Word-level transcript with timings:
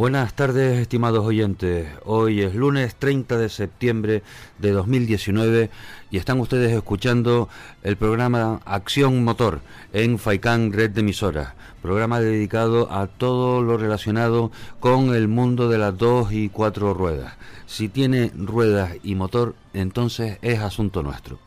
Buenas 0.00 0.32
tardes, 0.32 0.78
estimados 0.78 1.26
oyentes. 1.26 1.86
Hoy 2.06 2.40
es 2.40 2.54
lunes 2.54 2.94
30 2.94 3.36
de 3.36 3.50
septiembre 3.50 4.22
de 4.58 4.70
2019 4.70 5.68
y 6.10 6.16
están 6.16 6.40
ustedes 6.40 6.72
escuchando 6.72 7.50
el 7.82 7.98
programa 7.98 8.62
Acción 8.64 9.22
Motor 9.22 9.60
en 9.92 10.18
Faicán 10.18 10.72
Red 10.72 10.92
de 10.92 11.02
Emisoras, 11.02 11.52
programa 11.82 12.18
dedicado 12.18 12.90
a 12.90 13.08
todo 13.08 13.60
lo 13.60 13.76
relacionado 13.76 14.50
con 14.80 15.14
el 15.14 15.28
mundo 15.28 15.68
de 15.68 15.76
las 15.76 15.98
dos 15.98 16.32
y 16.32 16.48
cuatro 16.48 16.94
ruedas. 16.94 17.34
Si 17.66 17.90
tiene 17.90 18.32
ruedas 18.34 18.92
y 19.02 19.16
motor, 19.16 19.54
entonces 19.74 20.38
es 20.40 20.60
asunto 20.60 21.02
nuestro. 21.02 21.38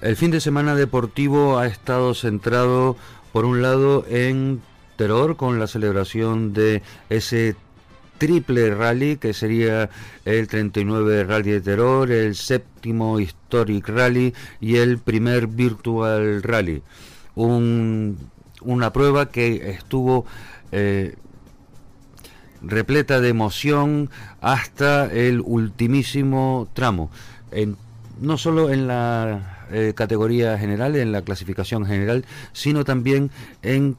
El 0.00 0.16
fin 0.16 0.30
de 0.30 0.40
semana 0.40 0.74
deportivo 0.74 1.58
ha 1.58 1.66
estado 1.66 2.14
centrado, 2.14 2.96
por 3.32 3.44
un 3.44 3.60
lado, 3.60 4.06
en 4.08 4.62
Terror, 4.96 5.36
con 5.36 5.58
la 5.58 5.66
celebración 5.66 6.54
de 6.54 6.82
ese 7.10 7.54
triple 8.16 8.74
rally, 8.74 9.18
que 9.18 9.34
sería 9.34 9.90
el 10.24 10.48
39 10.48 11.24
Rally 11.24 11.50
de 11.50 11.60
Terror, 11.60 12.10
el 12.10 12.34
séptimo 12.34 13.20
Historic 13.20 13.88
Rally 13.88 14.32
y 14.58 14.76
el 14.76 14.98
primer 14.98 15.46
Virtual 15.46 16.42
Rally. 16.42 16.82
una 17.34 18.92
prueba 18.94 19.30
que 19.30 19.70
estuvo 19.70 20.24
eh, 20.72 21.14
repleta 22.62 23.20
de 23.20 23.28
emoción 23.28 24.08
hasta 24.40 25.12
el 25.12 25.42
ultimísimo 25.44 26.68
tramo. 26.72 27.10
no 28.18 28.38
solo 28.38 28.70
en 28.70 28.86
la 28.86 29.59
eh, 29.72 29.92
categoría 29.94 30.58
general, 30.58 30.96
en 30.96 31.12
la 31.12 31.22
clasificación 31.22 31.86
general, 31.86 32.24
sino 32.52 32.84
también 32.84 33.30
en 33.62 33.96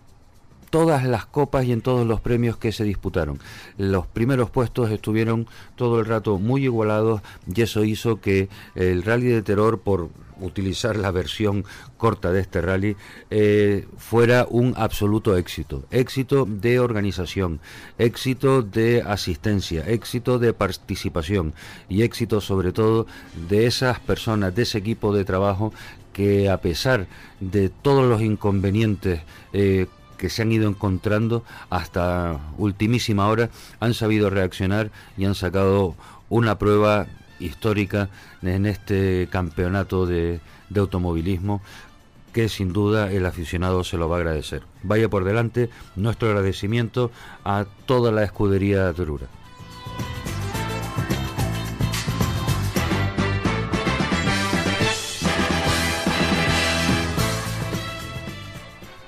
todas 0.72 1.04
las 1.04 1.28
copas 1.28 1.66
y 1.66 1.72
en 1.72 1.82
todos 1.82 2.08
los 2.08 2.20
premios 2.20 2.58
que 2.58 2.72
se 2.72 2.84
disputaron. 2.84 3.40
Los 3.78 4.08
primeros 4.08 4.50
puestos 4.50 4.90
estuvieron 4.90 5.48
todo 5.76 6.00
el 6.00 6.08
rato 6.08 6.40
muy 6.40 6.64
igualados 6.64 7.22
y 7.54 7.62
eso 7.62 7.84
hizo 7.84 8.20
que 8.20 8.50
el 8.74 9.04
rally 9.04 9.28
de 9.28 9.44
terror 9.44 9.82
por 9.82 10.10
utilizar 10.42 10.98
la 10.98 11.12
versión 11.12 11.66
corta 11.98 12.32
de 12.32 12.42
este 12.42 12.62
rally, 12.62 12.96
eh, 13.30 13.88
fuera 13.98 14.48
un 14.50 14.74
absoluto 14.76 15.38
éxito. 15.38 15.86
Éxito 15.92 16.46
de 16.46 16.80
organización, 16.80 17.60
éxito 17.98 18.64
de 18.64 19.04
asistencia, 19.06 19.88
éxito 19.88 20.40
de 20.40 20.54
participación 20.54 21.54
y 21.90 22.02
éxito 22.02 22.42
sobre 22.42 22.72
todo 22.72 23.06
de 23.50 23.68
esas 23.68 24.00
personas, 24.00 24.56
de 24.56 24.64
ese 24.64 24.80
equipo 24.80 25.14
de 25.14 25.26
trabajo 25.26 25.74
que 26.12 26.50
a 26.50 26.58
pesar 26.60 27.08
de 27.40 27.70
todos 27.70 28.08
los 28.08 28.22
inconvenientes 28.22 29.22
eh, 29.54 29.86
que 30.22 30.30
se 30.30 30.44
han 30.44 30.52
ido 30.52 30.70
encontrando 30.70 31.44
hasta 31.72 32.40
ultimísima 32.60 33.28
hora, 33.28 33.50
han 33.80 33.96
sabido 33.96 34.30
reaccionar 34.30 34.92
y 35.18 35.26
han 35.26 35.34
sacado 35.34 35.96
una 36.30 36.60
prueba 36.60 37.08
histórica 37.40 38.10
en 38.44 38.68
este 38.68 39.28
campeonato 39.32 40.06
de, 40.06 40.40
automovilismo 40.78 41.60
que 42.34 42.50
sin 42.50 42.72
duda 42.72 43.12
el 43.12 43.26
aficionado 43.26 43.84
se 43.84 43.98
lo 43.98 44.08
va 44.10 44.18
a 44.18 44.20
agradecer. 44.20 44.62
Vaya 44.84 45.10
por 45.10 45.24
delante 45.26 45.72
nuestro 45.96 46.28
agradecimiento 46.28 47.10
a 47.44 47.66
toda 47.88 48.12
la 48.12 48.24
escudería 48.24 48.94
de 48.94 48.94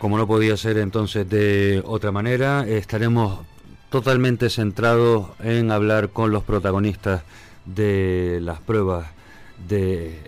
Como 0.03 0.17
no 0.17 0.27
podía 0.27 0.57
ser 0.57 0.79
entonces 0.79 1.29
de 1.29 1.81
otra 1.85 2.11
manera, 2.11 2.67
estaremos 2.67 3.39
totalmente 3.89 4.49
centrados 4.49 5.29
en 5.41 5.71
hablar 5.71 6.09
con 6.09 6.29
los 6.29 6.43
protagonistas 6.43 7.23
de 7.63 8.39
las 8.41 8.59
pruebas 8.59 9.07
de, 9.69 10.19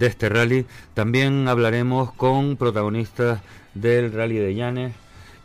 este 0.00 0.28
rally. 0.28 0.66
También 0.94 1.46
hablaremos 1.46 2.12
con 2.14 2.56
protagonistas 2.56 3.40
del 3.74 4.12
rally 4.12 4.38
de 4.38 4.56
Llanes 4.56 4.94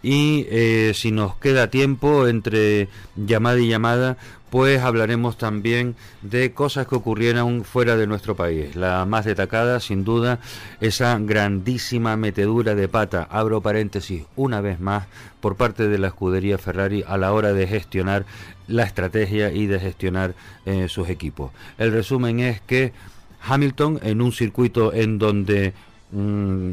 y 0.02 0.48
eh, 0.50 0.94
si 0.96 1.12
nos 1.12 1.36
queda 1.36 1.70
tiempo 1.70 2.28
entre 2.28 2.88
llamada 3.16 3.60
y 3.60 3.68
llamada, 3.68 4.18
pues 4.50 4.82
hablaremos 4.82 5.38
también 5.38 5.96
de 6.22 6.54
cosas 6.54 6.88
que 6.88 6.96
ocurrieron 6.96 7.64
fuera 7.64 7.96
de 7.96 8.08
nuestro 8.08 8.36
país. 8.36 8.76
La 8.76 9.06
más 9.06 9.26
destacada, 9.26 9.80
sin 9.80 10.04
duda, 10.04 10.40
esa 10.82 11.18
grandísima 11.20 12.18
metedura 12.18 12.76
de 12.76 12.88
pata, 12.88 13.28
abro 13.30 13.62
paréntesis, 13.62 14.24
una 14.36 14.62
vez 14.62 14.80
más, 14.80 15.08
por 15.40 15.56
parte 15.56 15.88
de 15.88 15.98
la 15.98 16.08
escudería 16.08 16.58
Ferrari 16.58 17.04
a 17.08 17.18
la 17.18 17.34
hora 17.34 17.54
de 17.54 17.68
gestionar 17.68 18.26
la 18.68 18.84
estrategia 18.84 19.52
y 19.52 19.68
de 19.68 19.80
gestionar 19.80 20.36
eh, 20.66 20.88
sus 20.90 21.10
equipos. 21.10 21.52
El 21.78 21.92
resumen 21.92 22.40
es 22.40 22.62
que 22.62 22.94
Hamilton, 23.42 24.00
en 24.04 24.22
un 24.22 24.32
circuito 24.32 24.94
en 24.94 25.20
donde... 25.20 25.74
Mm, 26.12 26.72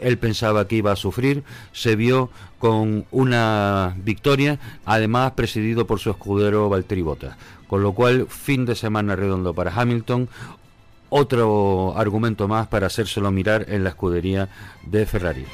él 0.00 0.18
pensaba 0.18 0.66
que 0.66 0.76
iba 0.76 0.92
a 0.92 0.96
sufrir, 0.96 1.44
se 1.72 1.96
vio 1.96 2.30
con 2.58 3.06
una 3.10 3.94
victoria, 3.98 4.58
además 4.84 5.32
presidido 5.32 5.86
por 5.86 5.98
su 5.98 6.10
escudero 6.10 6.68
Valtteri 6.68 7.02
Bottas. 7.02 7.36
Con 7.66 7.82
lo 7.82 7.92
cual, 7.92 8.26
fin 8.28 8.66
de 8.66 8.74
semana 8.74 9.16
redondo 9.16 9.54
para 9.54 9.72
Hamilton, 9.72 10.28
otro 11.08 11.94
argumento 11.96 12.48
más 12.48 12.68
para 12.68 12.86
hacérselo 12.86 13.30
mirar 13.30 13.66
en 13.68 13.84
la 13.84 13.90
escudería 13.90 14.48
de 14.86 15.06
Ferrari. 15.06 15.46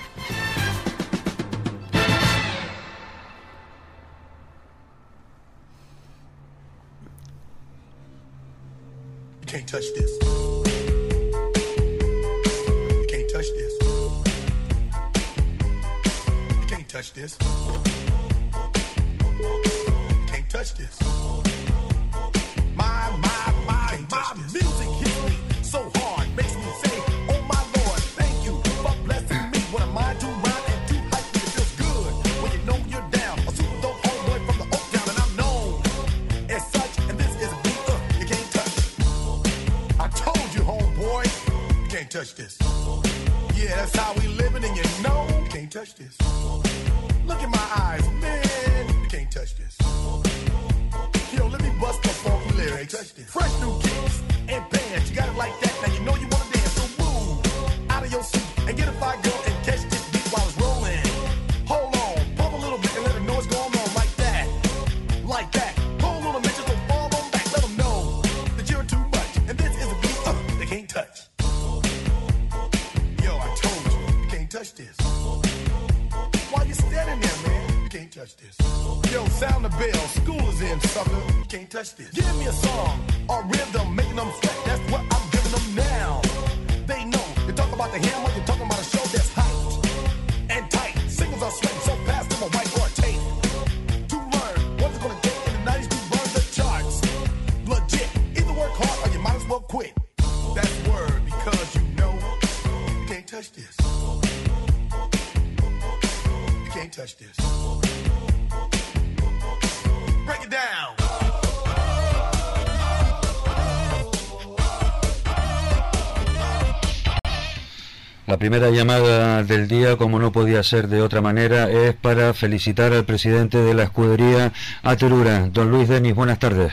La 118.36 118.38
primera 118.38 118.68
llamada 118.68 119.42
del 119.44 119.66
día, 119.66 119.96
como 119.96 120.18
no 120.18 120.30
podía 120.30 120.62
ser 120.62 120.88
de 120.88 121.00
otra 121.00 121.22
manera, 121.22 121.70
es 121.70 121.94
para 121.94 122.34
felicitar 122.34 122.92
al 122.92 123.06
presidente 123.06 123.56
de 123.56 123.72
la 123.72 123.84
escudería 123.84 124.52
Aterura, 124.82 125.48
don 125.48 125.70
Luis 125.70 125.88
Denis. 125.88 126.14
Buenas 126.14 126.38
tardes. 126.38 126.70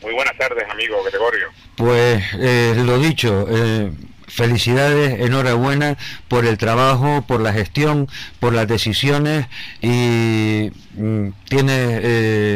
Muy 0.00 0.14
buenas 0.14 0.38
tardes, 0.38 0.62
amigo 0.70 1.02
Gregorio. 1.02 1.48
Pues 1.74 2.22
eh, 2.34 2.80
lo 2.86 3.00
dicho, 3.00 3.48
eh, 3.50 3.90
felicidades, 4.28 5.20
enhorabuena 5.20 5.96
por 6.28 6.46
el 6.46 6.56
trabajo, 6.56 7.24
por 7.26 7.40
la 7.40 7.52
gestión, 7.52 8.08
por 8.38 8.52
las 8.52 8.68
decisiones 8.68 9.46
y 9.82 10.70
mm, 10.94 11.30
tiene, 11.48 11.98
eh, 12.00 12.49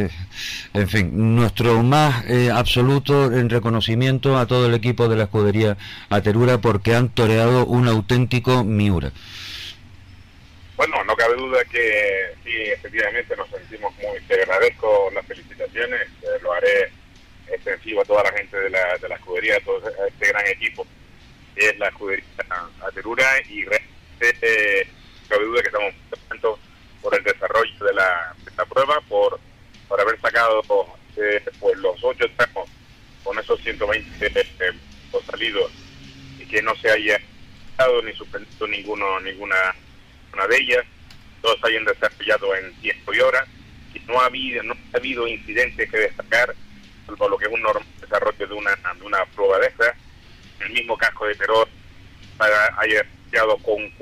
en 0.74 0.88
fin, 0.88 1.36
nuestro 1.36 1.82
más 1.82 2.24
eh, 2.26 2.50
absoluto 2.50 3.32
en 3.32 3.48
reconocimiento 3.48 4.36
a 4.36 4.46
todo 4.46 4.66
el 4.66 4.74
equipo 4.74 5.08
de 5.08 5.16
la 5.16 5.24
escudería 5.24 5.76
Aterura 6.10 6.58
porque 6.58 6.94
han 6.94 7.08
toreado 7.08 7.64
un 7.66 7.88
auténtico 7.88 8.64
Miura. 8.64 9.12
Bueno, 10.76 11.02
no 11.04 11.14
cabe 11.14 11.36
duda 11.36 11.64
que 11.64 12.34
sí, 12.44 12.50
efectivamente 12.50 13.36
nos 13.36 13.48
sentimos 13.48 13.94
muy, 13.94 14.20
te 14.26 14.42
agradezco 14.42 15.10
las 15.14 15.24
felicitaciones, 15.26 16.02
eh, 16.02 16.26
lo 16.42 16.52
haré 16.52 16.90
extensivo 17.46 18.02
a 18.02 18.04
toda 18.04 18.24
la 18.24 18.32
gente 18.32 18.56
de 18.58 18.70
la, 18.70 18.98
de 19.00 19.08
la 19.08 19.14
escudería, 19.14 19.56
a 19.56 19.60
todo 19.60 19.80
este 20.08 20.28
gran 20.28 20.46
equipo 20.48 20.84
es 21.56 21.78
la 21.78 21.88
escudería 21.88 22.24
Aterura 22.86 23.26
y 23.48 23.64
realmente 23.64 24.88
cabe 25.28 25.44
duda 25.44 25.62
que 25.62 25.68
estamos 25.68 25.94
contentos 26.10 26.58
por 27.00 27.14
el 27.14 27.24
desarrollo 27.24 27.84
de 27.84 27.94
la, 27.94 28.34
prueba, 28.68 29.00
por, 29.08 29.38
por 29.88 30.00
haber 30.00 30.20
sacado 30.20 30.62
eh, 31.16 31.42
pues 31.60 31.76
los 31.78 32.02
ocho 32.02 32.26
tramos 32.36 32.68
con 33.22 33.38
esos 33.38 33.60
120 33.60 34.26
eh, 34.26 34.44
salidos 35.26 35.70
y 36.38 36.46
que 36.46 36.62
no 36.62 36.74
se 36.76 36.90
haya 36.90 37.20
dado 37.76 38.02
ni 38.02 38.12
suspendido 38.12 38.66
ninguno, 38.66 39.20
ninguna 39.20 39.56
una 40.32 40.46
de 40.48 40.56
ellas, 40.56 40.84
todos 41.40 41.62
hayan 41.62 41.84
desarrollado 41.84 42.54
en 42.56 42.74
tiempo 42.80 43.14
y 43.14 43.20
hora, 43.20 43.46
no 44.06 44.20
ha 44.20 44.26
habido, 44.26 44.62
no 44.64 44.74
ha 44.92 44.96
habido 44.96 45.26
incidentes 45.28 45.90
que 45.90 45.96
destacar, 45.96 46.54
por 47.06 47.30
lo 47.30 47.38
que 47.38 47.46
es 47.46 47.52
un 47.52 47.62
normal 47.62 47.86
desarrollo 48.00 48.46
de 48.46 48.54
una, 48.54 48.74
de 48.74 49.06
una 49.06 49.24
prueba 49.26 49.58
de 49.60 49.68
esta, 49.68 49.94
el 50.60 50.70
mismo 50.72 50.96
casco 50.96 51.26
de 51.26 51.36
terror 51.36 51.68
haya 52.38 53.06
llegado 53.30 53.56
con 53.58 53.92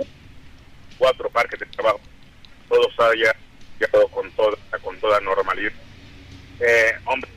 cuatro 0.98 1.28
parques 1.30 1.60
de 1.60 1.66
trabajo, 1.66 2.00
todos 2.68 2.98
haya 3.00 3.36
con 4.10 4.30
toda, 4.32 4.56
con 4.82 4.98
toda 4.98 5.20
normalidad. 5.20 5.72
Eh, 6.60 6.92
hombre, 7.04 7.30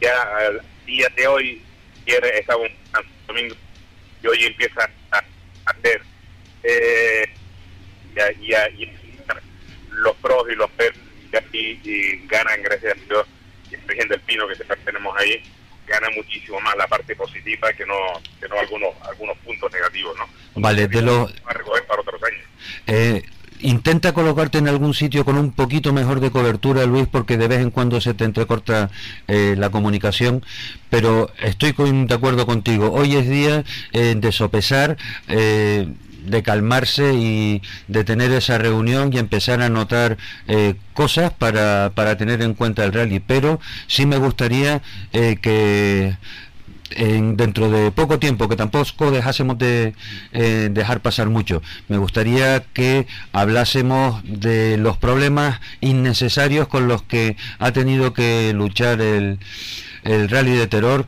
ya 0.00 0.22
al 0.38 0.62
día 0.84 1.08
de 1.16 1.26
hoy, 1.26 1.62
ayer 2.06 2.24
estaba 2.34 2.62
un 2.62 2.70
domingo 3.26 3.54
y 4.22 4.26
hoy 4.26 4.44
empieza 4.44 4.90
a 5.10 5.22
hacer 5.66 6.02
eh, 6.62 7.28
y, 8.40 8.90
los 9.90 10.16
pros 10.16 10.46
y 10.50 10.54
los 10.54 10.70
peros 10.72 10.98
y, 11.52 11.80
y, 11.84 12.26
ganan 12.26 12.62
gracias 12.62 12.96
a 12.96 13.00
Dios 13.06 13.26
y 13.70 13.74
el 13.74 13.80
presidente 13.82 14.14
del 14.14 14.22
Pino 14.22 14.48
que 14.48 14.54
tenemos 14.84 15.16
ahí 15.18 15.42
gana 15.86 16.08
muchísimo 16.10 16.60
más 16.60 16.76
la 16.76 16.86
parte 16.86 17.14
positiva 17.14 17.72
que 17.72 17.86
no, 17.86 17.94
que 18.40 18.48
no 18.48 18.58
algunos, 18.58 18.94
algunos 19.02 19.36
puntos 19.38 19.72
negativos, 19.72 20.16
¿no? 20.18 20.28
Vale, 20.56 20.88
de 20.88 21.02
los... 21.02 21.32
para 21.42 22.00
otros 22.00 22.22
años. 22.22 22.44
Eh, 22.86 23.22
intenta 23.60 24.12
colocarte 24.12 24.58
en 24.58 24.68
algún 24.68 24.94
sitio 24.94 25.24
con 25.24 25.36
un 25.36 25.52
poquito 25.52 25.92
mejor 25.92 26.20
de 26.20 26.30
cobertura, 26.30 26.84
Luis, 26.86 27.06
porque 27.06 27.36
de 27.36 27.48
vez 27.48 27.60
en 27.60 27.70
cuando 27.70 28.00
se 28.00 28.14
te 28.14 28.24
entrecorta 28.24 28.90
eh, 29.28 29.54
la 29.58 29.70
comunicación, 29.70 30.44
pero 30.90 31.30
estoy 31.42 31.72
de 31.72 32.14
acuerdo 32.14 32.46
contigo. 32.46 32.92
Hoy 32.92 33.16
es 33.16 33.28
día 33.28 33.64
eh, 33.92 34.14
de 34.16 34.32
sopesar 34.32 34.96
eh, 35.28 35.88
de 36.26 36.42
calmarse 36.42 37.14
y 37.14 37.62
de 37.86 38.02
tener 38.02 38.32
esa 38.32 38.58
reunión 38.58 39.12
y 39.12 39.18
empezar 39.18 39.62
a 39.62 39.68
notar 39.68 40.16
cosas 40.92 41.32
para, 41.32 41.92
para, 41.94 42.16
tener 42.16 42.42
en 42.42 42.54
cuenta 42.54 42.84
el 42.84 42.92
rally. 42.92 43.20
Pero 43.20 43.60
sí 43.86 44.06
me 44.06 44.16
gustaría 44.16 44.82
que 45.12 46.16
en, 46.90 47.36
dentro 47.36 47.70
de 47.70 47.90
poco 47.90 48.18
tiempo, 48.18 48.48
que 48.48 48.56
tampoco 48.56 49.10
dejásemos 49.10 49.58
de 49.58 49.94
eh, 50.32 50.68
dejar 50.70 51.00
pasar 51.00 51.28
mucho, 51.28 51.62
me 51.88 51.98
gustaría 51.98 52.60
que 52.72 53.06
hablásemos 53.32 54.22
de 54.24 54.76
los 54.76 54.96
problemas 54.96 55.60
innecesarios 55.80 56.68
con 56.68 56.88
los 56.88 57.02
que 57.02 57.36
ha 57.58 57.72
tenido 57.72 58.12
que 58.12 58.52
luchar 58.54 59.00
el, 59.00 59.38
el 60.04 60.28
rally 60.28 60.52
de 60.52 60.66
terror 60.66 61.06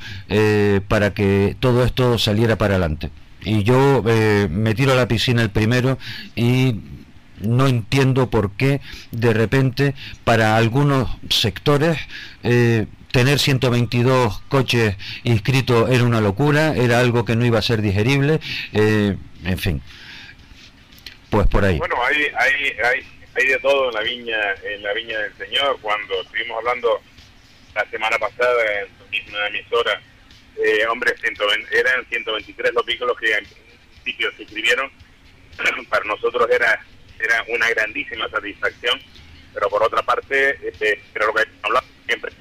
para 0.89 1.15
que 1.15 1.57
todo 1.61 1.85
esto 1.85 2.19
saliera 2.19 2.57
para 2.57 2.75
adelante. 2.75 3.11
Y 3.43 3.63
yo 3.63 4.03
eh, 4.07 4.49
me 4.51 4.75
tiro 4.75 4.93
a 4.93 4.97
la 4.97 5.09
piscina 5.09 5.43
el 5.43 5.51
primero 5.51 5.99
y 6.35 6.81
no 7.41 7.69
entiendo 7.69 8.31
por 8.31 8.51
qué 8.53 8.81
de 9.13 9.33
repente 9.33 9.95
para 10.25 10.57
algunos 10.57 11.09
sectores 11.31 11.99
eh, 12.43 12.87
tener 13.13 13.39
122 13.39 14.41
coches 14.49 14.97
inscritos 15.25 15.91
era 15.91 16.05
una 16.05 16.21
locura, 16.21 16.75
era 16.77 17.01
algo 17.01 17.25
que 17.25 17.37
no 17.37 17.45
iba 17.45 17.59
a 17.59 17.63
ser 17.63 17.83
digerible, 17.83 18.41
eh, 18.73 19.17
en 19.45 19.59
fin, 19.59 19.83
pues 21.31 21.47
por 21.47 21.65
ahí. 21.65 21.79
Bueno, 21.79 21.97
hay, 22.05 22.23
hay, 22.37 22.77
hay, 22.85 23.07
hay 23.35 23.47
de 23.47 23.59
todo 23.59 23.89
en 23.89 23.95
la 23.95 24.03
viña 24.03 24.39
en 24.65 24.83
la 24.83 24.93
viña 24.93 25.19
del 25.19 25.37
Señor. 25.37 25.79
Cuando 25.81 26.21
estuvimos 26.23 26.59
hablando 26.59 27.01
la 27.75 27.89
semana 27.91 28.19
pasada 28.19 28.81
en 29.13 29.35
una 29.35 29.47
emisora 29.49 30.01
eh, 30.59 30.87
hombre, 30.87 31.15
eran 31.71 32.05
123 32.07 32.75
los 32.75 32.85
vehículos 32.85 33.17
que 33.19 33.33
en 33.33 33.47
principio 34.03 34.31
se 34.37 34.43
inscribieron. 34.43 34.91
Para 35.89 36.05
nosotros 36.05 36.49
era, 36.51 36.85
era 37.19 37.45
una 37.49 37.69
grandísima 37.71 38.29
satisfacción, 38.29 39.01
pero 39.55 39.69
por 39.69 39.83
otra 39.83 40.03
parte, 40.03 40.59
este, 40.67 41.01
creo 41.13 41.33
que 41.33 41.45
hablamos 41.63 41.91
siempre, 42.07 42.33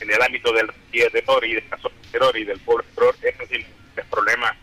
en 0.00 0.10
el 0.10 0.22
ámbito 0.22 0.52
del 0.52 0.70
terror 0.90 1.44
y 1.44 1.54
de 1.54 1.64
la 1.70 1.78
terror 2.10 2.36
y 2.36 2.44
del 2.44 2.58
pueblo 2.60 2.84
terror, 2.94 3.14
es 3.22 4.06
problemas 4.06 4.56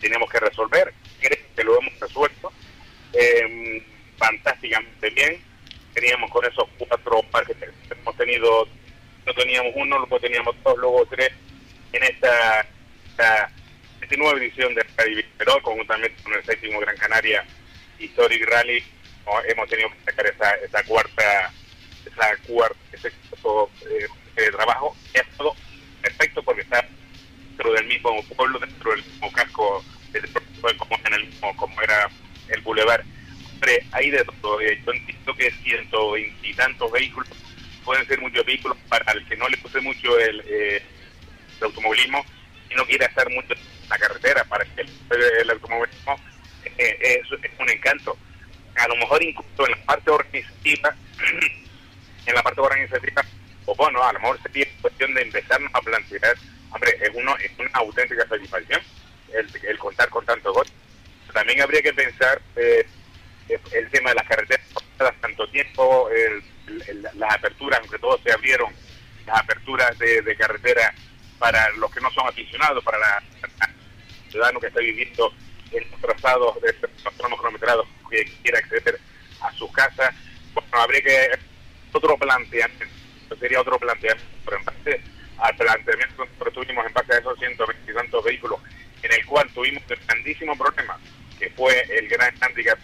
que 0.00 0.08
tenemos 0.08 0.30
que 0.30 0.40
resolver. 0.40 0.92
Creo 1.20 1.38
que 1.56 1.64
lo 1.64 1.80
hemos 1.80 1.98
resuelto 2.00 2.52
em, 3.12 3.82
fantásticamente 4.16 5.10
bien. 5.10 5.42
Teníamos 5.94 6.30
con 6.30 6.44
esos 6.44 6.64
cuatro 6.78 7.22
parques, 7.30 7.56
hemos 7.90 8.16
tenido, 8.16 8.68
no 9.26 9.34
teníamos 9.34 9.72
uno, 9.76 9.98
luego 9.98 10.20
teníamos 10.20 10.56
dos, 10.62 10.76
luego 10.76 11.06
tres 11.06 11.30
en 11.92 12.02
esta, 12.02 12.66
esta, 13.10 13.50
nueva 14.18 14.38
edición 14.38 14.74
de 14.74 14.84
Rally 14.96 15.24
Perón, 15.38 15.60
conjuntamente 15.62 16.22
con 16.22 16.34
el 16.34 16.44
séptimo 16.44 16.78
Gran 16.78 16.96
Canaria 16.96 17.44
Historic 17.98 18.48
Rally, 18.48 18.84
hemos 19.48 19.68
tenido 19.68 19.88
que 19.90 20.10
sacar 20.10 20.26
esa, 20.26 20.54
esa 20.56 20.82
cuarta, 20.84 21.52
esa 22.06 22.36
cuarta, 22.46 22.78
ese 22.92 23.08
eh, 23.08 24.06
trabajo, 24.34 24.96
y 25.14 25.18
ha 25.18 25.24
sido 25.24 25.54
perfecto 26.02 26.42
porque 26.42 26.62
está 26.62 26.86
dentro 27.48 27.72
del 27.72 27.86
mismo 27.86 28.22
pueblo, 28.36 28.58
dentro 28.58 28.90
del 28.90 29.04
mismo 29.04 29.32
casco, 29.32 29.84
como, 30.78 30.98
en 31.04 31.14
el 31.14 31.26
mismo, 31.26 31.56
como 31.56 31.80
era 31.82 32.08
el 32.48 32.60
bulevar. 32.62 33.04
Hay 33.92 34.10
de 34.10 34.24
todo. 34.42 34.60
Eh, 34.60 34.80
yo 34.84 34.92
entiendo 34.92 35.34
que 35.34 35.50
ciento 35.50 36.10
veintitantos 36.12 36.92
vehículos 36.92 37.28
pueden 37.84 38.06
ser 38.06 38.20
muchos 38.20 38.44
vehículos 38.44 38.76
para 38.88 39.10
el 39.12 39.26
que 39.26 39.36
no 39.36 39.48
le 39.48 39.56
puse 39.56 39.80
mucho 39.80 40.18
el, 40.18 40.42
eh, 40.46 40.82
de 41.60 41.66
automovilismo 41.66 42.24
y 42.70 42.74
no 42.74 42.84
quiere 42.84 43.06
hacer 43.06 43.30
mucho 43.30 43.54
en 43.54 43.88
la 43.88 43.98
carretera. 43.98 44.44
Para 44.44 44.64
que 44.66 44.82
el, 44.82 45.50
automovilismo 45.50 46.16
eh, 46.76 47.22
es, 47.22 47.50
un 47.58 47.70
encanto. 47.70 48.18
A 48.76 48.88
lo 48.88 48.96
mejor 48.96 49.22
incluso 49.22 49.66
en 49.66 49.70
la 49.70 49.84
parte 49.86 50.10
organizativa, 50.10 50.94
en 52.26 52.34
la 52.34 52.42
parte 52.42 52.60
organizativa, 52.60 53.24
o 53.66 53.74
bueno, 53.74 54.02
a 54.02 54.12
lo 54.12 54.20
mejor 54.20 54.40
sería 54.42 54.66
cuestión 54.80 55.14
de 55.14 55.22
empezarnos 55.22 55.70
a 55.74 55.80
plantear, 55.80 56.36
hombre, 56.70 56.98
es, 57.00 57.10
uno, 57.14 57.36
es 57.38 57.50
una 57.58 57.70
auténtica 57.74 58.26
satisfacción 58.28 58.80
el, 59.32 59.78
contar 59.78 60.08
con 60.08 60.24
tanto 60.24 60.52
gol. 60.52 60.66
También 61.32 61.60
habría 61.60 61.82
que 61.82 61.92
pensar 61.92 62.40
eh, 62.56 62.86
el 63.48 63.90
tema 63.90 64.10
de 64.10 64.16
las 64.16 64.28
carreteras, 64.28 64.66
tanto 65.20 65.48
tiempo, 65.48 66.08
las 67.14 67.34
aperturas, 67.34 67.80
aunque 67.80 67.98
todos 67.98 68.20
se 68.22 68.32
abrieron, 68.32 68.72
las 69.26 69.40
aperturas 69.40 69.98
de, 69.98 70.22
de 70.22 70.36
carretera 70.36 70.94
para 71.38 71.70
los 71.72 71.92
que 71.92 72.00
no 72.00 72.10
son 72.12 72.26
aficionados, 72.28 72.84
para 72.84 72.98
la, 72.98 73.22
el 73.42 74.30
ciudadano 74.30 74.60
que 74.60 74.68
está 74.68 74.80
viviendo 74.80 75.32
en 75.72 75.90
los 75.90 76.00
trazados 76.00 76.60
de 76.62 76.74
los 77.04 77.14
tramos 77.14 77.40
cronometrados 77.40 77.86
que 78.08 78.24
quiera 78.42 78.58
acceder 78.58 79.00
a 79.40 79.52
sus 79.52 79.70
casas. 79.72 80.14
Bueno, 80.54 80.68
habría 80.72 81.02
que 81.02 81.38
otro 81.92 82.16
planteamiento, 82.16 82.84
sería 83.36 83.60
otro 83.60 83.78
planteamiento, 83.78 84.24
pero 84.44 84.58
en 84.58 84.64
base 84.64 85.00
al 85.38 85.56
planteamiento 85.56 86.26
que 86.44 86.50
tuvimos 86.50 86.86
en 86.86 86.92
base 86.92 87.14
a 87.14 87.18
esos 87.18 87.38
120 87.38 87.90
y 87.90 87.94
tantos 87.94 88.24
vehículos, 88.24 88.60
en 89.02 89.12
el 89.12 89.26
cual 89.26 89.48
tuvimos 89.52 89.82
el 89.88 89.98
grandísimo 90.06 90.56
problema, 90.56 90.98
que 91.38 91.50
fue 91.50 91.80
el 91.90 92.08
gran 92.08 92.34
handicap 92.40 92.78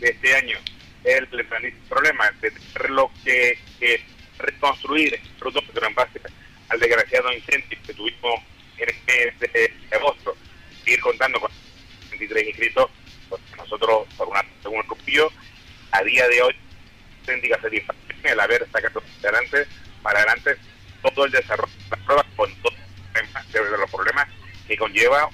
de 0.00 0.08
este 0.08 0.36
año, 0.36 0.58
el 1.04 1.26
grandísimo 1.26 1.84
problema 1.88 2.30
de 2.40 2.50
tener 2.50 2.90
lo 2.90 3.10
que, 3.24 3.58
reconstruir 4.38 5.18
producto 5.38 5.70
pero 5.72 5.86
en 5.86 5.94
base 5.94 6.20
al 6.68 6.78
desgraciado 6.78 7.32
incendio 7.32 7.78
que 7.86 7.94
tuvimos 7.94 8.40
en 8.76 8.88
el 8.90 8.96
mes 9.06 9.50
agosto, 9.92 10.36
seguir 10.84 11.00
contando 11.00 11.40
con 11.40 11.50
23 12.10 12.48
inscritos, 12.48 12.90
pues 13.30 13.40
día 16.02 16.28
de 16.28 16.42
hoy 16.42 16.54
auténtica 17.20 17.60
satisfacción 17.60 18.20
el 18.24 18.40
haber 18.40 18.66
sacado 18.70 19.02
adelante, 19.22 19.66
para 20.06 20.20
adelante 20.20 20.56
todo 21.02 21.24
el 21.24 21.32
desarrollo 21.32 21.72
de 21.72 21.90
las 21.90 22.00
pruebas 22.04 22.26
con 22.36 22.54
todos 22.62 22.74
los 23.80 23.90
problemas 23.90 24.28
que 24.68 24.76
conlleva 24.76 25.28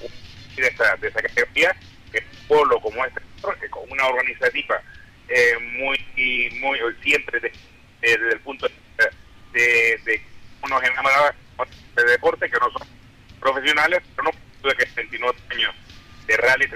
de 0.57 0.67
esa, 0.67 0.97
categoría, 0.97 1.77
que 2.11 2.21
un 2.21 2.49
pueblo 2.49 2.81
como 2.81 3.05
este, 3.05 3.21
con 3.69 3.91
una 3.91 4.07
organizativa 4.07 4.81
eh, 5.29 5.59
muy, 5.75 5.99
muy 6.59 6.79
siempre 7.03 7.39
desde 8.01 8.33
el 8.33 8.41
punto 8.41 8.67
de 8.67 8.75
vista 8.75 9.11
de, 9.53 10.01
de 10.07 10.23
unos 10.63 10.83
enamorados 10.83 11.35
de 11.95 12.05
deporte 12.05 12.49
que 12.49 12.59
no 12.59 12.71
son 12.71 12.89
profesionales, 13.41 14.03
pero 14.17 14.31
no 14.31 14.71
de 14.71 14.75
que 14.75 14.89
29 14.97 15.39
años 15.51 15.75
de 16.27 16.37
rally, 16.39 16.67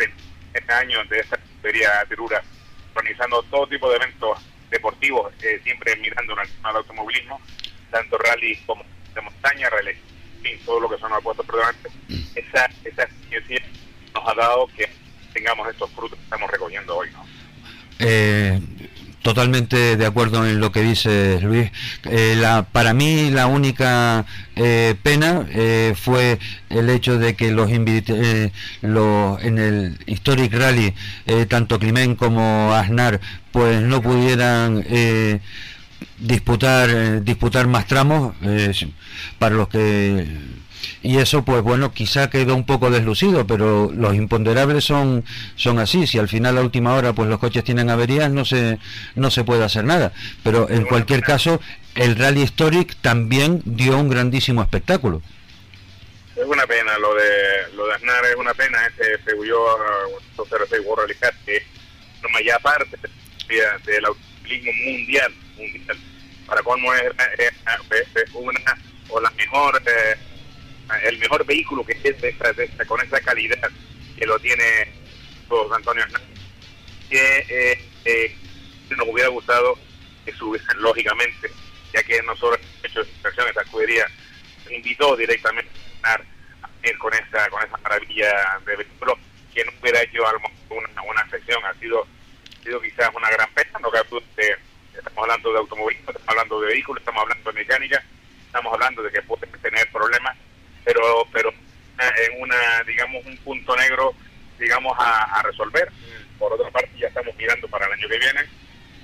30 0.52 0.78
años 0.78 1.08
de 1.08 1.20
esta 1.20 1.38
feria 1.62 2.04
de 2.06 2.14
Rura, 2.14 2.42
organizando 2.94 3.42
todo 3.44 3.66
tipo 3.66 3.88
de 3.88 3.96
eventos 3.96 4.38
deportivos, 4.70 5.32
eh, 5.42 5.60
siempre 5.64 5.96
mirando 5.96 6.34
del 6.34 6.48
automovilismo, 6.62 7.40
tanto 7.90 8.18
rally 8.18 8.56
como 8.66 8.84
de 9.14 9.20
montaña, 9.20 9.70
rally, 9.70 9.96
en 10.44 10.58
todo 10.60 10.80
lo 10.80 10.90
que 10.90 10.98
son 10.98 11.10
los 11.10 11.22
puestos 11.22 11.46
por 11.46 11.56
delante, 11.56 11.90
esa, 12.34 12.68
esa 12.84 13.02
experiencia 13.02 13.62
nos 14.14 14.28
ha 14.28 14.34
dado 14.34 14.66
que 14.68 14.88
tengamos 15.32 15.68
estos 15.68 15.90
frutos 15.92 16.18
que 16.18 16.24
estamos 16.24 16.50
recogiendo 16.50 16.96
hoy, 16.96 17.10
¿no? 17.10 17.26
Eh, 17.98 18.60
totalmente 19.26 19.96
de 19.96 20.06
acuerdo 20.06 20.46
en 20.46 20.60
lo 20.60 20.70
que 20.70 20.82
dice 20.82 21.40
Luis. 21.42 21.72
Eh, 22.04 22.36
la, 22.38 22.62
para 22.62 22.94
mí 22.94 23.28
la 23.32 23.48
única 23.48 24.24
eh, 24.54 24.94
pena 25.02 25.44
eh, 25.50 25.94
fue 26.00 26.38
el 26.70 26.88
hecho 26.90 27.18
de 27.18 27.34
que 27.34 27.50
los, 27.50 27.68
los 28.82 29.42
en 29.42 29.58
el 29.58 29.98
Historic 30.06 30.54
Rally 30.54 30.94
tanto 31.48 31.80
Climent 31.80 32.16
como 32.16 32.72
Aznar 32.72 33.20
pues 33.50 33.82
no 33.82 34.00
pudieran 34.00 34.84
disputar 36.18 37.22
disputar 37.22 37.66
más 37.66 37.86
tramos 37.86 38.34
para 39.38 39.54
los 39.54 39.68
que 39.68 40.26
y 41.02 41.18
eso 41.18 41.44
pues 41.44 41.62
bueno 41.62 41.92
quizá 41.92 42.30
quedó 42.30 42.54
un 42.54 42.66
poco 42.66 42.90
deslucido 42.90 43.46
pero 43.46 43.90
los 43.92 44.14
imponderables 44.14 44.84
son 44.84 45.24
son 45.56 45.78
así. 45.78 46.06
Si 46.06 46.18
al 46.18 46.28
final 46.28 46.58
a 46.58 46.62
última 46.62 46.94
hora 46.94 47.12
pues 47.12 47.28
los 47.28 47.38
coches 47.38 47.64
tienen 47.64 47.90
averías 47.90 48.30
no 48.30 48.44
se 48.44 48.78
no 49.14 49.30
se 49.30 49.44
puede 49.44 49.64
hacer 49.64 49.84
nada. 49.84 50.12
Pero 50.42 50.68
en 50.68 50.84
cualquier 50.84 51.22
caso 51.22 51.60
el 51.94 52.16
Rally 52.16 52.42
Historic 52.42 52.96
también 53.00 53.62
dio 53.64 53.98
un 53.98 54.08
grandísimo 54.08 54.62
espectáculo. 54.62 55.22
Es 56.34 56.44
una 56.44 56.66
pena 56.66 56.98
lo 56.98 57.14
de 57.14 57.76
lo 57.76 57.86
de 57.86 57.94
Aznar 57.94 58.24
es 58.26 58.36
una 58.36 58.54
pena 58.54 58.78
ese 58.86 59.18
Peugeot 59.24 59.78
06 60.36 60.82
World 60.84 61.08
Rally 61.08 61.34
que 61.44 61.62
no 62.22 62.40
ya 62.40 62.58
parte 62.58 62.98
del 63.86 64.04
automovilismo 64.04 64.72
mundial 64.84 65.32
para 66.46 66.62
cómo 66.62 66.92
es, 66.94 67.12
una 68.34 68.78
o 69.08 69.20
la 69.20 69.30
mejor 69.30 69.82
eh, 69.86 70.16
el 71.04 71.18
mejor 71.18 71.44
vehículo 71.44 71.84
que 71.84 71.92
es 72.02 72.20
de 72.20 72.28
esta, 72.28 72.84
con 72.84 73.00
esa 73.00 73.20
calidad 73.20 73.70
que 74.16 74.26
lo 74.26 74.38
tiene 74.38 74.92
José 75.48 75.74
Antonio 75.74 76.04
Hernández, 76.04 76.38
que 77.10 77.38
eh, 77.48 77.84
eh, 78.04 78.36
nos 78.96 79.08
hubiera 79.08 79.28
gustado 79.28 79.78
que 80.24 80.32
subiesen 80.32 80.80
lógicamente, 80.80 81.50
ya 81.92 82.02
que 82.02 82.22
no 82.22 82.36
solo 82.36 82.56
hecho 82.82 83.02
inversión 83.02 83.48
esta 83.48 83.62
escudería 83.62 84.06
invitó 84.70 85.16
directamente 85.16 85.70
a 86.02 86.20
ir 86.84 86.98
con 86.98 87.12
esa 87.14 87.48
con 87.50 87.62
esa 87.64 87.76
maravilla 87.78 88.60
de 88.64 88.76
vehículo 88.76 89.18
que 89.52 89.64
no 89.64 89.72
hubiera 89.80 90.02
hecho 90.02 90.22
una, 90.70 91.02
una 91.02 91.30
sección 91.30 91.64
ha 91.64 91.74
sido 91.74 92.02
ha 92.02 92.62
sido 92.62 92.80
quizás 92.80 93.10
una 93.14 93.30
gran 93.30 93.52
pena 93.54 93.78
no 93.80 93.90
que 93.90 93.98
estamos 94.96 95.18
hablando 95.18 95.52
de 95.52 95.58
automovilismo 95.58 96.10
estamos 96.10 96.28
hablando 96.28 96.60
de 96.60 96.66
vehículos 96.68 97.00
estamos 97.00 97.22
hablando 97.22 97.52
de 97.52 97.58
mecánica 97.58 98.02
estamos 98.46 98.72
hablando 98.72 99.02
de 99.02 99.10
que 99.10 99.22
pueden 99.22 99.50
tener 99.60 99.90
problemas 99.90 100.36
pero 100.84 101.26
pero 101.32 101.52
en 101.98 102.42
una 102.42 102.82
digamos 102.86 103.24
un 103.24 103.36
punto 103.38 103.76
negro 103.76 104.14
digamos 104.58 104.96
a, 104.98 105.42
resolver. 105.42 105.90
Por 106.38 106.52
otra 106.52 106.70
parte 106.70 106.90
ya 106.98 107.08
estamos 107.08 107.34
mirando 107.36 107.68
para 107.68 107.86
el 107.86 107.92
año 107.92 108.08
que 108.08 108.18
viene 108.18 108.40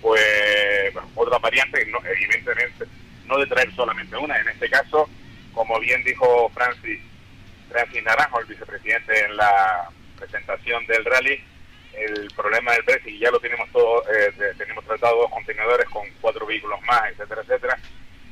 pues 0.00 0.92
otra 1.14 1.38
variante 1.38 1.84
no, 1.86 1.98
evidentemente 2.04 2.84
no 3.26 3.38
de 3.38 3.46
traer 3.46 3.72
solamente 3.74 4.16
una. 4.16 4.38
En 4.38 4.48
este 4.48 4.68
caso 4.68 5.08
como 5.52 5.78
bien 5.80 6.02
dijo 6.04 6.50
Francis 6.54 7.00
Francis 7.70 8.02
Naranjo 8.02 8.40
el 8.40 8.46
vicepresidente 8.46 9.24
en 9.24 9.36
la 9.36 9.88
presentación 10.18 10.84
del 10.86 11.04
rally 11.04 11.42
el 11.94 12.30
problema 12.34 12.72
del 12.72 12.82
Brexit 12.82 13.20
ya 13.20 13.30
lo 13.30 13.40
tenemos 13.40 13.68
todo 13.70 14.02
eh, 14.10 14.32
tenemos 14.56 14.84
tratado 14.84 15.16
dos 15.16 15.30
contenedores 15.30 15.88
con 15.88 16.02
cuatro 16.20 16.46
vehículos 16.46 16.80
más 16.82 17.10
etcétera 17.10 17.42
etcétera 17.42 17.78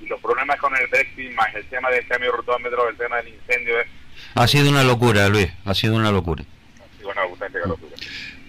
y 0.00 0.06
los 0.06 0.20
problemas 0.20 0.58
con 0.58 0.74
el 0.76 0.86
Brexit, 0.88 1.32
más 1.32 1.54
el 1.54 1.64
tema 1.66 1.90
del 1.90 2.06
cambio 2.06 2.32
rotómetro, 2.32 2.88
el 2.88 2.96
tema 2.96 3.16
del 3.16 3.28
incendio. 3.28 3.74
Ha 4.34 4.46
sido 4.46 4.70
una 4.70 4.82
locura, 4.82 5.28
Luis, 5.28 5.48
ha 5.64 5.74
sido 5.74 5.94
una 5.94 6.10
locura. 6.10 6.44
Ha 6.78 6.98
sido 6.98 7.10
una 7.10 7.22
auténtica 7.22 7.66
locura. 7.66 7.96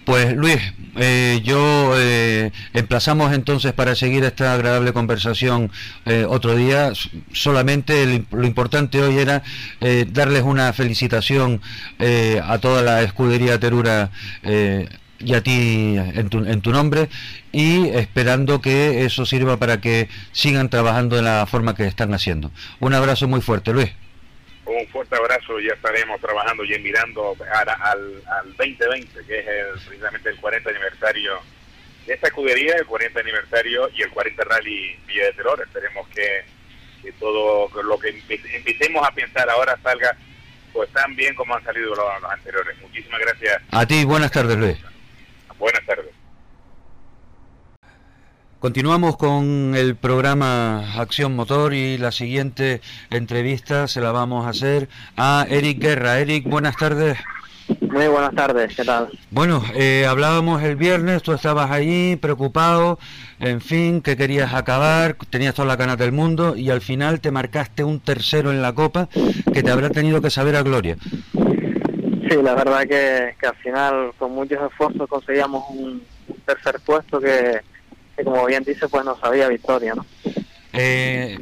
Pues 0.06 0.34
Luis, 0.36 0.60
eh, 0.96 1.41
yo 1.44 1.94
eh, 1.96 2.51
emplazamos 2.74 3.34
entonces 3.34 3.72
para 3.72 3.94
seguir 3.94 4.24
esta 4.24 4.53
agradable 4.53 4.94
conversación 4.94 5.72
eh, 6.06 6.25
otro 6.27 6.56
día. 6.56 6.91
Solamente 7.34 8.25
lo 8.32 8.46
importante 8.46 9.00
hoy 9.00 9.20
era 9.20 9.44
eh, 9.80 10.06
darles 10.10 10.41
una 10.41 10.74
felicitación 10.74 11.62
a 12.44 12.58
toda 12.60 12.82
la 12.82 13.03
escudería 13.03 13.60
Terura 13.60 14.10
y 15.23 15.33
a 15.33 15.41
ti 15.41 15.95
en 15.97 16.29
tu, 16.29 16.39
en 16.45 16.61
tu 16.61 16.71
nombre 16.71 17.09
y 17.51 17.89
esperando 17.89 18.61
que 18.61 19.05
eso 19.05 19.25
sirva 19.25 19.57
para 19.57 19.81
que 19.81 20.07
sigan 20.31 20.69
trabajando 20.69 21.15
de 21.15 21.21
la 21.21 21.45
forma 21.45 21.75
que 21.75 21.85
están 21.85 22.13
haciendo. 22.13 22.51
Un 22.79 22.93
abrazo 22.93 23.27
muy 23.27 23.41
fuerte, 23.41 23.73
Luis. 23.73 23.91
Un 24.65 24.87
fuerte 24.87 25.15
abrazo, 25.15 25.59
ya 25.59 25.73
estaremos 25.73 26.21
trabajando 26.21 26.63
y 26.63 26.77
mirando 26.79 27.35
al, 27.53 28.21
al 28.25 28.55
2020, 28.57 29.25
que 29.25 29.39
es 29.39 29.81
precisamente 29.85 30.29
el 30.29 30.37
40 30.37 30.69
aniversario 30.69 31.39
de 32.05 32.13
esta 32.13 32.27
escudería, 32.27 32.75
el 32.77 32.85
40 32.85 33.19
aniversario 33.19 33.89
y 33.95 34.01
el 34.03 34.09
40 34.09 34.43
Rally 34.43 34.95
Villa 35.07 35.25
de 35.25 35.33
Terror. 35.33 35.61
Esperemos 35.61 36.07
que, 36.09 36.43
que 37.01 37.11
todo 37.13 37.69
lo 37.83 37.99
que 37.99 38.09
empecemos 38.29 39.05
a 39.05 39.11
pensar 39.11 39.49
ahora 39.49 39.77
salga 39.83 40.15
pues 40.73 40.89
tan 40.91 41.15
bien 41.15 41.35
como 41.35 41.55
han 41.55 41.63
salido 41.63 41.89
los, 41.89 42.21
los 42.21 42.31
anteriores. 42.31 42.77
Muchísimas 42.81 43.19
gracias. 43.19 43.61
A 43.71 43.85
ti, 43.85 44.05
buenas 44.05 44.31
tardes, 44.31 44.57
Luis. 44.57 44.77
Buenas 45.62 45.86
tardes. 45.86 46.12
Continuamos 48.60 49.15
con 49.15 49.75
el 49.75 49.96
programa 49.96 51.00
Acción 51.00 51.36
Motor 51.36 51.75
y 51.75 52.00
la 52.00 52.12
siguiente 52.12 52.82
entrevista 53.12 53.88
se 53.88 54.01
la 54.01 54.12
vamos 54.12 54.48
a 54.48 54.50
hacer 54.50 54.89
a 55.18 55.46
Eric 55.48 55.80
Guerra. 55.80 56.20
Eric, 56.20 56.50
buenas 56.50 56.75
tardes. 56.77 57.20
Muy 57.80 58.08
buenas 58.08 58.34
tardes, 58.34 58.75
¿qué 58.75 58.84
tal? 58.84 59.10
Bueno, 59.30 59.63
eh, 59.75 60.08
hablábamos 60.10 60.63
el 60.63 60.75
viernes, 60.77 61.22
tú 61.22 61.32
estabas 61.32 61.70
allí 61.70 62.15
preocupado, 62.15 62.98
en 63.39 63.62
fin, 63.62 64.01
que 64.01 64.18
querías 64.18 64.53
acabar, 64.56 65.15
tenías 65.30 65.53
toda 65.53 65.68
la 65.68 65.75
ganas 65.75 66.00
del 66.00 66.12
mundo 66.12 66.56
y 66.56 66.72
al 66.72 66.82
final 66.82 67.22
te 67.22 67.30
marcaste 67.30 67.84
un 67.84 68.00
tercero 68.00 68.51
en 68.51 68.63
la 68.63 68.74
copa 68.74 69.10
que 69.53 69.62
te 69.62 69.70
habrá 69.70 69.91
tenido 69.91 70.22
que 70.22 70.32
saber 70.32 70.56
a 70.56 70.63
gloria. 70.63 70.98
Sí, 72.31 72.41
la 72.41 72.55
verdad 72.55 72.88
que, 72.88 73.35
al 73.45 73.55
final 73.57 74.13
con 74.17 74.31
muchos 74.31 74.57
esfuerzos 74.71 75.09
conseguíamos 75.09 75.65
un, 75.69 76.01
tercer 76.45 76.79
puesto 76.85 77.19
que, 77.19 77.59
como 78.23 78.45
bien 78.45 78.63
dice, 78.63 78.88
pues 78.88 79.03
nos 79.03 79.21
había 79.21 79.50
victoria, 79.50 79.95
¿no? 79.95 80.05
Eh, 80.71 81.38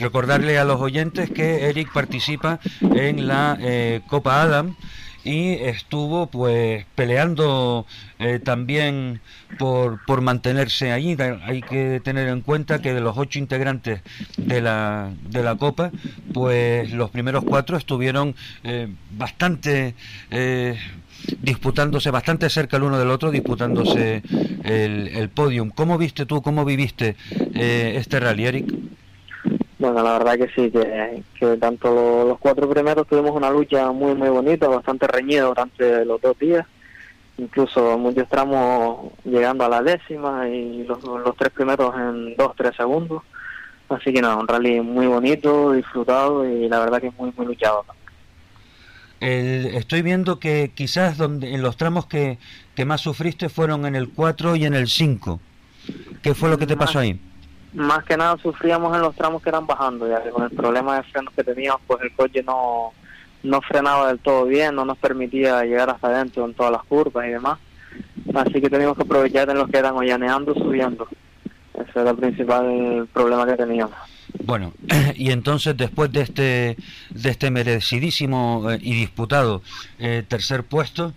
recordarle 0.00 0.58
a 0.58 0.64
los 0.64 0.80
oyentes 0.80 1.30
que 1.30 1.68
Eric 1.68 1.92
participa 1.92 2.58
en 2.80 3.28
la 3.28 3.56
eh, 3.60 4.00
Copa 4.08 4.42
Adam 4.42 4.74
y 5.24 5.52
estuvo 5.52 6.26
pues 6.26 6.84
peleando 6.94 7.86
eh, 8.18 8.40
también 8.42 9.20
por, 9.58 10.04
por 10.06 10.20
mantenerse 10.20 10.92
allí. 10.92 11.16
Hay 11.44 11.62
que 11.62 12.00
tener 12.02 12.28
en 12.28 12.40
cuenta 12.40 12.80
que 12.80 12.92
de 12.92 13.00
los 13.00 13.16
ocho 13.16 13.38
integrantes 13.38 14.00
de 14.36 14.60
la, 14.60 15.12
de 15.28 15.42
la 15.42 15.56
Copa, 15.56 15.90
pues 16.32 16.92
los 16.92 17.10
primeros 17.10 17.44
cuatro 17.44 17.76
estuvieron 17.76 18.34
eh, 18.64 18.88
bastante 19.16 19.94
eh, 20.30 20.76
disputándose, 21.40 22.10
bastante 22.10 22.50
cerca 22.50 22.76
el 22.76 22.82
uno 22.82 22.98
del 22.98 23.10
otro, 23.10 23.30
disputándose 23.30 24.22
el, 24.64 25.08
el 25.08 25.28
podium. 25.28 25.70
¿Cómo 25.70 25.98
viste 25.98 26.26
tú, 26.26 26.42
cómo 26.42 26.64
viviste 26.64 27.16
este 27.54 28.18
rally, 28.18 28.46
Eric? 28.46 28.74
Bueno, 29.82 30.00
la 30.00 30.12
verdad 30.12 30.38
que 30.38 30.48
sí, 30.54 30.70
que, 30.70 31.56
tanto 31.56 32.24
los 32.24 32.38
cuatro 32.38 32.70
primeros 32.70 33.04
tuvimos 33.04 33.32
una 33.32 33.50
lucha 33.50 33.90
muy, 33.90 34.14
muy 34.14 34.28
bonita, 34.28 34.68
bastante 34.68 35.08
reñida 35.08 35.42
durante 35.42 36.04
los 36.04 36.20
dos 36.20 36.38
días, 36.38 36.64
incluso 37.36 37.98
muchos 37.98 38.28
tramos 38.28 39.10
llegando 39.24 39.64
a 39.64 39.68
la 39.68 39.82
décima 39.82 40.48
y 40.48 40.84
los, 40.84 41.02
los 41.02 41.36
tres 41.36 41.50
primeros 41.50 41.92
en 41.96 42.36
dos, 42.36 42.52
tres 42.56 42.76
segundos. 42.76 43.24
Así 43.88 44.12
que 44.12 44.22
nada, 44.22 44.36
un 44.36 44.46
rally 44.46 44.80
muy 44.80 45.08
bonito, 45.08 45.72
disfrutado 45.72 46.48
y 46.48 46.68
la 46.68 46.78
verdad 46.78 47.00
que 47.00 47.08
es 47.08 47.18
muy, 47.18 47.32
muy 47.36 47.46
luchado. 47.46 47.84
estoy 49.18 50.02
viendo 50.02 50.38
que 50.38 50.70
quizás 50.76 51.18
donde 51.18 51.54
en 51.54 51.60
los 51.60 51.76
tramos 51.76 52.06
que, 52.06 52.38
que 52.76 52.84
más 52.84 53.00
sufriste 53.00 53.48
fueron 53.48 53.84
en 53.84 53.96
el 53.96 54.10
4 54.10 54.54
y 54.54 54.64
en 54.64 54.74
el 54.74 54.86
5. 54.86 55.40
¿Qué 56.22 56.34
fue 56.34 56.50
lo 56.50 56.56
que 56.56 56.68
te 56.68 56.76
pasó 56.76 57.00
ahí? 57.00 57.18
Más 57.72 58.04
que 58.04 58.16
nada 58.16 58.36
sufríamos 58.38 58.94
en 58.94 59.02
los 59.02 59.14
tramos 59.14 59.42
que 59.42 59.48
eran 59.48 59.66
bajando, 59.66 60.08
ya 60.08 60.22
que 60.22 60.30
con 60.30 60.44
el 60.44 60.50
problema 60.50 60.96
de 60.96 61.04
frenos 61.04 61.32
que 61.34 61.42
teníamos, 61.42 61.80
pues 61.86 62.02
el 62.02 62.12
coche 62.14 62.42
no, 62.42 62.92
no 63.42 63.60
frenaba 63.62 64.08
del 64.08 64.18
todo 64.18 64.44
bien, 64.44 64.74
no 64.74 64.84
nos 64.84 64.98
permitía 64.98 65.64
llegar 65.64 65.90
hasta 65.90 66.08
adentro 66.08 66.44
en 66.44 66.54
todas 66.54 66.72
las 66.72 66.84
curvas 66.84 67.26
y 67.26 67.30
demás. 67.30 67.58
Así 68.34 68.60
que 68.60 68.70
teníamos 68.70 68.96
que 68.96 69.02
aprovechar 69.02 69.50
en 69.50 69.58
los 69.58 69.68
que 69.68 69.78
eran 69.78 69.98
llaneando, 70.00 70.54
subiendo. 70.54 71.08
Ese 71.74 72.00
era 72.00 72.10
el 72.10 72.16
principal 72.16 73.08
problema 73.12 73.46
que 73.46 73.54
teníamos. 73.54 73.96
Bueno, 74.44 74.72
y 75.16 75.30
entonces 75.30 75.76
después 75.76 76.12
de 76.12 76.20
este, 76.22 76.76
de 77.10 77.30
este 77.30 77.50
merecidísimo 77.50 78.70
eh, 78.70 78.78
y 78.80 78.94
disputado 78.94 79.62
eh, 79.98 80.24
tercer 80.26 80.64
puesto, 80.64 81.12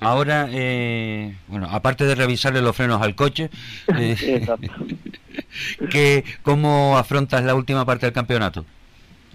ahora, 0.00 0.48
eh, 0.50 1.36
bueno, 1.48 1.68
aparte 1.70 2.04
de 2.04 2.14
revisarle 2.14 2.62
los 2.62 2.76
frenos 2.76 3.02
al 3.02 3.14
coche, 3.14 3.50
que, 5.90 6.24
¿cómo 6.42 6.96
afrontas 6.96 7.42
la 7.44 7.54
última 7.54 7.84
parte 7.84 8.06
del 8.06 8.14
campeonato? 8.14 8.64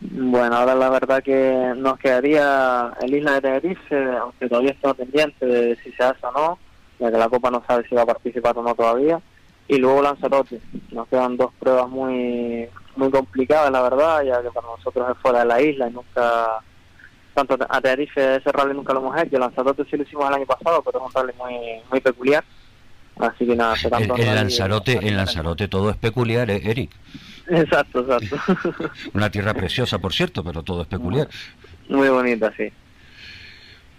Bueno, 0.01 0.57
ahora 0.57 0.75
la 0.75 0.89
verdad 0.89 1.23
que 1.23 1.73
nos 1.77 1.97
quedaría 1.97 2.91
el 3.01 3.15
Isla 3.15 3.33
de 3.33 3.41
Tenerife, 3.41 4.17
aunque 4.17 4.49
todavía 4.49 4.71
está 4.71 4.93
pendiente 4.93 5.45
de 5.45 5.77
si 5.77 5.91
se 5.93 6.03
hace 6.03 6.25
o 6.25 6.31
no, 6.31 6.59
ya 6.99 7.09
que 7.09 7.17
la 7.17 7.29
Copa 7.29 7.49
no 7.49 7.63
sabe 7.65 7.87
si 7.87 7.95
va 7.95 8.01
a 8.01 8.07
participar 8.07 8.57
o 8.57 8.63
no 8.63 8.75
todavía. 8.75 9.21
Y 9.67 9.77
luego 9.77 10.01
Lanzarote. 10.01 10.59
Nos 10.91 11.07
quedan 11.07 11.37
dos 11.37 11.51
pruebas 11.57 11.87
muy 11.87 12.67
muy 12.95 13.09
complicadas, 13.09 13.71
la 13.71 13.81
verdad, 13.81 14.23
ya 14.23 14.41
que 14.41 14.51
para 14.51 14.67
nosotros 14.67 15.09
es 15.09 15.17
fuera 15.17 15.39
de 15.39 15.45
la 15.45 15.61
isla 15.61 15.89
y 15.89 15.93
nunca, 15.93 16.59
tanto 17.33 17.57
a 17.67 17.81
Tenerife 17.81 18.35
ese 18.35 18.51
rally 18.51 18.73
nunca 18.73 18.93
lo 18.93 18.99
hemos 18.99 19.21
hecho. 19.21 19.39
Lanzarote 19.39 19.85
sí 19.85 19.97
lo 19.97 20.03
hicimos 20.03 20.27
el 20.27 20.35
año 20.35 20.45
pasado, 20.45 20.81
pero 20.83 20.99
es 20.99 21.05
un 21.05 21.13
rally 21.13 21.33
muy, 21.37 21.81
muy 21.89 22.01
peculiar. 22.01 22.43
Así 23.19 23.45
que 23.45 23.55
nada, 23.55 23.75
en, 23.99 24.35
Lanzarote, 24.35 24.99
en 25.07 25.15
Lanzarote 25.15 25.67
todo 25.67 25.91
es 25.91 25.97
peculiar, 25.97 26.49
¿eh, 26.49 26.61
Eric. 26.63 26.91
Exacto, 27.47 27.99
exacto. 27.99 28.91
Una 29.13 29.29
tierra 29.29 29.53
preciosa, 29.53 29.99
por 29.99 30.13
cierto, 30.13 30.43
pero 30.43 30.63
todo 30.63 30.81
es 30.81 30.87
peculiar. 30.87 31.27
Muy 31.89 32.09
bonita, 32.09 32.51
sí. 32.57 32.71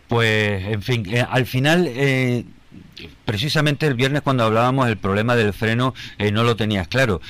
Pues, 0.09 0.65
en 0.65 0.83
fin, 0.83 1.07
eh, 1.15 1.25
al 1.29 1.47
final, 1.47 1.87
eh, 1.89 2.45
precisamente 3.25 3.87
el 3.87 3.95
viernes 3.95 4.23
cuando 4.23 4.45
hablábamos 4.45 4.89
el 4.89 4.97
problema 4.97 5.37
del 5.37 5.53
freno, 5.53 5.95
no 6.33 6.43
lo 6.43 6.57
tenías 6.57 6.89
claro. 6.89 7.21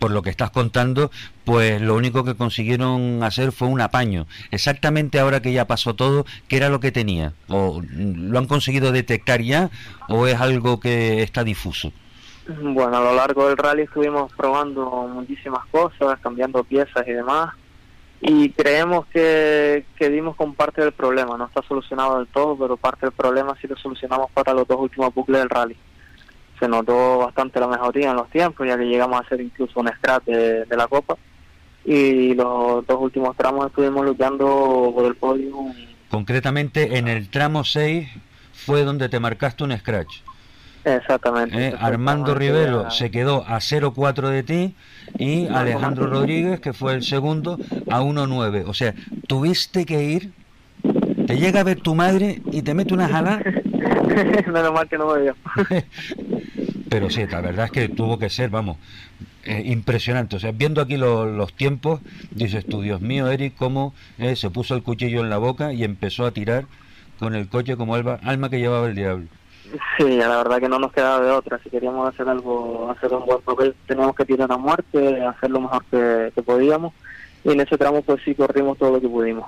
Por 0.00 0.10
lo 0.10 0.22
que 0.22 0.30
estás 0.30 0.50
contando, 0.50 1.12
pues 1.44 1.80
lo 1.80 1.94
único 1.94 2.24
que 2.24 2.34
consiguieron 2.34 3.22
hacer 3.22 3.52
fue 3.52 3.68
un 3.68 3.80
apaño. 3.80 4.26
Exactamente 4.50 5.20
ahora 5.20 5.40
que 5.40 5.52
ya 5.52 5.66
pasó 5.66 5.94
todo, 5.94 6.24
¿qué 6.48 6.56
era 6.56 6.70
lo 6.70 6.80
que 6.80 6.90
tenía? 6.90 7.34
¿O 7.48 7.82
lo 7.92 8.38
han 8.38 8.46
conseguido 8.46 8.90
detectar 8.90 9.42
ya 9.42 9.70
o 10.08 10.26
es 10.26 10.40
algo 10.40 10.80
que 10.80 11.22
está 11.22 11.44
difuso? 11.44 11.92
Bueno, 12.48 12.96
a 12.96 13.00
lo 13.00 13.14
largo 13.14 13.46
del 13.46 13.58
rally 13.58 13.82
estuvimos 13.82 14.32
probando 14.32 15.06
muchísimas 15.12 15.66
cosas, 15.66 16.18
cambiando 16.20 16.64
piezas 16.64 17.06
y 17.06 17.12
demás, 17.12 17.54
y 18.22 18.50
creemos 18.50 19.06
que, 19.06 19.84
que 19.96 20.08
dimos 20.08 20.34
con 20.34 20.54
parte 20.54 20.80
del 20.80 20.92
problema. 20.92 21.36
No 21.36 21.44
está 21.44 21.62
solucionado 21.62 22.18
del 22.18 22.26
todo, 22.26 22.56
pero 22.56 22.76
parte 22.76 23.06
del 23.06 23.12
problema 23.12 23.54
sí 23.60 23.68
lo 23.68 23.76
solucionamos 23.76 24.30
para 24.32 24.54
los 24.54 24.66
dos 24.66 24.78
últimos 24.80 25.14
bucles 25.14 25.40
del 25.40 25.50
rally. 25.50 25.76
Se 26.60 26.68
notó 26.68 27.18
bastante 27.18 27.58
la 27.58 27.66
mejoría 27.66 28.10
en 28.10 28.16
los 28.16 28.30
tiempos, 28.30 28.66
ya 28.66 28.76
que 28.76 28.84
llegamos 28.84 29.18
a 29.18 29.24
hacer 29.24 29.40
incluso 29.40 29.80
un 29.80 29.88
scratch 29.88 30.24
de, 30.26 30.64
de 30.66 30.76
la 30.76 30.86
Copa, 30.86 31.16
y 31.84 32.34
los 32.34 32.86
dos 32.86 32.98
últimos 33.00 33.36
tramos 33.36 33.66
estuvimos 33.66 34.04
luchando 34.04 34.92
por 34.94 35.06
el 35.06 35.16
podio. 35.16 35.56
Concretamente, 36.10 36.98
en 36.98 37.08
el 37.08 37.28
tramo 37.30 37.64
6 37.64 38.08
fue 38.52 38.84
donde 38.84 39.08
te 39.08 39.18
marcaste 39.18 39.64
un 39.64 39.76
scratch. 39.76 40.20
Exactamente. 40.84 41.68
Eh, 41.68 41.74
Armando 41.78 42.34
Rivero 42.34 42.90
se 42.90 43.10
quedó 43.10 43.44
a 43.46 43.58
0-4 43.58 44.28
de 44.28 44.42
ti 44.42 44.74
y 45.18 45.46
Alejandro 45.48 46.06
Rodríguez, 46.06 46.60
que 46.60 46.72
fue 46.72 46.94
el 46.94 47.02
segundo, 47.02 47.58
a 47.90 48.00
1-9. 48.00 48.64
O 48.66 48.74
sea, 48.74 48.94
tuviste 49.26 49.84
que 49.84 50.02
ir, 50.02 50.32
te 51.26 51.36
llega 51.36 51.60
a 51.60 51.64
ver 51.64 51.80
tu 51.80 51.94
madre 51.94 52.40
y 52.50 52.62
te 52.62 52.74
mete 52.74 52.94
una 52.94 53.08
jala. 53.08 53.42
Menos 54.46 54.72
mal 54.72 54.88
que 54.88 54.98
no 54.98 55.14
me 55.14 55.22
vio. 55.22 55.36
Pero 56.90 57.08
sí, 57.08 57.24
la 57.26 57.40
verdad 57.40 57.66
es 57.66 57.70
que 57.70 57.88
tuvo 57.88 58.18
que 58.18 58.28
ser, 58.28 58.50
vamos, 58.50 58.76
eh, 59.44 59.62
impresionante. 59.64 60.36
O 60.36 60.40
sea, 60.40 60.52
viendo 60.52 60.82
aquí 60.82 60.96
los 60.96 61.52
tiempos, 61.54 62.00
dices 62.30 62.66
tú, 62.66 62.82
Dios 62.82 63.00
mío, 63.00 63.30
Eric, 63.30 63.54
cómo 63.56 63.94
eh, 64.18 64.36
se 64.36 64.50
puso 64.50 64.74
el 64.74 64.82
cuchillo 64.82 65.20
en 65.20 65.30
la 65.30 65.38
boca 65.38 65.72
y 65.72 65.84
empezó 65.84 66.26
a 66.26 66.32
tirar 66.32 66.64
con 67.18 67.34
el 67.34 67.48
coche 67.48 67.76
como 67.76 67.94
alma 67.94 68.50
que 68.50 68.58
llevaba 68.58 68.88
el 68.88 68.96
diablo. 68.96 69.26
Sí, 69.96 70.16
la 70.16 70.28
verdad 70.38 70.58
que 70.58 70.68
no 70.68 70.78
nos 70.78 70.92
quedaba 70.92 71.24
de 71.24 71.30
otra. 71.30 71.60
Si 71.62 71.70
queríamos 71.70 72.08
hacer 72.08 72.28
algo, 72.28 72.90
hacer 72.90 73.12
un 73.14 73.24
buen 73.24 73.40
papel, 73.42 73.74
teníamos 73.86 74.16
que 74.16 74.24
tirar 74.24 74.50
a 74.50 74.56
muerte, 74.56 75.24
hacer 75.24 75.50
lo 75.50 75.60
mejor 75.60 75.84
que, 75.84 76.42
podíamos. 76.42 76.92
Y 77.42 77.52
en 77.52 77.60
ese 77.60 77.78
tramo, 77.78 78.02
pues 78.02 78.20
sí, 78.24 78.34
corrimos 78.34 78.76
todo 78.76 78.92
lo 78.92 79.00
que 79.00 79.08
pudimos. 79.08 79.46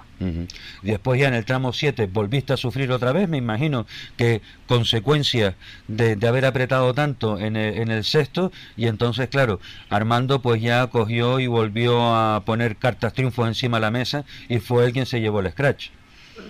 Después 0.83 1.21
ya 1.21 1.29
en 1.29 1.35
el 1.35 1.45
tramo 1.45 1.73
7, 1.73 2.09
¿volviste 2.11 2.55
a 2.55 2.57
sufrir 2.57 2.91
otra 2.91 3.13
vez? 3.13 3.29
Me 3.29 3.37
imagino 3.37 3.87
que 4.17 4.41
consecuencia 4.67 5.57
de, 5.89 6.17
haber 6.27 6.47
apretado 6.47 6.95
tanto 6.95 7.39
en 7.39 7.57
el, 7.57 7.79
en 7.79 7.91
el 7.91 8.05
sexto. 8.05 8.51
Y 8.77 8.87
entonces, 8.87 9.29
claro, 9.29 9.61
Armando 9.91 10.41
pues 10.41 10.63
ya 10.63 10.87
cogió 10.87 11.39
y 11.39 11.47
volvió 11.47 12.15
a 12.15 12.43
poner 12.47 12.77
cartas 12.77 13.13
triunfos 13.13 13.47
encima 13.47 13.77
de 13.77 13.83
la 13.83 13.91
mesa 13.91 14.25
y 14.49 14.59
fue 14.59 14.87
él 14.87 14.93
quien 14.93 15.07
se 15.07 15.21
llevó 15.21 15.41
el 15.41 15.51
scratch. 15.51 15.91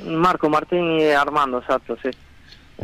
Marco, 0.07 0.49
Martín 0.49 1.01
y 1.01 1.11
Armando, 1.11 1.59
exacto, 1.59 1.97
sí 2.03 2.11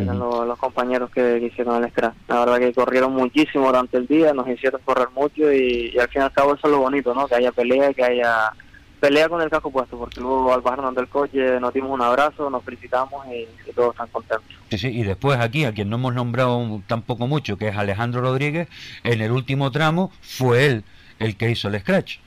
eran 0.03 0.19
los, 0.19 0.59
compañeros 0.59 1.11
que, 1.11 1.39
hicieron 1.39 1.83
el 1.83 1.91
scratch. 1.91 2.15
La 2.29 2.41
verdad 2.41 2.59
que 2.59 2.73
corrieron 2.73 3.13
muchísimo 3.13 3.67
durante 3.67 3.97
el 3.97 4.07
día, 4.07 4.33
nos 4.33 4.49
hicieron 4.49 4.81
correr 4.85 5.09
mucho 5.15 5.53
y, 5.53 5.97
al 5.99 6.09
fin 6.09 6.23
y 6.23 6.25
al 6.25 6.33
cabo 6.33 6.55
eso 6.55 6.67
es 6.67 6.73
lo 6.73 6.79
bonito, 6.81 7.15
¿no? 7.15 7.27
Que 7.27 7.37
haya 7.37 7.53
pelea, 7.53 7.93
que 7.93 8.05
haya 8.05 8.53
pelea 9.01 9.29
con 9.29 9.41
el 9.41 9.51
casco 9.51 9.71
puesto, 9.71 9.97
porque 9.99 10.21
luego 10.21 10.53
al 10.53 10.61
bajarnos 10.61 10.95
del 10.95 11.09
coche 11.09 11.61
nos 11.61 11.73
dimos 11.73 11.93
un 11.93 12.03
abrazo, 12.03 12.51
nos 12.51 12.65
felicitamos 12.65 13.27
y, 13.29 13.47
todos 13.73 13.93
están 13.93 14.09
contentos. 14.09 14.47
Sí, 14.71 14.79
sí, 14.79 14.89
y 14.89 15.03
después 15.05 15.39
aquí, 15.39 15.65
a 15.65 15.73
quien 15.73 15.89
no 15.89 15.97
hemos 15.97 16.15
nombrado 16.15 16.83
tampoco 16.87 17.27
mucho, 17.27 17.57
que 17.57 17.69
es 17.69 17.77
Alejandro 17.77 18.21
Rodríguez, 18.21 18.69
en 19.05 19.21
el 19.21 19.31
último 19.31 19.71
tramo 19.71 20.11
fue 20.21 20.67
él 20.67 20.85
el 21.19 21.37
que 21.37 21.51
hizo 21.51 21.69
el 21.69 21.79
scratch. 21.81 22.19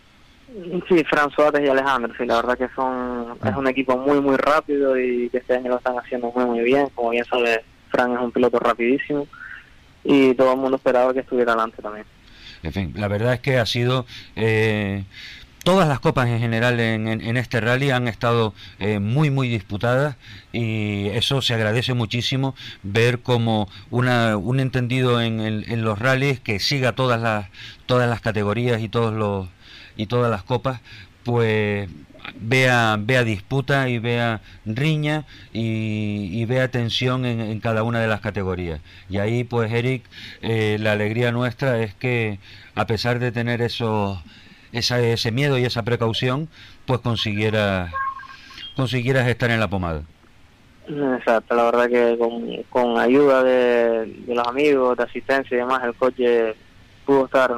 Sí, 0.89 1.03
François 1.05 1.63
y 1.63 1.67
Alejandro, 1.67 2.13
sí, 2.17 2.25
la 2.25 2.35
verdad 2.35 2.57
que 2.57 2.67
son 2.75 3.37
es 3.43 3.55
un 3.55 3.67
equipo 3.67 3.97
muy, 3.97 4.19
muy 4.19 4.35
rápido 4.35 4.99
y 4.99 5.29
que 5.29 5.37
este 5.37 5.55
año 5.55 5.69
lo 5.69 5.77
están 5.77 5.97
haciendo 5.97 6.31
muy, 6.31 6.45
muy 6.45 6.59
bien. 6.59 6.89
Como 6.93 7.11
bien 7.11 7.23
sabe, 7.23 7.63
Fran 7.89 8.13
es 8.13 8.19
un 8.19 8.31
piloto 8.31 8.59
rapidísimo 8.59 9.27
y 10.03 10.33
todo 10.33 10.53
el 10.53 10.59
mundo 10.59 10.75
esperaba 10.75 11.13
que 11.13 11.21
estuviera 11.21 11.53
adelante 11.53 11.81
también. 11.81 12.05
En 12.63 12.73
fin, 12.73 12.93
la 12.97 13.07
verdad 13.07 13.33
es 13.35 13.39
que 13.39 13.57
ha 13.59 13.65
sido... 13.65 14.05
Eh, 14.35 15.03
todas 15.63 15.87
las 15.87 15.99
copas 15.99 16.27
en 16.27 16.39
general 16.39 16.79
en, 16.79 17.07
en, 17.07 17.37
este 17.37 17.61
rally 17.61 17.91
han 17.91 18.07
estado 18.07 18.55
eh, 18.79 18.97
muy 18.97 19.29
muy 19.29 19.47
disputadas 19.47 20.15
y 20.51 21.09
eso 21.09 21.43
se 21.43 21.53
agradece 21.53 21.93
muchísimo 21.93 22.55
ver 22.81 23.19
como 23.19 23.69
una, 23.91 24.37
un 24.37 24.59
entendido 24.59 25.21
en, 25.21 25.39
en, 25.39 25.83
los 25.83 25.99
rallies 25.99 26.39
que 26.39 26.59
siga 26.59 26.93
todas 26.93 27.21
las 27.21 27.47
todas 27.85 28.09
las 28.09 28.21
categorías 28.21 28.81
y 28.81 28.89
todos 28.89 29.13
los 29.13 29.49
y 30.01 30.07
todas 30.07 30.31
las 30.31 30.43
copas, 30.43 30.81
pues 31.23 31.87
vea, 32.39 32.97
vea 32.99 33.23
disputa 33.23 33.87
y 33.87 33.99
vea 33.99 34.41
riña 34.65 35.25
y, 35.53 36.43
vea 36.45 36.69
tensión 36.69 37.25
en, 37.25 37.59
cada 37.59 37.83
una 37.83 37.99
de 37.99 38.07
las 38.07 38.21
categorías. 38.21 38.81
Y 39.09 39.19
ahí, 39.19 39.43
pues, 39.43 39.71
Eric, 39.71 40.03
eh, 40.41 40.77
la 40.79 40.93
alegría 40.93 41.31
nuestra 41.31 41.79
es 41.79 41.93
que, 41.93 42.39
a 42.73 42.87
pesar 42.87 43.19
de 43.19 43.31
tener 43.31 43.61
eso, 43.61 44.21
ese 44.71 45.31
miedo 45.31 45.59
y 45.59 45.65
esa 45.65 45.83
precaución, 45.83 46.49
pues 46.87 46.99
consiguiera, 47.01 47.91
consiguieras 48.75 49.27
estar 49.27 49.51
en 49.51 49.59
la 49.59 49.69
pomada. 49.69 50.01
Exacto, 50.87 51.55
la 51.55 51.65
verdad 51.65 51.89
que 51.89 52.17
con, 52.17 52.63
con 52.71 52.99
ayuda 52.99 53.43
de, 53.43 54.07
de 54.07 54.35
los 54.35 54.47
amigos, 54.47 54.97
de 54.97 55.03
asistencia 55.03 55.55
y 55.55 55.59
demás, 55.59 55.83
el 55.83 55.93
coche 55.93 56.55
pudo 57.05 57.25
estar 57.25 57.51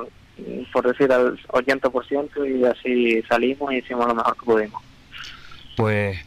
por 0.71 0.87
decir 0.87 1.11
al 1.11 1.37
80% 1.47 2.59
y 2.59 2.65
así 2.65 3.21
salimos 3.23 3.73
y 3.73 3.77
hicimos 3.77 4.07
lo 4.07 4.15
mejor 4.15 4.35
que 4.35 4.45
pudimos. 4.45 4.81
Pues, 5.77 6.17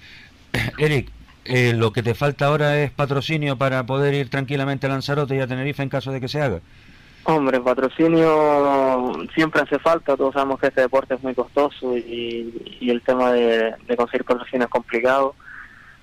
Eric, 0.79 1.11
eh, 1.45 1.73
lo 1.75 1.93
que 1.93 2.03
te 2.03 2.15
falta 2.15 2.47
ahora 2.47 2.83
es 2.83 2.91
patrocinio 2.91 3.57
para 3.57 3.85
poder 3.87 4.15
ir 4.15 4.31
tranquilamente 4.31 4.87
a 4.87 4.91
Lanzarote 4.91 5.37
y 5.37 5.41
a 5.41 5.47
Tenerife 5.47 5.83
en 5.83 5.89
caso 5.89 6.13
de 6.13 6.21
que 6.21 6.29
se 6.29 6.41
haga. 6.41 6.61
Hombre, 7.25 7.61
patrocinio 7.61 9.13
siempre 9.35 9.63
hace 9.63 9.81
falta, 9.81 10.17
todos 10.17 10.33
sabemos 10.33 10.61
que 10.61 10.69
este 10.69 10.83
deporte 10.83 11.15
es 11.15 11.23
muy 11.25 11.35
costoso 11.35 11.97
y, 11.97 12.89
el 12.89 13.03
tema 13.03 13.33
de, 13.33 13.75
de, 13.87 13.97
conseguir 13.97 14.25
patrocinio 14.25 14.67
es 14.67 14.71
complicado, 14.71 15.35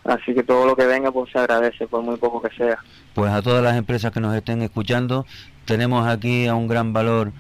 así 0.04 0.34
que 0.34 0.44
todo 0.44 0.66
lo 0.66 0.76
que 0.76 0.86
venga 0.86 1.14
pues 1.14 1.32
se 1.32 1.40
agradece, 1.40 1.88
por 1.88 2.02
muy 2.02 2.18
poco 2.18 2.42
que 2.42 2.54
sea. 2.56 2.78
Pues 3.14 3.32
a 3.32 3.42
todas 3.42 3.64
las 3.64 3.78
empresas 3.78 4.12
que 4.12 4.20
nos 4.20 4.36
estén 4.36 4.62
escuchando, 4.64 5.26
tenemos 5.64 6.06
aquí 6.06 6.46
a 6.48 6.56
un 6.56 6.68
gran 6.68 6.92
valor 6.92 7.32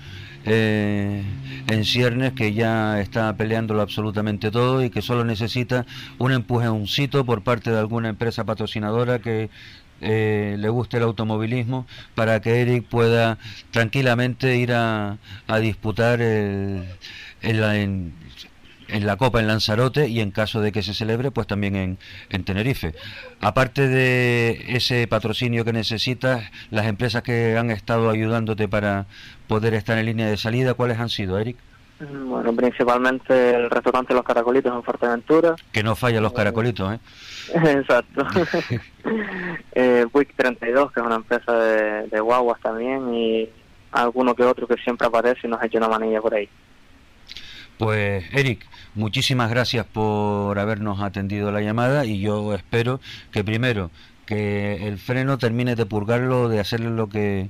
eh, 0.45 1.23
en 1.67 1.86
ciernes 1.86 2.34
que 2.34 2.53
ya 2.53 2.99
está 2.99 3.36
peleándolo 3.38 3.82
absolutamente 3.82 4.51
todo 4.51 4.84
y 4.84 4.89
que 4.89 5.01
solo 5.01 5.23
necesita 5.23 5.86
un 6.17 6.32
empujoncito 6.32 7.25
por 7.25 7.43
parte 7.43 7.71
de 7.71 7.79
alguna 7.79 8.10
empresa 8.10 8.43
patrocinadora 8.43 9.19
que 9.19 9.49
eh, 10.01 10.58
le 10.60 10.69
guste 10.69 10.97
el 10.97 11.03
automovilismo 11.03 11.88
para 12.13 12.41
que 12.41 12.62
Eric 12.62 12.86
pueda 12.88 13.38
tranquilamente 13.71 14.58
ir 14.58 14.73
a, 14.73 15.17
disputar 15.62 16.19
el, 16.21 16.84
en 17.41 19.06
la 19.06 19.17
Copa 19.17 19.39
en 19.39 19.47
Lanzarote 19.47 20.10
y 20.10 20.19
en 20.19 20.32
caso 20.32 20.62
de 20.62 20.71
que 20.71 20.84
se 20.84 20.93
celebre, 20.93 21.32
pues 21.32 21.47
también 21.47 21.75
en, 21.75 21.97
en, 22.29 22.43
Tenerife. 22.43 22.93
Aparte 23.39 23.88
de 23.88 24.65
ese 24.67 25.08
patrocinio 25.08 25.65
que 25.65 25.73
necesitas, 25.73 26.43
las 26.69 26.86
empresas 26.86 27.23
que 27.23 27.58
han 27.58 27.71
estado 27.71 28.10
ayudándote 28.10 28.67
para 28.67 29.08
poder 29.47 29.73
estar 29.73 29.97
en 29.97 30.06
línea 30.06 30.27
de 30.27 30.38
salida, 30.38 30.73
¿cuáles 30.73 30.99
han 30.99 31.10
sido, 31.10 31.38
Eric? 31.38 31.58
Bueno, 31.99 32.53
principalmente 32.53 33.56
el 33.56 33.69
restaurante 33.69 34.13
Los 34.13 34.23
Caracolitos 34.23 34.73
en 34.73 34.84
Fuerteventura. 34.84 35.56
Que 35.71 35.84
no 35.84 35.95
falla 35.95 36.19
los 36.19 36.34
caracolitos, 36.34 36.93
¿eh? 36.93 36.99
Exacto. 37.53 38.25
eh, 39.73 40.06
32, 40.36 40.91
que 40.91 40.99
es 40.99 41.06
una 41.06 41.15
empresa 41.15 41.53
de, 41.53 42.08
de 42.08 42.19
guaguas 42.19 42.60
también, 42.62 43.13
y 43.13 43.49
alguno 43.91 44.36
que 44.36 44.43
otro 44.43 44.67
que 44.67 44.75
siempre 44.77 45.08
aparece 45.08 45.47
y 45.47 45.49
nos 45.49 45.62
ha 45.62 45.65
hecho 45.65 45.77
una 45.77 45.88
manilla 45.88 46.19
por 46.19 46.34
ahí. 46.34 46.49
Pues 47.77 48.25
Eric, 48.34 48.65
muchísimas 48.95 49.49
gracias 49.49 49.86
por 49.86 50.60
habernos 50.60 51.01
atendido 51.01 51.51
la 51.51 51.62
llamada 51.62 52.06
y 52.06 52.19
yo 52.19 52.53
espero 52.53 52.99
que 53.32 53.43
primero 53.43 53.89
que 54.25 54.88
el 54.88 54.97
freno 54.97 55.38
termine 55.38 55.75
de 55.75 55.86
purgarlo, 55.86 56.49
de 56.49 56.60
hacerle 56.60 56.89
lo 56.89 57.10
que 57.10 57.49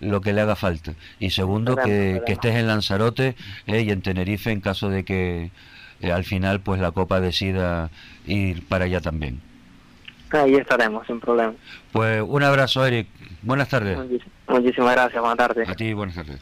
lo 0.00 0.20
que 0.20 0.32
le 0.32 0.40
haga 0.40 0.56
falta. 0.56 0.94
Y 1.18 1.30
segundo, 1.30 1.76
que, 1.76 2.22
estés 2.26 2.56
en 2.56 2.66
Lanzarote 2.66 3.36
eh, 3.66 3.82
y 3.82 3.90
en 3.90 4.02
Tenerife 4.02 4.50
en 4.50 4.60
caso 4.60 4.88
de 4.88 5.04
que 5.04 5.50
eh, 6.00 6.12
al 6.12 6.24
final 6.24 6.60
pues 6.60 6.80
la 6.80 6.90
Copa 6.90 7.20
decida 7.20 7.90
ir 8.26 8.66
para 8.66 8.86
allá 8.86 9.00
también. 9.00 9.40
Ahí 10.30 10.54
estaremos, 10.54 11.06
sin 11.06 11.20
problema. 11.20 11.54
Pues 11.92 12.22
un 12.26 12.42
abrazo, 12.42 12.86
Eric. 12.86 13.08
Buenas 13.42 13.68
tardes. 13.68 13.98
muchísimas 14.48 14.92
gracias, 14.92 15.20
buenas 15.20 15.38
tardes. 15.38 15.68
A 15.68 15.74
ti, 15.74 15.92
buenas 15.92 16.14
tardes. 16.14 16.40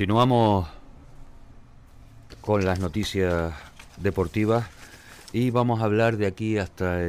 Continuamos 0.00 0.66
con 2.40 2.64
las 2.64 2.80
noticias 2.80 3.52
deportivas 3.98 4.66
y 5.30 5.50
vamos 5.50 5.82
a 5.82 5.84
hablar 5.84 6.16
de 6.16 6.26
aquí 6.26 6.56
hasta 6.56 7.00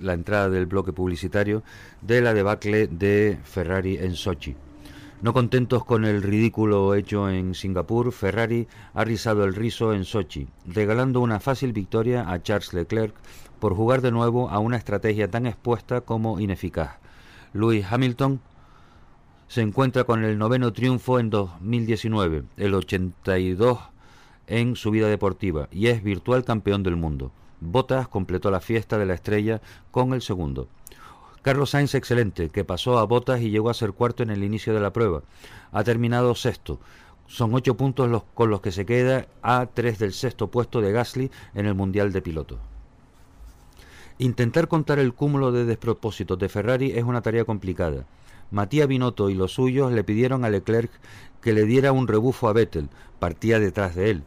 la 0.00 0.14
entrada 0.14 0.48
del 0.48 0.64
bloque 0.64 0.94
publicitario 0.94 1.62
de 2.00 2.22
la 2.22 2.32
debacle 2.32 2.86
de 2.86 3.38
Ferrari 3.44 3.98
en 3.98 4.14
Sochi. 4.14 4.56
No 5.20 5.34
contentos 5.34 5.84
con 5.84 6.06
el 6.06 6.22
ridículo 6.22 6.94
hecho 6.94 7.28
en 7.28 7.54
Singapur, 7.54 8.10
Ferrari 8.10 8.68
ha 8.94 9.04
rizado 9.04 9.44
el 9.44 9.54
rizo 9.54 9.92
en 9.92 10.06
Sochi, 10.06 10.48
regalando 10.66 11.20
una 11.20 11.40
fácil 11.40 11.74
victoria 11.74 12.32
a 12.32 12.42
Charles 12.42 12.72
Leclerc 12.72 13.14
por 13.60 13.74
jugar 13.74 14.00
de 14.00 14.12
nuevo 14.12 14.48
a 14.48 14.60
una 14.60 14.78
estrategia 14.78 15.30
tan 15.30 15.44
expuesta 15.44 16.00
como 16.00 16.40
ineficaz. 16.40 17.00
Lewis 17.52 17.84
Hamilton 17.90 18.40
se 19.48 19.62
encuentra 19.62 20.04
con 20.04 20.24
el 20.24 20.38
noveno 20.38 20.72
triunfo 20.74 21.18
en 21.18 21.30
2019, 21.30 22.44
el 22.58 22.74
82 22.74 23.78
en 24.46 24.76
su 24.76 24.90
vida 24.90 25.08
deportiva 25.08 25.68
y 25.72 25.86
es 25.86 26.02
virtual 26.02 26.44
campeón 26.44 26.82
del 26.82 26.96
mundo. 26.96 27.32
Bottas 27.60 28.08
completó 28.08 28.50
la 28.50 28.60
fiesta 28.60 28.98
de 28.98 29.06
la 29.06 29.14
estrella 29.14 29.60
con 29.90 30.12
el 30.12 30.20
segundo. 30.20 30.68
Carlos 31.40 31.70
Sainz 31.70 31.94
excelente, 31.94 32.50
que 32.50 32.64
pasó 32.64 32.98
a 32.98 33.04
Bottas 33.04 33.40
y 33.40 33.50
llegó 33.50 33.70
a 33.70 33.74
ser 33.74 33.92
cuarto 33.92 34.22
en 34.22 34.30
el 34.30 34.44
inicio 34.44 34.74
de 34.74 34.80
la 34.80 34.92
prueba. 34.92 35.22
Ha 35.72 35.82
terminado 35.82 36.34
sexto. 36.34 36.78
Son 37.26 37.54
ocho 37.54 37.74
puntos 37.74 38.08
los, 38.08 38.24
con 38.34 38.50
los 38.50 38.60
que 38.60 38.72
se 38.72 38.84
queda 38.84 39.28
a 39.42 39.66
tres 39.72 39.98
del 39.98 40.12
sexto 40.12 40.48
puesto 40.50 40.80
de 40.82 40.92
Gasly 40.92 41.30
en 41.54 41.66
el 41.66 41.74
Mundial 41.74 42.12
de 42.12 42.22
Pilotos. 42.22 42.58
Intentar 44.18 44.68
contar 44.68 44.98
el 44.98 45.14
cúmulo 45.14 45.52
de 45.52 45.64
despropósitos 45.64 46.38
de 46.38 46.48
Ferrari 46.48 46.90
es 46.90 47.04
una 47.04 47.22
tarea 47.22 47.44
complicada. 47.44 48.04
Matías 48.50 48.88
Binotto 48.88 49.30
y 49.30 49.34
los 49.34 49.52
suyos 49.52 49.92
le 49.92 50.04
pidieron 50.04 50.44
a 50.44 50.50
Leclerc 50.50 50.90
que 51.40 51.52
le 51.52 51.64
diera 51.64 51.92
un 51.92 52.08
rebufo 52.08 52.48
a 52.48 52.52
Vettel, 52.52 52.88
partía 53.18 53.60
detrás 53.60 53.94
de 53.94 54.10
él, 54.10 54.22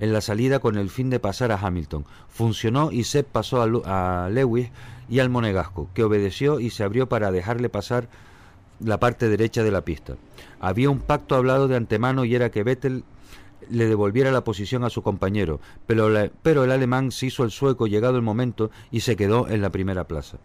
en 0.00 0.12
la 0.12 0.20
salida 0.20 0.58
con 0.58 0.76
el 0.76 0.90
fin 0.90 1.10
de 1.10 1.20
pasar 1.20 1.52
a 1.52 1.58
Hamilton. 1.58 2.04
Funcionó 2.28 2.90
y 2.90 3.04
Sepp 3.04 3.28
pasó 3.28 3.62
a, 3.84 4.28
Lewis 4.30 4.70
y 5.08 5.20
al 5.20 5.30
Monegasco, 5.30 5.88
que 5.94 6.04
obedeció 6.04 6.60
y 6.60 6.70
se 6.70 6.84
abrió 6.84 7.08
para 7.08 7.30
dejarle 7.30 7.68
pasar 7.68 8.08
la 8.80 8.98
parte 8.98 9.28
derecha 9.28 9.62
de 9.62 9.70
la 9.70 9.82
pista. 9.82 10.16
Había 10.60 10.90
un 10.90 11.00
pacto 11.00 11.34
hablado 11.34 11.68
de 11.68 11.76
antemano 11.76 12.24
y 12.24 12.34
era 12.34 12.50
que 12.50 12.62
Vettel 12.64 13.04
le 13.70 13.86
devolviera 13.86 14.30
la 14.30 14.44
posición 14.44 14.84
a 14.84 14.90
su 14.90 15.02
compañero, 15.02 15.60
pero, 15.86 16.08
pero 16.42 16.64
el 16.64 16.72
alemán 16.72 17.10
se 17.10 17.26
hizo 17.26 17.44
el 17.44 17.50
sueco 17.50 17.86
llegado 17.86 18.16
el 18.16 18.22
momento 18.22 18.70
y 18.90 19.00
se 19.00 19.16
quedó 19.16 19.48
en 19.48 19.60
la 19.62 19.70
primera 19.70 20.04
plaza. 20.04 20.38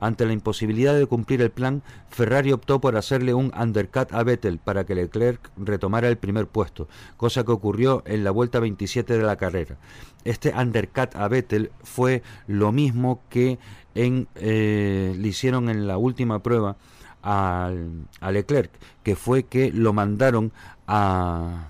Ante 0.00 0.26
la 0.26 0.32
imposibilidad 0.32 0.94
de 0.94 1.06
cumplir 1.06 1.40
el 1.40 1.50
plan, 1.50 1.82
Ferrari 2.10 2.52
optó 2.52 2.80
por 2.80 2.96
hacerle 2.96 3.32
un 3.34 3.52
undercut 3.58 4.12
a 4.12 4.22
Vettel 4.22 4.58
para 4.58 4.84
que 4.84 4.94
Leclerc 4.94 5.50
retomara 5.56 6.08
el 6.08 6.18
primer 6.18 6.46
puesto, 6.46 6.88
cosa 7.16 7.44
que 7.44 7.52
ocurrió 7.52 8.02
en 8.06 8.22
la 8.22 8.30
vuelta 8.30 8.60
27 8.60 9.16
de 9.16 9.24
la 9.24 9.36
carrera. 9.36 9.76
Este 10.24 10.52
undercut 10.54 11.14
a 11.16 11.28
Vettel 11.28 11.70
fue 11.82 12.22
lo 12.46 12.72
mismo 12.72 13.22
que 13.30 13.58
en, 13.94 14.28
eh, 14.34 15.14
le 15.16 15.28
hicieron 15.28 15.68
en 15.70 15.86
la 15.86 15.96
última 15.96 16.42
prueba 16.42 16.76
a 17.22 17.72
Leclerc, 18.30 18.70
que 19.02 19.16
fue 19.16 19.44
que 19.44 19.72
lo 19.72 19.92
mandaron 19.92 20.52
a 20.86 21.68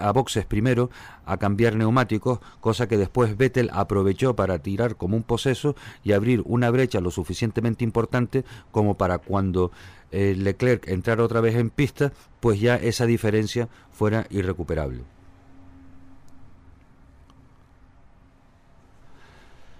a 0.00 0.12
boxes 0.12 0.46
primero 0.46 0.90
a 1.26 1.36
cambiar 1.36 1.76
neumáticos, 1.76 2.40
cosa 2.60 2.88
que 2.88 2.96
después 2.96 3.36
Vettel 3.36 3.70
aprovechó 3.72 4.34
para 4.34 4.58
tirar 4.58 4.96
como 4.96 5.16
un 5.16 5.22
poseso 5.22 5.76
y 6.02 6.12
abrir 6.12 6.42
una 6.44 6.70
brecha 6.70 7.00
lo 7.00 7.10
suficientemente 7.10 7.84
importante 7.84 8.44
como 8.70 8.96
para 8.96 9.18
cuando 9.18 9.70
eh, 10.10 10.34
Leclerc 10.36 10.88
entrara 10.88 11.24
otra 11.24 11.40
vez 11.40 11.54
en 11.56 11.70
pista, 11.70 12.12
pues 12.40 12.60
ya 12.60 12.76
esa 12.76 13.06
diferencia 13.06 13.68
fuera 13.90 14.26
irrecuperable. 14.30 15.02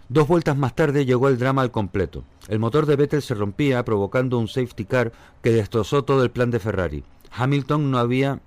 Dos 0.08 0.28
vueltas 0.28 0.56
más 0.56 0.74
tarde 0.74 1.06
llegó 1.06 1.28
el 1.28 1.38
drama 1.38 1.62
al 1.62 1.70
completo. 1.70 2.24
El 2.48 2.58
motor 2.58 2.84
de 2.84 2.96
Vettel 2.96 3.22
se 3.22 3.34
rompía 3.34 3.84
provocando 3.84 4.38
un 4.38 4.48
safety 4.48 4.84
car 4.84 5.12
que 5.42 5.50
destrozó 5.50 6.04
todo 6.04 6.22
el 6.22 6.30
plan 6.30 6.50
de 6.50 6.60
Ferrari. 6.60 7.04
Hamilton 7.32 7.90
no 7.90 7.98
había 7.98 8.40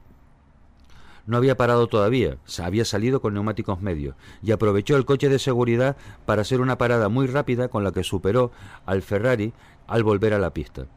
no 1.28 1.38
había 1.38 1.58
parado 1.58 1.88
todavía, 1.88 2.38
había 2.64 2.86
salido 2.86 3.22
con 3.22 3.36
neumáticos 3.36 3.82
medios 3.82 4.16
y 4.42 4.52
aprovechó 4.52 4.96
el 4.96 5.06
coche 5.06 5.30
de 5.30 5.38
seguridad 5.38 5.98
para 6.26 6.42
hacer 6.42 6.62
una 6.62 6.78
parada 6.78 7.10
muy 7.10 7.28
rápida 7.28 7.68
con 7.68 7.84
la 7.84 7.92
que 7.92 8.04
superó 8.04 8.52
al 8.86 9.04
Ferrari 9.04 9.54
al 9.86 10.04
volver 10.04 10.34
a 10.34 10.40
la 10.40 10.54
pista. 10.54 10.88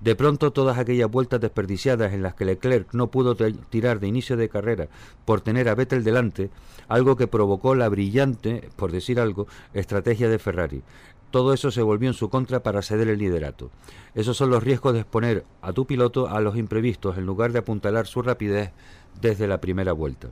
De 0.00 0.14
pronto 0.14 0.52
todas 0.52 0.78
aquellas 0.78 1.10
vueltas 1.10 1.40
desperdiciadas 1.40 2.12
en 2.12 2.22
las 2.22 2.34
que 2.34 2.44
Leclerc 2.44 2.92
no 2.92 3.10
pudo 3.10 3.34
tirar 3.34 4.00
de 4.00 4.08
inicio 4.08 4.36
de 4.36 4.48
carrera 4.48 4.88
por 5.24 5.40
tener 5.40 5.68
a 5.68 5.74
Vettel 5.74 6.04
delante, 6.04 6.50
algo 6.88 7.16
que 7.16 7.26
provocó 7.26 7.74
la 7.74 7.88
brillante, 7.88 8.68
por 8.76 8.92
decir 8.92 9.20
algo, 9.20 9.46
estrategia 9.74 10.28
de 10.28 10.38
Ferrari. 10.38 10.82
Todo 11.30 11.52
eso 11.52 11.70
se 11.70 11.82
volvió 11.82 12.08
en 12.08 12.14
su 12.14 12.30
contra 12.30 12.62
para 12.62 12.80
ceder 12.80 13.08
el 13.08 13.18
liderato. 13.18 13.70
Esos 14.14 14.36
son 14.36 14.50
los 14.50 14.62
riesgos 14.62 14.94
de 14.94 15.00
exponer 15.00 15.44
a 15.60 15.72
tu 15.72 15.86
piloto 15.86 16.28
a 16.28 16.40
los 16.40 16.56
imprevistos 16.56 17.18
en 17.18 17.26
lugar 17.26 17.52
de 17.52 17.58
apuntalar 17.58 18.06
su 18.06 18.22
rapidez 18.22 18.72
desde 19.20 19.46
la 19.46 19.60
primera 19.60 19.92
vuelta. 19.92 20.28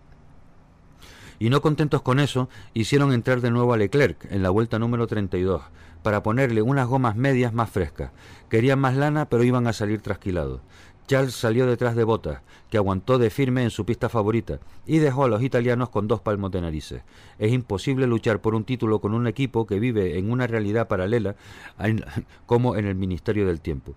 Y 1.38 1.50
no 1.50 1.60
contentos 1.60 2.02
con 2.02 2.18
eso, 2.18 2.48
hicieron 2.72 3.12
entrar 3.12 3.40
de 3.40 3.50
nuevo 3.50 3.74
a 3.74 3.76
Leclerc 3.76 4.26
en 4.30 4.42
la 4.42 4.50
vuelta 4.50 4.78
número 4.78 5.06
32 5.06 5.62
para 6.02 6.22
ponerle 6.22 6.62
unas 6.62 6.86
gomas 6.86 7.16
medias 7.16 7.52
más 7.52 7.68
frescas. 7.68 8.12
Querían 8.48 8.78
más 8.78 8.96
lana, 8.96 9.28
pero 9.28 9.42
iban 9.42 9.66
a 9.66 9.72
salir 9.72 10.00
trasquilados. 10.00 10.60
Charles 11.06 11.34
salió 11.34 11.66
detrás 11.66 11.94
de 11.94 12.04
Bottas, 12.04 12.40
que 12.70 12.78
aguantó 12.78 13.18
de 13.18 13.30
firme 13.30 13.62
en 13.62 13.70
su 13.70 13.84
pista 13.84 14.08
favorita, 14.08 14.58
y 14.86 14.98
dejó 14.98 15.24
a 15.24 15.28
los 15.28 15.42
italianos 15.42 15.90
con 15.90 16.08
dos 16.08 16.20
palmos 16.20 16.50
de 16.50 16.60
narices. 16.60 17.02
Es 17.38 17.52
imposible 17.52 18.06
luchar 18.06 18.40
por 18.40 18.54
un 18.54 18.64
título 18.64 19.00
con 19.00 19.14
un 19.14 19.26
equipo 19.26 19.66
que 19.66 19.78
vive 19.78 20.18
en 20.18 20.30
una 20.30 20.46
realidad 20.46 20.88
paralela 20.88 21.36
como 22.46 22.76
en 22.76 22.86
el 22.86 22.96
Ministerio 22.96 23.46
del 23.46 23.60
Tiempo. 23.60 23.94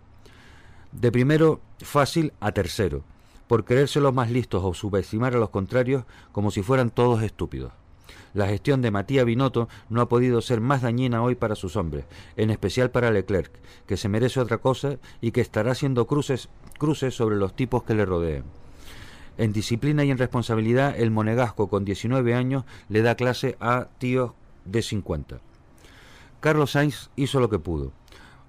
De 0.91 1.12
primero 1.12 1.62
fácil 1.80 2.34
a 2.39 2.52
tercero, 2.52 3.04
por 3.49 3.65
creerse 3.65 3.99
los 3.99 4.13
más 4.13 4.29
listos 4.29 4.62
o 4.63 4.75
subestimar 4.75 5.33
a 5.33 5.39
los 5.39 5.49
contrarios 5.49 6.03
como 6.31 6.51
si 6.51 6.62
fueran 6.62 6.91
todos 6.91 7.23
estúpidos. 7.23 7.73
La 8.35 8.45
gestión 8.45 8.83
de 8.83 8.91
Matías 8.91 9.25
Binotto 9.25 9.67
no 9.89 10.01
ha 10.01 10.07
podido 10.07 10.39
ser 10.41 10.62
más 10.62 10.83
dañina 10.83 11.23
hoy 11.23 11.33
para 11.33 11.55
sus 11.55 11.75
hombres, 11.75 12.05
en 12.38 12.51
especial 12.51 12.91
para 12.91 13.09
Leclerc, 13.09 13.51
que 13.88 13.97
se 13.97 14.07
merece 14.07 14.39
otra 14.39 14.59
cosa 14.59 14.99
y 15.19 15.31
que 15.31 15.41
estará 15.41 15.71
haciendo 15.71 16.05
cruces, 16.05 16.47
cruces 16.77 17.15
sobre 17.15 17.38
los 17.38 17.55
tipos 17.55 17.81
que 17.81 17.95
le 17.95 18.05
rodean. 18.05 18.43
En 19.39 19.51
disciplina 19.51 20.03
y 20.03 20.12
en 20.12 20.19
responsabilidad, 20.19 20.93
el 20.99 21.09
monegasco 21.09 21.69
con 21.69 21.85
19 21.85 22.35
años 22.35 22.65
le 22.88 23.01
da 23.01 23.15
clase 23.15 23.57
a 23.59 23.88
tíos 23.97 24.33
de 24.65 24.83
50. 24.83 25.39
Carlos 26.39 26.73
Sainz 26.73 27.09
hizo 27.15 27.39
lo 27.39 27.49
que 27.49 27.57
pudo. 27.57 27.93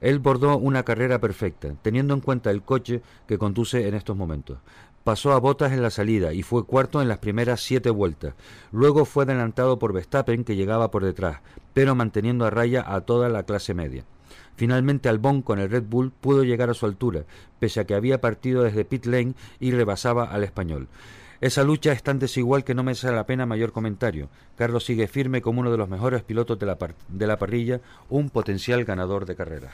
Él 0.00 0.18
bordó 0.18 0.56
una 0.56 0.82
carrera 0.82 1.20
perfecta, 1.20 1.74
teniendo 1.82 2.14
en 2.14 2.20
cuenta 2.20 2.50
el 2.50 2.62
coche 2.62 3.02
que 3.26 3.38
conduce 3.38 3.86
en 3.86 3.94
estos 3.94 4.16
momentos. 4.16 4.58
Pasó 5.04 5.32
a 5.32 5.40
Botas 5.40 5.72
en 5.72 5.82
la 5.82 5.90
salida 5.90 6.34
y 6.34 6.42
fue 6.42 6.66
cuarto 6.66 7.00
en 7.00 7.08
las 7.08 7.18
primeras 7.18 7.62
siete 7.62 7.88
vueltas. 7.88 8.34
Luego 8.70 9.06
fue 9.06 9.24
adelantado 9.24 9.78
por 9.78 9.94
Verstappen, 9.94 10.44
que 10.44 10.56
llegaba 10.56 10.90
por 10.90 11.04
detrás, 11.04 11.40
pero 11.72 11.94
manteniendo 11.94 12.44
a 12.44 12.50
raya 12.50 12.84
a 12.86 13.00
toda 13.00 13.30
la 13.30 13.44
clase 13.44 13.72
media. 13.72 14.04
Finalmente 14.56 15.08
Albon 15.08 15.40
con 15.40 15.58
el 15.58 15.70
Red 15.70 15.84
Bull 15.84 16.12
pudo 16.12 16.44
llegar 16.44 16.68
a 16.68 16.74
su 16.74 16.84
altura, 16.84 17.24
pese 17.58 17.80
a 17.80 17.84
que 17.84 17.94
había 17.94 18.20
partido 18.20 18.62
desde 18.62 18.84
pit 18.84 19.06
lane 19.06 19.34
y 19.58 19.70
rebasaba 19.70 20.24
al 20.24 20.44
español. 20.44 20.88
Esa 21.40 21.64
lucha 21.64 21.92
es 21.92 22.02
tan 22.02 22.18
desigual 22.18 22.64
que 22.64 22.74
no 22.74 22.82
me 22.82 22.94
sale 22.94 23.16
la 23.16 23.24
pena 23.24 23.46
mayor 23.46 23.72
comentario. 23.72 24.28
Carlos 24.56 24.84
sigue 24.84 25.08
firme 25.08 25.40
como 25.40 25.60
uno 25.60 25.70
de 25.70 25.78
los 25.78 25.88
mejores 25.88 26.22
pilotos 26.22 26.58
de 26.58 26.66
la, 26.66 26.76
de 27.08 27.26
la 27.26 27.38
parrilla, 27.38 27.80
un 28.10 28.28
potencial 28.28 28.84
ganador 28.84 29.24
de 29.24 29.36
carreras. 29.36 29.72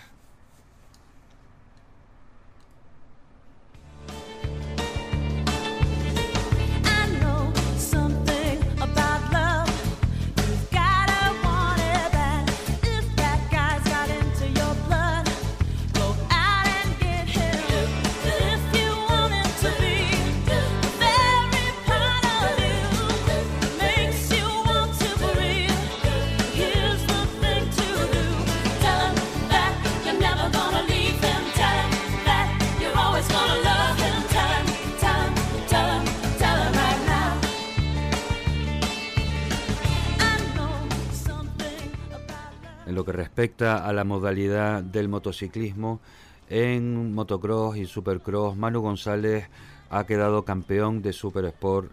Respecta 43.37 43.87
a 43.87 43.93
la 43.93 44.05
modalidad 44.05 44.83
del 44.83 45.11
motociclismo, 45.11 46.01
en 46.49 47.13
motocross 47.13 47.77
y 47.77 47.85
supercross, 47.85 48.57
Manu 48.57 48.81
González 48.81 49.45
ha 49.91 50.07
quedado 50.07 50.47
campeón 50.47 51.03
de 51.03 51.13
Super 51.13 51.45
Sport 51.45 51.93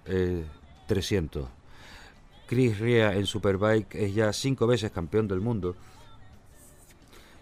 300. 0.88 1.44
Eh, 1.44 1.48
Chris 2.48 2.80
Ria 2.80 3.14
en 3.14 3.26
Superbike 3.26 3.94
es 3.94 4.16
ya 4.16 4.32
cinco 4.32 4.68
veces 4.68 4.92
campeón 4.92 5.28
del 5.28 5.42
mundo. 5.42 5.76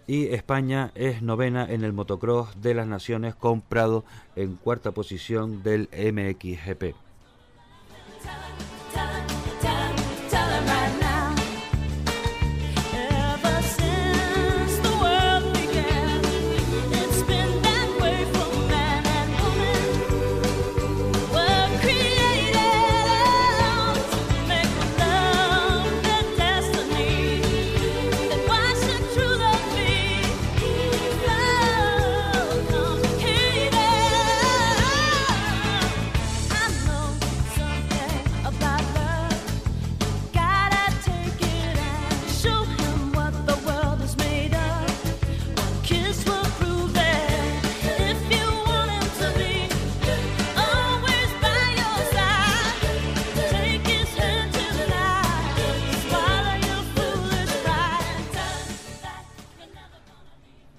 Y 0.08 0.26
España 0.34 0.90
es 0.96 1.22
novena 1.22 1.64
en 1.70 1.84
el 1.84 1.92
motocross 1.92 2.60
de 2.60 2.74
las 2.74 2.88
naciones, 2.88 3.36
comprado 3.36 4.04
en 4.34 4.56
cuarta 4.56 4.90
posición 4.90 5.62
del 5.62 5.88
MXGP. 5.92 6.96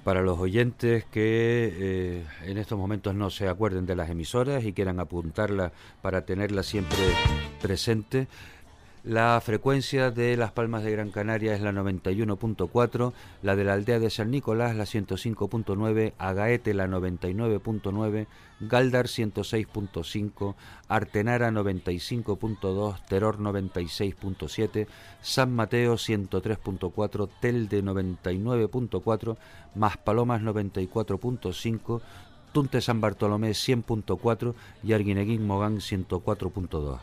Para 0.04 0.22
los 0.22 0.40
oyentes 0.40 1.06
que 1.06 1.74
eh, 1.74 2.26
en 2.46 2.58
estos 2.58 2.78
momentos 2.78 3.16
no 3.16 3.30
se 3.30 3.48
acuerden 3.48 3.86
de 3.86 3.96
las 3.96 4.10
emisoras 4.10 4.64
y 4.66 4.74
quieran 4.74 5.00
apuntarla 5.00 5.72
para 6.02 6.26
tenerla 6.26 6.64
siempre 6.64 6.98
presente. 7.62 8.28
La 9.04 9.42
frecuencia 9.42 10.12
de 10.12 10.38
Las 10.38 10.54
Palmas 10.54 10.86
de 10.86 10.92
Gran 10.92 11.12
Canaria 11.12 11.54
es 11.54 11.60
la 11.60 11.74
91.4, 11.74 13.12
la 13.42 13.58
de 13.58 13.66
la 13.66 13.74
aldea 13.74 14.00
de 14.00 14.10
San 14.10 14.32
Nicolás 14.32 14.78
la 14.78 14.86
105.9, 14.86 16.14
Agaete 16.18 16.74
la 16.74 16.88
99.9, 16.88 18.28
Galdar 18.62 19.08
106.5, 19.08 20.56
Artenara 20.88 21.52
95.2, 21.52 23.06
Teror 23.10 23.40
96.7, 23.40 24.88
San 25.22 25.54
Mateo 25.54 25.96
103.4, 25.96 27.30
Telde 27.42 27.84
99.4, 27.84 29.38
Maspalomas 29.76 30.42
94.5, 30.42 32.02
Tunte 32.54 32.80
San 32.80 33.02
Bartolomé 33.02 33.50
100.4 33.50 34.54
y 34.82 34.94
Arguineguín 34.94 35.46
Mogán 35.46 35.80
104.2 35.80 37.00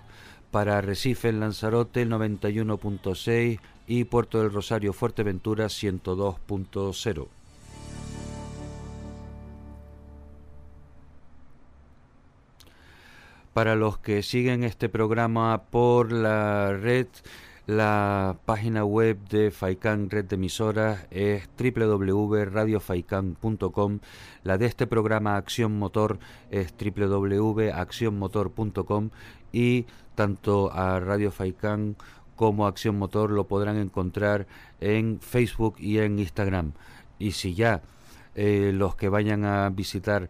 para 0.51 0.81
Recife 0.81 1.29
en 1.29 1.41
Lanzarote 1.41 2.07
91.6 2.07 3.61
y 3.87 4.05
Puerto 4.05 4.41
del 4.41 4.53
Rosario 4.53 4.93
Fuerteventura 4.93 5.67
102.0. 5.67 7.29
Para 13.53 13.75
los 13.75 13.99
que 13.99 14.23
siguen 14.23 14.65
este 14.65 14.89
programa 14.89 15.65
por 15.71 16.13
la 16.13 16.73
red, 16.73 17.09
la 17.71 18.37
página 18.47 18.85
web 18.85 19.19
de 19.29 19.53
Faikan 19.53 20.11
Red 20.11 20.25
de 20.25 20.35
Emisoras 20.35 21.07
es 21.13 21.49
www.radiofaikan.com. 21.57 24.01
La 24.43 24.59
de 24.59 24.67
este 24.67 24.89
programa 24.89 25.37
Acción 25.37 25.79
Motor 25.79 26.19
es 26.51 26.75
www.accionmotor.com 26.77 29.11
y 29.53 29.87
tanto 30.17 30.73
a 30.73 30.99
Radio 30.99 31.31
Faicán 31.31 31.95
como 32.35 32.67
Acción 32.67 32.99
Motor 32.99 33.31
lo 33.31 33.47
podrán 33.47 33.77
encontrar 33.77 34.49
en 34.81 35.21
Facebook 35.21 35.77
y 35.79 35.99
en 35.99 36.19
Instagram. 36.19 36.73
Y 37.21 37.31
si 37.33 37.55
ya 37.55 37.83
eh, 38.35 38.73
los 38.75 38.97
que 38.97 39.09
vayan 39.09 39.45
a 39.45 39.71
visitar 39.71 40.29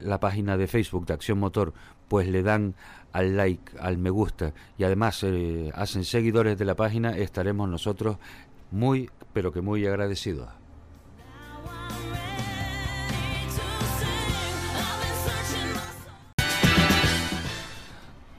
la 0.00 0.18
página 0.18 0.56
de 0.56 0.66
Facebook 0.66 1.06
de 1.06 1.14
Acción 1.14 1.38
Motor, 1.38 1.72
pues 2.08 2.26
le 2.26 2.42
dan 2.42 2.74
al 3.18 3.36
like, 3.36 3.72
al 3.80 3.98
me 3.98 4.10
gusta 4.10 4.52
y 4.78 4.84
además 4.84 5.24
eh, 5.24 5.72
hacen 5.74 6.04
seguidores 6.04 6.56
de 6.56 6.64
la 6.64 6.76
página, 6.76 7.16
estaremos 7.16 7.68
nosotros 7.68 8.16
muy, 8.70 9.10
pero 9.32 9.52
que 9.52 9.60
muy 9.60 9.84
agradecidos. 9.86 10.48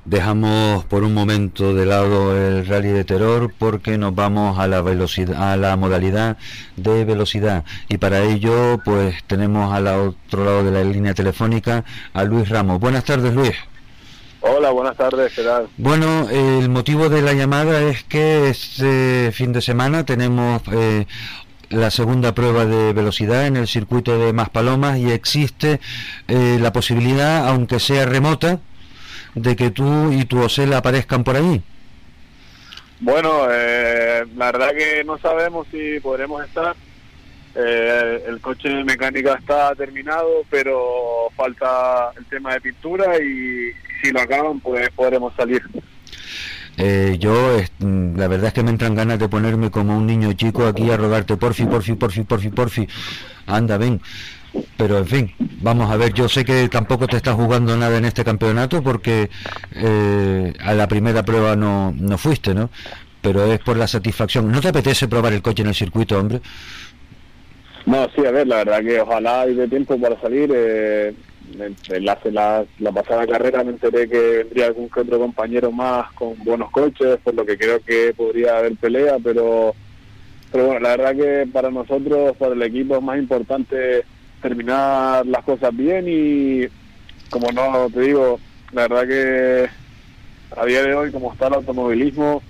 Dejamos 0.05 0.85
por 0.85 1.03
un 1.03 1.13
momento 1.13 1.75
de 1.75 1.85
lado 1.85 2.35
el 2.35 2.65
rally 2.65 2.89
de 2.89 3.03
terror 3.03 3.53
porque 3.59 3.97
nos 3.97 4.15
vamos 4.15 4.57
a 4.57 4.67
la 4.67 4.81
velocidad, 4.81 5.51
a 5.51 5.57
la 5.57 5.75
modalidad 5.75 6.37
de 6.77 7.05
velocidad 7.05 7.63
y 7.89 7.97
para 7.97 8.23
ello 8.23 8.81
pues 8.83 9.23
tenemos 9.25 9.71
al 9.71 9.87
otro 9.87 10.45
lado 10.45 10.63
de 10.63 10.71
la 10.71 10.83
línea 10.83 11.13
telefónica 11.13 11.83
a 12.13 12.23
Luis 12.23 12.49
Ramos. 12.49 12.79
Buenas 12.79 13.03
tardes 13.03 13.33
Luis. 13.35 13.55
Hola, 14.41 14.71
buenas 14.71 14.95
tardes, 14.95 15.33
¿qué 15.33 15.43
tal? 15.43 15.67
Bueno, 15.77 16.29
el 16.29 16.69
motivo 16.69 17.09
de 17.09 17.21
la 17.21 17.33
llamada 17.33 17.81
es 17.81 18.03
que 18.03 18.49
este 18.49 19.31
fin 19.33 19.51
de 19.51 19.61
semana 19.61 20.05
tenemos 20.05 20.61
eh, 20.71 21.05
la 21.69 21.91
segunda 21.91 22.33
prueba 22.33 22.65
de 22.65 22.93
velocidad 22.93 23.47
en 23.47 23.57
el 23.57 23.67
circuito 23.67 24.17
de 24.17 24.31
Maspalomas 24.31 24.97
y 24.97 25.11
existe 25.11 25.81
eh, 26.29 26.57
la 26.61 26.71
posibilidad, 26.71 27.49
aunque 27.49 27.79
sea 27.79 28.05
remota, 28.05 28.59
de 29.35 29.55
que 29.57 29.71
tú 29.71 30.11
y 30.11 30.23
tu 30.23 30.41
Osel 30.41 30.73
aparezcan 30.73 31.23
por 31.23 31.35
ahí? 31.35 31.61
Bueno, 33.01 33.47
eh, 33.51 34.25
la 34.35 34.51
verdad 34.51 34.71
que 34.71 35.03
no 35.03 35.17
sabemos 35.17 35.67
si 35.71 35.99
podremos 35.99 36.43
estar. 36.45 36.75
Eh, 37.61 38.23
el 38.27 38.39
coche 38.39 38.69
de 38.69 38.83
mecánica 38.85 39.33
está 39.33 39.75
terminado, 39.75 40.43
pero 40.49 41.27
falta 41.35 42.11
el 42.17 42.25
tema 42.25 42.53
de 42.53 42.61
pintura 42.61 43.17
y 43.17 43.71
si 44.01 44.11
lo 44.11 44.21
acaban, 44.21 44.59
pues 44.61 44.89
podremos 44.91 45.33
salir. 45.35 45.61
Eh, 46.77 47.17
yo, 47.19 47.57
la 47.79 48.27
verdad 48.29 48.47
es 48.47 48.53
que 48.53 48.63
me 48.63 48.69
entran 48.69 48.95
ganas 48.95 49.19
de 49.19 49.27
ponerme 49.27 49.69
como 49.69 49.97
un 49.97 50.07
niño 50.07 50.31
chico 50.33 50.65
aquí 50.65 50.89
a 50.89 50.95
rogarte, 50.95 51.35
porfi, 51.35 51.65
porfi, 51.65 51.95
porfi, 51.95 52.23
porfi, 52.23 52.49
porfi. 52.49 52.87
Anda, 53.45 53.77
ven. 53.77 54.01
Pero 54.77 54.97
en 54.97 55.05
fin, 55.05 55.33
vamos 55.61 55.91
a 55.91 55.97
ver, 55.97 56.13
yo 56.13 56.29
sé 56.29 56.45
que 56.45 56.69
tampoco 56.69 57.07
te 57.07 57.17
estás 57.17 57.35
jugando 57.35 57.75
nada 57.75 57.97
en 57.97 58.05
este 58.05 58.23
campeonato 58.23 58.81
porque 58.81 59.29
eh, 59.75 60.53
a 60.61 60.73
la 60.73 60.87
primera 60.87 61.23
prueba 61.23 61.55
no, 61.55 61.93
no 61.95 62.17
fuiste, 62.17 62.53
¿no? 62.53 62.69
Pero 63.21 63.51
es 63.51 63.59
por 63.59 63.75
la 63.75 63.87
satisfacción. 63.87 64.49
¿No 64.49 64.61
te 64.61 64.69
apetece 64.69 65.09
probar 65.09 65.33
el 65.33 65.41
coche 65.41 65.61
en 65.61 65.67
el 65.67 65.75
circuito, 65.75 66.17
hombre? 66.17 66.41
No, 67.89 68.07
sí, 68.15 68.23
a 68.23 68.29
ver, 68.29 68.45
la 68.45 68.57
verdad 68.57 68.83
que 68.83 69.01
ojalá 69.01 69.41
hay 69.41 69.55
de 69.55 69.67
tiempo 69.67 69.99
para 69.99 70.21
salir. 70.21 70.51
Eh, 70.53 71.11
la, 71.99 72.19
la, 72.25 72.63
la, 72.77 72.91
pasada 72.91 73.25
carrera 73.25 73.63
me 73.63 73.71
enteré 73.71 74.07
que 74.07 74.19
vendría 74.19 74.67
algún 74.67 74.91
otro 74.95 75.17
compañero 75.17 75.71
más 75.71 76.11
con 76.11 76.37
buenos 76.43 76.69
coches, 76.69 77.17
por 77.23 77.33
lo 77.33 77.43
que 77.43 77.57
creo 77.57 77.79
que 77.79 78.13
podría 78.15 78.59
haber 78.59 78.75
pelea, 78.75 79.17
pero, 79.23 79.73
pero 80.51 80.67
bueno, 80.67 80.81
la 80.81 80.97
verdad 80.97 81.15
que 81.15 81.49
para 81.51 81.71
nosotros, 81.71 82.37
para 82.37 82.53
el 82.53 82.61
equipo 82.61 82.95
es 82.97 83.01
más 83.01 83.17
importante 83.17 84.05
terminar 84.39 85.25
las 85.25 85.43
cosas 85.43 85.75
bien 85.75 86.05
y 86.07 86.67
como 87.31 87.51
no 87.51 87.89
te 87.89 88.01
digo, 88.01 88.39
la 88.71 88.87
verdad 88.87 89.07
que 89.07 89.69
a 90.55 90.65
día 90.67 90.83
de 90.83 90.93
hoy 90.93 91.11
como 91.11 91.33
está 91.33 91.47
el 91.47 91.55
automovilismo, 91.55 92.43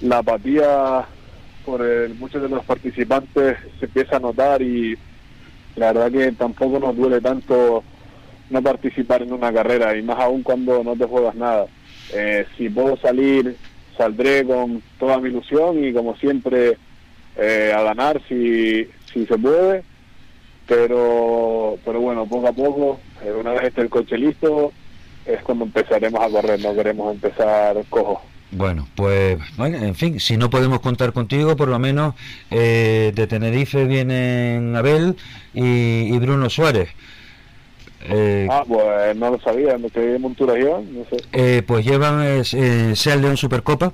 la 0.00 0.18
apatía 0.18 1.08
por 1.64 1.82
muchos 2.16 2.42
de 2.42 2.48
los 2.48 2.64
participantes 2.64 3.56
se 3.78 3.86
empieza 3.86 4.16
a 4.16 4.20
notar 4.20 4.62
y 4.62 4.96
la 5.76 5.92
verdad 5.92 6.12
que 6.12 6.32
tampoco 6.32 6.78
nos 6.78 6.96
duele 6.96 7.20
tanto 7.20 7.82
no 8.50 8.62
participar 8.62 9.22
en 9.22 9.32
una 9.32 9.52
carrera 9.52 9.96
y 9.96 10.02
más 10.02 10.18
aún 10.20 10.42
cuando 10.42 10.84
no 10.84 10.94
te 10.96 11.06
juegas 11.06 11.34
nada. 11.34 11.66
Eh, 12.12 12.46
si 12.56 12.68
puedo 12.68 12.96
salir, 12.98 13.56
saldré 13.96 14.44
con 14.44 14.82
toda 14.98 15.18
mi 15.18 15.30
ilusión 15.30 15.82
y 15.84 15.92
como 15.92 16.16
siempre 16.16 16.76
eh, 17.36 17.72
a 17.74 17.82
ganar 17.82 18.20
si, 18.28 18.86
si 19.12 19.26
se 19.26 19.38
puede 19.38 19.82
pero 20.66 21.78
pero 21.84 22.00
bueno, 22.00 22.26
poco 22.26 22.48
a 22.48 22.52
poco, 22.52 23.00
eh, 23.24 23.32
una 23.32 23.52
vez 23.52 23.64
esté 23.64 23.82
el 23.82 23.90
coche 23.90 24.16
listo, 24.16 24.72
es 25.26 25.42
cuando 25.42 25.64
empezaremos 25.64 26.20
a 26.22 26.28
correr, 26.28 26.60
no 26.60 26.74
queremos 26.74 27.14
empezar 27.14 27.76
cojo. 27.90 28.22
Bueno, 28.50 28.86
pues, 28.94 29.38
bueno, 29.56 29.78
en 29.78 29.94
fin, 29.94 30.20
si 30.20 30.36
no 30.36 30.48
podemos 30.48 30.80
contar 30.80 31.12
contigo, 31.12 31.56
por 31.56 31.68
lo 31.68 31.78
menos 31.78 32.14
eh, 32.50 33.12
de 33.14 33.26
Tenerife 33.26 33.84
vienen 33.84 34.76
Abel 34.76 35.16
y, 35.52 36.16
Bruno 36.18 36.48
Suárez. 36.48 36.90
Eh, 38.06 38.46
ah, 38.50 38.62
pues 38.68 39.16
no 39.16 39.30
lo 39.30 39.40
sabía, 39.40 39.78
me 39.78 39.90
quedé 39.90 40.12
de 40.12 40.18
montura 40.18 40.58
yo, 40.58 40.82
no 40.82 41.04
sé. 41.10 41.62
pues 41.62 41.84
llevan 41.84 42.22
eh, 42.22 42.92
Sea 42.94 43.16
León 43.16 43.36
Supercopa. 43.36 43.92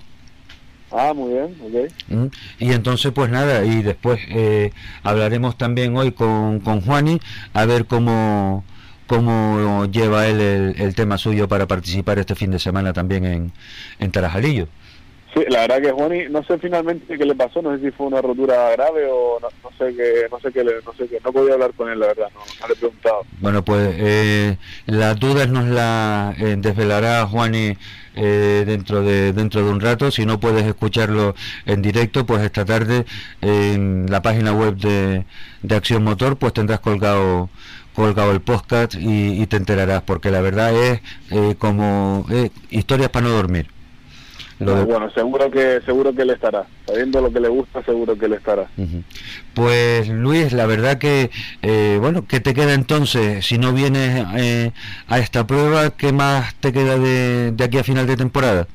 Ah, 0.92 1.12
muy 1.14 1.32
bien, 1.32 1.56
ok. 1.62 1.92
Mm, 2.08 2.26
y 2.58 2.72
entonces, 2.72 3.12
pues 3.12 3.30
nada, 3.30 3.64
y 3.64 3.82
después 3.82 4.20
eh, 4.28 4.72
hablaremos 5.02 5.56
también 5.56 5.96
hoy 5.96 6.12
con, 6.12 6.60
con 6.60 6.80
Juani 6.80 7.20
a 7.52 7.64
ver 7.64 7.86
cómo, 7.86 8.64
cómo 9.10 9.86
lleva 9.86 10.28
él 10.28 10.40
el, 10.78 10.94
tema 10.94 11.18
suyo 11.18 11.48
para 11.48 11.66
participar 11.66 12.20
este 12.20 12.36
fin 12.36 12.52
de 12.52 12.60
semana 12.60 12.92
también 12.92 13.24
en, 13.24 13.52
en 13.98 14.12
Tarajalillo. 14.12 14.68
Sí, 15.34 15.40
la 15.48 15.62
verdad 15.62 15.82
que 15.82 15.90
Juani, 15.90 16.28
no 16.30 16.44
sé 16.44 16.58
finalmente 16.58 17.18
qué 17.18 17.24
le 17.24 17.34
pasó, 17.34 17.60
no 17.60 17.76
sé 17.76 17.82
si 17.82 17.90
fue 17.90 18.06
una 18.06 18.22
rotura 18.22 18.70
grave 18.70 19.08
o 19.10 19.40
no, 19.40 19.48
sé 19.76 19.96
qué, 19.96 20.26
no 20.30 20.38
sé 20.38 20.52
qué, 20.52 20.62
no 20.62 20.92
sé 20.92 21.08
qué, 21.08 21.18
no 21.24 21.32
podía 21.32 21.54
hablar 21.54 21.72
con 21.72 21.90
él, 21.90 21.98
la 21.98 22.06
verdad, 22.06 22.28
no, 22.34 22.68
le 22.68 22.72
he 22.72 22.76
preguntado. 22.76 23.22
Bueno, 23.40 23.64
pues 23.64 23.94
eh, 23.98 24.56
las 24.86 25.18
dudas 25.18 25.48
nos 25.48 25.66
las 25.66 26.40
eh, 26.40 26.54
desvelará 26.56 27.26
Juani 27.26 27.76
eh, 28.14 28.64
dentro 28.64 29.02
de 29.02 29.32
dentro 29.32 29.64
de 29.64 29.70
un 29.70 29.80
rato. 29.80 30.12
Si 30.12 30.24
no 30.24 30.38
puedes 30.38 30.64
escucharlo 30.64 31.34
en 31.66 31.82
directo, 31.82 32.24
pues 32.26 32.42
esta 32.42 32.64
tarde 32.64 33.06
en 33.40 34.06
la 34.08 34.22
página 34.22 34.52
web 34.52 34.76
de, 34.76 35.24
de 35.62 35.74
Acción 35.74 36.04
Motor, 36.04 36.36
pues 36.36 36.52
tendrás 36.52 36.78
colgado 36.78 37.50
colgado 37.94 38.32
el 38.32 38.40
podcast 38.40 38.94
y, 38.98 39.46
te 39.46 39.56
enterarás, 39.56 40.02
porque 40.02 40.30
la 40.30 40.40
verdad 40.40 40.74
es 40.74 41.00
eh, 41.30 41.54
como 41.58 42.26
eh, 42.30 42.50
historias 42.70 43.10
para 43.10 43.26
no 43.26 43.32
dormir. 43.32 43.66
Bueno, 44.60 45.10
seguro 45.12 45.50
que 45.50 45.80
seguro 45.86 46.14
que 46.14 46.24
le 46.24 46.34
estará. 46.34 46.66
Sabiendo 46.86 47.22
lo 47.22 47.32
que 47.32 47.40
le 47.40 47.48
gusta, 47.48 47.82
seguro 47.82 48.16
que 48.16 48.28
le 48.28 48.36
estará. 48.36 48.68
Pues 49.54 50.08
Luis, 50.08 50.52
la 50.52 50.66
verdad 50.66 50.98
que, 50.98 51.30
eh, 51.62 51.96
bueno, 51.98 52.26
¿qué 52.28 52.40
te 52.40 52.52
queda 52.52 52.74
entonces? 52.74 53.46
Si 53.46 53.56
no 53.56 53.72
vienes 53.72 54.26
eh, 54.36 54.72
a 55.08 55.18
esta 55.18 55.46
prueba, 55.46 55.90
¿qué 55.96 56.12
más 56.12 56.54
te 56.56 56.74
queda 56.74 56.98
de, 56.98 57.54
aquí 57.62 57.78
a 57.78 57.84
final 57.84 58.06
de 58.06 58.16
temporada? 58.16 58.66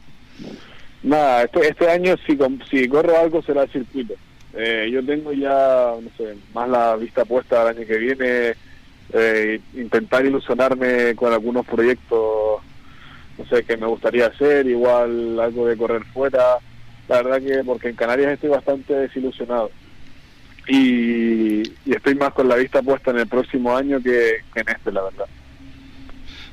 Nada, 1.04 1.43
este, 1.43 1.67
este 1.67 1.89
año 1.89 2.15
si, 2.25 2.36
si 2.69 2.88
corro 2.88 3.19
algo 3.19 3.43
será 3.43 3.63
el 3.63 3.71
circuito. 3.71 4.15
Eh, 4.56 4.89
yo 4.91 5.06
tengo 5.06 5.34
ya, 5.34 5.91
no 6.01 6.10
sé, 6.17 6.36
más 6.54 6.67
la 6.67 6.95
vista 6.95 7.25
puesta 7.25 7.62
al 7.62 7.78
año 7.78 7.86
que 7.86 7.97
viene, 7.97 8.56
intentar 9.73 10.25
ilusionarme 10.25 11.15
con 11.15 11.31
algunos 11.31 11.65
proyectos 11.65 12.61
no 13.37 13.45
sé, 13.45 13.63
qué 13.63 13.77
me 13.77 13.87
gustaría 13.87 14.27
hacer, 14.27 14.65
igual 14.67 15.39
algo 15.39 15.67
de 15.67 15.77
correr 15.77 16.03
fuera. 16.05 16.57
La 17.07 17.21
verdad 17.21 17.41
que 17.41 17.63
porque 17.63 17.89
en 17.89 17.95
Canarias 17.95 18.33
estoy 18.33 18.49
bastante 18.49 18.93
desilusionado. 18.93 19.71
Y, 20.67 21.61
estoy 21.85 22.15
más 22.15 22.33
con 22.33 22.47
la 22.47 22.55
vista 22.55 22.81
puesta 22.81 23.11
en 23.11 23.19
el 23.19 23.27
próximo 23.27 23.75
año 23.75 24.01
que, 24.01 24.37
en 24.55 24.69
este, 24.69 24.91
la 24.91 25.03
verdad. 25.03 25.25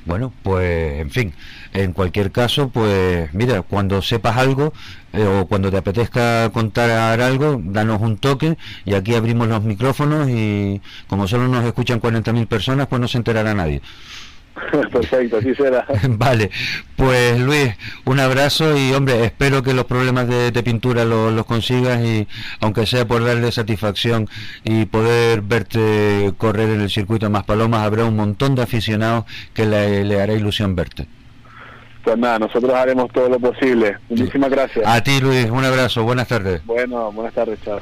Bueno, 0.04 0.32
pues 0.42 1.00
en 1.00 1.10
fin, 1.10 1.32
en 1.72 1.92
cualquier 1.92 2.32
caso, 2.32 2.68
pues 2.68 3.32
mira, 3.32 3.62
cuando 3.62 4.02
sepas 4.02 4.36
algo 4.36 4.72
eh, 5.12 5.24
o 5.24 5.46
cuando 5.46 5.70
te 5.70 5.76
apetezca 5.76 6.50
contar 6.50 7.20
algo, 7.20 7.60
danos 7.62 8.00
un 8.00 8.16
toque 8.16 8.56
y 8.84 8.94
aquí 8.94 9.14
abrimos 9.14 9.48
los 9.48 9.62
micrófonos 9.62 10.28
y 10.28 10.80
como 11.06 11.28
solo 11.28 11.48
nos 11.48 11.64
escuchan 11.64 12.00
40.000 12.00 12.46
personas, 12.46 12.86
pues 12.86 13.00
no 13.00 13.08
se 13.08 13.18
enterará 13.18 13.54
nadie. 13.54 13.82
Perfecto, 14.92 15.38
así 15.38 15.54
será. 15.54 15.86
vale, 16.08 16.50
pues 16.96 17.38
Luis, 17.40 17.74
un 18.04 18.20
abrazo 18.20 18.76
y 18.76 18.92
hombre, 18.92 19.24
espero 19.24 19.62
que 19.62 19.74
los 19.74 19.86
problemas 19.86 20.28
de, 20.28 20.62
pintura 20.62 21.04
los, 21.04 21.46
consigas 21.46 22.00
y 22.04 22.28
aunque 22.60 22.86
sea 22.86 23.06
por 23.06 23.24
darle 23.24 23.50
satisfacción 23.52 24.28
y 24.64 24.84
poder 24.86 25.42
verte 25.42 26.32
correr 26.38 26.70
en 26.70 26.80
el 26.82 26.90
circuito 26.90 27.26
de 27.26 27.30
Más 27.30 27.44
Palomas, 27.44 27.82
habrá 27.82 28.04
un 28.04 28.16
montón 28.16 28.54
de 28.54 28.62
aficionados 28.62 29.24
que 29.54 29.66
le, 29.66 30.04
le 30.04 30.20
hará 30.20 30.34
ilusión 30.34 30.74
verte. 30.74 31.06
Pues 32.04 32.18
nada, 32.18 32.38
nosotros 32.40 32.72
haremos 32.74 33.10
todo 33.12 33.28
lo 33.28 33.38
posible. 33.38 33.96
Muchísimas 34.08 34.50
gracias. 34.50 34.86
A 34.86 35.02
ti 35.02 35.20
Luis, 35.20 35.48
un 35.50 35.64
abrazo, 35.64 36.02
buenas 36.02 36.28
tardes. 36.28 36.64
Bueno, 36.66 37.12
buenas 37.12 37.34
tardes, 37.34 37.58
chao. 37.62 37.80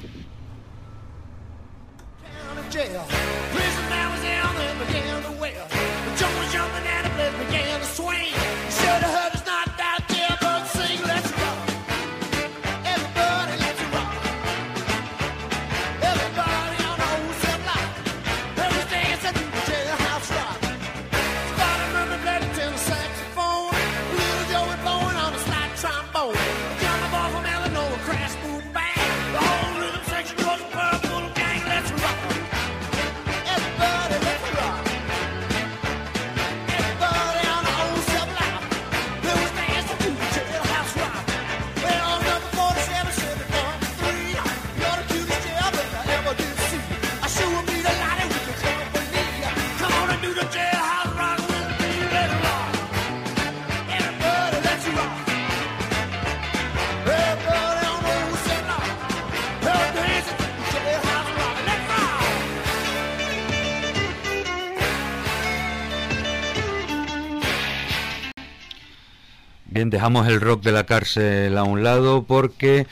Bien, 69.80 69.88
dejamos 69.88 70.28
el 70.28 70.42
rock 70.42 70.62
de 70.62 70.72
la 70.72 70.84
cárcel 70.84 71.56
a 71.56 71.64
un 71.64 71.82
lado 71.82 72.22
porque 72.24 72.86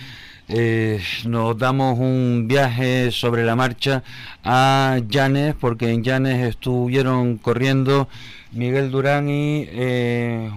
eh, 0.48 1.02
nos 1.26 1.58
damos 1.58 1.98
un 1.98 2.46
viaje 2.48 3.10
sobre 3.10 3.44
la 3.44 3.54
marcha 3.54 4.02
a 4.42 4.98
Llanes, 5.06 5.54
porque 5.60 5.90
en 5.90 6.02
Llanes 6.02 6.48
estuvieron 6.48 7.36
corriendo 7.36 8.08
Miguel 8.52 8.90
Durán 8.90 9.28
y, 9.28 9.66
eh, 9.68 10.50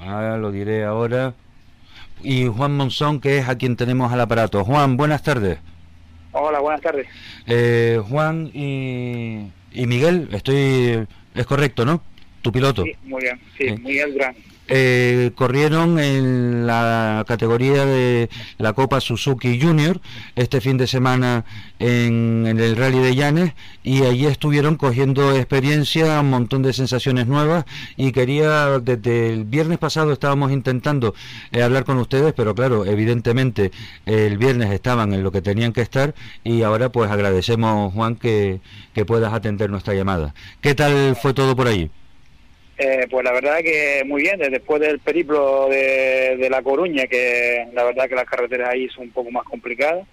ah, 0.00 0.36
lo 0.40 0.50
diré 0.50 0.82
ahora, 0.82 1.34
y 2.20 2.48
Juan 2.48 2.76
Monzón, 2.76 3.20
que 3.20 3.38
es 3.38 3.48
a 3.48 3.56
quien 3.56 3.76
tenemos 3.76 4.12
al 4.12 4.22
aparato. 4.22 4.64
Juan, 4.64 4.96
buenas 4.96 5.22
tardes. 5.22 5.60
Hola, 6.32 6.58
buenas 6.58 6.80
tardes. 6.80 7.06
Eh, 7.46 8.02
Juan 8.08 8.50
y, 8.52 9.52
y 9.70 9.86
Miguel, 9.86 10.30
estoy, 10.32 11.06
es 11.32 11.46
correcto, 11.46 11.84
¿no? 11.84 12.02
Tu 12.42 12.50
piloto. 12.50 12.82
Sí, 12.82 12.92
muy 13.04 13.22
bien, 13.22 13.40
sí, 13.56 13.70
Miguel 13.80 14.14
Durán. 14.14 14.34
Eh, 14.68 15.32
corrieron 15.34 15.98
en 15.98 16.66
la 16.66 17.24
categoría 17.28 17.84
de 17.84 18.30
la 18.56 18.72
Copa 18.72 19.00
Suzuki 19.02 19.60
Junior 19.60 20.00
este 20.36 20.62
fin 20.62 20.78
de 20.78 20.86
semana 20.86 21.44
en, 21.78 22.46
el 22.46 22.74
Rally 22.76 22.98
de 23.00 23.14
Llanes 23.14 23.52
y 23.82 24.04
allí 24.04 24.24
estuvieron 24.24 24.76
cogiendo 24.76 25.36
experiencia, 25.36 26.20
un 26.20 26.30
montón 26.30 26.62
de 26.62 26.72
sensaciones 26.72 27.26
nuevas 27.26 27.66
y 27.98 28.12
quería, 28.12 28.78
desde 28.78 29.34
el 29.34 29.44
viernes 29.44 29.76
pasado 29.76 30.12
estábamos 30.14 30.50
intentando 30.50 31.14
eh, 31.52 31.62
hablar 31.62 31.84
con 31.84 31.98
ustedes, 31.98 32.32
pero 32.32 32.54
claro, 32.54 32.86
evidentemente 32.86 33.70
el 34.06 34.38
viernes 34.38 34.72
estaban 34.72 35.12
en 35.12 35.22
lo 35.22 35.30
que 35.30 35.42
tenían 35.42 35.74
que 35.74 35.82
estar 35.82 36.14
y 36.42 36.62
ahora 36.62 36.90
pues 36.90 37.10
agradecemos 37.10 37.92
Juan 37.92 38.16
que, 38.16 38.60
que 38.94 39.04
puedas 39.04 39.34
atender 39.34 39.68
nuestra 39.68 39.92
llamada. 39.92 40.34
¿Qué 40.62 40.74
tal 40.74 41.16
fue 41.20 41.34
todo 41.34 41.54
por 41.54 41.68
allí? 41.68 41.90
Eh, 42.76 43.06
pues 43.08 43.24
la 43.24 43.32
verdad 43.32 43.58
que 43.58 44.02
muy 44.04 44.22
bien, 44.22 44.38
después 44.38 44.80
del 44.80 44.98
periplo 44.98 45.68
de, 45.68 46.48
La 46.50 46.62
Coruña, 46.62 47.06
que 47.06 47.68
la 47.72 47.84
verdad 47.84 48.08
que 48.08 48.16
las 48.16 48.24
carreteras 48.24 48.70
ahí 48.70 48.88
son 48.88 49.04
un 49.04 49.10
poco 49.10 49.30
más 49.30 49.44
complicadas, 49.44 50.06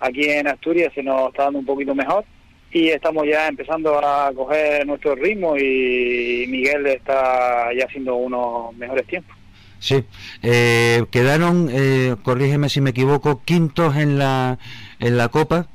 aquí 0.00 0.28
en 0.28 0.48
Asturias 0.48 0.92
se 0.94 1.02
nos 1.02 1.28
está 1.28 1.44
dando 1.44 1.60
un 1.60 1.66
poquito 1.66 1.94
mejor 1.94 2.24
y 2.72 2.88
estamos 2.88 3.24
ya 3.26 3.46
empezando 3.46 3.98
a 4.04 4.32
coger 4.34 4.86
nuestro 4.86 5.14
ritmo 5.14 5.56
y 5.56 6.46
Miguel 6.48 6.86
está 6.86 7.72
ya 7.72 7.84
haciendo 7.84 8.16
unos 8.16 8.74
mejores 8.76 9.06
tiempos. 9.06 9.36
Sí, 9.78 10.04
eh, 10.42 11.04
quedaron, 11.12 11.68
eh, 11.70 12.16
corrígeme 12.24 12.68
si 12.68 12.80
me 12.80 12.90
equivoco, 12.90 13.42
quintos 13.44 13.96
en 13.96 14.18
la, 14.18 14.58
en 14.98 15.16
la 15.16 15.28
Copa. 15.28 15.68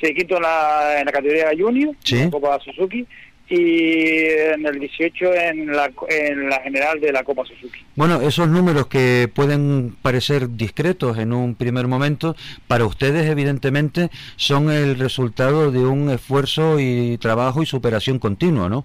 Sí, 0.00 0.14
quinto 0.14 0.36
en 0.36 0.42
la, 0.42 1.00
en 1.00 1.06
la 1.06 1.12
categoría 1.12 1.50
Junior, 1.58 1.96
en 2.12 2.24
la 2.24 2.30
Copa 2.30 2.60
Suzuki, 2.60 3.04
y 3.50 4.26
en 4.26 4.66
el 4.66 4.78
18 4.78 5.34
en 5.34 5.72
la, 5.72 5.90
en 6.08 6.50
la 6.50 6.60
general 6.60 7.00
de 7.00 7.12
la 7.12 7.22
Copa 7.22 7.44
Suzuki. 7.46 7.80
Bueno, 7.96 8.20
esos 8.20 8.48
números 8.48 8.88
que 8.88 9.30
pueden 9.32 9.94
parecer 10.02 10.50
discretos 10.50 11.18
en 11.18 11.32
un 11.32 11.54
primer 11.54 11.86
momento, 11.86 12.36
para 12.66 12.84
ustedes 12.84 13.28
evidentemente 13.28 14.10
son 14.36 14.70
el 14.70 14.98
resultado 14.98 15.70
de 15.72 15.80
un 15.80 16.10
esfuerzo 16.10 16.78
y 16.78 17.16
trabajo 17.18 17.62
y 17.62 17.66
superación 17.66 18.18
continua, 18.18 18.68
¿no? 18.68 18.84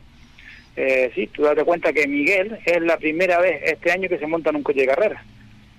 Eh, 0.76 1.12
sí, 1.14 1.28
tú 1.28 1.44
date 1.44 1.64
cuenta 1.64 1.94
que 1.94 2.08
Miguel 2.08 2.58
es 2.66 2.82
la 2.82 2.98
primera 2.98 3.40
vez 3.40 3.62
este 3.64 3.92
año 3.92 4.10
que 4.10 4.18
se 4.18 4.28
monta 4.28 4.50
en 4.50 4.56
un 4.56 4.64
coche 4.64 4.82
de 4.82 4.88
carrera, 4.88 5.24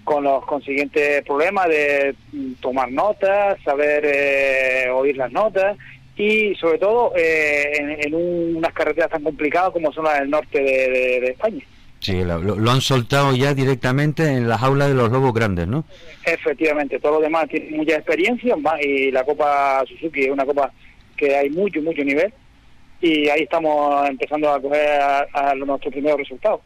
con 0.05 0.23
los 0.23 0.45
consiguientes 0.45 1.25
problemas 1.25 1.69
de 1.69 2.15
tomar 2.61 2.93
notas, 2.93 3.59
saber 3.65 4.05
eh, 4.05 4.91
oír 4.91 5.17
las 5.17 5.33
notas 5.33 5.77
y 6.17 6.55
sobre 6.57 6.79
todo 6.79 7.13
eh, 7.17 7.99
en, 8.05 8.15
unas 8.15 8.73
carreteras 8.73 9.11
tan 9.11 9.23
complicadas 9.23 9.71
como 9.71 9.93
son 9.93 10.05
las 10.05 10.21
del 10.21 10.31
norte 10.31 10.61
de, 10.61 11.27
España. 11.27 11.65
Sí, 12.01 12.23
lo, 12.23 12.71
han 12.71 12.81
soltado 12.81 13.35
ya 13.35 13.55
directamente 13.55 14.27
en 14.27 14.49
las 14.49 14.63
aulas 14.63 14.89
de 14.89 14.95
los 14.95 15.11
lobos 15.11 15.33
grandes, 15.33 15.67
¿no? 15.67 15.85
Efectivamente, 16.25 17.01
todos 17.01 17.17
los 17.17 17.23
demás 17.23 17.49
tienen 17.49 17.77
mucha 17.77 17.97
experiencia 17.97 18.55
y 18.83 19.11
la 19.11 19.25
Copa 19.25 19.83
Suzuki 19.89 20.25
es 20.25 20.31
una 20.31 20.45
copa 20.45 20.71
que 21.17 21.35
hay 21.35 21.49
mucho, 21.51 21.81
mucho 21.81 22.05
nivel 22.05 22.33
y 23.01 23.29
ahí 23.29 23.43
estamos 23.43 24.09
empezando 24.09 24.51
a 24.51 24.61
coger 24.61 25.01
a, 25.33 25.55
nuestros 25.55 25.93
primeros 25.93 26.19
resultados. 26.19 26.61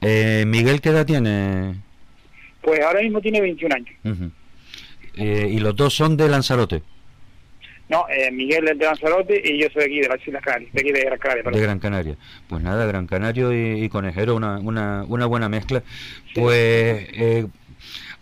Eh, 0.00 0.44
Miguel, 0.46 0.80
¿qué 0.80 0.90
edad 0.90 1.06
tiene? 1.06 1.74
Pues 2.60 2.80
ahora 2.80 3.00
mismo 3.00 3.20
tiene 3.20 3.40
21 3.40 3.74
años. 3.74 4.28
Eh, 5.16 5.48
¿Y 5.50 5.58
los 5.58 5.74
dos 5.74 5.94
son 5.94 6.16
de 6.16 6.28
Lanzarote? 6.28 6.82
No, 7.92 8.06
eh, 8.08 8.30
Miguel 8.30 8.66
es 8.68 8.78
de 8.78 8.86
Lanzarote 8.86 9.42
y 9.44 9.58
yo 9.58 9.68
soy 9.70 9.82
aquí 9.82 10.00
de 10.00 10.08
las 10.08 10.26
Islas 10.26 10.42
Canarias, 10.42 10.72
de 10.72 10.80
aquí 10.80 10.92
de 10.92 11.04
Gran 11.04 11.18
Canaria. 11.18 11.50
De 11.50 11.60
Gran 11.60 11.78
Canaria. 11.78 12.16
Pues 12.48 12.62
nada, 12.62 12.86
Gran 12.86 13.06
Canario 13.06 13.52
y, 13.52 13.86
Conejero, 13.90 14.34
una, 14.34 14.58
una, 14.60 15.04
una, 15.06 15.26
buena 15.26 15.50
mezcla. 15.50 15.82
Pues 16.34 17.06
eh, 17.12 17.46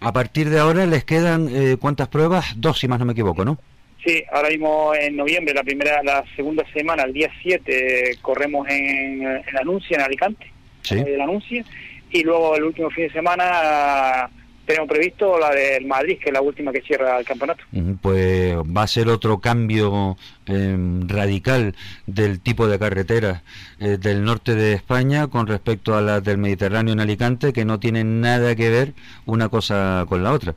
a 0.01 0.13
partir 0.13 0.51
de 0.51 0.59
ahora 0.59 0.87
les 0.87 1.05
quedan, 1.05 1.49
eh, 1.55 1.77
¿cuántas 1.79 2.09
pruebas? 2.09 2.55
Dos, 2.57 2.81
si 2.81 2.89
más 2.89 2.99
no 2.99 3.05
me 3.05 3.13
equivoco, 3.13 3.45
¿no? 3.45 3.59
Sí, 4.05 4.25
ahora 4.33 4.49
mismo 4.49 4.93
en 4.93 5.15
noviembre, 5.15 5.55
la 5.55 5.63
primera, 5.63 6.03
la 6.03 6.25
segunda 6.35 6.65
semana, 6.73 7.05
el 7.05 7.13
día 7.13 7.31
7, 7.41 8.19
corremos 8.23 8.69
en, 8.69 9.23
en 9.23 9.57
Anuncia, 9.57 9.99
en 9.99 10.03
Alicante, 10.03 10.51
sí. 10.83 10.97
en 10.99 11.21
Anuncia, 11.21 11.65
y 12.11 12.25
luego 12.25 12.57
el 12.57 12.65
último 12.65 12.91
fin 12.91 13.07
de 13.07 13.13
semana 13.13 14.29
tenemos 14.71 14.89
previsto 14.89 15.37
la 15.37 15.51
del 15.51 15.85
Madrid, 15.87 16.19
que 16.19 16.29
es 16.29 16.33
la 16.33 16.41
última 16.41 16.73
que 16.73 16.81
cierra 16.81 17.19
el 17.19 17.25
campeonato. 17.25 17.65
Pues 18.01 18.55
va 18.55 18.83
a 18.83 18.87
ser 18.87 19.09
otro 19.09 19.41
cambio 19.41 20.17
em, 20.47 21.09
radical 21.09 21.75
del 22.07 22.41
tipo 22.41 22.69
de 22.69 22.79
carreteras 22.79 23.43
eh, 23.81 23.99
del 23.99 24.23
norte 24.23 24.55
de 24.55 24.75
España 24.75 25.27
con 25.27 25.49
respecto 25.49 25.97
a 25.97 26.01
las 26.01 26.23
del 26.23 26.39
Mediterráneo 26.39 26.93
en 26.93 27.01
Alicante, 27.01 27.53
que 27.53 27.65
no 27.65 27.81
tienen 27.81 28.21
nada 28.21 28.55
que 28.55 28.71
ver 28.71 28.93
una 29.27 29.49
cosa 29.49 30.07
con 30.09 30.23
la 30.23 30.33
otra. 30.33 30.55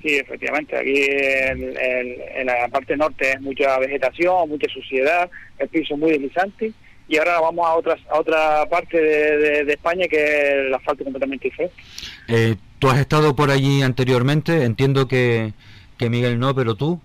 Sí, 0.00 0.16
efectivamente. 0.16 0.76
Aquí 0.76 1.04
en, 1.08 2.46
la 2.46 2.68
parte 2.68 2.96
norte 2.96 3.32
es 3.32 3.40
mucha 3.40 3.76
vegetación, 3.80 4.48
mucha 4.48 4.68
suciedad, 4.68 5.28
el 5.58 5.68
piso 5.68 5.96
muy 5.96 6.12
deslizante 6.12 6.72
y 7.08 7.18
ahora 7.18 7.40
vamos 7.40 7.66
a 7.66 7.74
otras 7.74 8.00
a 8.10 8.18
otra 8.18 8.66
parte 8.66 9.00
de, 9.00 9.72
España 9.72 10.06
que 10.08 10.66
el 10.66 10.74
asfalto 10.74 11.04
completamente 11.04 11.48
diferente. 11.48 11.74
Eh, 12.28 12.56
¿Tú 12.78 12.88
has 12.88 12.98
estado 12.98 13.36
por 13.36 13.50
allí 13.50 13.82
anteriormente? 13.82 14.64
Entiendo 14.64 15.06
que, 15.06 15.52
que 15.98 16.10
Miguel 16.10 16.38
no, 16.38 16.54
pero 16.54 16.74
tú. 16.74 17.00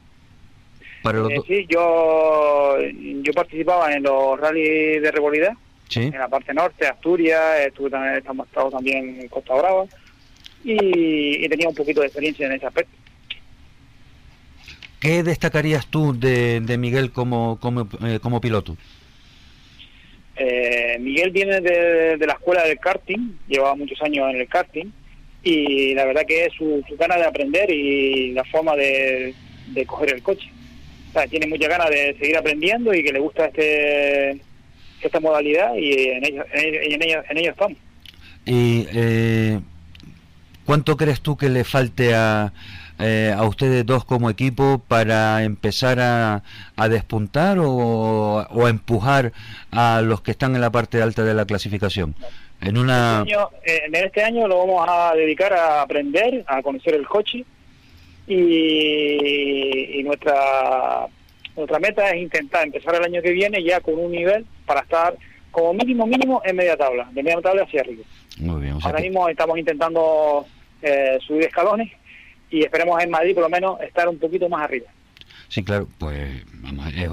Para 1.04 1.20
eh, 1.20 1.42
sí, 1.48 1.66
yo, 1.70 2.78
yo 3.22 3.34
participaba 3.34 3.94
en 3.94 4.04
los 4.04 4.40
rallies 4.40 5.02
de 5.02 5.12
revolida, 5.12 5.56
en 5.96 6.12
la 6.12 6.28
parte 6.28 6.54
norte, 6.54 6.88
Asturias, 6.88 7.42
estuve 7.66 7.90
también, 7.90 8.16
estamos 8.16 8.48
estado 8.48 8.72
también 8.72 9.22
en 9.22 9.28
Costa 9.30 9.54
Brava 9.56 9.86
y, 10.64 11.48
tenía 11.48 11.70
un 11.70 11.76
poquito 11.76 12.02
de 12.02 12.08
experiencia 12.08 12.46
en 12.46 12.54
ese 12.54 12.66
aspecto. 12.66 12.92
¿Qué 15.00 15.24
destacarías 15.24 15.88
tú 15.88 16.18
de, 16.18 16.60
de 16.60 16.78
Miguel 16.78 17.12
como, 17.12 17.60
como, 17.60 17.88
eh, 18.04 18.20
como 18.22 18.42
piloto? 18.42 18.76
Eh, 20.40 20.98
Miguel 21.00 21.32
viene 21.32 21.62
de, 21.62 22.18
de, 22.18 22.28
la 22.28 22.34
escuela 22.34 22.64
del 22.64 22.80
karting, 22.80 23.38
llevaba 23.48 23.76
muchos 23.76 24.02
años 24.02 24.30
en 24.30 24.42
el 24.42 24.48
karting 24.48 24.92
y 25.44 25.94
la 25.94 26.06
verdad 26.06 26.26
que 26.28 26.46
es 26.46 26.54
su, 26.54 26.84
su 26.88 26.98
gana 26.98 27.16
de 27.16 27.26
aprender 27.26 27.72
y 27.72 28.32
la 28.34 28.44
forma 28.46 28.76
de, 28.76 29.34
coger 29.86 30.14
el 30.14 30.22
coche. 30.22 30.50
O 31.10 31.14
sea, 31.14 31.28
tiene 31.28 31.48
mucha 31.48 31.68
ganas 31.68 31.90
de 31.90 32.16
seguir 32.20 32.38
aprendiendo 32.38 32.94
y 32.94 33.04
que 33.04 33.14
le 33.14 33.20
gusta 33.20 33.46
este 33.46 34.42
esta 35.02 35.20
modalidad 35.20 35.76
y 35.76 35.94
en 36.10 36.26
ello, 36.26 36.44
en 36.54 37.02
en 37.04 37.38
estamos. 37.46 37.78
¿Y 38.46 38.88
eh, 38.94 39.60
cuánto 40.66 40.98
crees 40.98 41.22
tú 41.22 41.38
que 41.38 41.50
le 41.50 41.64
falte 41.64 42.14
a, 42.16 42.52
eh, 43.00 43.34
a 43.36 43.44
ustedes 43.44 43.86
dos 43.86 44.06
como 44.06 44.30
equipo 44.30 44.82
para 44.88 45.44
empezar 45.44 46.00
a, 46.00 46.44
a 46.76 46.90
despuntar 46.90 47.60
o, 47.60 47.70
o, 47.70 48.66
a 48.66 48.70
empujar 48.70 49.34
a 49.72 50.02
los 50.02 50.22
que 50.22 50.32
están 50.32 50.56
en 50.56 50.62
la 50.62 50.72
parte 50.72 51.02
alta 51.02 51.24
de 51.24 51.34
la 51.34 51.46
clasificación? 51.46 52.16
En 52.62 52.78
una... 52.78 53.24
Este 53.24 53.36
año, 53.36 53.50
eh, 53.66 53.82
en 53.86 53.96
este 53.96 54.24
año 54.24 54.48
lo 54.48 54.58
vamos 54.58 54.86
a 54.90 55.14
dedicar 55.16 55.54
a 55.54 55.82
aprender, 55.84 56.44
a 56.48 56.62
conocer 56.62 56.96
el 56.96 57.08
coche 57.08 57.46
y, 58.28 60.02
nuestra 60.04 61.08
nuestra 61.56 61.80
meta 61.80 62.10
es 62.10 62.22
intentar 62.22 62.64
empezar 62.66 62.96
el 62.96 63.04
año 63.04 63.22
que 63.22 63.32
viene 63.32 63.64
ya 63.64 63.80
con 63.80 63.98
un 63.98 64.12
nivel 64.12 64.46
para 64.66 64.82
estar 64.82 65.16
como 65.52 65.74
mínimo 65.74 66.06
mínimo 66.06 66.42
en 66.46 66.56
media 66.56 66.78
tabla, 66.78 67.10
de 67.12 67.24
media 67.24 67.42
tabla 67.42 67.64
hacia 67.64 67.82
arriba. 67.82 68.04
Muy 68.40 68.62
bien. 68.62 68.78
Ahora 68.82 69.00
mismo 69.00 69.28
estamos 69.28 69.58
intentando 69.58 70.46
eh, 70.82 71.18
subir 71.26 71.46
escalones 71.46 71.92
y 72.50 72.62
esperemos 72.64 73.02
en 73.02 73.10
Madrid 73.10 73.34
por 73.34 73.44
lo 73.44 73.50
menos 73.50 73.80
estar 73.82 74.08
un 74.08 74.18
poquito 74.18 74.48
más 74.50 74.64
arriba. 74.64 74.88
Sí, 75.50 75.64
claro, 75.64 75.88
pues 75.98 76.44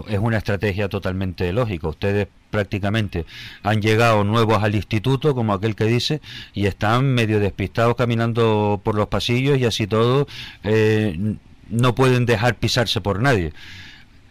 es, 0.09 0.18
una 0.18 0.39
estrategia 0.39 0.89
totalmente 0.89 1.53
lógica. 1.53 1.89
Ustedes 1.89 2.26
prácticamente 2.51 3.26
han 3.62 3.80
llegado 3.80 4.24
nuevos 4.24 4.62
al 4.62 4.74
instituto, 4.74 5.35
como 5.35 5.53
aquel 5.53 5.76
que 5.76 5.85
dice, 5.85 6.20
y 6.53 6.66
están 6.66 7.14
medio 7.14 7.39
despistados 7.39 7.95
caminando 7.95 8.80
por 8.82 8.97
los 8.97 9.07
pasillos 9.09 9.59
y 9.59 9.64
así 9.64 9.87
todo 9.87 10.26
eh, 10.64 11.37
no 11.68 11.95
pueden 11.95 12.26
dejar 12.26 12.57
pisarse 12.57 13.01
por 13.01 13.20
nadie. 13.22 13.53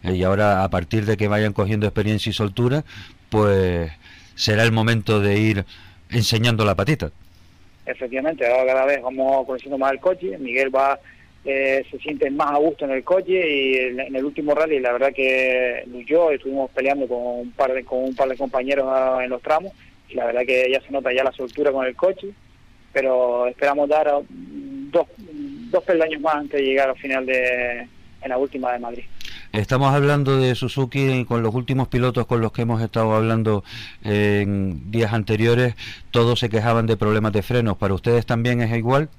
Y 0.03 0.23
ahora, 0.23 0.65
a 0.65 0.69
partir 0.69 1.05
de 1.05 1.15
que 1.15 1.29
vayan 1.29 1.53
cogiendo 1.53 1.85
experiencia 1.87 2.29
y 2.29 2.33
soltura, 2.33 2.83
pues 3.29 3.89
será 4.35 4.63
el 4.63 4.73
momento 4.73 5.21
de 5.21 5.39
ir 5.39 5.65
enseñando 6.09 6.65
la 6.65 6.75
patita. 6.75 7.11
Efectivamente, 7.85 8.45
ahora 8.47 8.73
cada 8.73 8.85
vez 8.85 9.01
vamos 9.01 9.45
conociendo 9.45 9.77
más 9.77 9.91
el 9.91 9.99
coche, 9.99 10.37
Miguel 10.37 10.73
va 10.73 10.99
eh, 11.45 11.85
se 11.91 11.99
siente 11.99 12.29
más 12.31 12.51
a 12.51 12.57
gusto 12.57 12.85
en 12.85 12.91
el 12.91 13.03
coche 13.03 13.33
y 13.33 13.75
en, 13.75 14.15
el 14.15 14.23
último 14.23 14.55
rally 14.55 14.79
la 14.79 14.93
verdad 14.93 15.11
que 15.13 15.85
yo 16.07 16.31
estuvimos 16.31 16.71
peleando 16.71 17.05
con 17.05 17.17
un 17.19 17.51
par 17.51 17.73
de 17.73 17.83
con 17.83 18.01
un 18.01 18.15
par 18.15 18.29
de 18.29 18.37
compañeros 18.37 18.85
ah, 18.87 19.19
en 19.21 19.29
los 19.29 19.41
tramos 19.41 19.73
y 20.07 20.13
la 20.13 20.27
verdad 20.27 20.43
que 20.47 20.71
ya 20.71 20.79
se 20.79 20.91
nota 20.91 21.11
ya 21.11 21.21
la 21.21 21.33
soltura 21.33 21.73
con 21.73 21.85
el 21.85 21.97
coche 21.97 22.29
pero 22.93 23.47
esperamos 23.47 23.89
dar 23.89 24.09
dos, 24.29 25.07
dos 25.17 25.83
peldaños 25.83 26.21
más 26.21 26.35
antes 26.35 26.61
de 26.61 26.65
llegar 26.65 26.89
al 26.89 26.97
final 26.97 27.25
de 27.25 27.89
en 28.21 28.29
la 28.29 28.37
última 28.37 28.71
de 28.71 28.79
Madrid 28.79 29.03
Estamos 29.53 29.93
hablando 29.93 30.39
de 30.39 30.55
Suzuki 30.55 31.25
con 31.25 31.43
los 31.43 31.53
últimos 31.53 31.87
pilotos 31.87 32.25
con 32.25 32.41
los 32.41 32.51
que 32.51 32.63
hemos 32.63 32.81
estado 32.81 33.13
hablando 33.13 33.63
en 34.03 34.89
días 34.89 35.13
anteriores, 35.13 35.75
todos 36.09 36.39
se 36.39 36.49
quejaban 36.49 36.87
de 36.87 36.97
problemas 36.97 37.33
de 37.33 37.43
frenos. 37.43 37.77
¿Para 37.77 37.93
ustedes 37.93 38.25
también 38.25 38.61
es 38.61 38.75
igual? 38.75 39.09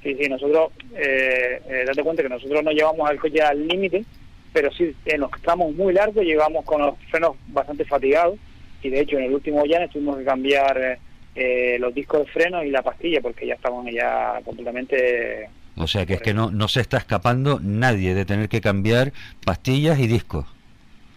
Sí, 0.00 0.14
sí, 0.14 0.28
nosotros, 0.28 0.70
eh, 0.94 1.60
eh, 1.68 1.84
date 1.84 2.04
cuenta 2.04 2.22
que 2.22 2.28
nosotros 2.28 2.62
no 2.62 2.70
llevamos 2.70 3.10
al 3.10 3.18
coche 3.18 3.42
al 3.42 3.66
límite, 3.66 4.04
pero 4.52 4.70
sí, 4.70 4.94
en 5.04 5.20
los 5.22 5.30
tramos 5.42 5.74
muy 5.74 5.92
largos 5.92 6.24
llegamos 6.24 6.64
con 6.64 6.80
los 6.80 6.94
frenos 7.10 7.34
bastante 7.48 7.84
fatigados 7.84 8.38
y 8.80 8.90
de 8.90 9.00
hecho 9.00 9.18
en 9.18 9.24
el 9.24 9.34
último 9.34 9.64
llano 9.64 9.88
tuvimos 9.88 10.18
que 10.18 10.24
cambiar 10.24 11.00
eh, 11.34 11.76
los 11.80 11.92
discos 11.92 12.20
de 12.20 12.32
freno 12.32 12.62
y 12.62 12.70
la 12.70 12.82
pastilla 12.82 13.20
porque 13.20 13.44
ya 13.44 13.54
estaban 13.54 13.84
ya 13.86 14.40
completamente 14.44 15.48
o 15.78 15.86
sea 15.86 16.06
que 16.06 16.14
es 16.14 16.22
que 16.22 16.34
no, 16.34 16.50
no 16.50 16.68
se 16.68 16.80
está 16.80 16.96
escapando 16.96 17.60
nadie 17.62 18.14
de 18.14 18.24
tener 18.24 18.48
que 18.48 18.60
cambiar 18.60 19.12
pastillas 19.44 19.98
y 19.98 20.06
discos. 20.06 20.44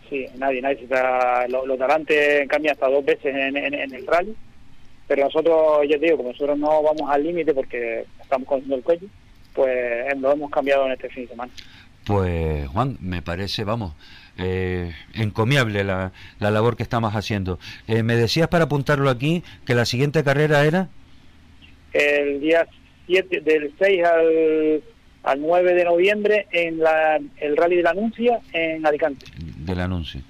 Sí, 0.09 0.25
nadie, 0.37 0.61
nadie. 0.61 0.83
está, 0.83 1.47
los, 1.47 1.65
los 1.65 1.79
cambian 1.79 2.73
hasta 2.73 2.89
dos 2.89 3.03
veces 3.03 3.33
en, 3.33 3.55
el 3.55 4.07
rally, 4.07 4.35
pero 5.07 5.23
nosotros, 5.23 5.87
ya 5.89 5.97
te 5.97 6.05
digo, 6.05 6.17
como 6.17 6.31
nosotros 6.31 6.57
no 6.57 6.83
vamos 6.83 7.09
al 7.09 7.23
límite 7.23 7.53
porque 7.53 8.05
estamos 8.21 8.47
con 8.47 8.71
el 8.71 8.83
cuello, 8.83 9.07
pues 9.53 10.17
lo 10.19 10.31
hemos 10.31 10.51
cambiado 10.51 10.85
en 10.85 10.91
este 10.93 11.09
fin 11.09 11.23
de 11.23 11.29
semana. 11.29 11.51
Pues 12.05 12.67
Juan, 12.67 12.97
me 12.99 13.21
parece, 13.21 13.63
vamos, 13.63 13.93
eh, 14.37 14.91
encomiable 15.13 15.83
la, 15.83 16.11
la, 16.39 16.51
labor 16.51 16.75
que 16.75 16.83
estamos 16.83 17.15
haciendo. 17.15 17.57
Eh, 17.87 18.03
me 18.03 18.15
decías 18.15 18.47
para 18.47 18.65
apuntarlo 18.65 19.09
aquí 19.09 19.43
que 19.65 19.75
la 19.75 19.85
siguiente 19.85 20.23
carrera 20.23 20.65
era... 20.65 20.89
El 21.93 22.39
día 22.39 22.67
del 23.07 23.73
6 23.77 24.03
al, 24.03 24.83
al 25.23 25.41
9 25.41 25.73
de 25.73 25.83
noviembre 25.83 26.47
en 26.51 26.79
la, 26.79 27.19
el 27.37 27.57
Rally 27.57 27.77
de 27.77 27.83
la 27.83 27.91
Anuncia 27.91 28.39
en 28.53 28.85
Alicante. 28.85 29.25
De 29.37 29.75
la 29.75 29.85
Anuncia. 29.85 30.21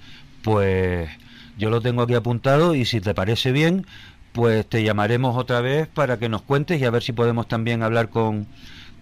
Pues 0.42 1.08
yo 1.56 1.70
lo 1.70 1.80
tengo 1.80 2.02
aquí 2.02 2.14
apuntado 2.14 2.74
y 2.74 2.84
si 2.84 3.00
te 3.00 3.14
parece 3.14 3.52
bien, 3.52 3.86
pues 4.32 4.66
te 4.66 4.82
llamaremos 4.82 5.36
otra 5.36 5.60
vez 5.60 5.86
para 5.88 6.18
que 6.18 6.28
nos 6.28 6.42
cuentes 6.42 6.80
y 6.80 6.84
a 6.84 6.90
ver 6.90 7.02
si 7.02 7.12
podemos 7.12 7.48
también 7.48 7.82
hablar 7.82 8.08
con, 8.08 8.46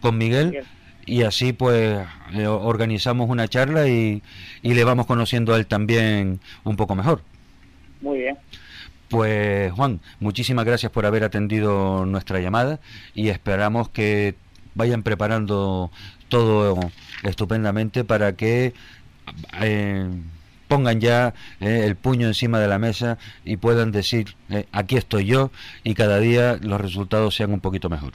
con 0.01 0.19
Miguel. 0.19 0.65
Y 1.07 1.23
así 1.23 1.53
pues 1.53 2.07
eh, 2.35 2.47
organizamos 2.47 3.31
una 3.31 3.49
charla 3.49 3.89
y, 3.89 4.23
y 4.63 4.75
le 4.75 4.85
vamos 4.85 5.07
conociendo 5.07 5.55
a 5.55 5.57
él 5.57 5.67
también 5.67 6.41
un 6.65 6.77
poco 6.77 6.95
mejor. 6.95 7.23
Muy 8.01 8.19
bien. 8.19 8.37
Pues 9.11 9.73
Juan, 9.73 10.01
muchísimas 10.21 10.65
gracias 10.65 10.93
por 10.93 11.05
haber 11.05 11.25
atendido 11.25 12.07
nuestra 12.07 12.39
llamada 12.39 12.79
y 13.13 13.29
esperamos 13.29 13.89
que 13.89 14.37
vayan 14.77 15.03
preparando 15.03 15.91
todo 16.29 16.79
estupendamente 17.25 18.05
para 18.05 18.37
que 18.37 18.73
eh, 19.61 20.09
pongan 20.69 21.01
ya 21.01 21.35
eh, 21.61 21.83
el 21.87 21.97
puño 21.97 22.29
encima 22.29 22.61
de 22.61 22.69
la 22.69 22.79
mesa 22.79 23.19
y 23.45 23.57
puedan 23.57 23.91
decir 23.91 24.37
eh, 24.49 24.67
aquí 24.71 24.97
estoy 24.97 25.27
yo 25.27 25.51
y 25.83 25.95
cada 25.95 26.21
día 26.21 26.61
los 26.63 26.81
resultados 26.81 27.35
sean 27.35 27.53
un 27.53 27.61
poquito 27.61 27.91
mejor. 27.91 28.13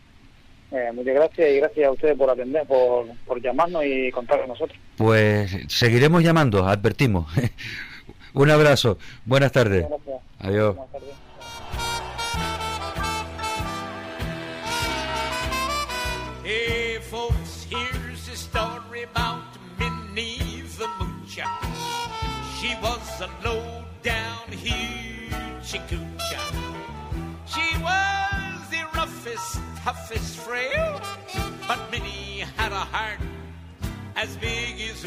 muchas 0.93 1.13
gracias 1.13 1.51
y 1.51 1.57
gracias 1.57 1.87
a 1.87 1.91
ustedes 1.91 2.17
por 2.17 2.29
atender, 2.29 2.65
por, 2.65 3.07
por 3.25 3.41
llamarnos 3.41 3.83
y 3.83 4.09
contar 4.11 4.39
con 4.39 4.47
nosotros. 4.47 4.79
Pues 4.95 5.57
seguiremos 5.67 6.23
llamando, 6.23 6.65
advertimos. 6.65 7.27
Un 8.35 8.51
abrazo, 8.51 8.97
buenas 9.23 9.53
tardes. 9.53 9.85
Adiós. 10.39 10.75
Hey 16.43 16.99
folks, 17.09 17.65
here's 17.69 18.27
a 18.27 18.35
story 18.35 19.03
about 19.03 19.45
Minnie 19.79 20.63
the 20.77 20.85
Moocher. 20.99 21.47
She 22.59 22.75
was 22.81 23.21
a 23.21 23.29
low 23.47 23.63
down 24.03 24.47
hoochie 24.51 25.79
coocher. 25.87 26.45
She 27.47 27.65
was 27.81 28.69
the 28.69 28.83
roughest, 28.93 29.59
toughest 29.81 30.39
frail, 30.39 30.99
but 31.69 31.79
Minnie 31.89 32.43
had 32.57 32.73
a 32.73 32.85
heart 32.91 33.19
as 34.17 34.35
big 34.37 34.81
as 34.81 35.05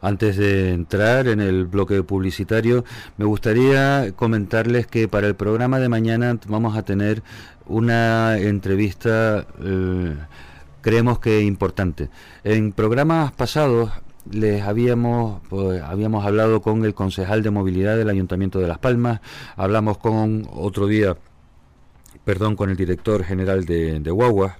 Antes 0.00 0.36
de 0.38 0.72
entrar 0.72 1.28
en 1.28 1.40
el 1.40 1.66
bloque 1.66 2.02
publicitario, 2.02 2.84
me 3.18 3.26
gustaría 3.26 4.12
comentarles 4.16 4.86
que 4.86 5.06
para 5.08 5.26
el 5.26 5.34
programa 5.34 5.78
de 5.80 5.90
mañana 5.90 6.38
vamos 6.46 6.78
a 6.78 6.82
tener 6.84 7.22
una 7.66 8.38
entrevista, 8.38 9.46
eh, 9.62 10.16
creemos 10.80 11.18
que 11.18 11.42
importante. 11.42 12.08
En 12.42 12.72
programas 12.72 13.32
pasados 13.32 13.90
les 14.30 14.62
habíamos 14.62 15.40
pues, 15.48 15.82
habíamos 15.82 16.24
hablado 16.24 16.62
con 16.62 16.84
el 16.84 16.94
concejal 16.94 17.42
de 17.42 17.50
movilidad 17.50 17.96
del 17.96 18.10
Ayuntamiento 18.10 18.58
de 18.58 18.68
Las 18.68 18.78
Palmas, 18.78 19.20
hablamos 19.56 19.98
con 19.98 20.48
otro 20.52 20.86
día, 20.86 21.16
perdón, 22.24 22.56
con 22.56 22.70
el 22.70 22.76
director 22.76 23.24
general 23.24 23.64
de, 23.64 24.00
de 24.00 24.10
Guagua 24.10 24.58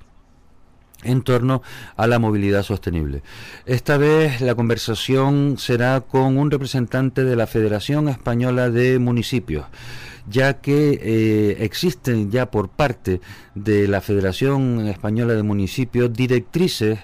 en 1.02 1.22
torno 1.22 1.62
a 1.96 2.06
la 2.06 2.18
movilidad 2.18 2.62
sostenible. 2.62 3.22
Esta 3.66 3.98
vez 3.98 4.40
la 4.40 4.54
conversación 4.54 5.56
será 5.58 6.00
con 6.00 6.38
un 6.38 6.50
representante 6.50 7.24
de 7.24 7.36
la 7.36 7.46
Federación 7.46 8.08
Española 8.08 8.70
de 8.70 8.98
Municipios 8.98 9.66
ya 10.26 10.60
que 10.60 10.98
eh, 11.02 11.56
existen 11.60 12.30
ya 12.30 12.50
por 12.50 12.68
parte 12.68 13.20
de 13.54 13.88
la 13.88 14.00
Federación 14.00 14.86
Española 14.86 15.34
de 15.34 15.42
Municipios 15.42 16.12
directrices 16.12 16.98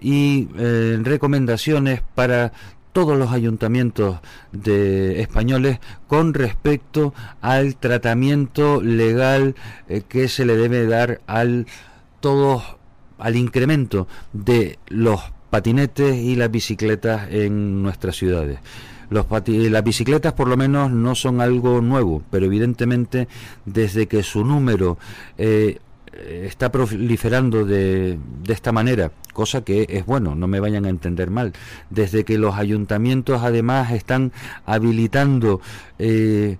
y 0.00 0.48
eh, 0.56 0.98
recomendaciones 1.02 2.02
para 2.14 2.52
todos 2.92 3.18
los 3.18 3.30
ayuntamientos 3.30 4.20
de 4.52 5.20
españoles 5.20 5.80
con 6.06 6.32
respecto 6.32 7.12
al 7.42 7.76
tratamiento 7.76 8.80
legal 8.80 9.54
eh, 9.88 10.02
que 10.08 10.28
se 10.28 10.46
le 10.46 10.56
debe 10.56 10.86
dar 10.86 11.20
al 11.26 11.66
todos 12.20 12.62
al 13.18 13.36
incremento 13.36 14.08
de 14.32 14.78
los 14.88 15.20
patinetes 15.50 16.16
y 16.16 16.36
las 16.36 16.50
bicicletas 16.50 17.28
en 17.30 17.82
nuestras 17.82 18.16
ciudades. 18.16 18.60
Los 19.10 19.26
las 19.46 19.84
bicicletas 19.84 20.32
por 20.32 20.48
lo 20.48 20.56
menos 20.56 20.90
no 20.90 21.14
son 21.14 21.40
algo 21.40 21.80
nuevo, 21.80 22.22
pero 22.30 22.46
evidentemente 22.46 23.28
desde 23.64 24.06
que 24.08 24.22
su 24.22 24.42
número 24.42 24.96
eh, 25.38 25.80
está 26.12 26.72
proliferando 26.72 27.64
de, 27.64 28.18
de, 28.42 28.52
esta 28.52 28.72
manera, 28.72 29.12
cosa 29.36 29.60
que 29.60 29.86
es 29.90 30.06
bueno, 30.06 30.34
no 30.34 30.46
me 30.46 30.60
vayan 30.60 30.86
a 30.86 30.88
entender 30.88 31.28
mal, 31.28 31.52
desde 31.90 32.24
que 32.24 32.38
los 32.38 32.54
ayuntamientos 32.54 33.42
además 33.42 33.92
están 33.92 34.32
habilitando 34.64 35.60
eh, 35.98 36.56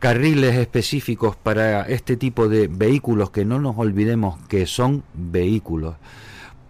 carriles 0.00 0.56
específicos 0.56 1.36
para 1.36 1.82
este 1.82 2.16
tipo 2.16 2.48
de 2.48 2.66
vehículos, 2.66 3.30
que 3.30 3.44
no 3.44 3.60
nos 3.60 3.78
olvidemos 3.78 4.40
que 4.48 4.66
son 4.66 5.04
vehículos, 5.14 5.94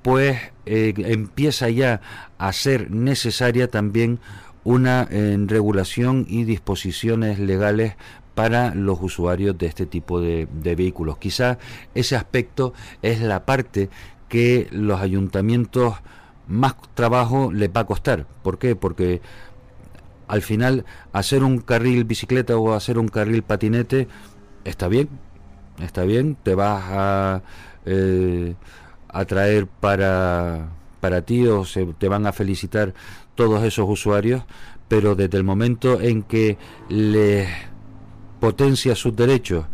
pues 0.03 0.39
eh, 0.67 0.93
empieza 0.99 1.71
ya 1.71 2.03
a 2.37 2.53
ser 2.53 2.91
necesaria 2.91 3.71
también 3.71 4.21
una 4.63 5.09
eh, 5.11 5.39
regulación 5.47 6.27
y 6.29 6.45
disposiciones 6.45 7.39
legales 7.39 7.95
para 8.37 8.75
los 8.75 8.99
usuarios 9.01 9.57
de 9.57 9.65
este 9.65 9.87
tipo 9.87 10.21
de, 10.21 10.47
vehículos. 10.53 11.17
Quizá 11.17 11.59
ese 11.95 12.17
aspecto 12.17 12.75
es 13.01 13.23
la 13.23 13.47
parte 13.47 13.89
que 14.37 14.69
los 14.71 15.01
ayuntamientos 15.01 15.95
más 16.47 16.75
trabajo 16.93 17.51
les 17.51 17.71
va 17.71 17.81
a 17.81 17.87
costar. 17.87 18.27
¿Por 18.43 18.59
qué? 18.59 18.77
Porque 18.77 19.23
al 20.29 20.43
final 20.43 20.85
hacer 21.15 21.43
un 21.43 21.57
carril 21.57 22.05
bicicleta 22.05 22.55
o 22.55 22.75
hacer 22.75 22.99
un 22.99 23.09
carril 23.09 23.43
patinete 23.43 24.09
está 24.65 24.89
bien, 24.89 25.09
está 25.81 26.03
bien, 26.03 26.37
te 26.43 26.55
vas 26.55 26.85
a, 26.87 27.43
eh, 27.87 28.57
traer 29.27 29.69
para, 29.69 30.69
para 31.01 31.23
ti 31.23 31.47
o 31.47 31.65
se, 31.65 31.87
te 31.95 32.07
van 32.07 32.27
a 32.27 32.35
felicitar 32.35 32.93
todos 33.37 33.65
esos 33.65 33.89
usuarios, 33.89 34.43
pero 34.87 35.15
desde 35.15 35.39
el 35.39 35.45
momento 35.45 35.99
en 35.99 36.23
que 36.23 36.59
les 36.91 37.49
potencia 38.39 38.95
sus 38.97 39.17
derechos 39.17 39.65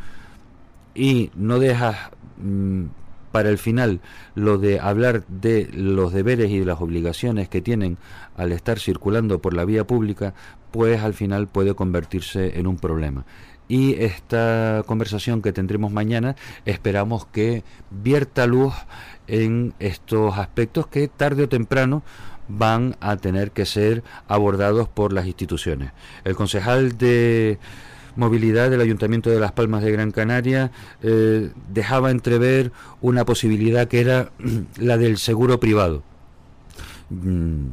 y 0.94 1.32
no 1.34 1.58
dejas 1.58 1.96
mm, 2.36 3.01
para 3.32 3.48
el 3.48 3.58
final 3.58 4.00
lo 4.34 4.58
de 4.58 4.78
hablar 4.78 5.24
de 5.26 5.68
los 5.72 6.12
deberes 6.12 6.50
y 6.50 6.60
de 6.60 6.66
las 6.66 6.80
obligaciones 6.80 7.48
que 7.48 7.60
tienen 7.60 7.98
al 8.36 8.52
estar 8.52 8.78
circulando 8.78 9.40
por 9.40 9.54
la 9.54 9.64
vía 9.64 9.86
pública, 9.86 10.34
pues 10.70 11.02
al 11.02 11.14
final 11.14 11.48
puede 11.48 11.74
convertirse 11.74 12.58
en 12.58 12.66
un 12.66 12.76
problema. 12.76 13.24
Y 13.68 13.94
esta 13.94 14.82
conversación 14.86 15.40
que 15.40 15.52
tendremos 15.52 15.92
mañana 15.92 16.36
esperamos 16.66 17.26
que 17.26 17.64
vierta 17.90 18.46
luz 18.46 18.74
en 19.26 19.72
estos 19.78 20.36
aspectos 20.36 20.86
que 20.86 21.08
tarde 21.08 21.44
o 21.44 21.48
temprano 21.48 22.02
van 22.48 22.96
a 23.00 23.16
tener 23.16 23.52
que 23.52 23.64
ser 23.64 24.02
abordados 24.28 24.88
por 24.88 25.12
las 25.12 25.26
instituciones. 25.26 25.92
El 26.24 26.36
concejal 26.36 26.98
de 26.98 27.58
movilidad 28.16 28.70
del 28.70 28.80
Ayuntamiento 28.80 29.30
de 29.30 29.40
Las 29.40 29.52
Palmas 29.52 29.82
de 29.82 29.92
Gran 29.92 30.10
Canaria 30.10 30.70
eh, 31.02 31.50
dejaba 31.72 32.10
entrever 32.10 32.72
una 33.00 33.24
posibilidad 33.24 33.88
que 33.88 34.00
era 34.00 34.30
la 34.78 34.98
del 34.98 35.18
seguro 35.18 35.60
privado. 35.60 36.02
Mm, 37.10 37.68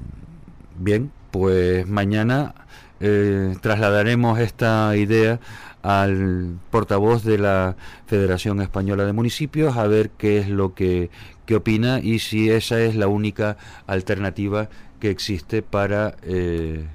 bien, 0.80 1.12
pues 1.32 1.88
mañana 1.88 2.56
eh, 3.00 3.56
trasladaremos 3.62 4.40
esta 4.40 4.96
idea 4.98 5.40
al 5.82 6.60
portavoz 6.72 7.24
de 7.24 7.38
la 7.38 7.78
Federación 8.08 8.62
Española 8.62 9.06
de 9.06 9.14
Municipios 9.14 9.78
a 9.78 9.88
ver 9.88 10.10
qué 10.12 10.40
es 10.40 10.50
lo 10.50 10.74
que, 10.74 11.10
opina 11.56 12.00
y 12.00 12.20
si 12.20 12.52
esa 12.52 12.80
es 12.80 12.96
la 12.96 13.08
única 13.08 13.58
alternativa 13.88 14.70
que 15.00 15.10
existe 15.10 15.64
para 15.64 16.16
eh, 16.22 16.86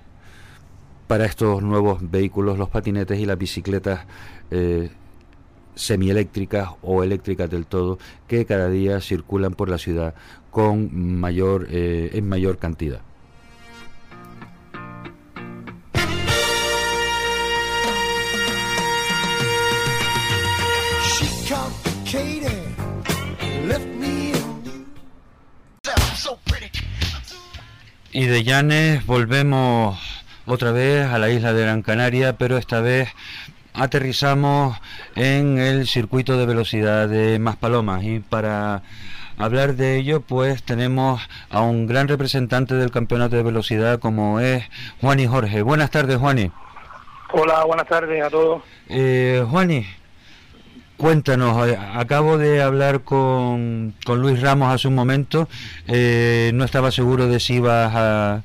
para 1.06 1.26
estos 1.26 1.62
nuevos 1.62 2.10
vehículos, 2.10 2.58
los 2.58 2.68
patinetes 2.68 3.18
y 3.18 3.26
las 3.26 3.38
bicicletas 3.38 4.06
eh, 4.50 4.90
semieléctricas 5.74 6.70
o 6.82 7.02
eléctricas 7.02 7.50
del 7.50 7.66
todo, 7.66 7.98
que 8.28 8.46
cada 8.46 8.68
día 8.68 9.00
circulan 9.00 9.54
por 9.54 9.68
la 9.68 9.78
ciudad 9.78 10.14
con 10.50 11.18
mayor, 11.20 11.66
eh, 11.70 12.10
en 12.14 12.28
mayor 12.28 12.58
cantidad. 12.58 13.00
Y 28.16 28.26
de 28.26 28.44
Llanes 28.44 29.04
volvemos 29.06 30.13
otra 30.46 30.72
vez 30.72 31.06
a 31.06 31.18
la 31.18 31.30
isla 31.30 31.52
de 31.52 31.62
Gran 31.62 31.82
Canaria, 31.82 32.36
pero 32.36 32.56
esta 32.56 32.80
vez 32.80 33.08
aterrizamos 33.72 34.78
en 35.16 35.58
el 35.58 35.86
circuito 35.86 36.36
de 36.36 36.46
velocidad 36.46 37.08
de 37.08 37.38
Maspalomas 37.38 38.04
y 38.04 38.20
para 38.20 38.82
hablar 39.36 39.74
de 39.74 39.96
ello 39.96 40.20
pues 40.20 40.62
tenemos 40.62 41.20
a 41.50 41.60
un 41.60 41.86
gran 41.86 42.06
representante 42.06 42.74
del 42.74 42.92
campeonato 42.92 43.36
de 43.36 43.42
velocidad 43.42 43.98
como 43.98 44.40
es 44.40 44.64
Juani 45.00 45.26
Jorge. 45.26 45.62
Buenas 45.62 45.90
tardes 45.90 46.18
Juani. 46.18 46.50
Hola, 47.32 47.64
buenas 47.64 47.88
tardes 47.88 48.22
a 48.22 48.30
todos. 48.30 48.62
Eh, 48.88 49.44
Juani, 49.50 49.84
Cuéntanos, 50.96 51.68
eh, 51.68 51.76
acabo 51.76 52.38
de 52.38 52.62
hablar 52.62 53.00
con, 53.00 53.94
con 54.04 54.20
Luis 54.20 54.40
Ramos 54.40 54.72
hace 54.72 54.86
un 54.86 54.94
momento, 54.94 55.48
eh, 55.88 56.52
no 56.54 56.64
estaba 56.64 56.92
seguro 56.92 57.26
de 57.26 57.40
si 57.40 57.54
ibas 57.54 57.92
a, 57.94 58.42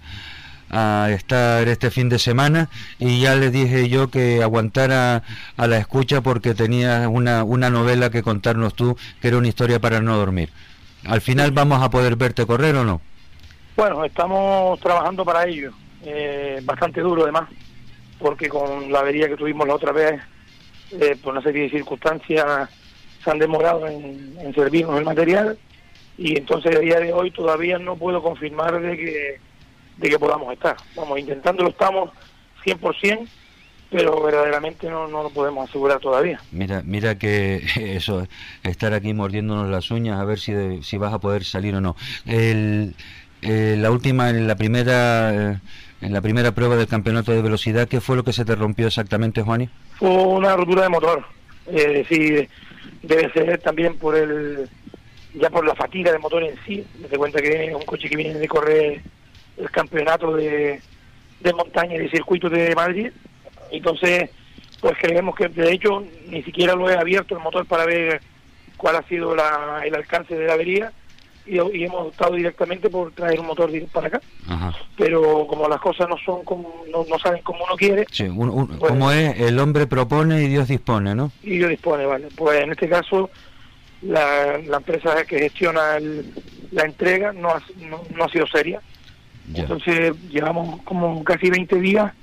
a 0.69 1.09
estar 1.11 1.67
este 1.67 1.89
fin 1.89 2.09
de 2.09 2.19
semana 2.19 2.69
y 2.99 3.21
ya 3.21 3.35
le 3.35 3.49
dije 3.49 3.89
yo 3.89 4.09
que 4.09 4.43
aguantara 4.43 5.23
a 5.57 5.67
la 5.67 5.77
escucha 5.77 6.21
porque 6.21 6.53
tenía 6.53 7.09
una, 7.09 7.43
una 7.43 7.69
novela 7.69 8.09
que 8.09 8.23
contarnos 8.23 8.73
tú 8.73 8.97
que 9.21 9.29
era 9.29 9.37
una 9.37 9.47
historia 9.47 9.79
para 9.79 10.01
no 10.01 10.17
dormir. 10.17 10.49
¿Al 11.05 11.21
final 11.21 11.51
vamos 11.51 11.81
a 11.81 11.89
poder 11.89 12.15
verte 12.15 12.45
correr 12.45 12.75
o 12.75 12.83
no? 12.83 13.01
Bueno, 13.75 14.03
estamos 14.03 14.79
trabajando 14.79 15.23
para 15.23 15.47
ello, 15.47 15.71
eh, 16.03 16.59
bastante 16.63 17.01
duro 17.01 17.23
además, 17.23 17.49
porque 18.19 18.49
con 18.49 18.91
la 18.91 18.99
avería 18.99 19.29
que 19.29 19.37
tuvimos 19.37 19.67
la 19.67 19.75
otra 19.75 19.93
vez, 19.93 20.21
eh, 20.91 21.15
por 21.23 21.33
una 21.33 21.41
serie 21.41 21.63
de 21.63 21.69
circunstancias, 21.69 22.69
se 23.23 23.31
han 23.31 23.39
demorado 23.39 23.87
en, 23.87 24.35
en 24.39 24.53
servirnos 24.53 24.97
el 24.97 25.05
material 25.05 25.57
y 26.17 26.37
entonces 26.37 26.75
a 26.75 26.79
día 26.79 26.99
de 26.99 27.13
hoy 27.13 27.31
todavía 27.31 27.79
no 27.79 27.95
puedo 27.95 28.21
confirmar 28.21 28.81
de 28.81 28.97
que 28.97 29.39
de 29.99 30.09
que 30.09 30.19
podamos 30.19 30.51
estar. 30.53 30.75
Vamos, 30.95 31.19
intentándolo 31.19 31.69
estamos 31.69 32.09
100%, 32.65 33.27
pero 33.91 34.21
verdaderamente 34.21 34.89
no, 34.89 35.07
no 35.07 35.23
lo 35.23 35.29
podemos 35.29 35.69
asegurar 35.69 35.99
todavía. 35.99 36.39
Mira, 36.51 36.81
mira 36.85 37.17
que 37.17 37.61
eso, 37.75 38.25
estar 38.63 38.93
aquí 38.93 39.13
mordiéndonos 39.13 39.69
las 39.69 39.91
uñas 39.91 40.19
a 40.19 40.25
ver 40.25 40.39
si, 40.39 40.81
si 40.83 40.97
vas 40.97 41.13
a 41.13 41.19
poder 41.19 41.43
salir 41.43 41.75
o 41.75 41.81
no. 41.81 41.95
El, 42.25 42.95
eh, 43.41 43.75
la 43.77 43.91
última, 43.91 44.29
en 44.29 44.47
la 44.47 44.55
primera... 44.55 45.51
Eh, 45.51 45.59
en 46.01 46.13
la 46.13 46.21
primera 46.21 46.53
prueba 46.53 46.77
del 46.77 46.87
campeonato 46.87 47.33
de 47.33 47.41
velocidad, 47.41 47.85
¿qué 47.89 47.99
fue 47.99 48.15
lo 48.15 48.23
que 48.23 48.31
se 48.31 48.45
te 48.45 48.55
rompió 48.55 48.87
exactamente, 48.87 49.41
Juani? 49.41 49.67
Fue 49.97 50.09
una 50.09 50.55
rotura 50.55 50.83
de 50.83 50.89
motor. 50.89 51.25
Eh, 51.67 52.05
sí, 52.07 52.47
debe 53.03 53.29
ser 53.33 53.59
también 53.59 53.97
por 53.97 54.15
el 54.15 54.69
ya 55.33 55.49
por 55.49 55.65
la 55.65 55.75
fatiga 55.75 56.13
del 56.13 56.21
motor 56.21 56.41
en 56.43 56.55
sí. 56.65 56.85
Me 56.99 57.17
cuenta 57.17 57.41
que 57.41 57.65
es 57.65 57.75
un 57.75 57.83
coche 57.83 58.07
que 58.09 58.15
viene 58.15 58.39
de 58.39 58.47
correr 58.47 59.01
el 59.59 59.69
campeonato 59.71 60.35
de, 60.35 60.81
de 61.39 61.53
montaña 61.53 61.95
y 61.95 61.99
de 61.99 62.09
circuito 62.09 62.49
de 62.49 62.73
Madrid. 62.75 63.11
Entonces, 63.71 64.29
pues 64.79 64.97
creemos 64.99 65.35
que 65.35 65.47
de 65.47 65.71
hecho 65.71 66.03
ni 66.27 66.41
siquiera 66.43 66.75
lo 66.75 66.89
he 66.89 66.95
abierto 66.95 67.35
el 67.35 67.43
motor 67.43 67.65
para 67.65 67.85
ver 67.85 68.21
cuál 68.77 68.95
ha 68.95 69.03
sido 69.03 69.35
la, 69.35 69.81
el 69.85 69.93
alcance 69.93 70.35
de 70.35 70.47
la 70.47 70.53
avería 70.53 70.91
y, 71.45 71.57
hemos 71.57 72.07
optado 72.07 72.35
directamente 72.35 72.89
por 72.89 73.11
traer 73.11 73.39
un 73.39 73.47
motor 73.47 73.71
para 73.91 74.07
acá. 74.07 74.21
Pero 74.95 75.47
como 75.47 75.67
las 75.67 75.81
cosas 75.81 76.07
no 76.07 76.15
son 76.23 76.43
como, 76.43 76.83
no, 76.91 77.05
no 77.09 77.17
saben 77.17 77.41
como 77.41 77.65
uno 77.65 77.75
quiere. 77.75 78.05
Sí, 78.11 78.25
pues 78.25 78.51
como 78.79 79.11
es, 79.11 79.39
el 79.39 79.57
hombre 79.59 79.87
propone 79.87 80.43
y 80.43 80.47
Dios 80.47 80.67
dispone, 80.67 81.15
¿no? 81.15 81.31
Y 81.41 81.57
Dios 81.57 81.71
dispone, 81.71 82.05
vale. 82.05 82.27
Pues 82.35 82.61
en 82.61 82.71
este 82.71 82.87
caso, 82.87 83.31
la, 84.03 84.59
la 84.59 84.77
empresa 84.77 85.25
que 85.25 85.39
gestiona 85.39 85.97
la 86.71 86.83
entrega 86.83 87.33
no 87.33 87.49
no, 87.79 88.03
no 88.15 88.23
ha 88.23 88.29
sido 88.29 88.45
seria 88.45 88.79
entonces 89.53 90.13
llevamos 90.29 90.81
como 90.83 91.23
casi 91.23 91.49
20 91.49 91.79
días 91.79 92.13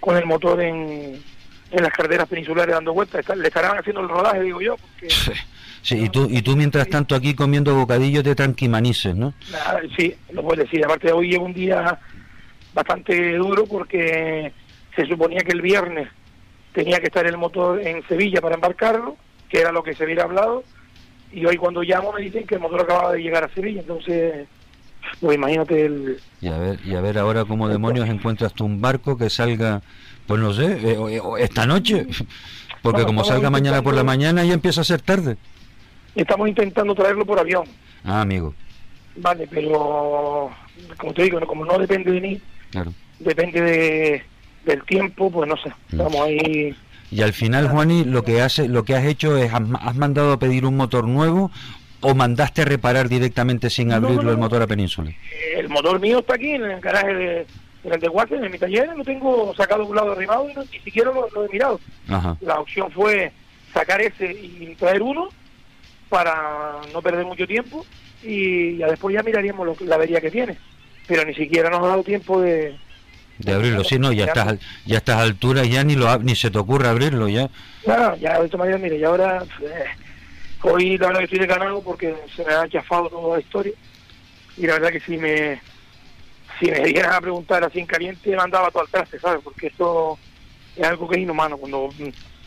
con 0.00 0.16
el 0.16 0.26
motor 0.26 0.60
en, 0.60 1.18
en 1.70 1.82
las 1.82 1.92
carreteras 1.92 2.28
peninsulares 2.28 2.74
dando 2.74 2.92
vueltas. 2.92 3.24
Le 3.36 3.48
estarán 3.48 3.78
haciendo 3.78 4.02
el 4.02 4.08
rodaje, 4.08 4.42
digo 4.42 4.60
yo. 4.60 4.76
sí, 5.82 6.04
y, 6.04 6.08
tú, 6.08 6.28
y 6.30 6.42
tú 6.42 6.56
mientras 6.56 6.88
tanto 6.88 7.14
aquí 7.14 7.34
comiendo 7.34 7.74
bocadillos 7.74 8.22
de 8.22 8.34
tranquimanices, 8.34 9.16
¿no? 9.16 9.34
sí, 9.96 10.14
lo 10.30 10.42
puedo 10.42 10.62
decir. 10.62 10.84
Aparte, 10.84 11.12
hoy 11.12 11.30
llevo 11.30 11.46
un 11.46 11.54
día 11.54 11.98
bastante 12.72 13.36
duro 13.36 13.64
porque 13.66 14.52
se 14.94 15.06
suponía 15.06 15.40
que 15.40 15.52
el 15.52 15.62
viernes 15.62 16.08
tenía 16.72 16.98
que 16.98 17.06
estar 17.06 17.26
el 17.26 17.38
motor 17.38 17.80
en 17.80 18.06
Sevilla 18.08 18.40
para 18.40 18.56
embarcarlo, 18.56 19.16
que 19.48 19.60
era 19.60 19.72
lo 19.72 19.82
que 19.82 19.94
se 19.94 20.04
hubiera 20.04 20.24
hablado, 20.24 20.64
y 21.32 21.44
hoy 21.46 21.56
cuando 21.56 21.82
llamo 21.82 22.12
me 22.12 22.20
dicen 22.20 22.46
que 22.46 22.56
el 22.56 22.60
motor 22.60 22.82
acababa 22.82 23.12
de 23.12 23.22
llegar 23.22 23.44
a 23.44 23.54
Sevilla, 23.54 23.80
entonces 23.80 24.46
pues 25.20 25.36
imagínate 25.36 25.86
el... 25.86 26.18
Y 26.40 26.48
a 26.48 26.58
ver, 26.58 26.80
y 26.84 26.94
a 26.94 27.00
ver 27.00 27.18
ahora 27.18 27.44
cómo 27.44 27.68
demonios 27.68 28.08
encuentras 28.08 28.52
tú 28.52 28.64
un 28.64 28.80
barco 28.80 29.16
que 29.16 29.30
salga, 29.30 29.82
pues 30.26 30.40
no 30.40 30.52
sé, 30.52 30.72
eh, 30.72 30.98
eh, 31.10 31.20
esta 31.38 31.66
noche, 31.66 32.06
porque 32.82 33.04
como 33.04 33.24
salga 33.24 33.50
mañana 33.50 33.82
por 33.82 33.94
la 33.94 34.04
mañana 34.04 34.44
ya 34.44 34.54
empieza 34.54 34.82
a 34.82 34.84
ser 34.84 35.00
tarde. 35.00 35.36
Estamos 36.14 36.48
intentando 36.48 36.94
traerlo 36.94 37.24
por 37.24 37.38
avión. 37.38 37.64
Ah, 38.04 38.20
amigo. 38.20 38.54
Vale, 39.16 39.48
pero 39.50 40.50
como 40.98 41.14
te 41.14 41.22
digo, 41.22 41.40
como 41.46 41.64
no 41.64 41.78
depende 41.78 42.12
de 42.12 42.20
mí, 42.20 42.40
depende 43.18 43.60
de, 43.60 44.22
del 44.64 44.82
tiempo, 44.84 45.30
pues 45.30 45.48
no 45.48 45.56
sé, 45.56 45.72
estamos 45.90 46.20
ahí... 46.20 46.76
Y 47.10 47.22
al 47.22 47.32
final, 47.32 47.68
Juani, 47.68 48.04
lo 48.04 48.24
que 48.24 48.42
hace, 48.42 48.66
lo 48.68 48.84
que 48.84 48.96
has 48.96 49.04
hecho 49.04 49.36
es 49.36 49.52
has 49.52 49.94
mandado 49.96 50.32
a 50.32 50.38
pedir 50.38 50.64
un 50.64 50.76
motor 50.76 51.06
nuevo 51.06 51.52
o 52.04 52.14
mandaste 52.14 52.62
a 52.62 52.64
reparar 52.64 53.08
directamente 53.08 53.70
sin 53.70 53.92
abrirlo 53.92 54.30
el 54.30 54.38
motor 54.38 54.62
a 54.62 54.66
Península? 54.66 55.10
El 55.56 55.68
motor 55.68 55.98
mío 56.00 56.20
está 56.20 56.34
aquí 56.34 56.52
en 56.52 56.64
el 56.64 56.80
garaje 56.80 57.46
En 57.82 57.92
el 57.92 58.00
de 58.00 58.08
Guase, 58.08 58.36
en 58.36 58.50
mi 58.50 58.58
taller, 58.58 58.96
lo 58.96 59.04
tengo 59.04 59.54
sacado 59.56 59.82
de 59.82 59.90
un 59.90 59.96
lado 59.96 60.12
arrimado 60.12 60.48
y 60.48 60.54
no, 60.54 60.62
ni 60.62 60.78
siquiera 60.80 61.10
lo, 61.12 61.44
he 61.44 61.48
mirado. 61.48 61.80
La 62.40 62.60
opción 62.60 62.90
fue 62.90 63.32
sacar 63.72 64.00
ese 64.00 64.32
y 64.32 64.74
traer 64.78 65.02
uno 65.02 65.28
para 66.08 66.80
no 66.92 67.02
perder 67.02 67.24
mucho 67.24 67.46
tiempo 67.46 67.84
y 68.22 68.76
ya 68.76 68.86
después 68.86 69.14
ya 69.14 69.22
miraríamos 69.22 69.66
lo, 69.66 69.76
la 69.86 69.96
avería 69.96 70.20
que 70.20 70.30
tiene. 70.30 70.56
Pero 71.06 71.24
ni 71.24 71.34
siquiera 71.34 71.70
nos 71.70 71.80
ha 71.80 71.88
dado 71.88 72.02
tiempo 72.02 72.40
de... 72.40 72.76
De 73.38 73.52
abrirlo, 73.52 73.82
sí, 73.82 73.98
no, 73.98 74.12
ya 74.12 74.26
estás, 74.26 74.58
ya 74.86 74.98
estás 74.98 75.16
a 75.16 75.22
altura, 75.22 75.64
ya 75.64 75.82
ni 75.82 75.96
lo 75.96 76.16
ni 76.18 76.36
se 76.36 76.52
te 76.52 76.58
ocurre 76.58 76.86
abrirlo, 76.86 77.28
ya. 77.28 77.50
Claro, 77.82 78.16
ya 78.16 78.38
de 78.38 78.44
esta 78.44 78.56
manera, 78.56 78.78
mire, 78.78 78.96
y 78.96 79.02
ahora 79.02 79.42
eh, 79.60 79.84
hoy 80.64 80.98
la 80.98 81.08
verdad 81.08 81.20
que 81.20 81.24
estoy 81.24 81.38
de 81.40 81.46
ganado 81.46 81.82
porque 81.82 82.14
se 82.34 82.44
me 82.44 82.52
ha 82.52 82.68
chafado 82.68 83.08
toda 83.08 83.36
la 83.36 83.42
historia 83.42 83.72
y 84.56 84.66
la 84.66 84.74
verdad 84.74 84.90
que 84.90 85.00
si 85.00 85.16
me 85.16 85.60
si 86.58 86.70
me 86.70 86.80
dieran 86.80 87.14
a 87.14 87.20
preguntar 87.20 87.64
así 87.64 87.80
en 87.80 87.86
caliente 87.86 88.30
me 88.30 88.36
mandaba 88.36 88.70
todo 88.70 88.82
al 88.82 88.88
traste, 88.88 89.18
¿sabes? 89.18 89.40
Porque 89.42 89.68
esto 89.68 90.18
es 90.76 90.84
algo 90.84 91.08
que 91.08 91.16
es 91.16 91.22
inhumano, 91.22 91.56
cuando 91.56 91.90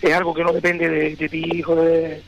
es 0.01 0.13
algo 0.13 0.34
que 0.34 0.43
no 0.43 0.53
depende 0.53 0.89
de, 0.89 1.30
ti, 1.30 1.49
hijo 1.53 1.76
de... 1.76 2.22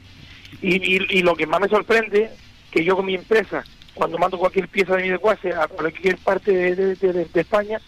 Y, 0.62 1.18
y, 1.18 1.22
lo 1.22 1.36
que 1.36 1.46
más 1.46 1.62
me 1.62 1.70
sorprende, 1.70 2.32
que 2.72 2.84
yo 2.84 2.96
con 2.96 3.06
mi 3.06 3.16
empresa, 3.16 3.64
cuando 3.94 4.18
mando 4.18 4.38
cualquier 4.38 4.68
pieza 4.68 4.96
de 4.96 5.04
mi 5.04 5.10
desguace 5.10 5.54
a 5.54 5.68
cualquier 5.68 6.18
parte 6.18 6.52
de, 6.52 6.96
de, 6.96 7.30
España, 7.34 7.80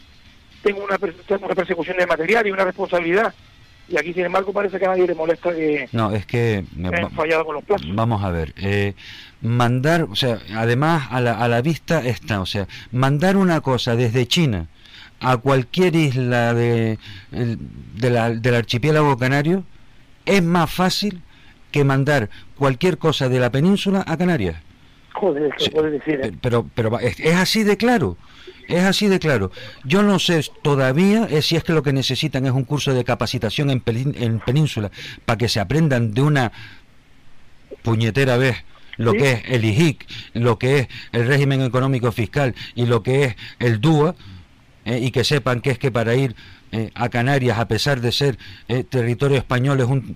tengo 0.62 0.84
una, 0.84 0.98
una 0.98 1.56
persecución 1.56 1.98
de 1.98 2.08
material 2.08 2.48
y 2.48 2.52
una 2.52 2.64
responsabilidad 2.64 3.34
y 3.88 3.98
aquí 3.98 4.14
sin 4.14 4.26
embargo 4.26 4.54
parece 4.54 4.80
que 4.80 4.86
a 4.86 4.90
nadie 4.90 5.08
le 5.08 5.16
molesta 5.16 5.54
que 5.54 5.90
no 5.92 6.12
es 6.12 6.26
que 6.26 6.64
han 6.84 7.12
fallado 7.12 7.46
con 7.46 7.56
los 7.56 7.64
plazos 7.64 7.88
vamos 7.94 8.24
a 8.24 8.32
ver 8.32 8.54
eh, 8.58 8.94
mandar 9.42 10.04
o 10.04 10.16
sea 10.16 10.40
además 10.56 11.08
a 11.12 11.20
la, 11.22 11.34
a 11.34 11.48
la 11.48 11.62
vista 11.62 12.06
está 12.06 12.42
o 12.42 12.46
sea 12.46 12.68
mandar 12.92 13.38
una 13.38 13.62
cosa 13.62 13.96
desde 13.96 14.28
China 14.28 14.68
a 15.20 15.38
cualquier 15.38 15.96
isla 15.96 16.54
de, 16.54 16.98
de 17.32 18.10
la, 18.10 18.32
del 18.32 18.56
archipiélago 18.56 19.18
canario 19.18 19.64
es 20.26 20.44
más 20.44 20.72
fácil 20.72 21.22
que 21.72 21.84
mandar 21.84 22.30
cualquier 22.58 22.98
cosa 22.98 23.30
de 23.30 23.40
la 23.40 23.50
península 23.50 24.04
a 24.06 24.18
Canarias. 24.18 24.58
Joder, 25.14 25.52
decir. 25.92 26.20
¿eh? 26.24 26.32
Pero, 26.42 26.66
pero 26.74 27.00
es, 27.00 27.20
así 27.36 27.64
de 27.64 27.78
claro. 27.78 28.18
Es 28.68 28.84
así 28.84 29.08
de 29.08 29.20
claro. 29.20 29.52
Yo 29.84 30.02
no 30.02 30.20
sé 30.20 30.44
todavía 30.62 31.28
eh, 31.30 31.42
si 31.42 31.56
es 31.56 31.64
que 31.64 31.74
lo 31.74 31.84
que 31.84 31.94
necesitan 31.94 32.46
es 32.46 32.52
un 32.52 32.64
curso 32.64 32.94
de 32.94 33.04
capacitación 33.04 33.70
en, 33.70 33.84
en 33.86 34.40
península 34.40 34.92
para 35.26 35.38
que 35.38 35.50
se 35.50 35.60
aprendan 35.60 36.14
de 36.14 36.22
una 36.22 36.52
puñetera 37.84 38.38
vez 38.38 38.58
lo 38.98 39.14
que 39.14 39.32
es 39.32 39.44
el 39.48 39.66
IHIC, 39.66 40.06
lo 40.34 40.60
que 40.60 40.80
es 40.80 40.88
el 41.12 41.26
régimen 41.26 41.62
económico 41.62 42.12
fiscal 42.12 42.54
y 42.76 42.86
lo 42.86 43.02
que 43.02 43.24
es 43.24 43.36
el 43.60 43.82
DUA, 43.82 44.16
eh, 44.86 45.00
y 45.02 45.12
que 45.12 45.24
sepan 45.24 45.62
que 45.62 45.72
es 45.72 45.80
que 45.80 45.92
para 45.92 46.16
ir 46.16 46.36
eh, 46.72 46.92
a 46.94 47.10
Canarias, 47.10 47.58
a 47.58 47.68
pesar 47.68 48.00
de 48.00 48.12
ser 48.12 48.38
territorio 48.90 49.38
español, 49.38 49.80
es 49.80 49.88
un 49.88 50.16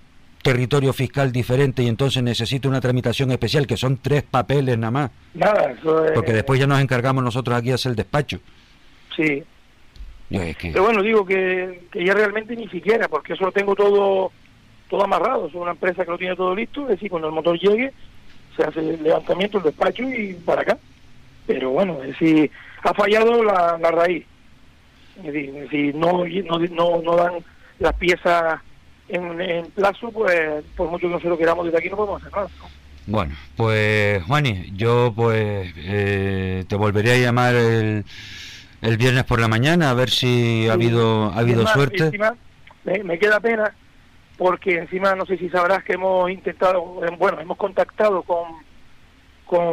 territorio 0.52 0.92
fiscal 0.92 1.32
diferente 1.32 1.82
y 1.82 1.88
entonces 1.88 2.22
necesita 2.22 2.68
una 2.68 2.80
tramitación 2.80 3.30
especial, 3.30 3.66
que 3.66 3.76
son 3.76 3.98
tres 3.98 4.22
papeles 4.22 4.78
nada 4.78 4.90
más. 4.90 5.10
Nada, 5.34 5.74
Porque 6.14 6.32
después 6.32 6.60
ya 6.60 6.66
nos 6.66 6.80
encargamos 6.80 7.22
nosotros 7.22 7.56
aquí 7.56 7.70
a 7.70 7.74
hacer 7.74 7.90
el 7.90 7.96
despacho. 7.96 8.38
Sí. 9.16 9.42
Pero 10.28 10.82
bueno, 10.82 11.02
digo 11.02 11.24
que, 11.24 11.82
ya 11.94 12.14
realmente 12.14 12.56
ni 12.56 12.68
siquiera, 12.68 13.08
porque 13.08 13.34
eso 13.34 13.44
lo 13.44 13.52
tengo 13.52 13.74
todo 13.74 14.32
todo 14.88 15.02
amarrado. 15.02 15.48
Es 15.48 15.54
una 15.54 15.72
empresa 15.72 16.04
que 16.04 16.10
lo 16.10 16.18
tiene 16.18 16.36
todo 16.36 16.54
listo, 16.54 16.82
es 16.82 16.90
decir, 16.90 17.10
cuando 17.10 17.28
el 17.28 17.34
motor 17.34 17.58
llegue, 17.58 17.92
se 18.56 18.62
hace 18.62 18.80
el 18.80 19.02
levantamiento, 19.02 19.58
el 19.58 19.64
despacho 19.64 20.04
y 20.04 20.34
para 20.44 20.62
acá. 20.62 20.78
Pero 21.46 21.70
bueno, 21.70 21.98
es 22.02 22.10
decir, 22.10 22.50
ha 22.82 22.94
fallado 22.94 23.42
la 23.42 23.90
raíz 23.90 24.24
si 25.70 25.92
no, 25.94 26.24
no, 26.24 27.02
no 27.02 27.16
dan 27.16 27.34
las 27.78 27.94
piezas 27.94 28.60
en, 29.08 29.70
plazo, 29.70 30.10
pues 30.10 30.64
por 30.76 30.90
mucho 30.90 31.06
que 31.06 31.14
nosotros 31.14 31.38
queramos 31.38 31.64
desde 31.66 31.78
aquí 31.78 31.88
no 31.88 31.96
podemos 31.96 32.22
hacer 32.22 32.32
nada. 32.32 32.48
Bueno, 33.06 33.34
pues 33.56 34.22
Juani, 34.24 34.72
yo 34.74 35.12
pues 35.14 35.72
eh, 35.76 36.64
te 36.68 36.74
volveré 36.74 37.12
a 37.12 37.18
llamar 37.18 37.54
el, 37.54 38.04
el 38.82 38.96
viernes 38.96 39.24
por 39.24 39.40
la 39.40 39.48
mañana 39.48 39.90
a 39.90 39.94
ver 39.94 40.10
si 40.10 40.68
ha 40.68 40.72
habido 40.72 41.26
ha 41.26 41.38
habido 41.38 41.66
suerte. 41.68 42.10
me, 42.84 43.04
me, 43.04 43.18
queda 43.18 43.38
pena 43.38 43.72
porque 44.36 44.78
encima 44.78 45.14
no 45.14 45.24
sé 45.24 45.38
si 45.38 45.48
sabrás 45.48 45.84
que 45.84 45.94
hemos 45.94 46.30
intentado, 46.30 46.82
bueno, 47.18 47.40
hemos 47.40 47.56
contactado 47.56 48.22
con 48.22 48.66
con 49.46 49.64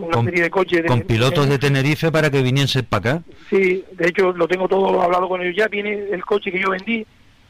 una 0.00 0.22
serie 0.22 0.44
de 0.44 0.50
coches. 0.50 0.82
con 0.86 1.02
pilotos 1.02 1.48
de 1.48 1.58
Tenerife 1.58 2.10
para 2.12 2.30
que 2.30 2.40
viniesen 2.40 2.84
para 2.84 3.10
acá. 3.10 3.22
Sí, 3.50 3.84
de 3.92 4.08
hecho 4.08 4.32
lo 4.32 4.46
tengo 4.46 4.68
todo 4.68 5.02
hablado 5.02 5.28
con 5.28 5.42
ellos 5.42 5.56
ya. 5.56 5.66
Viene 5.66 6.08
el 6.10 6.24
coche 6.24 6.52
que 6.52 6.60
yo 6.60 6.70
vendí, 6.70 7.04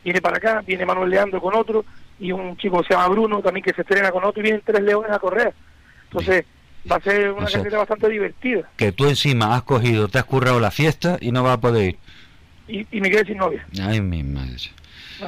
viene 0.04 0.20
para 0.20 0.36
acá, 0.36 0.62
viene 0.66 0.86
Manuel 0.86 1.10
Leandro 1.10 1.40
con 1.40 1.54
otro 1.54 1.84
y 2.18 2.32
un 2.32 2.56
chico 2.56 2.80
que 2.80 2.88
se 2.88 2.94
llama 2.94 3.08
Bruno 3.08 3.40
también 3.40 3.64
que 3.64 3.72
se 3.72 3.82
estrena 3.82 4.10
con 4.10 4.24
otro 4.24 4.40
y 4.40 4.44
vienen 4.44 4.62
tres 4.64 4.82
leones 4.82 5.10
a 5.10 5.18
correr. 5.18 5.52
Entonces 6.04 6.44
va 6.90 6.96
a 6.96 7.00
ser 7.00 7.32
una 7.32 7.46
carrera 7.46 7.78
bastante 7.78 8.08
divertida. 8.08 8.68
Que 8.76 8.92
tú 8.92 9.06
encima 9.06 9.54
has 9.54 9.62
cogido, 9.62 10.08
te 10.08 10.18
has 10.18 10.24
currado 10.24 10.60
la 10.60 10.70
fiesta 10.70 11.18
y 11.20 11.32
no 11.32 11.42
vas 11.42 11.54
a 11.54 11.60
poder 11.60 11.90
ir. 12.68 12.86
Y, 12.90 13.00
me 13.00 13.10
quedé 13.10 13.24
sin 13.26 13.38
novia. 13.38 13.66
Ay, 13.82 14.00
mi 14.00 14.22
madre. 14.22 14.56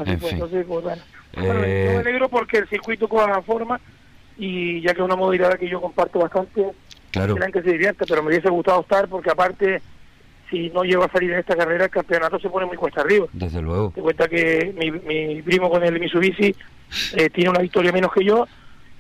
en 0.06 0.20
fin. 0.20 0.28
Entonces, 0.32 0.64
pues, 0.66 0.82
bueno. 0.84 1.02
Eh... 1.36 1.90
me 1.94 1.96
alegro 1.98 2.28
porque 2.28 2.58
el 2.58 2.68
circuito 2.68 3.08
coja 3.08 3.42
forma 3.42 3.80
y 4.38 4.80
ya 4.80 4.94
que 4.94 5.00
es 5.00 5.04
una 5.04 5.16
modalidad 5.16 5.58
que 5.58 5.68
yo 5.68 5.80
comparto 5.80 6.20
bastante, 6.20 6.64
claro. 7.10 7.34
que 7.34 7.62
se 7.62 7.72
divierte, 7.72 8.04
pero 8.06 8.22
me 8.22 8.28
hubiese 8.28 8.48
gustado 8.50 8.80
estar 8.80 9.08
porque 9.08 9.30
aparte, 9.30 9.82
si 10.54 10.70
no 10.70 10.84
llego 10.84 11.04
a 11.04 11.10
salir 11.10 11.32
en 11.32 11.40
esta 11.40 11.56
carrera, 11.56 11.84
el 11.84 11.90
campeonato 11.90 12.38
se 12.38 12.48
pone 12.48 12.66
muy 12.66 12.76
cuesta 12.76 13.00
arriba. 13.00 13.26
Desde 13.32 13.60
luego. 13.60 13.92
Te 13.94 14.00
cuenta 14.00 14.28
que 14.28 14.72
mi, 14.76 14.90
mi 14.90 15.42
primo 15.42 15.68
con 15.68 15.82
el 15.82 15.98
Mitsubishi 15.98 16.54
eh, 17.16 17.30
tiene 17.30 17.50
una 17.50 17.60
victoria 17.60 17.92
menos 17.92 18.12
que 18.12 18.24
yo 18.24 18.46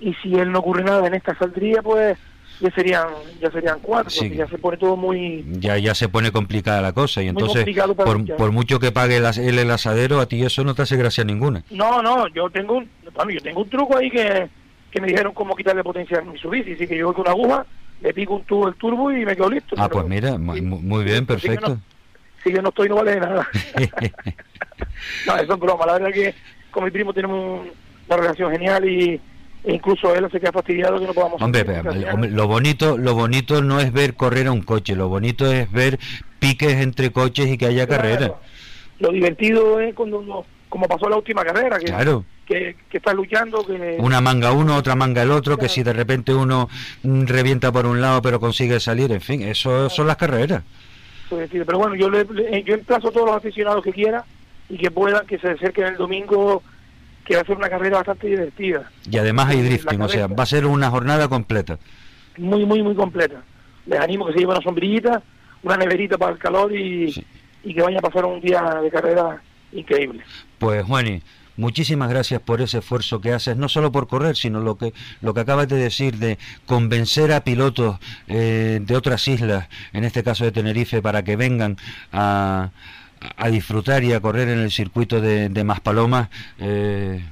y 0.00 0.12
si 0.14 0.34
él 0.34 0.50
no 0.50 0.58
ocurre 0.58 0.82
nada 0.82 1.06
en 1.06 1.14
esta 1.14 1.36
saldría, 1.38 1.82
pues 1.82 2.18
ya 2.60 2.70
serían 2.70 3.08
ya 3.40 3.50
serían 3.50 3.80
cuatro 3.82 4.26
ya 4.26 4.46
se 4.46 4.58
pone 4.58 4.76
todo 4.76 4.96
muy 4.96 5.44
ya 5.58 5.76
ya 5.76 5.92
se 5.92 6.08
pone 6.08 6.30
complicada 6.30 6.80
la 6.80 6.92
cosa 6.92 7.20
y 7.20 7.26
entonces 7.26 7.66
por, 7.96 8.36
por, 8.36 8.52
mucho 8.52 8.78
que 8.78 8.92
pague 8.92 9.16
el, 9.16 9.58
el, 9.58 9.70
asadero 9.72 10.20
a 10.20 10.26
ti 10.26 10.40
eso 10.44 10.62
no 10.62 10.72
te 10.72 10.82
hace 10.82 10.96
gracia 10.96 11.24
ninguna 11.24 11.64
no 11.72 12.00
no 12.00 12.28
yo 12.28 12.48
tengo 12.50 12.76
un 12.76 12.88
yo 13.28 13.40
tengo 13.42 13.60
un 13.60 13.68
truco 13.68 13.96
ahí 13.96 14.08
que 14.08 14.48
que 14.94 15.00
me 15.00 15.08
dijeron 15.08 15.34
cómo 15.34 15.56
quitarle 15.56 15.82
potencia 15.82 16.18
a 16.18 16.22
mi 16.22 16.38
bici, 16.50 16.74
así 16.74 16.86
que 16.86 16.96
yo 16.96 17.06
voy 17.06 17.14
con 17.16 17.22
una 17.22 17.32
aguja, 17.32 17.66
le 18.04 18.12
pico 18.12 18.34
un 18.34 18.44
tubo 18.44 18.68
el 18.68 18.74
turbo 18.74 19.10
y 19.10 19.24
me 19.24 19.34
quedo 19.34 19.48
listo. 19.48 19.74
Ah, 19.78 19.88
pues 19.88 20.06
mira, 20.06 20.36
muy, 20.36 21.04
bien, 21.04 21.24
perfecto. 21.24 21.78
Si 22.44 22.52
que, 22.52 22.60
no, 22.60 22.68
estoy, 22.68 22.90
no 22.90 22.96
vale 22.96 23.12
de 23.12 23.20
nada. 23.20 23.48
no, 25.26 25.36
eso 25.36 25.54
es 25.54 25.58
broma, 25.58 25.86
la 25.86 25.94
verdad 25.94 26.12
que 26.12 26.34
con 26.70 26.84
mi 26.84 26.90
primo 26.90 27.14
tenemos 27.14 27.66
una 28.06 28.16
relación 28.18 28.52
genial 28.52 28.86
y 28.86 29.20
e 29.64 29.72
incluso 29.72 30.14
él 30.14 30.28
se 30.30 30.38
queda 30.38 30.52
fastidiado 30.52 31.00
que 31.00 31.06
no 31.06 31.14
podamos 31.14 31.40
hombre, 31.40 31.64
lo 32.28 32.46
bonito 32.46 32.98
lo 32.98 33.14
bonito 33.14 33.62
no 33.62 33.80
es 33.80 33.94
ver 33.94 34.14
correr 34.14 34.48
a 34.48 34.52
un 34.52 34.60
coche 34.60 34.94
lo 34.94 35.08
bonito 35.08 35.50
es 35.50 35.72
ver 35.72 35.98
piques 36.38 36.74
entre 36.82 37.12
coches 37.12 37.46
y 37.46 37.56
que 37.56 37.64
haya 37.64 37.86
carrera 37.86 38.34
lo 38.98 39.10
divertido 39.10 39.80
es 39.80 39.94
cuando 39.94 40.18
uno, 40.18 40.44
como 40.68 40.86
pasó 40.86 41.08
la 41.08 41.16
última 41.16 41.42
carrera 41.44 41.78
que 41.78 41.86
claro 41.86 42.26
que, 42.46 42.76
está 42.92 43.12
luchando. 43.12 43.64
Que... 43.66 43.96
Una 43.98 44.20
manga 44.20 44.52
uno, 44.52 44.76
otra 44.76 44.94
manga 44.94 45.22
el 45.22 45.30
otro, 45.30 45.56
que 45.56 45.68
si 45.68 45.82
de 45.82 45.92
repente 45.92 46.34
uno 46.34 46.68
mm, 47.02 47.24
revienta 47.24 47.72
por 47.72 47.86
un 47.86 48.00
lado 48.00 48.22
pero 48.22 48.40
consigue 48.40 48.80
salir, 48.80 49.12
en 49.12 49.20
fin, 49.20 49.42
eso 49.42 49.88
son 49.90 50.06
las 50.06 50.16
carreras. 50.16 50.62
Pero 51.28 51.78
bueno, 51.78 51.94
yo, 51.94 52.10
le, 52.10 52.24
yo 52.64 52.74
emplazo 52.74 53.08
a 53.08 53.10
todos 53.10 53.26
los 53.26 53.36
aficionados 53.36 53.82
que 53.82 53.92
quieran 53.92 54.22
y 54.68 54.76
que 54.76 54.90
puedan, 54.90 55.26
que 55.26 55.38
se 55.38 55.50
acerquen 55.50 55.86
el 55.86 55.96
domingo, 55.96 56.62
que 57.24 57.36
va 57.36 57.42
a 57.42 57.44
ser 57.44 57.56
una 57.56 57.68
carrera 57.68 57.96
bastante 57.98 58.28
divertida. 58.28 58.90
Y 59.10 59.16
además 59.16 59.48
hay 59.48 59.62
drifting, 59.62 60.00
o 60.02 60.08
sea, 60.08 60.26
va 60.26 60.42
a 60.42 60.46
ser 60.46 60.66
una 60.66 60.90
jornada 60.90 61.28
completa. 61.28 61.78
Muy, 62.36 62.64
muy, 62.64 62.82
muy 62.82 62.94
completa. 62.94 63.42
Les 63.86 63.98
animo 63.98 64.26
que 64.26 64.32
se 64.32 64.38
lleven 64.38 64.56
una 64.56 64.64
sombrillita, 64.64 65.22
una 65.62 65.76
neverita 65.76 66.18
para 66.18 66.32
el 66.32 66.38
calor 66.38 66.72
y, 66.74 67.12
y 67.64 67.74
que 67.74 67.82
vayan 67.82 67.98
a 67.98 68.02
pasar 68.08 68.24
un 68.24 68.40
día 68.40 68.62
de 68.82 68.90
carrera 68.90 69.42
increíble. 69.72 70.22
Pues, 70.58 70.84
Juani, 70.84 71.22
Muchísimas 71.56 72.10
gracias 72.10 72.40
por 72.40 72.60
ese 72.60 72.78
esfuerzo 72.78 73.20
que 73.20 73.32
haces, 73.32 73.56
no 73.56 73.68
solo 73.68 73.92
por 73.92 74.08
correr, 74.08 74.36
sino 74.36 74.60
lo 74.60 74.76
que, 74.76 74.92
lo 75.20 75.34
que 75.34 75.40
acabas 75.40 75.68
de 75.68 75.76
decir 75.76 76.18
de 76.18 76.38
convencer 76.66 77.32
a 77.32 77.44
pilotos 77.44 77.98
eh, 78.26 78.80
de 78.82 78.96
otras 78.96 79.26
islas, 79.28 79.68
en 79.92 80.04
este 80.04 80.24
caso 80.24 80.44
de 80.44 80.52
Tenerife, 80.52 81.00
para 81.00 81.22
que 81.22 81.36
vengan 81.36 81.76
a, 82.12 82.70
a 83.36 83.48
disfrutar 83.48 84.02
y 84.04 84.12
a 84.12 84.20
correr 84.20 84.48
en 84.48 84.58
el 84.58 84.70
circuito 84.70 85.20
de, 85.20 85.48
de 85.48 85.64
Maspalomas. 85.64 86.28
Eh, 86.58 87.22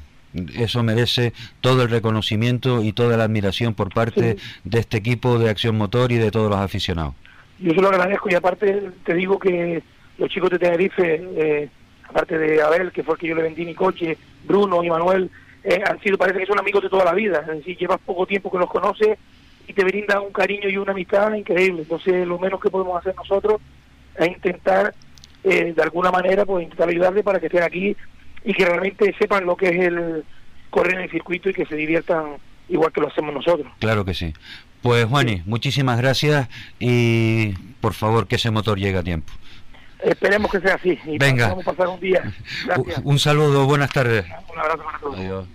eso 0.54 0.82
merece 0.82 1.32
todo 1.60 1.82
el 1.82 1.90
reconocimiento 1.90 2.82
y 2.82 2.92
toda 2.92 3.16
la 3.16 3.24
admiración 3.24 3.74
por 3.74 3.92
parte 3.92 4.36
de 4.64 4.78
este 4.78 4.96
equipo 4.96 5.38
de 5.38 5.50
Acción 5.50 5.76
Motor 5.76 6.12
y 6.12 6.16
de 6.16 6.30
todos 6.30 6.48
los 6.48 6.58
aficionados. 6.58 7.14
Yo 7.58 7.74
se 7.74 7.80
lo 7.80 7.88
agradezco 7.88 8.30
y 8.30 8.34
aparte 8.34 8.90
te 9.04 9.14
digo 9.14 9.38
que 9.38 9.82
los 10.18 10.30
chicos 10.30 10.50
de 10.50 10.58
Tenerife 10.58 11.22
eh, 11.36 11.68
aparte 12.12 12.38
de 12.38 12.62
Abel, 12.62 12.92
que 12.92 13.02
fue 13.02 13.14
el 13.14 13.20
que 13.20 13.28
yo 13.28 13.34
le 13.34 13.42
vendí 13.42 13.64
mi 13.64 13.74
coche, 13.74 14.16
Bruno 14.44 14.84
y 14.84 14.90
Manuel, 14.90 15.30
eh, 15.64 15.82
han 15.84 16.00
sido, 16.00 16.18
parece 16.18 16.40
que 16.40 16.46
son 16.46 16.58
amigos 16.58 16.82
de 16.82 16.88
toda 16.88 17.04
la 17.04 17.14
vida, 17.14 17.40
es 17.40 17.58
decir, 17.58 17.76
llevas 17.76 17.98
poco 18.04 18.26
tiempo 18.26 18.50
que 18.50 18.58
los 18.58 18.70
conoces 18.70 19.18
y 19.66 19.72
te 19.72 19.84
brinda 19.84 20.20
un 20.20 20.32
cariño 20.32 20.68
y 20.68 20.76
una 20.76 20.92
amistad 20.92 21.32
increíble. 21.34 21.82
Entonces, 21.82 22.26
lo 22.26 22.38
menos 22.38 22.60
que 22.60 22.70
podemos 22.70 22.98
hacer 22.98 23.14
nosotros 23.16 23.60
es 24.16 24.28
intentar 24.28 24.94
eh, 25.44 25.72
de 25.74 25.82
alguna 25.82 26.10
manera 26.10 26.44
pues 26.44 26.64
intentar 26.64 26.88
ayudarle 26.88 27.22
para 27.22 27.40
que 27.40 27.46
estén 27.46 27.62
aquí 27.62 27.96
y 28.44 28.52
que 28.52 28.64
realmente 28.64 29.14
sepan 29.18 29.46
lo 29.46 29.56
que 29.56 29.68
es 29.68 29.80
el 29.80 30.24
correr 30.70 30.94
en 30.94 31.00
el 31.02 31.10
circuito 31.10 31.48
y 31.48 31.54
que 31.54 31.66
se 31.66 31.76
diviertan 31.76 32.36
igual 32.68 32.92
que 32.92 33.00
lo 33.00 33.08
hacemos 33.08 33.34
nosotros. 33.34 33.66
Claro 33.78 34.04
que 34.04 34.14
sí. 34.14 34.32
Pues 34.82 35.04
Juani, 35.04 35.42
muchísimas 35.46 35.98
gracias 35.98 36.48
y 36.80 37.52
por 37.80 37.94
favor 37.94 38.26
que 38.26 38.36
ese 38.36 38.50
motor 38.50 38.78
llegue 38.78 38.98
a 38.98 39.02
tiempo. 39.02 39.32
Esperemos 40.02 40.50
que 40.50 40.60
sea 40.60 40.74
así. 40.74 40.98
Y 41.06 41.18
Venga. 41.18 41.48
Vamos 41.48 41.66
a 41.66 41.72
pasar 41.72 41.88
un 41.88 42.00
día. 42.00 42.32
Gracias. 42.66 43.00
Un 43.04 43.18
saludo, 43.18 43.66
buenas 43.66 43.90
tardes. 43.90 44.24
Un 44.52 44.58
abrazo 44.58 44.82
para 44.84 44.98
todos. 44.98 45.18
Adiós. 45.18 45.46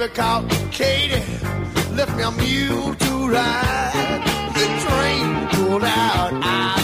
baby 0.00 0.14
called 0.14 0.50
Katie 0.70 1.22
left 1.94 2.16
me 2.16 2.22
a 2.22 2.30
mule 2.30 2.94
to 2.94 3.28
ride. 3.28 4.22
The 4.54 4.66
train 4.84 5.48
pulled 5.48 5.84
out. 5.84 6.32
I 6.42 6.79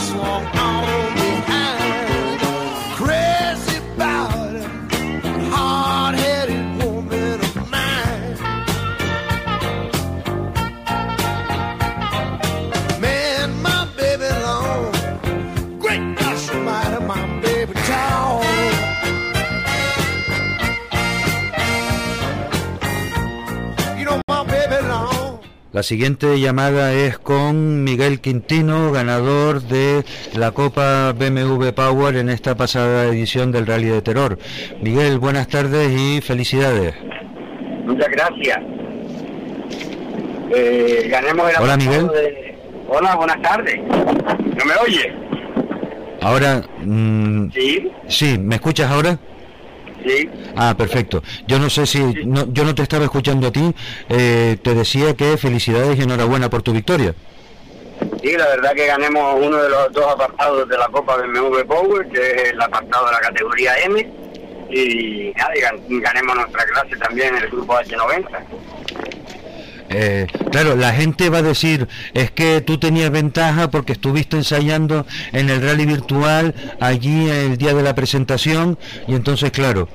La 25.76 25.82
siguiente 25.82 26.40
llamada 26.40 26.94
es 26.94 27.18
con 27.18 27.84
Miguel 27.84 28.20
Quintino, 28.20 28.92
ganador 28.92 29.60
de 29.60 30.06
la 30.34 30.52
Copa 30.52 31.12
BMW 31.12 31.68
Power 31.72 32.16
en 32.16 32.30
esta 32.30 32.56
pasada 32.56 33.04
edición 33.04 33.52
del 33.52 33.66
Rally 33.66 33.88
de 33.88 34.00
Terror. 34.00 34.38
Miguel, 34.80 35.18
buenas 35.18 35.48
tardes 35.48 35.92
y 35.92 36.22
felicidades. 36.22 36.94
Muchas 37.84 38.08
gracias. 38.08 38.58
Eh, 40.56 41.08
ganemos 41.10 41.50
el 41.50 41.62
Hola 41.62 41.76
Miguel. 41.76 42.10
Hola, 42.88 43.14
buenas 43.16 43.42
tardes. 43.42 43.78
¿No 43.78 44.64
me 44.64 44.74
oye? 44.82 45.12
Ahora, 46.22 46.62
mm, 46.86 47.50
sí. 47.50 47.92
Sí, 48.08 48.38
¿me 48.38 48.54
escuchas 48.54 48.90
ahora? 48.90 49.18
Ah, 50.56 50.74
perfecto. 50.76 51.22
Yo 51.46 51.58
no 51.58 51.70
sé 51.70 51.86
si, 51.86 52.00
no, 52.24 52.52
yo 52.52 52.64
no 52.64 52.74
te 52.74 52.82
estaba 52.82 53.04
escuchando 53.04 53.48
a 53.48 53.52
ti, 53.52 53.74
eh, 54.08 54.56
te 54.62 54.74
decía 54.74 55.14
que 55.14 55.36
felicidades 55.36 55.98
y 55.98 56.02
enhorabuena 56.02 56.48
por 56.50 56.62
tu 56.62 56.72
victoria. 56.72 57.14
Sí, 58.22 58.32
la 58.36 58.48
verdad 58.48 58.72
que 58.74 58.86
ganemos 58.86 59.40
uno 59.40 59.56
de 59.56 59.70
los 59.70 59.92
dos 59.92 60.06
apartados 60.06 60.68
de 60.68 60.76
la 60.76 60.88
Copa 60.88 61.16
BMW 61.16 61.60
Power, 61.66 62.08
que 62.08 62.20
es 62.20 62.52
el 62.52 62.60
apartado 62.60 63.06
de 63.06 63.12
la 63.12 63.20
categoría 63.20 63.78
M, 63.84 64.12
y, 64.70 65.32
ganemos 65.32 66.36
nuestra 66.36 66.64
clase 66.64 66.96
también 66.96 67.36
en 67.36 67.44
el 67.44 67.50
grupo 67.50 67.74
H90. 67.74 68.26
Eh, 69.88 70.26
claro, 70.50 70.76
la 70.76 70.92
gente 70.92 71.30
va 71.30 71.38
a 71.38 71.42
decir, 71.42 71.88
es 72.12 72.30
que 72.30 72.60
tú 72.60 72.78
tenías 72.78 73.10
ventaja 73.10 73.70
porque 73.70 73.92
estuviste 73.92 74.36
ensayando 74.36 75.06
en 75.32 75.48
el 75.48 75.62
rally 75.62 75.86
virtual 75.86 76.54
allí 76.80 77.28
el 77.28 77.56
día 77.56 77.74
de 77.74 77.82
la 77.82 77.94
presentación 77.94 78.78
y 79.06 79.14
entonces, 79.14 79.50
claro. 79.50 79.88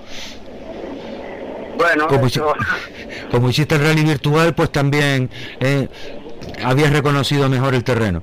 Bueno, 1.77 2.07
como, 3.31 3.49
hiciste 3.49 3.75
el 3.75 3.81
rally 3.81 4.03
virtual, 4.03 4.53
pues 4.53 4.71
también 4.71 5.29
eh, 5.59 5.87
habías 6.63 6.93
reconocido 6.93 7.49
mejor 7.49 7.73
el 7.73 7.83
terreno. 7.83 8.21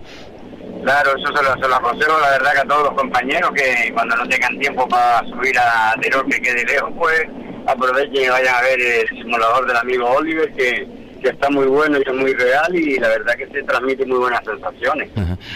Claro, 0.84 1.10
eso 1.16 1.36
se 1.36 1.42
lo, 1.42 1.52
se 1.60 1.68
lo, 1.68 1.74
aconsejo, 1.74 2.18
la 2.20 2.30
verdad, 2.30 2.52
que 2.52 2.58
a 2.60 2.64
todos 2.64 2.84
los 2.84 2.94
compañeros 2.94 3.50
que 3.54 3.92
cuando 3.92 4.16
no 4.16 4.28
tengan 4.28 4.58
tiempo 4.58 4.88
para 4.88 5.20
subir 5.28 5.58
a 5.58 5.94
Teror 6.00 6.26
que 6.28 6.40
quede 6.40 6.64
lejos, 6.64 6.90
pues 6.96 7.24
aprovechen 7.66 8.24
y 8.24 8.28
vayan 8.28 8.54
a 8.54 8.62
ver 8.62 8.80
el 8.80 9.08
simulador 9.08 9.66
del 9.66 9.76
amigo 9.76 10.08
Oliver, 10.08 10.50
que 10.54 10.86
que 11.22 11.28
está 11.30 11.50
muy 11.50 11.66
bueno 11.66 11.98
y 11.98 12.02
es 12.02 12.14
muy 12.14 12.32
real 12.34 12.74
y 12.74 12.98
la 12.98 13.08
verdad 13.08 13.34
que 13.36 13.46
se 13.48 13.62
transmite 13.62 14.06
muy 14.06 14.18
buenas 14.18 14.40
sensaciones. 14.44 15.10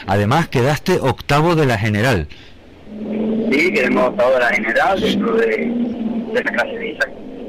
Además 0.07 0.49
quedaste 0.49 0.99
octavo 1.01 1.55
de 1.55 1.67
la 1.67 1.79
general. 1.79 2.27
Sí, 3.51 3.73
quedamos 3.73 4.09
octavo 4.09 4.33
de 4.33 4.41
la 4.41 4.49
general 4.49 5.01
dentro 5.01 5.35
de, 5.35 5.73
la 6.33 6.43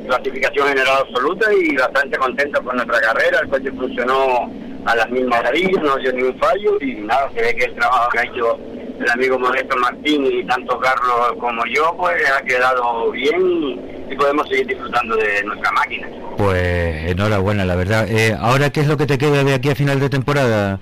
clasificación 0.06 0.68
general 0.68 0.98
absoluta 1.08 1.54
y 1.54 1.76
bastante 1.76 2.18
contento 2.18 2.64
con 2.64 2.76
nuestra 2.76 3.00
carrera. 3.00 3.40
El 3.42 3.50
coche 3.50 3.72
funcionó 3.72 4.52
a 4.86 4.96
las 4.96 5.10
mismas 5.10 5.42
maravillas, 5.42 5.82
no 5.82 5.98
dio 5.98 6.12
ningún 6.14 6.38
fallo 6.40 6.78
y 6.82 6.96
nada, 6.96 7.30
se 7.34 7.42
ve 7.42 7.56
que 7.56 7.66
el 7.66 7.76
trabajo 7.76 8.10
que 8.12 8.20
ha 8.20 8.24
hecho 8.24 8.60
el 9.00 9.10
amigo 9.10 9.40
Modesto 9.40 9.76
Martín 9.78 10.26
y 10.26 10.46
tanto 10.46 10.80
Carlos 10.80 11.34
como 11.40 11.66
yo, 11.66 11.96
pues 11.98 12.16
ha 12.30 12.42
quedado 12.44 13.12
bien 13.12 14.06
y 14.10 14.16
podemos 14.16 14.48
seguir 14.48 14.68
disfrutando 14.68 15.16
de 15.16 15.44
nuestra 15.44 15.72
máquina. 15.72 16.08
Pues 16.38 17.10
enhorabuena, 17.10 17.66
la 17.66 17.76
verdad. 17.76 18.08
Eh, 18.10 18.36
ahora, 18.40 18.70
¿qué 18.70 18.82
es 18.82 18.88
lo 18.88 18.98
que 18.98 19.06
te 19.06 19.18
queda 19.18 19.44
de 19.44 19.54
aquí 19.54 19.70
a 19.70 19.76
final 19.76 20.00
de 20.00 20.10
temporada, 20.10 20.80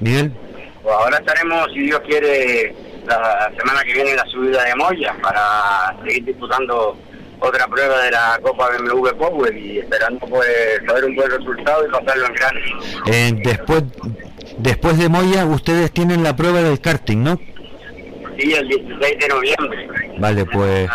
Miguel? 0.00 0.32
Pues 0.82 0.94
ahora 0.94 1.18
estaremos, 1.18 1.72
si 1.72 1.80
Dios 1.80 2.00
quiere, 2.00 2.74
la 3.06 3.50
semana 3.56 3.82
que 3.84 3.94
viene 3.94 4.10
en 4.10 4.16
la 4.16 4.26
subida 4.26 4.64
de 4.64 4.74
Moya 4.74 5.14
para 5.22 5.96
seguir 6.04 6.24
disputando 6.24 6.96
otra 7.40 7.66
prueba 7.66 8.02
de 8.02 8.10
la 8.10 8.38
Copa 8.42 8.68
BMW 8.70 9.08
Power 9.18 9.56
y 9.56 9.78
esperando 9.78 10.26
pues 10.26 10.46
saber 10.86 11.04
un 11.04 11.16
buen 11.16 11.30
resultado 11.30 11.86
y 11.86 11.90
pasarlo 11.90 12.26
en 12.26 12.34
grande. 12.34 12.60
Eh, 13.06 13.32
después, 13.44 13.82
después 14.58 14.98
de 14.98 15.08
Moya, 15.08 15.44
ustedes 15.46 15.90
tienen 15.92 16.22
la 16.22 16.36
prueba 16.36 16.62
del 16.62 16.80
karting, 16.80 17.22
¿no? 17.22 17.40
Sí, 18.38 18.52
el 18.52 18.68
16 18.68 19.18
de 19.18 19.28
noviembre. 19.28 19.88
Vale, 20.18 20.44
pues 20.46 20.88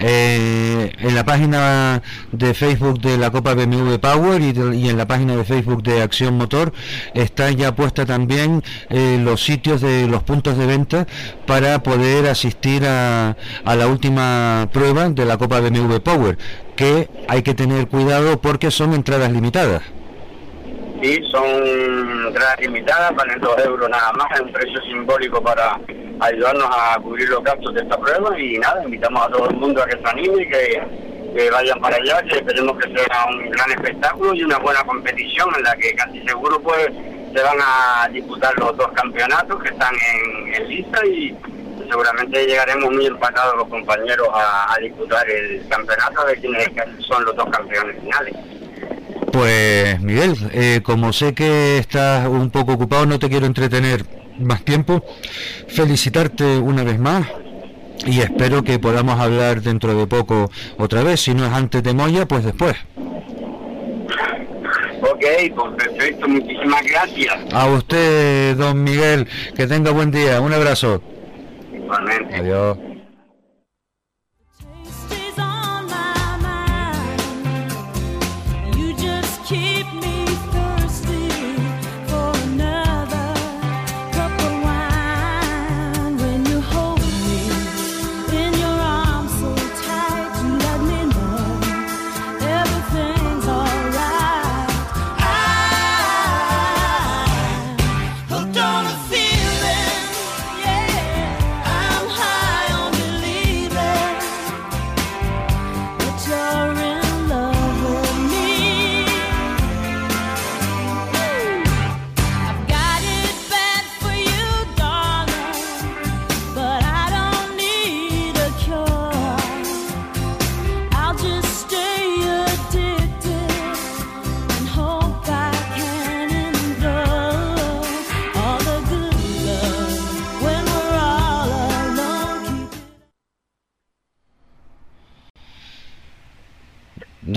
eh, 0.00 0.92
en 0.98 1.14
la 1.14 1.24
página 1.24 2.02
de 2.32 2.54
Facebook 2.54 3.00
de 3.00 3.16
la 3.16 3.30
Copa 3.30 3.54
BMW 3.54 3.96
Power 3.96 4.40
y, 4.42 4.88
en 4.88 4.96
la 4.96 5.06
página 5.06 5.36
de 5.36 5.44
Facebook 5.44 5.82
de 5.82 6.02
Acción 6.02 6.36
Motor 6.36 6.72
está 7.14 7.50
ya 7.50 7.74
puesta 7.74 8.04
también 8.04 8.62
eh, 8.90 9.18
los 9.22 9.42
sitios 9.44 9.80
de 9.80 10.08
los 10.08 10.22
puntos 10.22 10.58
de 10.58 10.66
venta 10.66 11.06
para 11.46 11.82
poder 11.82 12.26
asistir 12.26 12.84
a, 12.86 13.36
a 13.64 13.76
la 13.76 13.86
última 13.86 14.68
prueba 14.72 15.08
de 15.08 15.24
la 15.24 15.38
Copa 15.38 15.60
BMW 15.60 15.96
Power, 15.98 16.38
que 16.76 17.08
hay 17.28 17.42
que 17.42 17.54
tener 17.54 17.88
cuidado 17.88 18.40
porque 18.40 18.70
son 18.70 18.94
entradas 18.94 19.30
limitadas. 19.32 19.82
Sí, 21.04 21.22
son 21.30 21.44
entradas 22.28 22.58
limitadas, 22.60 23.14
valen 23.14 23.38
2 23.38 23.66
euros 23.66 23.90
nada 23.90 24.10
más, 24.14 24.26
es 24.36 24.40
un 24.40 24.50
precio 24.50 24.80
simbólico 24.84 25.38
para 25.42 25.78
ayudarnos 26.20 26.66
a 26.66 26.98
cubrir 26.98 27.28
los 27.28 27.44
gastos 27.44 27.74
de 27.74 27.82
esta 27.82 27.98
prueba 27.98 28.40
y 28.40 28.56
nada, 28.56 28.82
invitamos 28.82 29.26
a 29.26 29.28
todo 29.28 29.50
el 29.50 29.56
mundo 29.56 29.82
a 29.82 29.86
que 29.86 29.98
se 29.98 30.08
anime 30.08 30.42
y 30.44 30.48
que, 30.48 31.50
vayan 31.50 31.78
para 31.82 31.96
allá, 31.96 32.22
que 32.22 32.36
esperemos 32.36 32.78
que 32.78 32.88
sea 32.96 33.26
un 33.28 33.50
gran 33.50 33.70
espectáculo 33.72 34.32
y 34.32 34.44
una 34.44 34.56
buena 34.60 34.82
competición 34.84 35.54
en 35.54 35.64
la 35.64 35.76
que 35.76 35.94
casi 35.94 36.26
seguro 36.26 36.58
pues 36.62 36.86
se 36.86 37.42
van 37.42 37.58
a 37.60 38.08
disputar 38.08 38.58
los 38.58 38.74
dos 38.74 38.90
campeonatos 38.92 39.62
que 39.62 39.68
están 39.68 39.94
en, 40.54 40.68
lista 40.70 41.04
y 41.04 41.36
seguramente 41.86 42.46
llegaremos 42.46 42.90
muy 42.90 43.04
empatados 43.04 43.56
los 43.56 43.68
compañeros 43.68 44.28
a, 44.32 44.74
disputar 44.80 45.28
el 45.28 45.68
campeonato 45.68 46.24
de 46.24 46.36
quienes 46.36 46.70
son 47.06 47.26
los 47.26 47.36
dos 47.36 47.50
campeones 47.50 48.00
finales. 48.00 48.34
Pues 49.34 50.00
Miguel, 50.00 50.36
eh, 50.52 50.80
como 50.84 51.12
sé 51.12 51.34
que 51.34 51.78
estás 51.78 52.28
un 52.28 52.50
poco 52.50 52.74
ocupado, 52.74 53.04
no 53.04 53.18
te 53.18 53.28
quiero 53.28 53.46
entretener 53.46 54.06
más 54.38 54.64
tiempo. 54.64 55.04
Felicitarte 55.66 56.58
una 56.58 56.84
vez 56.84 57.00
más 57.00 57.26
y 58.06 58.20
espero 58.20 58.62
que 58.62 58.78
podamos 58.78 59.18
hablar 59.18 59.60
dentro 59.60 59.92
de 59.92 60.06
poco 60.06 60.52
otra 60.78 61.02
vez. 61.02 61.20
Si 61.20 61.34
no 61.34 61.44
es 61.44 61.52
antes 61.52 61.82
de 61.82 61.94
Moya, 61.94 62.26
pues 62.26 62.44
después. 62.44 62.76
Ok, 65.02 65.24
pues 65.56 65.74
perfecto, 65.78 66.28
muchísimas 66.28 66.82
gracias. 66.84 67.34
A 67.52 67.66
usted, 67.66 68.56
don 68.56 68.84
Miguel, 68.84 69.26
que 69.56 69.66
tenga 69.66 69.90
buen 69.90 70.12
día. 70.12 70.40
Un 70.40 70.52
abrazo. 70.52 71.02
Igualmente. 71.74 72.36
Adiós. 72.36 72.78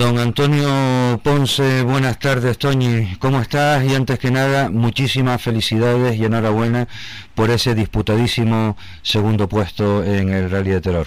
Don 0.08 0.18
Antonio 0.18 1.20
Ponce, 1.22 1.82
buenas 1.82 2.18
tardes, 2.18 2.56
Toñi. 2.56 3.16
¿Cómo 3.18 3.42
estás? 3.42 3.84
Y 3.84 3.94
antes 3.94 4.18
que 4.18 4.30
nada, 4.30 4.70
muchísimas 4.70 5.42
felicidades 5.42 6.16
y 6.16 6.24
enhorabuena 6.24 6.88
por 7.34 7.50
ese 7.50 7.74
disputadísimo 7.74 8.78
segundo 9.02 9.50
puesto 9.50 10.02
en 10.02 10.30
el 10.30 10.50
Rally 10.50 10.70
de 10.70 10.80
Terror. 10.80 11.06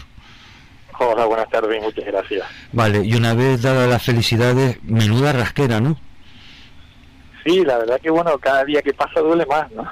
Hola, 1.00 1.26
buenas 1.26 1.50
tardes, 1.50 1.82
muchas 1.82 2.06
gracias. 2.06 2.48
Vale, 2.74 3.04
y 3.04 3.16
una 3.16 3.34
vez 3.34 3.64
dadas 3.64 3.90
las 3.90 4.04
felicidades, 4.04 4.78
menuda 4.84 5.34
rasquera, 5.34 5.82
¿no? 5.82 5.98
Sí, 7.44 7.66
la 7.66 7.80
verdad 7.80 8.00
que 8.00 8.12
bueno, 8.12 8.38
cada 8.38 8.64
día 8.66 8.84
que 8.84 8.94
pasa 8.94 9.20
duele 9.20 9.48
más, 9.48 9.72
¿no? 9.72 9.90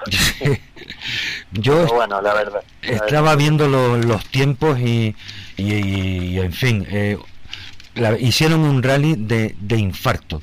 Yo 1.53 1.87
bueno, 1.87 2.21
la 2.21 2.35
verdad. 2.35 2.61
estaba 2.83 3.35
viendo 3.35 3.67
los 3.67 4.23
tiempos 4.25 4.77
y, 4.79 5.15
y, 5.57 6.37
en 6.37 6.53
fin, 6.53 6.85
eh, 6.91 7.17
hicieron 8.19 8.61
un 8.61 8.83
rally 8.83 9.15
de, 9.15 9.55
de 9.59 9.77
infarto 9.77 10.41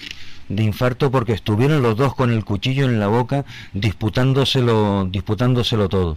de 0.48 0.62
infarto 0.62 1.10
porque 1.10 1.32
estuvieron 1.32 1.82
los 1.82 1.96
dos 1.96 2.14
con 2.14 2.32
el 2.32 2.44
cuchillo 2.44 2.84
en 2.84 3.00
la 3.00 3.08
boca 3.08 3.44
disputándoselo 3.72 5.06
disputándoselo 5.10 5.88
todo. 5.88 6.16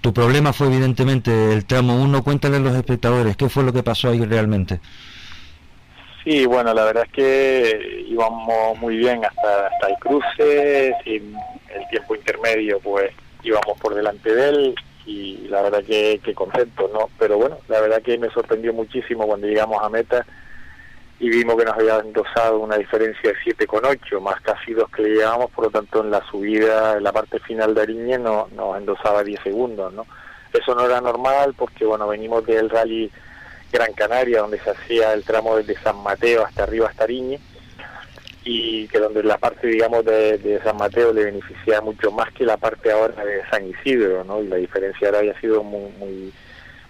Tu 0.00 0.12
problema 0.12 0.52
fue 0.52 0.66
evidentemente 0.66 1.52
el 1.52 1.64
tramo 1.64 1.96
1 2.02 2.22
cuéntale 2.22 2.58
a 2.58 2.60
los 2.60 2.74
espectadores 2.74 3.36
qué 3.36 3.48
fue 3.48 3.64
lo 3.64 3.72
que 3.72 3.82
pasó 3.82 4.10
ahí 4.10 4.22
realmente 4.24 4.80
sí 6.24 6.44
bueno 6.44 6.74
la 6.74 6.84
verdad 6.84 7.04
es 7.06 7.12
que 7.12 8.04
íbamos 8.08 8.78
muy 8.78 8.96
bien 8.96 9.24
hasta 9.24 9.68
hasta 9.68 9.88
el 9.88 9.96
cruce 9.98 10.94
sin 11.04 11.34
el 11.74 11.88
tiempo 11.90 12.16
intermedio 12.16 12.80
pues 12.80 13.12
íbamos 13.42 13.78
por 13.80 13.94
delante 13.94 14.34
de 14.34 14.48
él 14.48 14.74
y 15.06 15.46
la 15.48 15.62
verdad 15.62 15.82
que, 15.84 16.20
que 16.22 16.34
contento 16.34 16.90
no 16.92 17.08
pero 17.18 17.38
bueno 17.38 17.58
la 17.68 17.80
verdad 17.80 18.02
que 18.02 18.18
me 18.18 18.28
sorprendió 18.30 18.74
muchísimo 18.74 19.26
cuando 19.26 19.46
llegamos 19.46 19.82
a 19.82 19.88
meta 19.88 20.26
y 21.20 21.28
vimos 21.28 21.56
que 21.56 21.64
nos 21.64 21.74
había 21.74 21.98
endosado 21.98 22.58
una 22.58 22.76
diferencia 22.76 23.30
de 23.30 23.36
7,8 23.52 24.20
más 24.20 24.40
casi 24.40 24.72
dos 24.72 24.90
que 24.90 25.02
le 25.02 25.10
llevábamos, 25.10 25.50
por 25.52 25.64
lo 25.64 25.70
tanto 25.70 26.00
en 26.00 26.10
la 26.10 26.24
subida, 26.28 26.96
en 26.96 27.04
la 27.04 27.12
parte 27.12 27.38
final 27.40 27.74
de 27.74 27.82
Ariñe 27.82 28.18
no, 28.18 28.48
nos 28.54 28.76
endosaba 28.76 29.22
10 29.22 29.40
segundos, 29.42 29.92
¿no? 29.92 30.06
Eso 30.52 30.74
no 30.74 30.86
era 30.86 31.00
normal 31.00 31.54
porque, 31.56 31.84
bueno, 31.84 32.06
venimos 32.08 32.44
del 32.46 32.70
rally 32.70 33.10
Gran 33.72 33.92
Canaria, 33.92 34.40
donde 34.40 34.60
se 34.60 34.70
hacía 34.70 35.12
el 35.12 35.24
tramo 35.24 35.56
desde 35.56 35.80
San 35.82 35.96
Mateo 35.96 36.44
hasta 36.44 36.62
arriba 36.62 36.88
hasta 36.88 37.04
Ariñe, 37.04 37.40
y 38.44 38.86
que 38.88 38.98
donde 38.98 39.22
la 39.22 39.38
parte, 39.38 39.66
digamos, 39.66 40.04
de, 40.04 40.60
San 40.62 40.76
Mateo 40.76 41.12
le 41.12 41.24
beneficiaba 41.24 41.80
mucho 41.80 42.12
más 42.12 42.32
que 42.32 42.44
la 42.44 42.56
parte 42.56 42.92
ahora 42.92 43.24
de 43.24 43.42
San 43.50 43.66
Isidro, 43.66 44.22
¿no? 44.24 44.42
Y 44.42 44.48
la 44.48 44.56
diferencia 44.56 45.08
ahora 45.08 45.20
había 45.20 45.40
sido 45.40 45.62
muy, 45.64 45.90
muy 45.98 46.32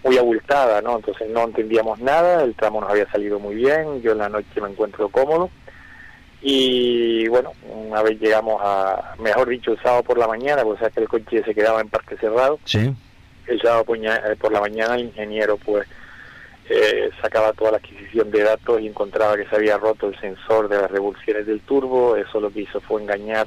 muy 0.05 0.18
abultada, 0.18 0.82
¿no? 0.82 0.96
Entonces 0.96 1.28
no 1.30 1.44
entendíamos 1.44 1.98
nada, 1.98 2.44
el 2.44 2.55
tramo 2.55 2.80
nos 2.80 2.90
había 2.90 3.11
salido 3.11 3.40
muy 3.40 3.57
bien, 3.57 4.02
yo 4.02 4.12
en 4.12 4.18
la 4.18 4.28
noche 4.28 4.61
me 4.61 4.68
encuentro 4.68 5.09
cómodo 5.09 5.50
y 6.46 7.26
bueno, 7.28 7.52
una 7.64 8.02
vez 8.02 8.20
llegamos 8.20 8.61
a, 8.62 9.14
mejor 9.18 9.48
dicho, 9.48 9.72
el 9.72 9.80
sábado 9.80 10.02
por 10.02 10.18
la 10.18 10.28
mañana, 10.28 10.62
pues 10.62 10.78
sea 10.78 10.90
que 10.90 11.00
el 11.00 11.09
coche 11.09 11.42
se 11.42 11.55
quedaba 11.55 11.80
en 11.80 11.88
parque 11.88 12.18
cerrado, 12.18 12.61
sí. 12.66 12.94
el 13.46 13.62
sábado 13.62 13.86
eh, 13.94 14.36
por 14.38 14.52
la 14.52 14.61
mañana 14.61 14.94
el 14.96 15.07
ingeniero 15.07 15.57
pues 15.57 15.88
eh, 16.68 17.09
sacaba 17.22 17.55
toda 17.55 17.72
la 17.72 17.76
adquisición 17.78 18.30
de 18.30 18.42
datos 18.42 18.80
y 18.82 18.86
encontraba 18.86 19.36
que 19.36 19.46
se 19.46 19.57
había 19.57 19.78
roto 19.78 20.09
el 20.09 20.20
sensor 20.20 20.68
de 20.68 20.76
las 20.76 20.90
revoluciones 20.90 21.46
del 21.46 21.61
turbo, 21.61 22.14
eso 22.14 22.40
lo 22.40 22.50
que 22.50 22.61
hizo 22.61 22.78
fue 22.82 23.00
engañar 23.00 23.46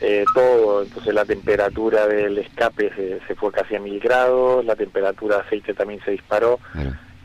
eh, 0.00 0.24
todo, 0.34 0.82
entonces 0.82 1.14
la 1.14 1.24
temperatura 1.24 2.06
del 2.06 2.38
escape 2.38 2.92
se, 3.26 3.34
fue 3.34 3.50
casi 3.52 3.76
a 3.76 3.80
mil 3.80 3.98
grados, 3.98 4.64
la 4.64 4.76
temperatura 4.76 5.36
de 5.36 5.42
aceite 5.42 5.74
también 5.74 6.00
se 6.04 6.10
disparó, 6.12 6.60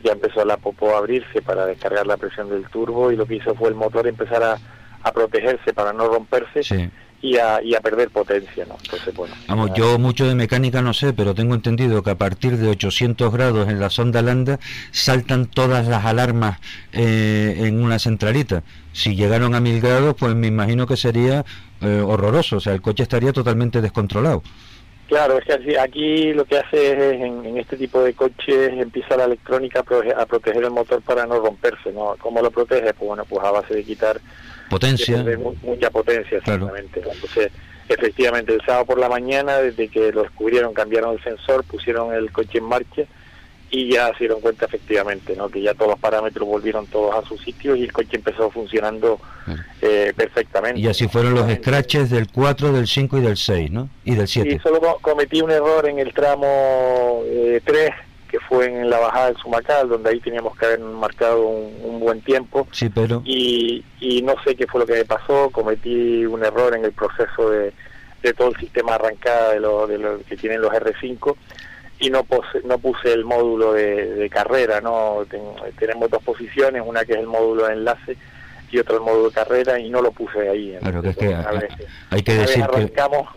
ya 0.02 0.12
empezó 0.12 0.44
la 0.44 0.56
popo 0.56 0.94
a 0.94 0.98
abrirse 0.98 1.42
para 1.42 1.66
descargar 1.66 2.06
la 2.06 2.16
presión 2.16 2.48
del 2.48 2.68
turbo 2.68 3.12
y 3.12 3.16
lo 3.16 3.26
que 3.26 3.36
hizo 3.36 3.54
fue 3.54 3.68
el 3.68 3.74
motor 3.74 4.06
empezar 4.06 4.42
a, 4.42 4.58
a 5.02 5.12
protegerse 5.12 5.72
para 5.72 5.92
no 5.92 6.08
romperse 6.08 6.90
y 7.22 7.36
a, 7.36 7.62
y 7.62 7.74
a 7.74 7.80
perder 7.80 8.10
potencia, 8.10 8.64
¿no? 8.66 8.76
Entonces, 8.82 9.14
bueno. 9.14 9.34
Vamos, 9.46 9.70
yo 9.74 9.98
mucho 9.98 10.26
de 10.26 10.34
mecánica 10.34 10.82
no 10.82 10.92
sé, 10.92 11.12
pero 11.12 11.34
tengo 11.34 11.54
entendido 11.54 12.02
que 12.02 12.10
a 12.10 12.16
partir 12.16 12.56
de 12.56 12.68
800 12.68 13.32
grados 13.32 13.68
en 13.68 13.78
la 13.78 13.90
sonda 13.90 14.22
landa 14.22 14.58
saltan 14.90 15.46
todas 15.46 15.86
las 15.86 16.04
alarmas 16.04 16.58
eh, 16.92 17.54
en 17.60 17.82
una 17.82 18.00
centralita. 18.00 18.64
Si 18.92 19.14
llegaron 19.14 19.54
a 19.54 19.60
1000 19.60 19.80
grados, 19.80 20.16
pues 20.18 20.34
me 20.34 20.48
imagino 20.48 20.86
que 20.86 20.96
sería 20.96 21.44
eh, 21.82 22.00
horroroso, 22.00 22.56
o 22.56 22.60
sea, 22.60 22.72
el 22.72 22.80
coche 22.80 23.02
estaría 23.02 23.32
totalmente 23.32 23.80
descontrolado. 23.80 24.42
Claro, 25.08 25.38
es 25.38 25.44
que 25.44 25.78
aquí 25.78 26.32
lo 26.32 26.44
que 26.44 26.58
hace 26.58 26.92
es, 26.92 27.20
en, 27.20 27.58
este 27.58 27.76
tipo 27.76 28.02
de 28.02 28.14
coches, 28.14 28.70
empieza 28.72 29.16
la 29.16 29.24
electrónica 29.24 29.80
a, 30.16 30.26
proteger 30.26 30.64
el 30.64 30.70
motor 30.70 31.02
para 31.02 31.26
no 31.26 31.38
romperse, 31.38 31.92
¿no? 31.92 32.16
¿Cómo 32.18 32.40
lo 32.40 32.50
protege? 32.50 32.94
Pues 32.94 33.08
bueno, 33.08 33.24
pues 33.26 33.44
a 33.44 33.50
base 33.50 33.74
de 33.74 33.84
quitar 33.84 34.20
potencia. 34.70 35.22
mucha 35.62 35.90
potencia, 35.90 36.38
exactamente. 36.38 37.00
Entonces, 37.00 37.52
efectivamente, 37.88 38.54
el 38.54 38.62
sábado 38.64 38.86
por 38.86 38.98
la 38.98 39.10
mañana, 39.10 39.58
desde 39.58 39.88
que 39.88 40.12
lo 40.12 40.22
descubrieron, 40.22 40.72
cambiaron 40.72 41.14
el 41.14 41.22
sensor, 41.22 41.62
pusieron 41.64 42.14
el 42.14 42.32
coche 42.32 42.58
en 42.58 42.64
marcha 42.64 43.02
y 43.74 43.90
ya 43.90 44.08
se 44.12 44.18
dieron 44.20 44.42
cuenta 44.42 44.66
efectivamente, 44.66 45.34
¿no? 45.34 45.48
Que 45.48 45.62
ya 45.62 45.72
todos 45.72 45.92
los 45.92 45.98
parámetros 45.98 46.46
volvieron 46.46 46.86
todos 46.86 47.14
a 47.16 47.26
su 47.26 47.38
sitio 47.38 47.74
y 47.74 47.84
el 47.84 47.92
coche 47.92 48.16
empezó 48.16 48.50
funcionando 48.50 49.18
eh, 49.80 50.12
perfectamente. 50.14 50.78
Y 50.78 50.86
así 50.88 51.08
fueron 51.08 51.34
los 51.34 51.50
scratches 51.50 52.10
del 52.10 52.30
4, 52.30 52.70
del 52.70 52.86
5 52.86 53.16
y 53.16 53.20
del 53.22 53.36
6, 53.38 53.70
¿no? 53.70 53.88
Y 54.04 54.14
del 54.14 54.28
7. 54.28 54.46
Y 54.54 54.58
solo 54.58 54.98
cometí 55.00 55.40
un 55.40 55.50
error 55.50 55.88
en 55.88 55.98
el 55.98 56.12
tramo 56.12 57.22
3 57.64 57.64
eh, 57.74 57.90
que 58.30 58.40
fue 58.40 58.66
en 58.66 58.90
la 58.90 58.98
bajada 58.98 59.26
del 59.28 59.36
Sumacal, 59.38 59.88
donde 59.88 60.10
ahí 60.10 60.20
teníamos 60.20 60.54
que 60.58 60.66
haber 60.66 60.80
marcado 60.80 61.46
un, 61.48 61.98
buen 61.98 62.20
tiempo. 62.20 62.68
Sí, 62.72 62.90
pero... 62.90 63.22
Y, 63.24 63.84
y, 64.00 64.20
no 64.20 64.34
sé 64.44 64.54
qué 64.54 64.66
fue 64.66 64.80
lo 64.80 64.86
que 64.86 64.94
me 64.94 65.04
pasó, 65.06 65.48
cometí 65.50 66.26
un 66.26 66.44
error 66.44 66.74
en 66.74 66.84
el 66.84 66.92
proceso 66.92 67.48
de, 67.48 67.72
de 68.22 68.32
todo 68.34 68.48
el 68.48 68.56
sistema 68.56 68.96
arrancada 68.96 69.52
de 69.52 69.60
lo, 69.60 69.86
de 69.86 69.98
lo 69.98 70.18
que 70.24 70.36
tienen 70.36 70.60
los 70.60 70.72
R5 70.72 71.36
y 71.98 72.10
no 72.10 72.24
puse, 72.24 72.60
no 72.64 72.78
puse 72.78 73.12
el 73.12 73.24
módulo 73.24 73.72
de, 73.74 74.28
carrera, 74.30 74.80
no 74.80 75.24
tenemos 75.78 76.10
dos 76.10 76.22
posiciones, 76.22 76.82
una 76.84 77.04
que 77.04 77.12
es 77.12 77.18
el 77.18 77.26
módulo 77.26 77.66
de 77.66 77.74
enlace 77.74 78.16
y 78.70 78.78
otro 78.78 78.96
el 78.96 79.02
módulo 79.02 79.28
de 79.28 79.34
carrera 79.34 79.78
y 79.78 79.88
no 79.90 80.02
lo 80.02 80.10
puse 80.10 80.48
ahí. 80.48 80.76
Claro, 80.80 81.02
que 81.02 81.10
es 81.10 81.16
que 81.16 81.36
hay 82.10 82.22
que 82.22 82.34
decir 82.34 82.62
arrancamos, 82.62 83.28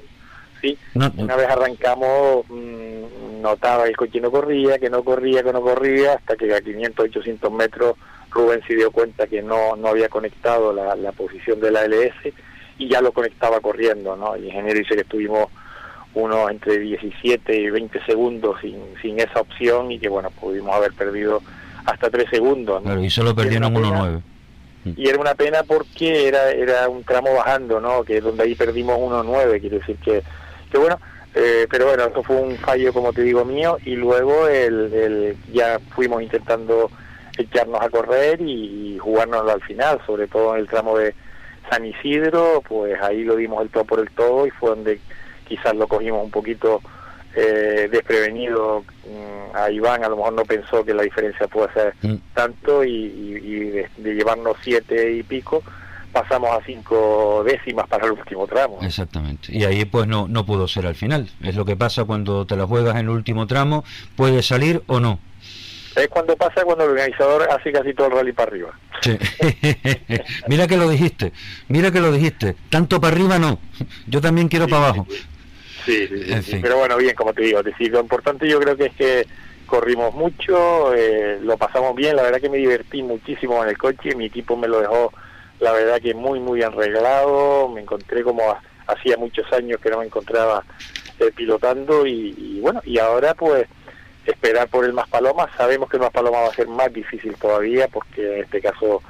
sí, 0.62 0.78
una 0.96 1.36
vez 1.36 1.48
arrancamos 1.48 2.46
mm, 2.50 3.42
notaba 3.42 3.86
el 3.86 3.96
coche 3.96 4.20
no 4.20 4.32
corría, 4.32 4.80
que 4.80 4.90
no 4.90 5.04
corría, 5.04 5.44
que 5.44 5.54
no 5.54 5.62
corría, 5.62 6.14
hasta 6.14 6.36
que 6.36 6.54
a 6.54 6.62
500, 6.62 7.06
800 7.06 7.52
metros 7.52 7.96
Rubén 8.32 8.62
se 8.68 8.76
dio 8.76 8.92
cuenta 8.92 9.28
que 9.28 9.42
no, 9.42 9.76
no 9.76 9.90
había 9.90 10.10
conectado 10.10 10.74
la, 10.74 10.96
la 10.96 11.12
posición 11.12 11.60
de 11.60 11.72
la 11.72 11.86
LS 11.86 12.34
y 12.78 12.90
ya 12.90 13.02
lo 13.02 13.12
conectaba 13.12 13.60
corriendo, 13.62 14.16
¿no? 14.16 14.36
El 14.36 14.46
ingeniero 14.46 14.80
dice 14.80 14.96
que 14.96 15.02
estuvimos 15.02 15.48
uno 16.16 16.50
entre 16.50 16.80
17 16.80 17.56
y 17.56 17.70
20 17.70 18.04
segundos 18.06 18.60
sin, 18.62 18.78
sin 19.02 19.20
esa 19.20 19.42
opción 19.42 19.92
y 19.92 20.00
que, 20.00 20.10
bueno, 20.10 20.32
pudimos 20.32 20.76
haber 20.76 20.94
perdido 20.94 21.42
hasta 21.86 22.10
3 22.10 22.30
segundos, 22.30 22.84
¿no? 22.84 23.04
y 23.04 23.10
solo 23.10 23.36
perdieron 23.36 23.74
1.9. 23.74 24.22
Y 24.98 25.08
era 25.08 25.20
una 25.20 25.34
pena 25.34 25.64
porque 25.64 26.28
era 26.28 26.52
era 26.52 26.88
un 26.88 27.04
tramo 27.04 27.34
bajando, 27.34 27.80
¿no? 27.80 28.04
Que 28.04 28.18
es 28.18 28.24
donde 28.24 28.44
ahí 28.44 28.54
perdimos 28.54 28.98
1.9, 28.98 29.60
quiere 29.60 29.80
decir 29.80 29.98
que, 29.98 30.22
que 30.72 30.78
bueno, 30.78 31.00
eh, 31.34 31.68
pero 31.70 31.88
bueno, 31.88 32.06
eso 32.06 32.24
fue 32.24 32.38
un 32.38 32.56
fallo, 32.56 32.94
como 32.94 33.12
te 33.12 33.22
digo, 33.22 33.44
mío, 33.44 33.78
y 33.84 33.96
luego 33.96 34.48
el, 34.48 35.36
ya 35.52 35.80
fuimos 35.94 36.22
intentando 36.22 36.90
echarnos 37.38 37.82
a 37.82 37.90
correr 37.90 38.40
y, 38.40 38.98
jugárnoslo 39.00 39.52
al 39.52 39.62
final, 39.62 40.00
sobre 40.06 40.28
todo 40.28 40.56
en 40.56 40.62
el 40.62 40.70
tramo 40.70 40.98
de 40.98 41.14
San 41.70 41.86
Isidro, 41.86 42.64
pues 42.66 43.00
ahí 43.02 43.26
lo 43.26 43.36
dimos 43.36 43.62
el 43.62 43.70
todo 43.70 43.84
por 43.84 44.00
el 44.00 44.10
todo 44.12 44.48
y 44.48 44.52
fue 44.52 44.70
donde 44.70 45.00
quizás 45.48 45.76
lo 45.76 45.88
cogimos 45.88 46.24
un 46.24 46.32
poquito 46.32 46.82
eh, 47.36 47.90
desprevenido 47.92 48.86
mm, 49.06 49.56
a 49.56 49.70
Iván, 49.70 50.04
a 50.06 50.10
lo 50.10 50.16
mejor 50.16 50.34
no 50.34 50.46
pensó 50.46 50.86
que 50.86 50.94
la 50.94 51.04
diferencia 51.04 51.48
puede 51.48 51.74
ser 51.74 51.94
mm. 52.02 52.16
tanto 52.34 52.84
y, 52.84 53.82
de, 53.98 54.16
llevarnos 54.16 54.56
siete 54.64 55.12
y 55.12 55.22
pico, 55.24 55.62
pasamos 56.14 56.50
a 56.52 56.66
cinco 56.66 57.44
décimas 57.46 57.90
para 57.90 58.06
el 58.06 58.14
último 58.14 58.48
tramo. 58.48 58.80
Exactamente. 58.82 59.54
Y 59.54 59.66
ahí 59.66 59.84
pues 59.84 60.08
no, 60.08 60.30
no 60.30 60.46
pudo 60.46 60.68
ser 60.70 60.88
al 60.88 60.96
final. 60.96 61.30
Es 61.42 61.56
lo 61.56 61.66
que 61.66 61.76
pasa 61.76 62.06
cuando 62.06 62.46
te 62.46 62.56
la 62.56 62.66
juegas 62.66 62.96
en 62.96 63.02
el 63.02 63.10
último 63.10 63.48
tramo, 63.48 63.84
puede 64.16 64.42
salir 64.42 64.82
o 64.88 65.02
no. 65.02 65.20
Es 65.96 66.08
cuando 66.08 66.36
pasa 66.38 66.64
cuando 66.64 66.86
el 66.86 66.92
organizador 66.92 67.50
hace 67.52 67.72
casi 67.72 67.94
todo 67.94 68.08
el 68.08 68.14
rally 68.14 68.32
para 68.32 68.52
arriba. 68.52 68.80
Sí. 69.02 69.18
mira 70.48 70.68
que 70.68 70.78
lo 70.78 70.90
dijiste, 70.90 71.34
mira 71.68 71.92
que 71.92 72.00
lo 72.00 72.14
dijiste. 72.14 72.56
Tanto 72.70 73.02
para 73.02 73.14
arriba 73.14 73.40
no. 73.40 73.60
Yo 74.08 74.22
también 74.22 74.48
quiero 74.48 74.68
para 74.68 74.88
abajo. 74.88 75.08
Sí, 75.10 75.16
sí, 75.86 76.60
pero 76.62 76.78
bueno, 76.78 76.98
bien, 76.98 77.16
como 77.16 77.34
te 77.34 77.44
digo, 77.44 77.64
decir, 77.64 77.92
lo 77.92 78.00
importante 78.00 78.48
yo 78.48 78.60
creo 78.60 78.76
que 78.76 78.86
es 78.86 78.96
que 78.96 79.28
corrimos 79.66 80.14
mucho, 80.14 80.94
eh, 80.94 81.40
lo 81.42 81.58
pasamos 81.58 81.96
bien, 81.96 82.16
la 82.16 82.24
verdad 82.24 82.42
que 82.42 82.50
me 82.50 82.58
divertí 82.58 83.04
muchísimo 83.04 83.64
en 83.64 83.70
el 83.70 83.78
coche, 83.78 84.16
mi 84.16 84.26
equipo 84.26 84.56
me 84.56 84.68
lo 84.68 84.80
dejó 84.80 85.12
la 85.60 85.72
verdad 85.72 86.02
que 86.02 86.14
muy, 86.14 86.40
muy 86.40 86.62
arreglado, 86.62 87.70
me 87.70 87.82
encontré 87.82 88.24
como 88.24 88.56
hacía 88.88 89.18
muchos 89.18 89.52
años 89.54 89.80
que 89.80 89.90
no 89.90 90.00
me 90.00 90.06
encontraba 90.06 90.64
eh, 91.20 91.32
pilotando 91.36 92.06
y, 92.06 92.60
bueno, 92.62 92.82
y 92.86 93.00
ahora 93.00 93.34
pues 93.34 93.68
esperar 94.26 94.68
por 94.68 94.86
el 94.86 94.94
Más 94.94 95.08
Paloma, 95.08 95.50
sabemos 95.56 95.90
que 95.90 95.98
el 95.98 96.04
Más 96.04 96.12
Paloma 96.12 96.42
va 96.42 96.50
a 96.50 96.54
ser 96.54 96.68
más 96.68 96.92
difícil 96.92 97.36
todavía 97.36 97.88
porque 97.88 98.38
en 98.38 98.44
este 98.44 98.62
caso 98.62 99.02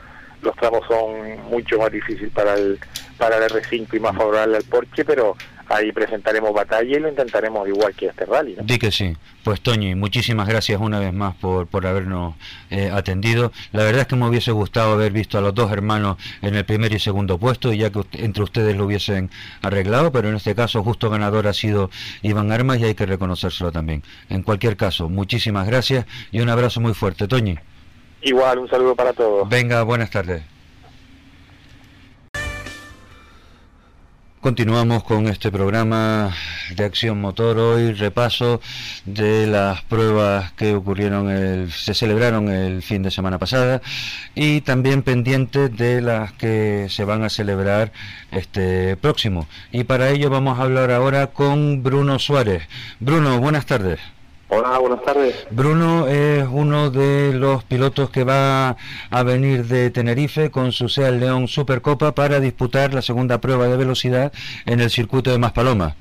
los 0.42 0.56
tramos 0.58 0.86
son 0.88 1.42
mucho 1.50 1.80
más 1.80 1.92
difíciles 1.92 2.32
para 2.32 2.54
el 2.54 2.80
para 3.18 3.38
el 3.38 3.44
R5 3.44 3.94
y 3.94 4.00
más 4.00 4.16
favorable 4.16 4.58
al 4.58 4.64
Porsche, 4.64 5.06
pero 5.06 5.38
ahí 5.70 5.92
presentaremos 5.92 6.54
batalla 6.54 6.98
y 6.98 7.00
lo 7.00 7.10
intentaremos 7.10 7.68
igual 7.68 7.94
que 7.96 8.08
este 8.08 8.26
rally. 8.26 8.56
¿no? 8.56 8.64
Di 8.64 8.78
que 8.78 8.92
sí. 8.92 9.16
Pues 9.44 9.62
Toñi, 9.62 9.94
muchísimas 9.96 10.48
gracias 10.48 10.82
una 10.82 11.00
vez 11.00 11.14
más 11.14 11.36
por, 11.36 11.68
por 11.68 11.86
habernos 11.86 12.36
eh, 12.70 12.90
atendido. 12.92 13.52
La 13.72 13.84
verdad 13.84 14.02
es 14.02 14.08
que 14.08 14.16
me 14.16 14.28
hubiese 14.28 14.52
gustado 14.52 14.94
haber 14.94 15.12
visto 15.12 15.38
a 15.38 15.42
los 15.42 15.54
dos 15.54 15.72
hermanos 15.72 16.18
en 16.42 16.56
el 16.56 16.66
primer 16.66 16.92
y 16.94 17.00
segundo 17.00 17.38
puesto, 17.38 17.72
y 17.72 17.78
ya 17.78 17.92
que 17.92 18.02
entre 18.14 18.44
ustedes 18.44 18.76
lo 18.76 18.86
hubiesen 18.86 19.30
arreglado, 19.62 20.12
pero 20.12 20.30
en 20.30 20.36
este 20.36 20.56
caso 20.56 20.84
justo 20.84 21.10
ganador 21.10 21.48
ha 21.48 21.54
sido 21.54 21.92
Iván 22.24 22.52
Armas 22.52 22.80
y 22.80 22.86
hay 22.86 22.96
que 22.96 23.06
reconocérselo 23.06 23.72
también. 23.72 24.04
En 24.30 24.42
cualquier 24.42 24.78
caso, 24.78 25.10
muchísimas 25.10 25.68
gracias 25.68 26.06
y 26.32 26.40
un 26.40 26.50
abrazo 26.50 26.82
muy 26.82 26.94
fuerte. 26.94 27.28
Toñi. 27.28 27.58
Igual, 28.22 28.58
un 28.58 28.68
saludo 28.68 28.96
para 28.96 29.14
todos. 29.14 29.48
Venga, 29.48 29.84
buenas 29.84 30.10
tardes. 30.10 30.55
Continuamos 34.46 35.04
con 35.04 35.28
este 35.28 35.52
programa 35.52 36.32
de 36.76 36.86
Acción 36.86 37.20
Motor 37.20 37.58
hoy, 37.58 37.94
repaso 37.94 38.62
de 39.04 39.48
las 39.48 39.82
pruebas 39.82 40.52
que 40.52 40.76
ocurrieron, 40.76 41.32
el, 41.32 41.72
se 41.72 41.96
celebraron 41.96 42.50
el 42.50 42.84
fin 42.84 43.02
de 43.02 43.10
semana 43.10 43.40
pasada 43.40 43.82
y 44.36 44.62
también 44.62 45.02
pendientes 45.02 45.76
de 45.76 46.00
las 46.00 46.32
que 46.34 46.86
se 46.92 47.06
van 47.06 47.24
a 47.24 47.30
celebrar 47.30 47.92
este 48.30 48.96
próximo. 48.98 49.48
Y 49.72 49.86
para 49.86 50.12
ello 50.12 50.30
vamos 50.30 50.60
a 50.60 50.62
hablar 50.62 50.92
ahora 50.92 51.26
con 51.26 51.82
Bruno 51.82 52.20
Suárez. 52.20 52.68
Bruno, 53.00 53.40
buenas 53.40 53.66
tardes. 53.66 54.00
Hola, 54.48 54.78
buenas 54.78 55.02
tardes. 55.04 55.48
Bruno 55.50 56.08
es 56.08 56.46
uno 56.50 56.92
de 56.92 57.34
los 57.34 57.64
pilotos 57.64 58.12
que 58.12 58.24
va 58.24 58.78
a 59.10 59.24
venir 59.24 59.66
de 59.66 59.90
Tenerife 59.90 60.52
con 60.52 60.72
su 60.72 60.88
Seat 60.88 61.16
León 61.16 61.48
Supercopa 61.48 62.14
para 62.14 62.40
disputar 62.40 62.94
la 62.94 63.02
segunda 63.02 63.42
prueba 63.42 63.68
de 63.68 63.76
velocidad 63.76 64.32
en 64.68 64.82
el 64.82 64.92
circuito 64.92 65.32
de 65.32 65.40
Maspalomas. 65.40 65.96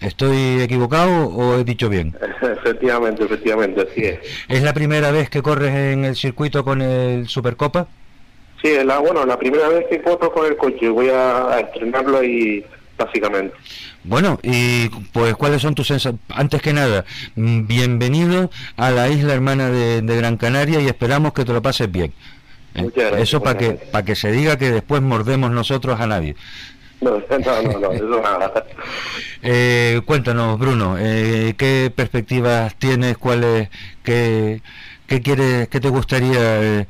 ¿Estoy 0.00 0.60
equivocado 0.60 1.26
o 1.26 1.58
he 1.58 1.64
dicho 1.64 1.88
bien? 1.88 2.14
Efectivamente, 2.40 3.24
efectivamente, 3.24 3.86
así 3.90 4.04
es. 4.04 4.18
¿Es 4.48 4.62
la 4.62 4.72
primera 4.72 5.10
vez 5.10 5.28
que 5.28 5.42
corres 5.42 5.74
en 5.74 6.04
el 6.04 6.14
circuito 6.14 6.64
con 6.64 6.82
el 6.82 7.26
Supercopa? 7.26 7.88
Sí, 8.62 8.68
es 8.68 8.84
la, 8.84 8.98
bueno, 8.98 9.26
la 9.26 9.38
primera 9.38 9.68
vez 9.68 9.86
que 9.90 10.00
corro 10.02 10.32
con 10.32 10.46
el 10.46 10.56
coche. 10.56 10.88
Voy 10.88 11.08
a, 11.08 11.48
a 11.48 11.60
estrenarlo 11.60 12.18
ahí 12.18 12.64
básicamente. 12.96 13.54
Bueno, 14.04 14.38
y 14.42 14.88
pues 15.12 15.34
cuáles 15.34 15.62
son 15.62 15.74
tus 15.74 15.88
sensaciones. 15.88 16.20
Antes 16.28 16.62
que 16.62 16.72
nada, 16.72 17.04
mm, 17.34 17.66
bienvenido 17.66 18.50
a 18.76 18.90
la 18.90 19.08
isla 19.08 19.34
hermana 19.34 19.70
de, 19.70 20.02
de 20.02 20.16
Gran 20.16 20.36
Canaria 20.36 20.80
y 20.80 20.86
esperamos 20.86 21.32
que 21.32 21.44
te 21.44 21.52
lo 21.52 21.62
pases 21.62 21.90
bien. 21.90 22.12
¿Eh? 22.74 22.90
Gracias, 22.94 23.20
Eso 23.20 23.42
para 23.42 23.58
que, 23.58 23.70
para 23.72 24.04
que 24.04 24.14
se 24.14 24.30
diga 24.30 24.58
que 24.58 24.70
después 24.70 25.02
mordemos 25.02 25.50
nosotros 25.50 25.98
a 26.00 26.06
nadie. 26.06 26.36
No, 27.00 27.10
no, 27.30 27.62
no, 27.62 27.78
no, 27.80 27.92
eso 27.92 28.22
nada. 28.22 28.52
Eh, 29.48 30.00
cuéntanos, 30.06 30.58
Bruno, 30.58 30.96
eh, 30.98 31.54
¿qué 31.56 31.92
perspectivas 31.94 32.74
tienes? 32.76 33.16
¿Cuáles? 33.16 33.68
¿Qué, 34.02 34.60
qué 35.06 35.20
quieres? 35.20 35.68
¿Qué 35.68 35.78
te 35.78 35.88
gustaría 35.88 36.62
eh, 36.62 36.86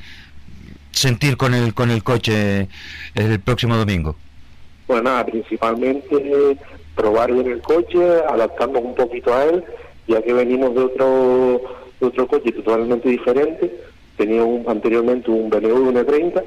sentir 0.91 1.37
con 1.37 1.53
el 1.53 1.75
con 1.75 1.91
el 1.91 2.03
coche 2.03 2.69
el 3.15 3.41
próximo 3.41 3.77
domingo? 3.77 4.17
Pues 4.87 5.03
nada, 5.03 5.25
principalmente 5.27 6.57
probar 6.95 7.33
bien 7.33 7.47
el 7.47 7.61
coche, 7.61 7.99
adaptarnos 8.29 8.83
un 8.83 8.95
poquito 8.95 9.35
a 9.35 9.45
él, 9.45 9.65
ya 10.07 10.23
que 10.23 10.33
venimos 10.33 10.75
de 10.75 10.81
otro, 10.81 11.61
de 12.01 12.07
otro 12.07 12.27
coche 12.27 12.53
totalmente 12.53 13.09
diferente. 13.09 13.71
Tenía 14.17 14.43
un, 14.45 14.65
anteriormente 14.69 15.31
un 15.31 15.51
BMW 15.51 15.91
M30, 15.91 16.43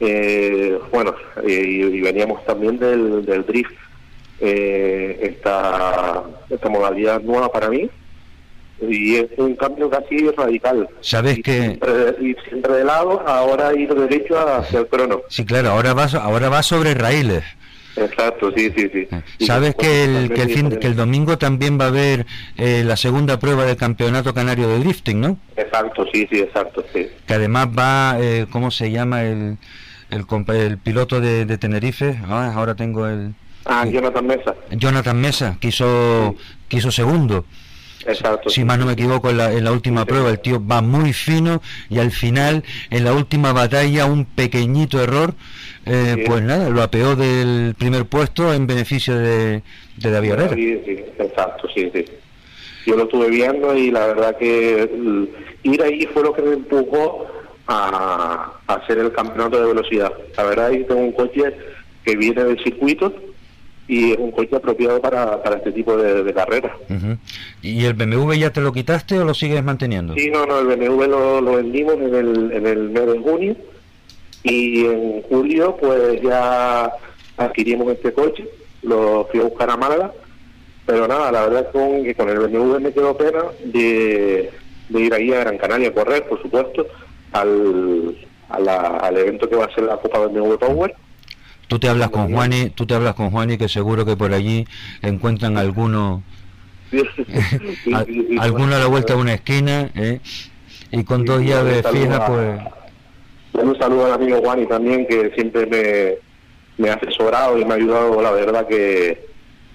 eh, 0.00 0.78
bueno, 0.92 1.14
eh, 1.44 1.62
y, 1.66 1.82
y 1.96 2.00
veníamos 2.00 2.44
también 2.44 2.78
del, 2.78 3.24
del 3.24 3.44
drift. 3.44 3.72
Eh, 4.40 5.18
esta, 5.20 6.22
esta 6.48 6.68
modalidad 6.68 7.20
nueva 7.22 7.50
para 7.50 7.68
mí 7.68 7.90
y 8.80 9.16
es 9.16 9.26
un 9.36 9.56
cambio 9.56 9.90
casi 9.90 10.30
radical. 10.30 10.88
Sabes 11.00 11.38
Y 11.38 11.42
que 11.42 11.60
siempre, 11.60 11.92
ir 12.20 12.36
siempre 12.48 12.72
de 12.74 12.84
lado, 12.84 13.20
ahora 13.26 13.74
ir 13.74 13.92
derecho 13.92 14.38
hacia 14.38 14.78
el 14.78 14.86
crono. 14.86 15.22
sí, 15.28 15.44
claro, 15.44 15.70
ahora 15.70 15.92
vas 15.94 16.14
ahora 16.14 16.48
vas 16.48 16.66
sobre 16.66 16.94
raíles. 16.94 17.42
Exacto, 18.00 18.52
sí, 18.56 18.70
sí, 18.76 18.90
sí. 18.92 19.08
Y 19.38 19.46
Sabes 19.46 19.74
que 19.74 20.04
el, 20.04 20.32
que 20.32 20.42
el, 20.42 20.50
fin, 20.50 20.70
que 20.80 20.86
el 20.86 20.96
domingo 20.96 21.38
también 21.38 21.78
va 21.80 21.86
a 21.86 21.88
haber 21.88 22.26
eh, 22.56 22.82
la 22.84 22.96
segunda 22.96 23.38
prueba 23.38 23.64
del 23.64 23.76
campeonato 23.76 24.32
canario 24.34 24.68
de 24.68 24.78
drifting, 24.80 25.20
¿no? 25.20 25.38
Exacto, 25.56 26.06
sí, 26.12 26.26
sí, 26.30 26.38
exacto, 26.40 26.84
sí. 26.92 27.08
Que 27.26 27.34
además 27.34 27.68
va, 27.76 28.16
eh, 28.20 28.46
¿cómo 28.50 28.70
se 28.70 28.90
llama 28.90 29.22
el, 29.24 29.58
el, 30.10 30.24
el 30.54 30.78
piloto 30.78 31.20
de, 31.20 31.44
de 31.44 31.58
Tenerife? 31.58 32.18
Ah, 32.28 32.52
ahora 32.54 32.74
tengo 32.74 33.06
el 33.06 33.34
Ah, 33.70 33.84
Jonathan 33.86 34.26
Mesa. 34.26 34.54
Jonathan 34.70 35.20
Mesa, 35.20 35.56
que 35.60 35.68
hizo, 35.68 36.34
que 36.68 36.78
hizo 36.78 36.90
segundo. 36.90 37.44
Exacto. 38.08 38.50
Si 38.50 38.64
más 38.64 38.78
no 38.78 38.86
me 38.86 38.92
equivoco, 38.94 39.30
en 39.30 39.36
la, 39.36 39.52
en 39.52 39.64
la 39.64 39.72
última 39.72 40.04
prueba 40.04 40.30
el 40.30 40.40
tío 40.40 40.64
va 40.64 40.80
muy 40.80 41.12
fino 41.12 41.60
y 41.90 41.98
al 41.98 42.10
final, 42.10 42.64
en 42.90 43.04
la 43.04 43.12
última 43.12 43.52
batalla, 43.52 44.06
un 44.06 44.24
pequeñito 44.24 45.00
error, 45.02 45.34
eh, 45.86 46.14
Sí. 46.16 46.22
pues 46.26 46.42
nada, 46.42 46.68
lo 46.70 46.82
apeó 46.82 47.16
del 47.16 47.74
primer 47.78 48.06
puesto 48.06 48.52
en 48.52 48.66
beneficio 48.66 49.16
de, 49.18 49.62
de 49.96 50.10
David 50.10 50.30
Herrera. 50.32 50.54
Sí, 50.54 50.80
sí, 50.84 50.92
exacto, 51.18 51.68
sí, 51.74 51.90
sí. 51.94 52.04
Yo 52.86 52.96
lo 52.96 53.04
estuve 53.04 53.28
viendo 53.28 53.76
y 53.76 53.90
la 53.90 54.06
verdad 54.06 54.36
que 54.38 54.88
ir 55.62 55.82
ahí 55.82 56.06
fue 56.12 56.22
lo 56.22 56.32
que 56.32 56.42
me 56.42 56.54
empujó 56.54 57.26
a, 57.66 58.52
a 58.66 58.74
hacer 58.74 58.98
el 58.98 59.12
campeonato 59.12 59.60
de 59.60 59.66
velocidad. 59.66 60.12
La 60.36 60.44
verdad 60.44 60.70
que 60.70 60.78
tengo 60.84 61.00
un 61.02 61.12
coche 61.12 61.42
que 62.04 62.16
viene 62.16 62.44
del 62.44 62.62
circuito 62.64 63.12
y 63.88 64.12
es 64.12 64.18
un 64.18 64.30
coche 64.32 64.54
apropiado 64.54 65.00
para, 65.00 65.42
para 65.42 65.56
este 65.56 65.72
tipo 65.72 65.96
de, 65.96 66.22
de 66.22 66.34
carreras. 66.34 66.72
¿Y 67.62 67.84
el 67.86 67.94
BMW 67.94 68.34
ya 68.34 68.52
te 68.52 68.60
lo 68.60 68.70
quitaste 68.72 69.18
o 69.18 69.24
lo 69.24 69.32
sigues 69.34 69.64
manteniendo? 69.64 70.14
Sí, 70.14 70.30
no, 70.30 70.44
no, 70.46 70.58
el 70.60 70.66
BMW 70.66 71.04
lo, 71.06 71.40
lo 71.40 71.52
vendimos 71.56 71.94
en 71.94 72.14
el, 72.14 72.52
en 72.52 72.66
el 72.66 72.90
mes 72.90 73.06
de 73.06 73.18
junio 73.18 73.56
y 74.42 74.84
en 74.84 75.22
julio 75.22 75.76
pues 75.80 76.20
ya 76.22 76.92
adquirimos 77.38 77.88
este 77.92 78.12
coche, 78.12 78.46
lo 78.82 79.26
fui 79.30 79.40
a 79.40 79.44
buscar 79.44 79.70
a 79.70 79.76
Málaga, 79.76 80.12
pero 80.86 81.08
nada, 81.08 81.32
la 81.32 81.42
verdad 81.46 81.62
es 81.66 81.72
con, 81.72 82.04
que 82.04 82.14
con 82.14 82.28
el 82.28 82.38
BMW 82.38 82.80
me 82.80 82.92
quedó 82.92 83.16
pena 83.16 83.40
de, 83.64 84.50
de 84.88 85.00
ir 85.00 85.14
ahí 85.14 85.32
a 85.32 85.40
Gran 85.40 85.58
Canaria 85.58 85.88
a 85.88 85.92
correr, 85.92 86.26
por 86.28 86.40
supuesto, 86.42 86.86
al, 87.32 88.16
a 88.50 88.58
la- 88.60 88.98
al 88.98 89.16
evento 89.16 89.48
que 89.48 89.56
va 89.56 89.64
a 89.66 89.74
ser 89.74 89.84
la 89.84 89.96
Copa 89.96 90.18
BMW 90.26 90.54
Power. 90.56 90.94
Tú 91.68 91.78
te 91.78 91.88
hablas 91.88 92.10
con 92.10 92.32
Juani, 92.32 92.70
tú 92.70 92.86
te 92.86 92.94
hablas 92.94 93.14
con 93.14 93.30
Juani 93.30 93.56
que 93.58 93.68
seguro 93.68 94.04
que 94.04 94.16
por 94.16 94.32
allí 94.32 94.66
encuentran 95.02 95.56
alguno, 95.58 96.22
a- 97.94 98.04
alguno 98.42 98.74
a 98.74 98.78
la 98.78 98.86
vuelta 98.86 99.14
de 99.14 99.20
una 99.20 99.34
esquina, 99.34 99.90
¿eh? 99.94 100.20
y 100.90 101.04
con 101.04 101.24
dos 101.24 101.42
llaves 101.42 101.84
fijas, 101.92 102.20
pues 102.26 102.60
Un 103.64 103.78
saludo 103.78 104.06
al 104.06 104.12
amigo 104.12 104.40
Juani 104.40 104.66
también, 104.66 105.06
que 105.06 105.30
siempre 105.34 105.66
me, 105.66 106.82
me 106.82 106.90
ha 106.90 106.94
asesorado 106.94 107.58
y 107.58 107.64
me 107.66 107.72
ha 107.74 107.76
ayudado, 107.76 108.22
la 108.22 108.30
verdad 108.32 108.66
que 108.66 109.26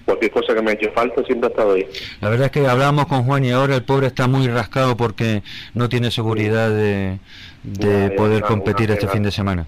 cualquier 0.04 0.32
cosa 0.32 0.54
que 0.54 0.62
me 0.62 0.72
ha 0.72 0.74
hecho 0.74 0.90
falta 0.92 1.22
siempre 1.24 1.46
ha 1.46 1.50
estado 1.50 1.74
ahí. 1.74 1.86
la 2.20 2.28
verdad 2.28 2.46
es 2.46 2.52
que 2.52 2.66
hablábamos 2.66 3.06
con 3.06 3.22
Juan 3.22 3.44
y 3.44 3.52
ahora 3.52 3.76
el 3.76 3.84
pobre 3.84 4.08
está 4.08 4.26
muy 4.26 4.48
rascado 4.48 4.96
porque 4.96 5.42
no 5.74 5.88
tiene 5.88 6.10
seguridad 6.10 6.70
de, 6.70 7.18
poder 8.16 8.38
una- 8.38 8.46
competir 8.48 8.86
una 8.90 8.94
este 8.94 9.08
fin 9.08 9.22
de 9.22 9.30
semana. 9.30 9.66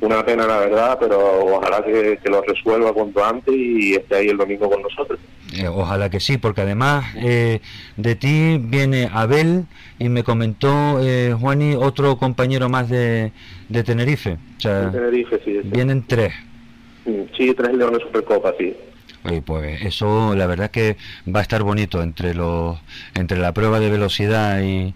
Una 0.00 0.24
pena, 0.24 0.46
la 0.46 0.58
verdad, 0.58 0.98
pero 1.00 1.46
ojalá 1.56 1.82
que, 1.82 2.18
que 2.22 2.28
lo 2.28 2.42
resuelva 2.42 2.92
cuanto 2.92 3.24
antes 3.24 3.54
y 3.54 3.94
esté 3.94 4.16
ahí 4.16 4.28
el 4.28 4.36
domingo 4.36 4.68
con 4.68 4.82
nosotros. 4.82 5.18
Eh, 5.54 5.68
ojalá 5.68 6.10
que 6.10 6.20
sí, 6.20 6.36
porque 6.36 6.60
además 6.60 7.06
eh, 7.16 7.60
de 7.96 8.14
ti 8.14 8.58
viene 8.60 9.08
Abel 9.10 9.64
y 9.98 10.08
me 10.10 10.22
comentó 10.22 11.00
eh, 11.00 11.34
Juani 11.38 11.74
otro 11.76 12.18
compañero 12.18 12.68
más 12.68 12.90
de, 12.90 13.32
de 13.70 13.82
Tenerife. 13.84 14.36
O 14.58 14.60
sea, 14.60 14.82
En 14.82 14.92
Tenerife, 14.92 15.40
sí. 15.44 15.60
sí. 15.62 15.68
vienen 15.70 16.04
tres. 16.06 16.34
Mm, 17.06 17.22
Sí, 17.36 17.54
tres 17.54 17.72
Leones 17.74 18.02
Supercopa, 18.02 18.52
sí. 18.58 18.76
Oye, 19.24 19.42
pues 19.42 19.82
eso 19.82 20.34
la 20.36 20.46
verdad 20.46 20.70
que 20.70 20.96
va 21.34 21.40
a 21.40 21.42
estar 21.42 21.62
bonito 21.62 22.02
entre 22.02 22.34
los 22.34 22.78
entre 23.14 23.38
la 23.38 23.52
prueba 23.52 23.80
de 23.80 23.90
velocidad 23.90 24.60
y, 24.62 24.94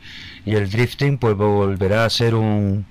y 0.51 0.57
el 0.57 0.69
drifting 0.71 1.19
pues 1.19 1.35
volverá 1.37 2.05
a 2.05 2.11
ser 2.11 2.35
un, 2.35 2.85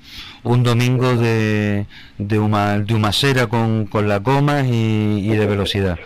un 0.43 0.63
domingo 0.63 1.15
de 1.15 1.85
de, 2.17 2.39
huma- 2.39 2.79
de 2.85 2.93
humacera 2.93 3.47
con, 3.47 3.85
con 3.87 4.07
las 4.07 4.23
gomas 4.23 4.65
y, 4.65 5.29
y 5.31 5.35
de 5.35 5.45
velocidad 5.45 5.97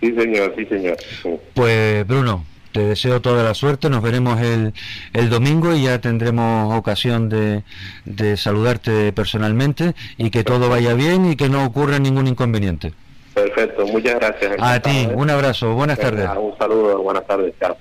Sí, 0.00 0.14
señor, 0.14 0.54
sí, 0.56 0.64
señor. 0.66 0.96
Sí. 1.22 1.28
pues 1.54 2.06
Bruno 2.06 2.44
te 2.72 2.80
deseo 2.80 3.20
toda 3.20 3.42
la 3.42 3.52
suerte 3.54 3.90
nos 3.90 4.00
veremos 4.02 4.40
el, 4.40 4.72
el 5.12 5.28
domingo 5.28 5.74
y 5.74 5.82
ya 5.84 6.00
tendremos 6.00 6.72
ocasión 6.78 7.28
de, 7.28 7.64
de 8.04 8.36
saludarte 8.36 9.12
personalmente 9.12 9.94
y 10.18 10.30
que 10.30 10.44
todo 10.44 10.68
vaya 10.68 10.94
bien 10.94 11.30
y 11.32 11.36
que 11.36 11.48
no 11.48 11.64
ocurra 11.64 11.98
ningún 11.98 12.28
inconveniente 12.28 12.92
Perfecto, 13.34 13.86
muchas 13.86 14.14
gracias. 14.16 14.52
a 14.58 14.80
ti 14.80 15.08
un 15.12 15.30
abrazo 15.30 15.74
buenas 15.74 15.98
Venga, 15.98 16.10
tardes 16.10 16.30
Un 16.38 16.56
saludo, 16.58 17.02
buenas 17.02 17.26
tardes, 17.26 17.52
chao. 17.60 17.76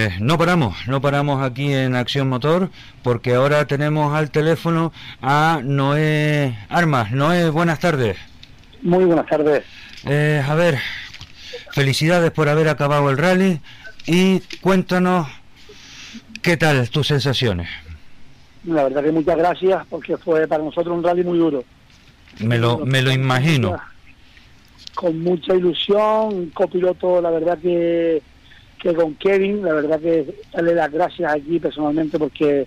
Pues 0.00 0.18
no 0.18 0.38
paramos, 0.38 0.76
no 0.86 1.02
paramos 1.02 1.42
aquí 1.42 1.74
en 1.74 1.94
Acción 1.94 2.26
Motor, 2.26 2.70
porque 3.02 3.34
ahora 3.34 3.66
tenemos 3.66 4.14
al 4.14 4.30
teléfono 4.30 4.94
a 5.20 5.60
Noé 5.62 6.56
Armas. 6.70 7.12
Noé, 7.12 7.50
buenas 7.50 7.80
tardes. 7.80 8.16
Muy 8.80 9.04
buenas 9.04 9.26
tardes. 9.26 9.62
Eh, 10.06 10.42
a 10.42 10.54
ver, 10.54 10.78
felicidades 11.72 12.30
por 12.30 12.48
haber 12.48 12.70
acabado 12.70 13.10
el 13.10 13.18
rally 13.18 13.60
y 14.06 14.40
cuéntanos 14.62 15.28
qué 16.40 16.56
tal 16.56 16.88
tus 16.88 17.08
sensaciones. 17.08 17.68
La 18.64 18.84
verdad 18.84 19.04
que 19.04 19.12
muchas 19.12 19.36
gracias 19.36 19.84
porque 19.90 20.16
fue 20.16 20.48
para 20.48 20.64
nosotros 20.64 20.96
un 20.96 21.04
rally 21.04 21.24
muy 21.24 21.36
duro. 21.36 21.62
Me 22.38 22.56
lo, 22.56 22.78
me 22.86 23.02
lo 23.02 23.12
imagino. 23.12 23.78
Con 24.94 25.20
mucha 25.20 25.54
ilusión, 25.54 26.48
copiloto, 26.54 27.20
la 27.20 27.28
verdad 27.28 27.58
que, 27.58 28.22
que 28.80 28.94
con 28.94 29.14
Kevin, 29.16 29.62
la 29.62 29.74
verdad 29.74 30.00
que 30.00 30.34
darle 30.52 30.74
las 30.74 30.90
gracias 30.90 31.32
aquí 31.32 31.58
personalmente 31.58 32.18
porque 32.18 32.66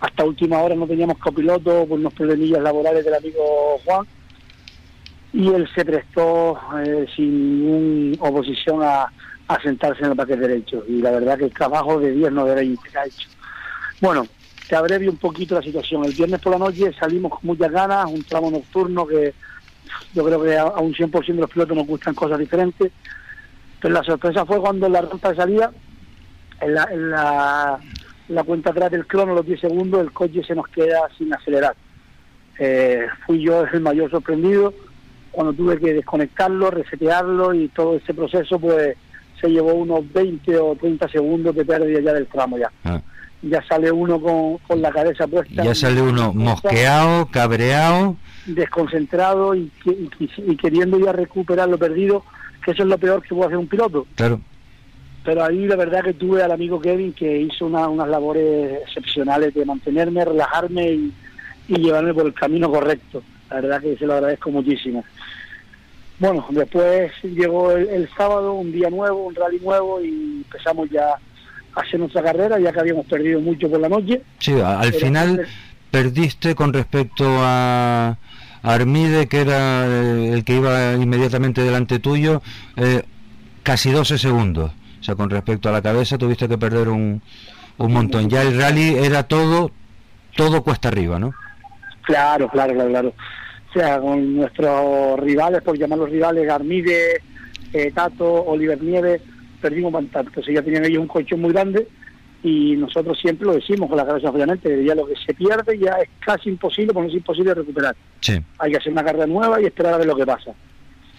hasta 0.00 0.24
última 0.24 0.58
hora 0.58 0.74
no 0.74 0.86
teníamos 0.86 1.18
copiloto 1.18 1.86
por 1.86 1.98
unos 1.98 2.12
problemillas 2.12 2.62
laborales 2.62 3.04
del 3.04 3.14
amigo 3.14 3.78
Juan 3.84 4.06
y 5.32 5.48
él 5.48 5.68
se 5.74 5.84
prestó 5.84 6.58
eh, 6.84 7.06
sin 7.14 7.64
ninguna 7.64 8.28
oposición 8.28 8.82
a, 8.82 9.06
a, 9.48 9.62
sentarse 9.62 10.04
en 10.04 10.10
el 10.10 10.16
paquete 10.16 10.40
derecho 10.40 10.84
y 10.88 11.00
la 11.00 11.12
verdad 11.12 11.38
que 11.38 11.44
el 11.44 11.54
trabajo 11.54 11.98
de 12.00 12.12
10 12.12 12.32
no 12.32 12.44
ha 12.44 12.60
hecho. 12.60 13.28
Bueno, 14.00 14.26
te 14.68 14.76
abrevio 14.76 15.10
un 15.10 15.16
poquito 15.16 15.54
la 15.54 15.62
situación. 15.62 16.04
El 16.04 16.12
viernes 16.12 16.40
por 16.40 16.52
la 16.52 16.58
noche 16.58 16.92
salimos 16.98 17.32
con 17.32 17.40
muchas 17.42 17.70
ganas, 17.70 18.06
un 18.06 18.24
tramo 18.24 18.50
nocturno 18.50 19.06
que 19.06 19.32
yo 20.14 20.24
creo 20.24 20.42
que 20.42 20.58
a, 20.58 20.66
un 20.66 20.92
100% 20.92 21.26
de 21.26 21.34
los 21.34 21.50
pilotos 21.50 21.76
nos 21.76 21.86
gustan 21.86 22.14
cosas 22.14 22.38
diferentes, 22.38 22.92
pero 23.82 23.94
la 23.94 24.04
sorpresa 24.04 24.46
fue 24.46 24.60
cuando 24.60 24.86
en 24.86 24.92
la 24.92 25.00
rampa 25.02 25.30
de 25.30 25.36
salida, 25.36 25.72
en 26.60 26.74
la, 26.74 26.88
en 26.90 27.10
la, 27.10 27.80
la 28.28 28.44
cuenta 28.44 28.70
atrás 28.70 28.92
del 28.92 29.06
crono, 29.06 29.34
los 29.34 29.44
10 29.44 29.60
segundos, 29.60 30.00
el 30.00 30.12
coche 30.12 30.42
se 30.46 30.54
nos 30.54 30.68
queda 30.68 31.00
sin 31.18 31.34
acelerar. 31.34 31.74
Eh, 32.58 33.06
fui 33.26 33.42
yo 33.42 33.64
el 33.64 33.80
mayor 33.80 34.08
sorprendido, 34.08 34.72
cuando 35.32 35.52
tuve 35.52 35.80
que 35.80 35.94
desconectarlo, 35.94 36.70
resetearlo 36.70 37.52
y 37.54 37.68
todo 37.68 37.96
ese 37.96 38.14
proceso, 38.14 38.60
pues 38.60 38.96
se 39.40 39.48
llevó 39.48 39.74
unos 39.74 40.10
20 40.12 40.56
o 40.58 40.76
30 40.76 41.08
segundos 41.08 41.54
de 41.56 41.64
pérdida 41.64 42.00
ya 42.00 42.12
del 42.12 42.28
tramo 42.28 42.58
ya. 42.58 42.70
Ah. 42.84 43.00
Ya 43.42 43.60
sale 43.66 43.90
uno 43.90 44.20
con, 44.20 44.58
con, 44.58 44.80
la 44.80 44.92
cabeza 44.92 45.26
puesta. 45.26 45.64
Ya 45.64 45.74
sale 45.74 46.00
uno 46.00 46.32
mosqueado, 46.32 47.26
cabreado. 47.26 48.16
Desconcentrado 48.46 49.56
y, 49.56 49.72
y, 49.84 50.56
queriendo 50.56 51.00
ya 51.00 51.10
recuperar 51.10 51.68
lo 51.68 51.76
perdido, 51.76 52.22
que 52.64 52.70
eso 52.72 52.82
es 52.82 52.88
lo 52.88 52.98
peor 52.98 53.22
que 53.22 53.34
puede 53.34 53.46
hacer 53.46 53.58
un 53.58 53.68
piloto. 53.68 54.06
Claro. 54.14 54.40
Pero 55.24 55.44
ahí 55.44 55.66
la 55.66 55.76
verdad 55.76 56.02
que 56.02 56.14
tuve 56.14 56.42
al 56.42 56.50
amigo 56.50 56.80
Kevin 56.80 57.12
que 57.12 57.40
hizo 57.40 57.66
unas 57.66 58.08
labores 58.08 58.82
excepcionales 58.82 59.54
de 59.54 59.64
mantenerme, 59.64 60.24
relajarme 60.24 60.90
y, 60.90 61.12
y 61.68 61.76
llevarme 61.76 62.12
por 62.12 62.26
el 62.26 62.34
camino 62.34 62.70
correcto. 62.70 63.22
La 63.50 63.60
verdad 63.60 63.80
que 63.80 63.96
se 63.96 64.06
lo 64.06 64.14
agradezco 64.14 64.50
muchísimo. 64.50 65.04
Bueno, 66.22 66.46
después 66.50 67.10
llegó 67.22 67.72
el, 67.72 68.08
sábado, 68.16 68.54
un 68.54 68.70
día 68.70 68.88
nuevo, 68.90 69.26
un 69.26 69.34
rally 69.34 69.58
nuevo 69.58 70.00
y 70.00 70.44
empezamos 70.44 70.88
ya 70.88 71.08
a 71.74 71.80
hacer 71.80 71.98
nuestra 71.98 72.22
carrera, 72.22 72.60
ya 72.60 72.72
que 72.72 72.78
habíamos 72.78 73.06
perdido 73.06 73.40
mucho 73.40 73.68
por 73.68 73.80
la 73.80 73.88
noche. 73.88 74.22
Sí, 74.38 74.52
al 74.52 74.92
final 74.92 75.44
perdiste 75.90 76.54
con 76.54 76.72
respecto 76.72 77.24
a 77.26 78.16
Armide, 78.62 79.28
que 79.28 79.40
era 79.40 79.86
eh, 79.86 80.32
el 80.32 80.44
que 80.44 80.56
iba 80.56 80.94
inmediatamente 80.94 81.62
delante 81.62 81.98
tuyo, 81.98 82.42
eh, 82.76 83.02
casi 83.62 83.90
12 83.90 84.18
segundos. 84.18 84.72
O 85.00 85.04
sea, 85.04 85.14
con 85.14 85.30
respecto 85.30 85.68
a 85.68 85.72
la 85.72 85.82
cabeza 85.82 86.18
tuviste 86.18 86.48
que 86.48 86.58
perder 86.58 86.88
un, 86.88 87.22
un 87.78 87.92
montón. 87.92 88.28
Ya 88.28 88.42
el 88.42 88.58
rally 88.58 88.96
era 88.96 89.24
todo, 89.24 89.72
todo 90.36 90.62
cuesta 90.62 90.88
arriba, 90.88 91.18
¿no? 91.18 91.32
Claro, 92.02 92.48
claro, 92.48 92.74
claro, 92.74 92.90
claro 92.90 93.14
o 93.72 93.78
sea, 93.78 93.98
con 94.00 94.36
nuestros 94.36 95.18
rivales, 95.20 95.62
por 95.62 95.78
llamarlos 95.78 96.10
rivales, 96.10 96.46
Garmide, 96.46 97.22
eh, 97.72 97.90
Tato, 97.94 98.44
Oliver 98.44 98.82
Nieves, 98.82 99.22
perdimos 99.62 99.92
bastante. 99.92 100.28
Entonces 100.28 100.54
ya 100.54 100.62
tenían 100.62 100.84
ellos 100.84 101.00
un 101.00 101.08
colchón 101.08 101.40
muy 101.40 101.52
grande 101.52 101.88
y 102.42 102.76
nosotros 102.76 103.18
siempre 103.20 103.46
lo 103.46 103.54
decimos 103.54 103.88
con 103.88 103.96
la 103.96 104.06
cabeza 104.06 104.30
obviamente, 104.30 104.84
ya 104.84 104.94
lo 104.94 105.06
que 105.06 105.14
se 105.16 105.32
pierde 105.34 105.78
ya 105.78 105.92
es 105.92 106.08
casi 106.20 106.50
imposible, 106.50 106.92
porque 106.92 107.06
no 107.06 107.12
es 107.12 107.18
imposible 107.18 107.54
recuperar. 107.54 107.94
Hay 108.58 108.70
que 108.70 108.76
hacer 108.76 108.92
una 108.92 109.04
carrera 109.04 109.26
nueva 109.26 109.60
y 109.60 109.66
esperar 109.66 109.94
a 109.94 109.98
ver 109.98 110.06
lo 110.06 110.16
que 110.16 110.26
pasa. 110.26 110.52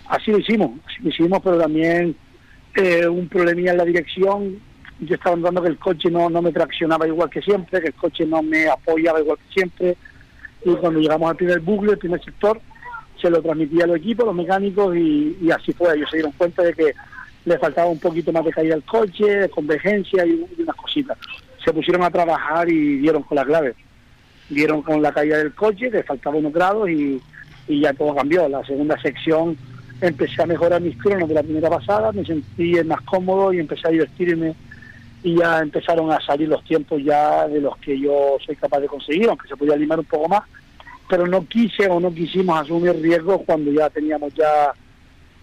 Así 0.07 0.31
lo 0.31 0.39
hicimos, 0.39 0.79
así 0.85 1.01
lo 1.01 1.09
hicimos, 1.09 1.39
pero 1.43 1.57
también 1.57 2.15
eh, 2.75 3.07
un 3.07 3.27
problemilla 3.29 3.71
en 3.71 3.77
la 3.77 3.85
dirección. 3.85 4.59
Yo 4.99 5.15
estaba 5.15 5.35
notando 5.35 5.61
que 5.61 5.69
el 5.69 5.77
coche 5.77 6.09
no, 6.11 6.29
no 6.29 6.41
me 6.41 6.51
traccionaba 6.51 7.07
igual 7.07 7.29
que 7.29 7.41
siempre, 7.41 7.81
que 7.81 7.87
el 7.87 7.93
coche 7.93 8.25
no 8.25 8.43
me 8.43 8.67
apoyaba 8.67 9.19
igual 9.19 9.37
que 9.37 9.53
siempre 9.53 9.97
y 10.65 10.75
cuando 10.75 10.99
llegamos 10.99 11.29
al 11.29 11.35
primer 11.35 11.59
bucle, 11.59 11.93
el 11.93 11.97
primer 11.97 12.23
sector, 12.23 12.59
se 13.21 13.29
lo 13.29 13.41
transmitía 13.41 13.83
a 13.83 13.87
los 13.87 13.97
equipos, 13.97 14.25
los 14.25 14.35
mecánicos 14.35 14.95
y, 14.95 15.49
así 15.51 15.73
fue. 15.73 15.95
Ellos 15.95 16.09
se 16.09 16.17
dieron 16.17 16.31
cuenta 16.33 16.63
de 16.63 16.73
que 16.73 16.93
le 17.45 17.57
faltaba 17.57 17.89
un 17.89 17.99
poquito 17.99 18.31
más 18.31 18.45
de 18.45 18.51
caída 18.51 18.75
al 18.75 18.83
coche, 18.83 19.25
de 19.25 19.49
convergencia 19.49 20.25
y, 20.25 20.45
unas 20.57 20.75
cositas. 20.75 21.17
Se 21.63 21.73
pusieron 21.73 22.03
a 22.03 22.09
trabajar 22.09 22.69
y 22.69 22.97
dieron 22.97 23.23
con 23.23 23.35
la 23.35 23.45
clave. 23.45 23.75
Dieron 24.49 24.81
con 24.81 25.01
la 25.01 25.11
caída 25.11 25.37
del 25.37 25.53
coche, 25.53 25.89
que 25.89 26.03
faltaba 26.03 26.37
unos 26.37 26.53
grados 26.53 26.89
y, 26.89 27.21
ya 27.67 27.93
todo 27.93 28.15
cambió. 28.15 28.47
La 28.47 28.63
segunda 28.65 28.99
sección 29.01 29.57
empecé 30.01 30.41
a 30.41 30.45
mejorar 30.45 30.81
mis 30.81 30.97
cronos 30.97 31.29
de 31.29 31.35
la 31.35 31.43
primera 31.43 31.69
pasada, 31.69 32.11
me 32.11 32.25
sentí 32.25 32.73
más 32.83 33.01
cómodo 33.01 33.53
y 33.53 33.59
empecé 33.59 33.87
a 33.87 33.91
divertirme 33.91 34.53
y 35.23 35.37
ya 35.37 35.59
empezaron 35.59 36.11
a 36.11 36.19
salir 36.19 36.49
los 36.49 36.61
tiempos 36.65 37.01
ya 37.01 37.47
de 37.47 37.61
los 37.61 37.77
que 37.77 37.97
yo 37.97 38.35
soy 38.45 38.57
capaz 38.57 38.81
de 38.81 38.87
conseguir, 38.87 39.29
aunque 39.29 39.47
se 39.47 39.55
podía 39.55 39.77
limar 39.77 39.99
un 39.99 40.05
poco 40.05 40.27
más, 40.27 40.41
pero 41.09 41.25
no 41.25 41.45
quise 41.47 41.87
o 41.87 42.01
no 42.01 42.13
quisimos 42.13 42.59
asumir 42.59 42.93
riesgos 43.01 43.41
cuando 43.45 43.71
ya 43.71 43.89
teníamos 43.89 44.33
ya 44.33 44.73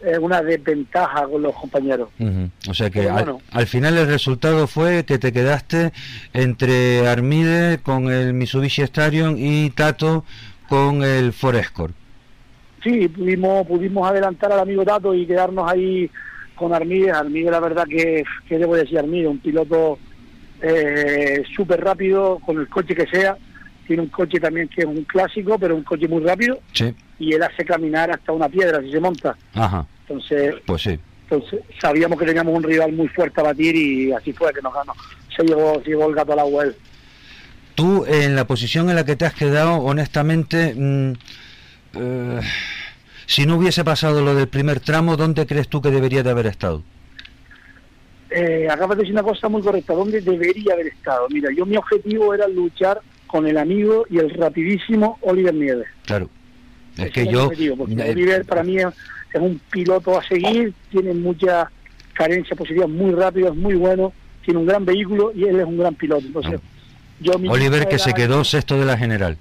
eh, 0.02 0.18
una 0.18 0.42
desventaja 0.42 1.26
con 1.26 1.42
los 1.42 1.54
compañeros. 1.54 2.08
O 2.68 2.74
sea 2.74 2.88
que 2.90 3.08
al, 3.08 3.66
final 3.66 3.98
el 3.98 4.06
resultado 4.06 4.66
fue 4.66 5.04
que 5.04 5.18
te 5.18 5.32
quedaste 5.32 5.92
entre 6.32 7.06
Armide 7.06 7.78
con 7.82 8.10
el 8.10 8.32
Mitsubishi 8.32 8.82
Starion 8.82 9.36
y 9.38 9.70
Tato 9.70 10.24
con 10.68 11.02
el 11.02 11.32
Forescore. 11.32 11.92
Sí, 12.82 13.08
pudimos, 13.08 13.66
pudimos 13.66 14.08
adelantar 14.08 14.52
al 14.52 14.60
amigo 14.60 14.84
Tato 14.84 15.14
y 15.14 15.26
quedarnos 15.26 15.70
ahí 15.70 16.10
con 16.54 16.72
Armide. 16.72 17.10
Armide, 17.10 17.50
la 17.50 17.60
verdad 17.60 17.84
que, 17.88 18.24
¿qué 18.48 18.58
debo 18.58 18.76
decir 18.76 18.98
Armide? 18.98 19.28
Un 19.28 19.38
piloto 19.38 19.98
eh, 20.62 21.42
súper 21.54 21.82
rápido, 21.82 22.38
con 22.44 22.58
el 22.58 22.68
coche 22.68 22.94
que 22.94 23.06
sea. 23.06 23.36
Tiene 23.90 24.04
un 24.04 24.08
coche 24.08 24.38
también 24.38 24.68
que 24.68 24.82
es 24.82 24.86
un 24.86 25.02
clásico, 25.02 25.58
pero 25.58 25.74
un 25.74 25.82
coche 25.82 26.06
muy 26.06 26.22
rápido. 26.22 26.60
Y 27.18 27.32
él 27.32 27.42
hace 27.42 27.64
caminar 27.64 28.08
hasta 28.12 28.30
una 28.30 28.48
piedra 28.48 28.80
si 28.80 28.92
se 28.92 29.00
monta. 29.00 29.36
Ajá. 29.52 29.84
Entonces, 30.06 30.54
pues 30.64 30.82
sí. 30.82 30.96
Entonces 31.24 31.60
sabíamos 31.80 32.16
que 32.16 32.24
teníamos 32.24 32.54
un 32.56 32.62
rival 32.62 32.92
muy 32.92 33.08
fuerte 33.08 33.40
a 33.40 33.42
batir 33.42 33.74
y 33.74 34.12
así 34.12 34.32
fue 34.32 34.52
que 34.52 34.62
nos 34.62 34.72
ganó. 34.72 34.92
Se 35.36 35.42
llevó, 35.42 35.82
se 35.82 35.90
llevó 35.90 36.08
el 36.08 36.14
gato 36.14 36.34
a 36.34 36.36
la 36.36 36.44
web. 36.44 36.76
Tú, 37.74 38.04
en 38.06 38.36
la 38.36 38.46
posición 38.46 38.90
en 38.90 38.94
la 38.94 39.04
que 39.04 39.16
te 39.16 39.26
has 39.26 39.34
quedado, 39.34 39.78
honestamente, 39.78 40.72
mm, 40.72 41.12
eh, 41.94 42.40
si 43.26 43.44
no 43.44 43.56
hubiese 43.56 43.82
pasado 43.82 44.20
lo 44.20 44.36
del 44.36 44.46
primer 44.46 44.78
tramo, 44.78 45.16
¿dónde 45.16 45.48
crees 45.48 45.66
tú 45.66 45.82
que 45.82 45.90
debería 45.90 46.22
de 46.22 46.30
haber 46.30 46.46
estado? 46.46 46.84
Eh, 48.30 48.68
acabas 48.70 48.98
de 48.98 49.02
decir 49.02 49.14
una 49.14 49.24
cosa 49.24 49.48
muy 49.48 49.62
correcta, 49.62 49.94
¿dónde 49.94 50.20
debería 50.20 50.74
haber 50.74 50.86
estado? 50.86 51.26
Mira, 51.28 51.50
yo 51.52 51.66
mi 51.66 51.76
objetivo 51.76 52.32
era 52.32 52.46
luchar 52.46 53.00
con 53.30 53.46
el 53.46 53.58
amigo 53.58 54.06
y 54.10 54.18
el 54.18 54.30
rapidísimo 54.30 55.18
Oliver 55.22 55.54
Nieves. 55.54 55.86
Claro. 56.04 56.28
Es 56.96 57.10
que 57.10 57.26
yo... 57.26 57.48
Oliver 57.48 58.44
para 58.44 58.62
mí 58.62 58.78
es, 58.78 58.86
un 59.34 59.60
piloto 59.70 60.18
a 60.18 60.24
seguir, 60.24 60.74
tiene 60.90 61.14
mucha 61.14 61.70
carencia 62.14 62.56
positiva, 62.56 62.86
muy 62.86 63.12
rápido, 63.12 63.48
es 63.48 63.56
muy 63.56 63.74
bueno, 63.74 64.12
tiene 64.44 64.60
un 64.60 64.66
gran 64.66 64.84
vehículo 64.84 65.32
y 65.34 65.44
él 65.44 65.60
es 65.60 65.66
un 65.66 65.78
gran 65.78 65.94
piloto. 65.94 66.26
Entonces, 66.26 66.60
yo 67.20 67.32
Oliver 67.48 67.88
que 67.88 67.98
se 67.98 68.12
quedó 68.12 68.44
sexto 68.44 68.78
de 68.78 68.86
la 68.86 68.96
general. 68.96 69.36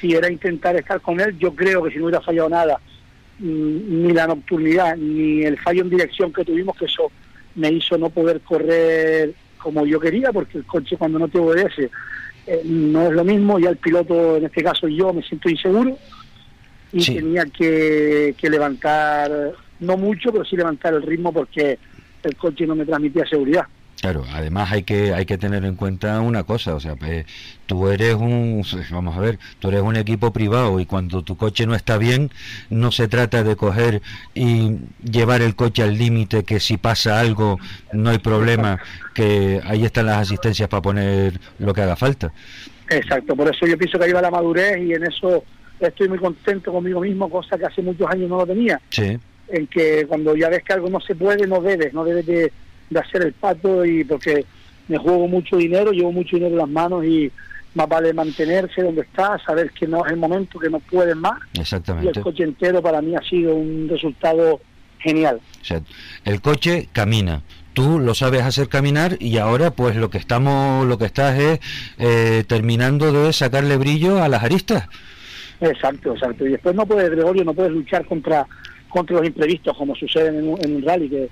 Si 0.00 0.14
era 0.14 0.30
intentar 0.30 0.74
estar 0.76 1.00
con 1.00 1.20
él, 1.20 1.38
yo 1.38 1.54
creo 1.54 1.82
que 1.82 1.90
si 1.90 1.98
no 1.98 2.04
hubiera 2.04 2.22
fallado 2.22 2.48
nada, 2.48 2.80
Mm, 3.40 4.02
ni 4.02 4.12
la 4.12 4.26
nocturnidad, 4.26 4.96
ni 4.98 5.44
el 5.44 5.58
fallo 5.58 5.82
en 5.82 5.88
dirección 5.88 6.30
que 6.30 6.44
tuvimos, 6.44 6.76
que 6.76 6.84
eso 6.84 7.10
me 7.54 7.72
hizo 7.72 7.96
no 7.96 8.10
poder 8.10 8.42
correr 8.42 9.32
como 9.56 9.86
yo 9.86 9.98
quería, 9.98 10.30
porque 10.30 10.58
el 10.58 10.66
coche 10.66 10.98
cuando 10.98 11.18
no 11.18 11.26
te 11.26 11.38
obedece 11.38 11.90
eh, 12.52 12.62
no 12.64 13.06
es 13.06 13.12
lo 13.12 13.24
mismo, 13.24 13.60
ya 13.60 13.70
el 13.70 13.76
piloto, 13.76 14.36
en 14.36 14.46
este 14.46 14.64
caso 14.64 14.88
yo, 14.88 15.12
me 15.12 15.22
siento 15.22 15.48
inseguro 15.48 15.96
y 16.92 17.04
tenía 17.04 17.44
que, 17.44 18.34
que 18.36 18.50
levantar, 18.50 19.52
no 19.78 19.96
mucho, 19.96 20.32
pero 20.32 20.44
sí 20.44 20.56
levantar 20.56 20.94
el 20.94 21.02
ritmo 21.02 21.32
porque 21.32 21.78
el 22.24 22.34
coche 22.34 22.66
no 22.66 22.74
me 22.74 22.84
transmitía 22.84 23.24
seguridad. 23.26 23.66
Claro, 24.00 24.24
además 24.32 24.72
hay 24.72 24.82
que 24.82 25.14
hay 25.14 25.26
que 25.26 25.38
tener 25.38 25.64
en 25.64 25.76
cuenta 25.76 26.20
una 26.20 26.42
cosa, 26.42 26.74
o 26.74 26.80
sea, 26.80 26.96
pues, 26.96 27.24
tú 27.70 27.86
eres 27.86 28.16
un 28.16 28.64
vamos 28.90 29.16
a 29.16 29.20
ver, 29.20 29.38
tú 29.60 29.68
eres 29.68 29.80
un 29.80 29.94
equipo 29.94 30.32
privado 30.32 30.80
y 30.80 30.86
cuando 30.86 31.22
tu 31.22 31.36
coche 31.36 31.68
no 31.68 31.76
está 31.76 31.98
bien, 31.98 32.28
no 32.68 32.90
se 32.90 33.06
trata 33.06 33.44
de 33.44 33.54
coger 33.54 34.02
y 34.34 34.78
llevar 35.08 35.40
el 35.40 35.54
coche 35.54 35.84
al 35.84 35.96
límite 35.96 36.42
que 36.42 36.58
si 36.58 36.78
pasa 36.78 37.20
algo 37.20 37.60
no 37.92 38.10
hay 38.10 38.18
problema, 38.18 38.80
que 39.14 39.60
ahí 39.64 39.84
están 39.84 40.06
las 40.06 40.16
asistencias 40.16 40.68
para 40.68 40.82
poner 40.82 41.38
lo 41.60 41.72
que 41.72 41.82
haga 41.82 41.94
falta. 41.94 42.32
Exacto, 42.88 43.36
por 43.36 43.54
eso 43.54 43.64
yo 43.68 43.78
pienso 43.78 44.00
que 44.00 44.06
ahí 44.06 44.12
va 44.12 44.20
la 44.20 44.32
madurez 44.32 44.82
y 44.82 44.94
en 44.94 45.04
eso 45.04 45.44
estoy 45.78 46.08
muy 46.08 46.18
contento 46.18 46.72
conmigo 46.72 47.00
mismo, 47.00 47.30
cosa 47.30 47.56
que 47.56 47.66
hace 47.66 47.82
muchos 47.82 48.08
años 48.10 48.28
no 48.28 48.38
lo 48.38 48.46
tenía. 48.48 48.80
Sí. 48.90 49.16
En 49.46 49.68
que 49.68 50.06
cuando 50.08 50.34
ya 50.34 50.48
ves 50.48 50.64
que 50.64 50.72
algo 50.72 50.90
no 50.90 51.00
se 51.00 51.14
puede, 51.14 51.46
no 51.46 51.60
debes, 51.60 51.94
no 51.94 52.04
debes 52.04 52.26
de 52.26 52.52
de 52.90 52.98
hacer 52.98 53.22
el 53.22 53.32
pato 53.32 53.84
y 53.84 54.04
porque 54.04 54.44
me 54.88 54.98
juego 54.98 55.28
mucho 55.28 55.56
dinero, 55.56 55.92
llevo 55.92 56.12
mucho 56.12 56.36
dinero 56.36 56.52
en 56.52 56.58
las 56.58 56.68
manos 56.68 57.04
y 57.04 57.30
más 57.74 57.88
vale 57.88 58.12
mantenerse 58.12 58.82
donde 58.82 59.02
está, 59.02 59.38
saber 59.38 59.70
que 59.70 59.86
no 59.86 60.04
es 60.04 60.12
el 60.12 60.18
momento, 60.18 60.58
que 60.58 60.70
no 60.70 60.80
pueden 60.80 61.18
más. 61.18 61.40
Exactamente. 61.58 62.10
Y 62.14 62.18
el 62.18 62.24
coche 62.24 62.44
entero 62.44 62.82
para 62.82 63.00
mí 63.00 63.14
ha 63.14 63.22
sido 63.22 63.54
un 63.54 63.88
resultado 63.88 64.60
genial. 64.98 65.40
el 66.24 66.40
coche 66.40 66.88
camina, 66.92 67.42
tú 67.72 67.98
lo 67.98 68.14
sabes 68.14 68.42
hacer 68.42 68.68
caminar 68.68 69.16
y 69.18 69.38
ahora 69.38 69.70
pues 69.70 69.96
lo 69.96 70.10
que 70.10 70.18
estamos, 70.18 70.86
lo 70.86 70.98
que 70.98 71.06
estás 71.06 71.38
es 71.38 71.60
eh, 71.98 72.44
terminando 72.46 73.12
de 73.12 73.32
sacarle 73.32 73.76
brillo 73.76 74.22
a 74.22 74.28
las 74.28 74.42
aristas. 74.42 74.88
Exacto, 75.60 76.12
exacto. 76.14 76.46
Y 76.46 76.50
después 76.50 76.74
no 76.74 76.86
puedes, 76.86 77.10
Gregorio, 77.10 77.44
no 77.44 77.54
puedes 77.54 77.72
luchar 77.72 78.04
contra 78.06 78.46
contra 78.90 79.16
los 79.16 79.26
imprevistos 79.26 79.76
como 79.76 79.94
sucede 79.94 80.28
en 80.28 80.48
un, 80.48 80.64
en 80.64 80.76
un 80.76 80.82
rally 80.82 81.08
que 81.08 81.28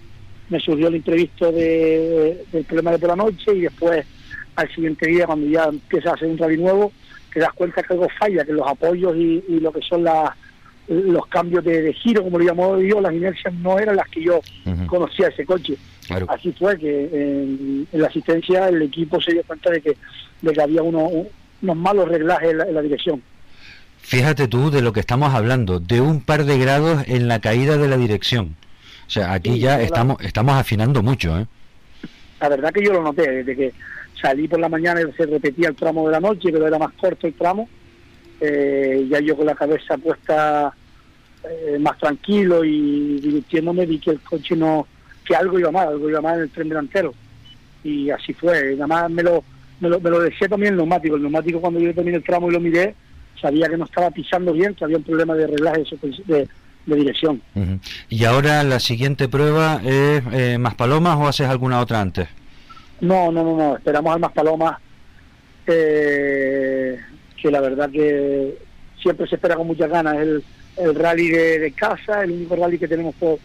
me 0.49 0.61
surgió 0.61 0.89
el 0.89 0.97
imprevisto 0.97 1.53
de, 1.53 2.45
del 2.51 2.65
problema 2.65 2.93
de 2.93 2.99
por 2.99 3.09
la 3.11 3.17
noche 3.17 3.55
y 3.55 3.61
después 3.63 4.07
al 4.59 4.75
siguiente 4.75 5.09
día 5.09 5.27
cuando 5.27 5.47
ya 5.47 5.65
empiezas 5.65 6.13
a 6.13 6.15
hacer 6.17 6.29
un 6.29 6.37
rally 6.37 6.57
nuevo 6.57 6.93
te 7.33 7.41
das 7.41 7.53
cuenta 7.53 7.83
que 7.83 7.93
algo 7.93 8.09
falla, 8.19 8.45
que 8.45 8.53
los 8.53 8.67
apoyos 8.67 9.17
y, 9.17 9.61
lo 9.61 9.73
que 9.73 9.81
son 9.83 10.05
las 10.05 10.31
los 10.89 11.27
cambios 11.27 11.63
de, 11.65 11.93
giro, 11.93 12.23
como 12.23 12.39
lo 12.39 12.47
llamo 12.47 12.79
yo, 12.81 12.99
las 13.01 13.13
inercias 13.13 13.53
no 13.53 13.79
eran 13.79 13.97
las 13.97 14.09
que 14.09 14.23
yo 14.23 14.41
conocía 14.87 15.29
ese 15.29 15.45
coche. 15.45 15.77
Así 16.29 16.51
fue 16.59 16.79
que 16.79 17.05
en, 17.13 17.87
la 17.93 18.07
asistencia 18.07 18.69
el 18.69 18.81
equipo 18.81 19.21
se 19.21 19.33
dio 19.33 19.43
cuenta 19.45 19.71
de 19.71 19.83
que, 19.83 19.97
de 20.41 20.53
que 20.53 20.63
había 20.63 20.83
unos 20.83 21.27
malos 21.61 22.09
reglajes 22.09 22.53
en 22.53 22.75
la 22.75 22.81
dirección. 22.81 23.23
Fíjate 23.99 24.49
tú 24.49 24.71
de 24.71 24.81
lo 24.81 24.95
que 24.95 25.01
estamos 25.01 25.35
hablando, 25.35 25.79
de 25.79 26.01
un 26.01 26.23
par 26.23 26.47
de 26.47 26.59
grados 26.59 27.05
en 27.07 27.29
la 27.29 27.41
caída 27.41 27.77
de 27.77 27.89
la 27.89 27.99
dirección. 27.99 28.57
O 29.07 29.11
sea, 29.11 29.35
aquí 29.35 29.59
ya 29.59 29.83
estamos 29.83 30.23
estamos 30.23 30.55
afinando 30.55 31.03
mucho, 31.03 31.39
¿eh? 31.39 31.47
La 32.41 32.49
verdad 32.49 32.73
que 32.73 32.83
yo 32.83 32.95
lo 32.95 33.03
noté, 33.03 33.31
desde 33.31 33.57
que 33.57 33.73
salí 34.21 34.49
por 34.49 34.61
la 34.61 34.69
mañana 34.69 35.01
y 35.01 35.13
se 35.13 35.27
repetía 35.27 35.69
el 35.69 35.77
tramo 35.77 36.07
de 36.07 36.13
la 36.13 36.21
noche, 36.21 36.51
pero 36.53 36.67
era 36.67 36.79
más 36.79 36.93
corto 36.95 37.27
el 37.27 37.35
tramo, 37.35 37.69
eh, 38.41 39.07
ya 39.11 39.21
yo 39.21 39.37
con 39.37 39.47
la 39.47 39.55
cabeza 39.55 39.97
puesta 39.99 40.73
eh, 41.45 41.79
más 41.79 41.99
tranquilo 41.99 42.65
y 42.65 43.21
divirtiéndome 43.21 43.87
vi 43.87 43.99
que 43.99 44.11
el 44.11 44.21
coche 44.21 44.57
no, 44.57 44.87
que 45.25 45.35
algo 45.35 45.59
iba 45.59 45.71
mal, 45.71 45.89
algo 45.89 46.09
iba 46.09 46.21
mal 46.21 46.37
en 46.37 46.43
el 46.43 46.51
tren 46.51 46.69
delantero. 46.69 47.15
Y 47.85 48.11
así 48.11 48.33
fue, 48.33 48.75
nada 48.75 48.87
más 48.87 49.11
me 49.11 49.23
lo, 49.23 49.45
me 49.81 49.89
lo, 49.89 50.01
me 50.01 50.11
lo 50.11 50.21
decía 50.21 50.49
también 50.49 50.73
el 50.73 50.79
neumático, 50.79 51.17
el 51.17 51.23
neumático 51.23 51.61
cuando 51.61 51.81
yo 51.81 51.95
terminé 51.95 52.17
el 52.17 52.25
tramo 52.25 52.49
y 52.49 52.53
lo 52.53 52.61
miré, 52.61 52.95
sabía 53.41 53.69
que 53.69 53.77
no 53.77 53.85
estaba 53.85 54.11
pisando 54.11 54.53
bien, 54.53 54.75
que 54.75 54.85
había 54.85 54.97
un 54.97 55.05
problema 55.05 55.35
de 55.35 55.47
reglaje 55.47 55.85
de, 56.27 56.49
dirección. 56.87 57.43
¿Y 58.09 58.25
ahora 58.25 58.65
la 58.65 58.81
siguiente 58.81 59.29
prueba 59.29 59.79
es 59.85 60.23
eh, 60.33 60.57
más 60.59 60.75
palomas 60.75 61.19
o 61.19 61.29
haces 61.29 61.47
alguna 61.47 61.81
otra 61.81 62.01
antes? 62.01 62.29
No, 63.01 63.31
no, 63.31 63.45
no, 63.45 63.57
no, 63.57 63.77
esperamos 63.77 64.15
al 64.15 64.21
más 64.21 64.33
palomas, 64.33 64.79
eh, 65.67 66.99
que 67.41 67.51
la 67.51 67.61
verdad 67.61 67.91
que 67.91 68.59
siempre 69.01 69.27
se 69.29 69.37
espera 69.37 69.57
con 69.57 69.67
muchas 69.67 69.89
ganas. 69.89 70.17
El, 70.17 70.43
el 70.77 70.95
rally 70.95 71.29
de, 71.29 71.73
casa, 71.77 72.23
el 72.25 72.33
único 72.33 72.57
rally 72.57 72.79
que 72.79 72.89
tenemos 72.89 73.15
por, 73.17 73.39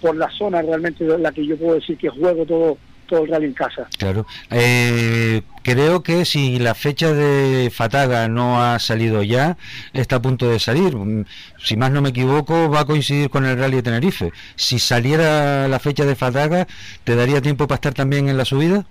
por 0.00 0.16
la 0.16 0.30
zona, 0.30 0.62
realmente 0.62 1.04
la 1.04 1.32
que 1.32 1.46
yo 1.46 1.56
puedo 1.56 1.74
decir 1.74 1.96
que 1.96 2.08
juego 2.08 2.44
todo 2.44 2.78
todo 3.10 3.24
el 3.24 3.30
rally 3.30 3.46
en 3.46 3.52
casa. 3.52 3.88
Claro. 3.98 4.24
Eh, 4.50 5.42
creo 5.62 6.02
que 6.02 6.24
si 6.24 6.58
la 6.60 6.74
fecha 6.74 7.12
de 7.12 7.68
Fataga 7.70 8.28
no 8.28 8.62
ha 8.62 8.78
salido 8.78 9.22
ya, 9.22 9.58
está 9.92 10.16
a 10.16 10.22
punto 10.22 10.48
de 10.48 10.60
salir. 10.60 10.96
Mm, 10.96 11.26
si 11.58 11.76
más 11.76 11.90
no 11.90 12.00
me 12.00 12.10
equivoco, 12.10 12.70
va 12.70 12.80
a 12.80 12.84
coincidir 12.86 13.28
con 13.28 13.44
el 13.44 13.58
rally 13.58 13.76
de 13.76 13.82
Tenerife. 13.82 14.32
Si 14.54 14.78
saliera 14.78 15.66
la 15.68 15.80
fecha 15.80 16.04
de 16.06 16.14
Fataga, 16.14 16.68
¿te 17.04 17.16
daría 17.16 17.42
tiempo 17.42 17.66
para 17.66 17.76
estar 17.76 17.94
también 17.94 18.28
en 18.28 18.38
la 18.38 18.44
subida? 18.44 18.86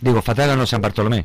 Digo, 0.00 0.22
Fataga 0.22 0.56
no 0.56 0.66
San 0.66 0.80
Bartolomé. 0.80 1.24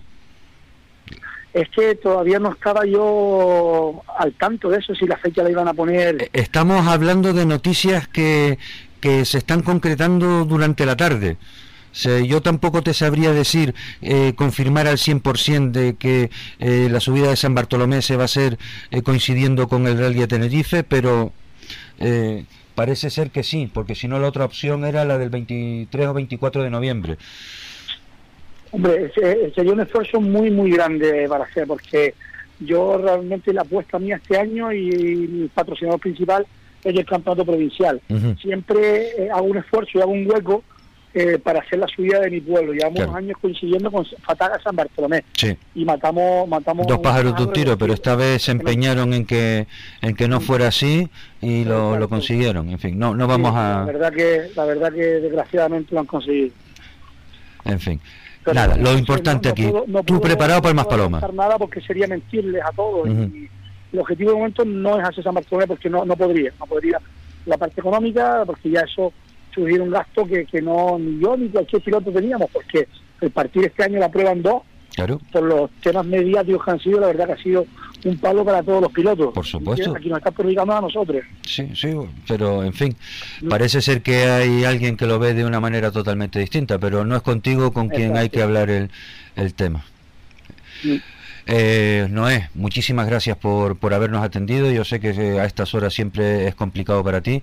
Es 1.54 1.70
que 1.70 1.96
todavía 1.96 2.40
no 2.40 2.52
estaba 2.52 2.86
yo 2.86 4.02
al 4.18 4.34
tanto 4.34 4.70
de 4.70 4.80
eso, 4.80 4.96
si 4.96 5.06
la 5.06 5.18
fecha 5.18 5.44
la 5.44 5.52
iban 5.52 5.68
a 5.68 5.74
poner. 5.74 6.24
Eh, 6.24 6.30
estamos 6.34 6.88
hablando 6.88 7.32
de 7.32 7.46
noticias 7.46 8.08
que, 8.08 8.58
que 9.00 9.24
se 9.26 9.38
están 9.38 9.62
concretando 9.62 10.46
durante 10.46 10.86
la 10.86 10.96
tarde 10.96 11.38
yo 11.94 12.42
tampoco 12.42 12.82
te 12.82 12.94
sabría 12.94 13.32
decir, 13.34 13.76
eh, 14.02 14.34
confirmar 14.36 14.88
al 14.88 14.98
100% 14.98 15.72
de 15.72 15.96
que 15.96 16.32
eh, 16.60 16.88
la 16.90 17.00
subida 17.00 17.30
de 17.30 17.36
San 17.36 17.54
Bartolomé 17.54 18.02
se 18.02 18.16
va 18.16 18.24
a 18.24 18.26
hacer 18.26 18.58
eh, 18.92 19.02
coincidiendo 19.02 19.68
con 19.68 19.88
el 19.88 19.98
Rally 19.98 20.20
de 20.20 20.28
Tenerife, 20.28 20.84
pero 20.84 21.32
parece 22.76 23.10
ser 23.10 23.30
que 23.30 23.44
sí, 23.44 23.70
porque 23.72 23.96
si 23.96 24.08
no 24.08 24.20
la 24.20 24.28
otra 24.28 24.44
opción 24.44 24.84
era 24.84 25.06
la 25.06 25.18
del 25.18 25.30
23 25.30 26.08
o 26.08 26.14
24 26.14 26.64
de 26.64 26.70
noviembre. 26.70 27.18
Hombre, 28.74 29.12
sería 29.54 29.72
un 29.72 29.82
esfuerzo 29.82 30.20
muy, 30.20 30.50
muy 30.50 30.72
grande 30.72 31.28
para 31.30 31.44
hacer, 31.44 31.68
porque 31.68 32.16
yo 32.60 32.98
realmente 32.98 33.54
la 33.54 33.62
apuesta 33.62 34.00
mía 34.00 34.16
este 34.16 34.36
año 34.36 34.72
y 34.72 34.90
el 34.90 35.52
patrocinador 35.54 36.00
principal 36.00 36.48
es 36.84 36.96
el 36.96 37.06
campeonato 37.06 37.46
provincial. 37.46 38.02
Siempre 38.42 39.30
hago 39.32 39.46
un 39.46 39.58
esfuerzo 39.58 39.92
y 39.94 40.02
hago 40.02 40.12
un 40.12 40.28
hueco 40.28 40.64
eh, 41.14 41.38
para 41.38 41.60
hacer 41.60 41.78
la 41.78 41.88
subida 41.88 42.20
de 42.22 42.32
mi 42.32 42.42
pueblo. 42.42 42.74
Llevamos 42.74 43.02
unos 43.02 43.16
años 43.16 43.38
coincidiendo 43.40 43.92
con 43.92 44.04
Fataga 44.24 44.60
San 44.64 44.76
Bartolomé. 44.76 45.24
Y 45.76 45.86
matamos, 45.86 46.48
matamos 46.48 46.88
dos 46.88 46.98
pájaros 46.98 47.36
de 47.36 47.44
un 47.44 47.54
tiro, 47.54 47.78
pero 47.78 47.94
esta 47.94 48.16
vez 48.16 48.42
se 48.42 48.52
empeñaron 48.54 49.14
en 49.14 49.28
que 49.28 49.68
en 50.02 50.16
que 50.16 50.28
no 50.28 50.42
fuera 50.42 50.70
así 50.70 51.08
y 51.42 51.64
lo, 51.64 52.10
consiguieron. 52.10 52.70
En 52.70 52.80
fin, 52.80 52.98
no 52.98 53.14
no 53.14 53.28
vamos 53.28 53.54
a. 53.56 53.82
La 53.82 53.86
verdad 53.86 54.12
que 54.12 54.50
la 54.56 54.66
verdad 54.66 54.92
que 54.92 55.04
desgraciadamente 55.04 55.94
lo 55.94 56.00
han 56.00 56.08
conseguido. 56.08 56.50
En 57.66 57.80
fin. 57.80 58.02
Nada, 58.54 58.76
lo 58.76 58.98
importante 58.98 59.50
aquí, 59.50 59.72
tú 60.06 60.20
preparado 60.20 60.62
para 60.62 60.74
más 60.74 60.88
paloma. 60.88 61.20
No 61.22 61.32
nada 61.32 61.58
porque 61.58 61.82
sería 61.82 62.08
mentirles 62.08 62.64
a 62.64 62.72
todos. 62.72 63.08
y 63.08 63.50
el 63.92 64.00
objetivo 64.00 64.32
de 64.32 64.38
momento 64.38 64.66
no 64.66 65.00
es 65.00 65.08
hacer 65.08 65.24
San 65.24 65.36
Bartolomé 65.36 65.68
porque 65.68 65.90
no, 65.90 66.04
no 66.04 66.16
podría, 66.16 66.52
no 66.60 66.66
podría 66.66 67.00
la 67.46 67.58
parte 67.58 67.80
económica, 67.80 68.44
porque 68.46 68.72
ya 68.72 68.82
eso 68.82 69.14
un 69.56 69.92
gasto 69.92 70.26
que, 70.26 70.46
que 70.46 70.62
no 70.62 70.98
ni 70.98 71.20
yo 71.20 71.38
ni 71.38 71.50
cualquier 71.50 71.82
piloto 71.82 72.12
teníamos, 72.12 72.50
porque 72.52 72.88
el 73.22 73.32
partir 73.32 73.66
este 73.66 73.84
año 73.84 74.00
la 74.00 74.10
prueban 74.10 74.42
dos, 74.42 74.64
por 75.32 75.44
los 75.44 75.72
temas 75.82 76.06
mediáticos 76.06 76.64
que 76.64 76.72
han 76.72 76.80
sido, 76.80 77.00
la 77.00 77.08
verdad 77.08 77.28
que 77.28 77.32
ha 77.34 77.44
sido 77.44 77.66
un 78.06 78.18
palo 78.18 78.44
para 78.46 78.62
todos 78.62 78.82
los 78.82 78.92
pilotos. 78.92 79.34
Por 79.34 79.46
supuesto. 79.46 79.96
Aquí 79.96 80.10
nos 80.10 80.18
está 80.20 80.32
perjudicando 80.32 80.76
a 80.76 80.82
nosotros. 80.82 81.24
Sí, 81.46 81.70
sí, 81.76 81.94
pero 82.28 82.64
en 82.64 82.74
fin, 82.74 82.96
parece 83.50 83.82
ser 83.82 84.02
que 84.02 84.26
hay 84.26 84.66
alguien 84.66 84.98
que 84.98 85.06
lo 85.06 85.20
ve 85.20 85.34
de 85.34 85.46
una 85.46 85.60
manera 85.60 85.92
totalmente 85.92 86.40
distinta, 86.40 86.78
pero 86.78 87.06
no 87.06 87.16
es 87.16 87.22
contigo 87.22 87.72
con 87.72 87.90
quien 87.90 88.18
hay 88.18 88.30
que 88.30 88.42
hablar 88.42 88.70
el, 88.70 88.90
el 89.36 89.54
tema. 89.54 89.84
Eh, 91.46 92.08
Noé, 92.10 92.50
muchísimas 92.54 93.06
gracias 93.06 93.36
por, 93.38 93.76
por 93.76 93.94
habernos 93.94 94.24
atendido. 94.24 94.72
Yo 94.72 94.86
sé 94.86 95.00
que 95.00 95.10
eh, 95.10 95.40
a 95.40 95.46
estas 95.46 95.74
horas 95.74 95.94
siempre 95.94 96.48
es 96.48 96.56
complicado 96.56 97.04
para 97.04 97.22
ti, 97.22 97.42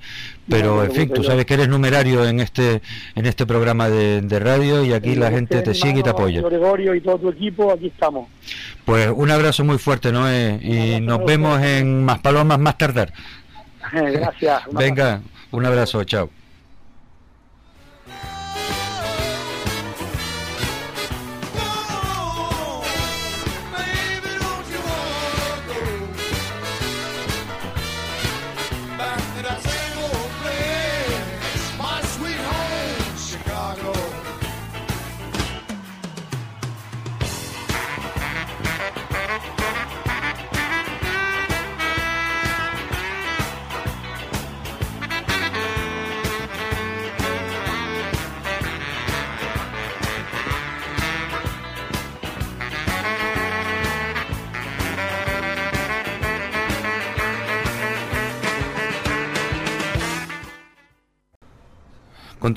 pero 0.48 0.82
en 0.84 0.92
fin, 0.92 1.10
tú 1.12 1.22
sabes 1.22 1.44
que 1.44 1.54
eres 1.54 1.68
numerario 1.68 2.26
en 2.26 2.40
este 2.40 2.80
en 3.14 3.26
este 3.26 3.44
programa 3.46 3.88
de, 3.88 4.40
radio 4.40 4.84
y 4.84 4.94
aquí 4.94 5.14
la 5.16 5.30
gente 5.30 5.60
te 5.60 5.74
sigue 5.74 6.00
y 6.00 6.02
te 6.02 6.10
apoya. 6.10 6.40
Gregorio 6.40 6.94
y 6.94 7.00
todo 7.02 7.18
tu 7.18 7.28
equipo, 7.28 7.72
aquí 7.72 7.88
estamos. 7.88 8.28
Pues 8.86 9.10
un 9.14 9.30
abrazo 9.30 9.64
muy 9.64 9.76
fuerte, 9.76 10.12
Noé, 10.12 10.58
y 10.62 11.00
nos 11.00 11.24
vemos 11.24 11.60
en 11.62 12.04
Más 12.04 12.20
Palomas 12.20 12.58
más 12.58 12.78
tardar. 12.78 13.12
Gracias. 13.92 14.62
Venga, 14.72 15.20
un 15.50 15.66
abrazo, 15.66 16.04
chao. 16.04 16.30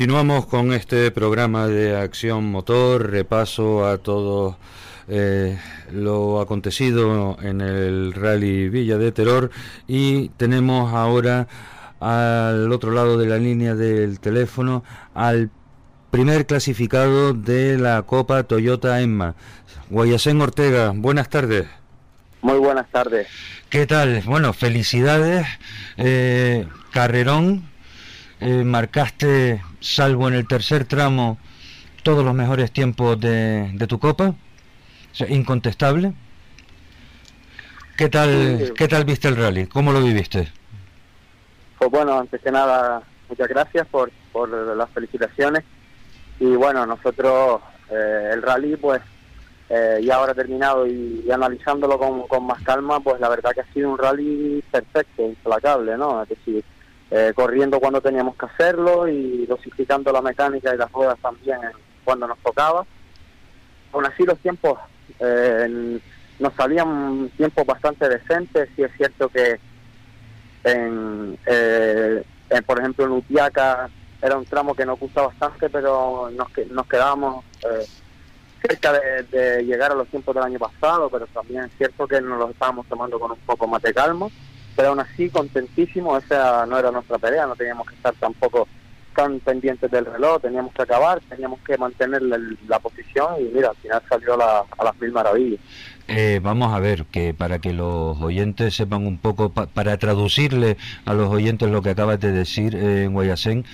Continuamos 0.04 0.48
con 0.48 0.74
este 0.74 1.12
programa 1.12 1.66
de 1.66 1.96
Acción 1.96 2.52
Motor, 2.52 3.10
repaso 3.10 3.88
a 3.88 4.00
todo 4.00 4.58
eh, 5.08 5.58
lo 5.94 6.42
acontecido 6.42 7.38
en 7.42 7.62
el 7.62 8.12
Rally 8.12 8.68
Villa 8.68 8.98
de 8.98 9.14
Terror 9.14 9.50
y 9.88 10.28
tenemos 10.36 10.94
ahora 10.94 11.48
al 12.02 12.70
otro 12.74 12.92
lado 12.92 13.18
de 13.18 13.28
la 13.28 13.38
línea 13.38 13.76
del 13.76 14.20
teléfono 14.20 14.84
al 15.14 15.50
primer 16.12 16.48
clasificado 16.48 17.32
de 17.34 17.78
la 17.78 18.02
Copa 18.02 18.44
Toyota 18.44 19.00
Emma, 19.00 19.36
Guayasén 19.90 20.42
Ortega. 20.42 20.92
Buenas 20.94 21.30
tardes. 21.30 21.66
Muy 22.42 22.58
buenas 22.58 22.90
tardes. 22.92 23.30
¿Qué 23.70 23.88
tal? 23.88 24.22
Bueno, 24.26 24.52
felicidades. 24.52 25.48
Eh, 25.96 26.68
carrerón 26.92 27.72
eh, 28.44 28.64
marcaste, 28.64 29.62
salvo 29.80 30.28
en 30.28 30.34
el 30.34 30.48
tercer 30.48 30.86
tramo, 30.86 31.38
todos 32.04 32.26
los 32.26 32.34
mejores 32.34 32.72
tiempos 32.72 33.20
de, 33.20 33.86
tu 33.88 34.00
copa, 34.00 34.36
incontestable. 35.30 36.14
¿Qué 37.98 38.10
tal, 38.10 38.74
¿Qué 38.76 38.88
tal 38.88 39.06
viste 39.06 39.28
el 39.28 39.38
rally? 39.38 39.68
¿Cómo 39.68 39.94
lo 39.94 40.02
viviste? 40.02 40.52
Pues 41.78 41.90
bueno, 41.90 42.20
antes 42.20 42.42
que 42.42 42.52
nada, 42.52 43.04
muchas 43.30 43.48
gracias 43.48 43.88
por, 43.88 44.12
por 44.32 44.50
las 44.50 44.90
felicitaciones. 44.90 45.64
Y 46.40 46.56
bueno, 46.56 46.86
nosotros, 46.86 47.62
eh, 47.90 48.32
el 48.34 48.42
rally, 48.42 48.76
pues 48.76 49.02
eh, 49.70 50.02
ya 50.04 50.16
ahora 50.16 50.34
terminado 50.34 50.86
y, 50.86 51.30
analizándolo 51.32 51.98
con, 51.98 52.28
con, 52.28 52.46
más 52.46 52.62
calma, 52.64 53.00
pues 53.00 53.22
la 53.22 53.30
verdad 53.30 53.52
que 53.54 53.62
ha 53.62 53.74
sido 53.74 53.92
un 53.92 53.98
rally 53.98 54.64
perfecto, 54.70 55.24
implacable, 55.24 55.98
¿no? 55.98 56.22
Es 56.24 56.30
decir, 56.30 56.64
eh, 57.16 57.32
corriendo 57.36 57.80
cuando 57.80 58.02
teníamos 58.02 58.36
que 58.36 58.48
hacerlo 58.48 59.08
y 59.08 59.46
dosificando 59.46 60.12
la 60.12 60.24
mecánica 60.24 60.74
y 60.74 60.78
las 60.80 60.92
ruedas 60.92 61.20
también 61.22 61.60
cuando 62.04 62.26
nos 62.26 62.40
tocaba. 62.40 62.84
Aún 63.92 64.06
así 64.08 64.24
los 64.24 64.40
tiempos 64.40 64.80
eh, 65.20 66.00
nos 66.40 66.54
salían 66.56 67.30
tiempos 67.38 67.68
bastante 67.68 68.10
decentes, 68.10 68.68
sí 68.76 68.82
es 68.82 68.92
cierto 68.98 69.30
que 69.30 69.60
en, 70.64 71.38
eh, 71.46 72.24
por 72.66 72.80
ejemplo 72.80 73.06
en 73.06 73.12
Utiaca 73.12 73.92
era 74.20 74.36
un 74.36 74.46
tramo 74.46 74.74
que 74.74 74.84
nos 74.84 75.00
gusta 75.00 75.22
bastante, 75.22 75.70
pero 75.70 76.32
nos, 76.32 76.48
nos 76.72 76.88
quedábamos 76.88 77.46
cerca 78.60 78.92
de, 78.92 79.24
de, 79.30 79.64
llegar 79.64 79.92
a 79.92 79.96
los 79.96 80.08
tiempos 80.08 80.34
del 80.34 80.46
año 80.46 80.58
pasado, 80.58 81.12
pero 81.12 81.28
también 81.28 81.66
es 81.66 81.72
cierto 81.78 82.08
que 82.08 82.20
nos 82.22 82.40
los 82.40 82.50
estábamos 82.50 82.88
tomando 82.88 83.20
con 83.20 83.34
un 83.34 83.40
poco 83.46 83.68
más 83.68 83.84
de 83.84 83.94
calma 83.94 84.30
pero 84.76 84.90
aún 84.90 85.00
así 85.00 85.30
contentísimo, 85.30 86.18
esa 86.18 86.66
no 86.66 86.78
era 86.78 86.92
nuestra 86.92 87.18
pelea, 87.18 87.46
no 87.46 87.56
teníamos 87.56 87.88
que 87.88 87.96
estar 87.96 88.14
tampoco 88.16 88.68
tan 89.16 89.40
pendientes 89.40 89.92
del 89.92 90.06
reloj, 90.06 90.42
teníamos 90.42 90.74
que 90.74 90.82
acabar, 90.82 91.22
teníamos 91.30 91.60
que 91.62 91.78
mantener 91.78 92.22
la, 92.22 92.80
posición 92.80 93.36
y 93.40 93.44
mira, 93.54 93.70
al 93.70 93.76
final 93.78 94.02
salió 94.10 94.34
a 94.34 94.84
las 94.84 95.00
mil 95.00 95.12
maravillas. 95.12 95.60
Eh, 96.08 96.42
vamos 96.44 96.74
a 96.74 96.80
ver, 96.80 97.06
que 97.06 97.34
para 97.34 97.60
que 97.60 97.72
los 97.72 98.20
oyentes 98.22 98.76
sepan 98.76 99.08
un 99.08 99.18
poco, 99.18 99.50
para 99.52 99.98
traducirle 99.98 100.78
a 101.06 101.14
los 101.14 101.30
oyentes 101.30 101.70
lo 101.70 101.82
que 101.82 101.92
acabas 101.92 102.20
de 102.20 102.32
decir 102.32 102.76
eh, 102.76 103.06
en 103.06 103.14
Guayasén, 103.14 103.66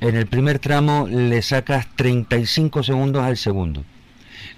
en 0.00 0.16
el 0.16 0.26
primer 0.26 0.58
tramo 0.60 1.06
le 1.08 1.42
sacas 1.42 1.86
35 1.96 2.82
segundos 2.82 3.22
al 3.22 3.36
segundo, 3.36 3.84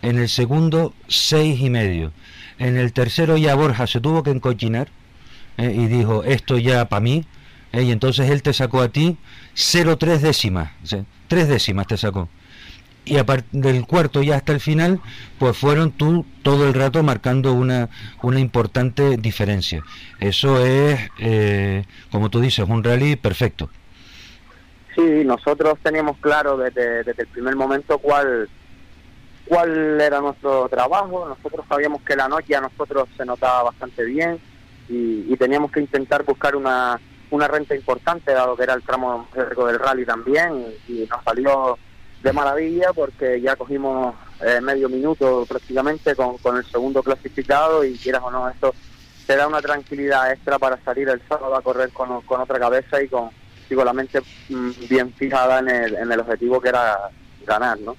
en 0.02 0.18
el 0.18 0.28
segundo 0.28 0.94
seis 1.09 1.60
y 1.60 1.68
medio, 1.68 2.12
en 2.59 2.77
el 2.77 2.93
tercero 2.93 3.36
ya 3.36 3.56
Borja 3.56 3.89
se 3.89 4.01
tuvo 4.01 4.23
que 4.23 4.31
encochinar, 4.31 4.89
eh, 5.56 5.72
y 5.74 5.86
dijo, 5.86 6.24
esto 6.24 6.58
ya 6.58 6.88
para 6.88 7.00
mí, 7.00 7.24
eh, 7.72 7.82
y 7.82 7.90
entonces 7.90 8.30
él 8.30 8.42
te 8.42 8.52
sacó 8.52 8.80
a 8.80 8.88
ti 8.88 9.16
0,3 9.54 10.18
décimas, 10.18 10.72
tres 11.28 11.48
décimas 11.48 11.86
te 11.86 11.96
sacó. 11.96 12.28
Y 13.04 13.18
aparte 13.18 13.46
del 13.52 13.86
cuarto 13.86 14.20
ya 14.22 14.34
hasta 14.34 14.52
el 14.52 14.60
final, 14.60 15.00
pues 15.38 15.56
fueron 15.56 15.92
tú 15.92 16.26
todo 16.42 16.66
el 16.66 16.74
rato 16.74 17.02
marcando 17.04 17.52
una, 17.52 17.88
una 18.22 18.40
importante 18.40 19.16
diferencia. 19.16 19.84
Eso 20.18 20.64
es, 20.64 20.98
eh, 21.20 21.84
como 22.10 22.30
tú 22.30 22.40
dices, 22.40 22.66
un 22.68 22.82
rally 22.82 23.14
perfecto. 23.14 23.70
Sí, 24.96 25.22
nosotros 25.24 25.78
teníamos 25.82 26.16
claro 26.18 26.56
desde, 26.56 27.04
desde 27.04 27.22
el 27.22 27.28
primer 27.28 27.54
momento 27.54 27.98
cuál, 27.98 28.48
cuál 29.44 30.00
era 30.00 30.20
nuestro 30.20 30.68
trabajo. 30.68 31.28
Nosotros 31.28 31.64
sabíamos 31.68 32.02
que 32.02 32.16
la 32.16 32.28
noche 32.28 32.56
a 32.56 32.60
nosotros 32.60 33.08
se 33.16 33.24
notaba 33.24 33.62
bastante 33.64 34.04
bien 34.04 34.40
y, 34.88 35.36
teníamos 35.36 35.70
que 35.70 35.80
intentar 35.80 36.24
buscar 36.24 36.56
una, 36.56 37.00
una 37.30 37.48
renta 37.48 37.74
importante, 37.74 38.32
dado 38.32 38.56
que 38.56 38.62
era 38.62 38.74
el 38.74 38.82
tramo 38.82 39.28
del 39.34 39.78
rally 39.78 40.04
también, 40.04 40.66
y, 40.88 41.06
nos 41.10 41.22
salió 41.24 41.78
de 42.22 42.32
maravilla 42.32 42.92
porque 42.94 43.40
ya 43.40 43.56
cogimos 43.56 44.14
eh, 44.40 44.60
medio 44.60 44.88
minuto 44.88 45.44
prácticamente 45.46 46.16
con, 46.16 46.38
con 46.38 46.56
el 46.56 46.64
segundo 46.64 47.02
clasificado 47.02 47.84
y 47.84 47.96
quieras 47.98 48.22
o 48.24 48.30
no, 48.30 48.48
esto 48.48 48.74
te 49.26 49.36
da 49.36 49.46
una 49.46 49.60
tranquilidad 49.60 50.32
extra 50.32 50.58
para 50.58 50.82
salir 50.84 51.08
el 51.08 51.20
sábado 51.28 51.56
a 51.56 51.62
correr 51.62 51.90
con, 51.90 52.20
con 52.22 52.40
otra 52.40 52.58
cabeza 52.58 53.02
y 53.02 53.08
con, 53.08 53.30
y 53.68 53.74
la 53.74 53.92
mente 53.92 54.20
mm, 54.48 54.70
bien 54.88 55.12
fijada 55.14 55.58
en 55.58 55.68
el, 55.68 55.94
en 55.96 56.12
el 56.12 56.20
objetivo 56.20 56.60
que 56.60 56.68
era 56.68 57.10
ganar, 57.44 57.78
¿no? 57.80 57.96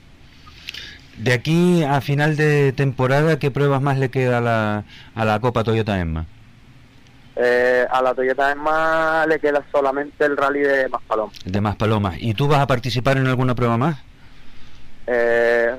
De 1.17 1.33
aquí 1.33 1.83
a 1.83 1.99
final 1.99 2.37
de 2.37 2.71
temporada, 2.73 3.39
¿qué 3.39 3.49
pruebas 3.49 3.81
más 3.81 3.97
le 3.97 4.09
queda 4.09 4.37
a 4.37 4.41
la, 4.41 4.83
a 5.15 5.25
la 5.25 5.39
Copa 5.39 5.63
Toyota 5.63 5.99
Emma? 5.99 6.27
Eh, 7.39 7.85
a 7.87 8.01
la 8.01 8.15
Toyota 8.15 8.51
Emma 8.51 9.23
le 9.27 9.39
queda 9.39 9.63
solamente 9.71 10.25
el 10.25 10.35
rally 10.35 10.61
de 10.61 10.89
Maspalomas. 10.89 11.37
De 11.45 11.61
Maspalomas. 11.61 12.15
¿Y 12.17 12.33
tú 12.33 12.47
vas 12.47 12.61
a 12.61 12.65
participar 12.65 13.17
en 13.17 13.27
alguna 13.27 13.53
prueba 13.53 13.77
más? 13.77 13.99
Eh, 15.05 15.75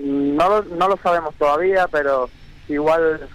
no, 0.00 0.48
lo, 0.48 0.62
no 0.62 0.88
lo 0.88 0.96
sabemos 0.96 1.34
todavía, 1.34 1.86
pero 1.88 2.30
igual 2.68 3.28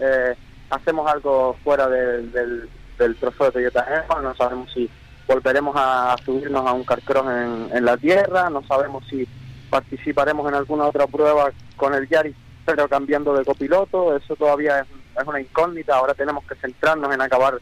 eh, 0.00 0.34
hacemos 0.68 1.10
algo 1.10 1.56
fuera 1.64 1.88
del, 1.88 2.30
del, 2.30 2.68
del 2.98 3.16
trofeo 3.16 3.46
de 3.46 3.52
Toyota 3.52 3.86
Emma. 3.88 4.20
No 4.20 4.34
sabemos 4.36 4.70
si 4.74 4.90
volveremos 5.26 5.74
a 5.78 6.16
subirnos 6.22 6.66
a 6.66 6.72
un 6.72 6.84
carcross 6.84 7.26
en, 7.26 7.70
en 7.74 7.84
la 7.86 7.96
tierra. 7.96 8.50
No 8.50 8.62
sabemos 8.66 9.02
si 9.08 9.26
participaremos 9.70 10.46
en 10.46 10.56
alguna 10.56 10.84
otra 10.84 11.06
prueba 11.06 11.50
con 11.76 11.94
el 11.94 12.06
Yaris, 12.06 12.36
pero 12.66 12.86
cambiando 12.86 13.34
de 13.34 13.46
copiloto. 13.46 14.14
Eso 14.14 14.36
todavía 14.36 14.80
es 14.80 14.86
es 15.20 15.26
una 15.26 15.40
incógnita, 15.40 15.96
ahora 15.96 16.14
tenemos 16.14 16.44
que 16.44 16.54
centrarnos 16.56 17.12
en 17.12 17.20
acabar 17.20 17.60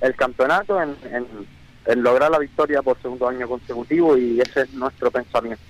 el 0.00 0.14
campeonato, 0.14 0.80
en, 0.80 0.96
lograr 1.96 2.30
la 2.30 2.38
victoria 2.38 2.82
por 2.82 3.00
segundo 3.00 3.28
año 3.28 3.48
consecutivo 3.48 4.16
y 4.16 4.40
ese 4.40 4.62
es 4.62 4.72
nuestro 4.74 5.10
pensamiento. 5.10 5.62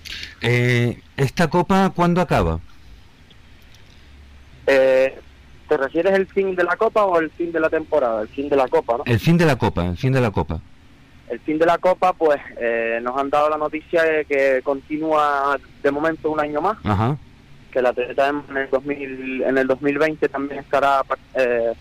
Eh, 0.42 1.00
¿Esta 1.16 1.48
copa 1.48 1.90
cuándo 1.94 2.20
acaba? 2.20 2.60
Eh, 4.66 5.18
¿Te 5.68 5.76
refieres 5.76 6.12
el 6.14 6.26
fin 6.26 6.54
de 6.56 6.64
la 6.64 6.76
copa 6.76 7.04
o 7.04 7.18
el 7.20 7.30
fin 7.30 7.52
de 7.52 7.60
la 7.60 7.70
temporada? 7.70 8.22
El 8.22 8.28
fin 8.28 8.48
de 8.48 8.56
la 8.56 8.68
copa, 8.68 8.98
¿no? 8.98 9.04
El 9.06 9.20
fin 9.20 9.38
de 9.38 9.46
la 9.46 9.56
copa, 9.56 9.86
el 9.86 9.96
fin 9.96 10.12
de 10.12 10.20
la 10.20 10.30
copa. 10.30 10.60
El 11.28 11.38
fin 11.40 11.58
de 11.58 11.66
la 11.66 11.78
copa, 11.78 12.12
pues 12.12 12.40
eh, 12.58 12.98
nos 13.02 13.16
han 13.16 13.30
dado 13.30 13.48
la 13.48 13.56
noticia 13.56 14.02
de 14.02 14.24
que 14.24 14.60
continúa 14.62 15.58
de 15.82 15.90
momento 15.90 16.30
un 16.30 16.40
año 16.40 16.60
más. 16.60 16.76
Ajá 16.84 17.16
que 17.70 17.82
la 17.82 17.92
Toyota 17.92 18.28
en 18.28 18.56
el 18.56 18.70
2000, 18.70 19.42
en 19.42 19.58
el 19.58 19.66
2020 19.66 20.28
también 20.28 20.60
estará 20.60 21.02
eh, 21.34 21.72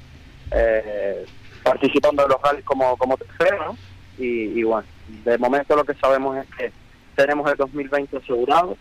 eh, 0.51 1.25
participando 1.63 2.23
de 2.23 2.29
los 2.29 2.41
rallies 2.41 2.65
como, 2.65 2.95
como 2.97 3.17
tercero, 3.17 3.75
y, 4.17 4.63
bueno, 4.63 4.85
de 5.23 5.37
momento 5.37 5.77
lo 5.77 5.85
que 5.85 5.93
sabemos 5.93 6.37
es 6.37 6.45
que 6.55 6.71
tenemos 7.15 7.49
el 7.49 7.55
2020 7.55 8.17
asegurado 8.17 8.77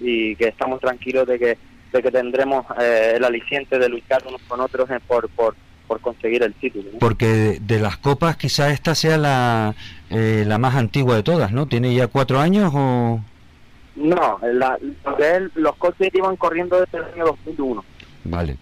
y 0.00 0.34
que 0.34 0.48
estamos 0.48 0.80
tranquilos 0.80 1.28
de 1.28 1.38
que, 1.38 1.58
de 1.92 2.02
que 2.02 2.10
tendremos 2.10 2.66
eh, 2.80 3.12
el 3.16 3.24
aliciente 3.24 3.78
de 3.78 3.88
luchar 3.88 4.24
unos 4.26 4.42
con 4.48 4.60
otros 4.60 4.88
por, 5.06 5.28
por, 5.28 5.54
por 5.86 6.00
conseguir 6.00 6.42
el 6.42 6.54
título. 6.54 6.90
Porque 6.98 7.58
de, 7.60 7.78
las 7.78 7.98
copas 7.98 8.36
quizá 8.36 8.70
esta 8.70 8.96
sea 8.96 9.16
la, 9.16 9.76
la 10.10 10.58
más 10.58 10.74
antigua 10.74 11.14
de 11.14 11.22
todas, 11.22 11.52
¿no? 11.52 11.68
¿Tiene 11.68 11.94
ya 11.94 12.08
cuatro 12.08 12.40
años 12.40 12.72
o...? 12.74 13.20
No, 13.98 14.38
la, 14.42 14.78
los 15.54 15.76
coches 15.76 16.14
iban 16.14 16.36
corriendo 16.36 16.80
desde 16.80 16.98
el 16.98 17.04
año 17.04 17.24
2001. 17.26 17.84
Vale. 18.24 18.56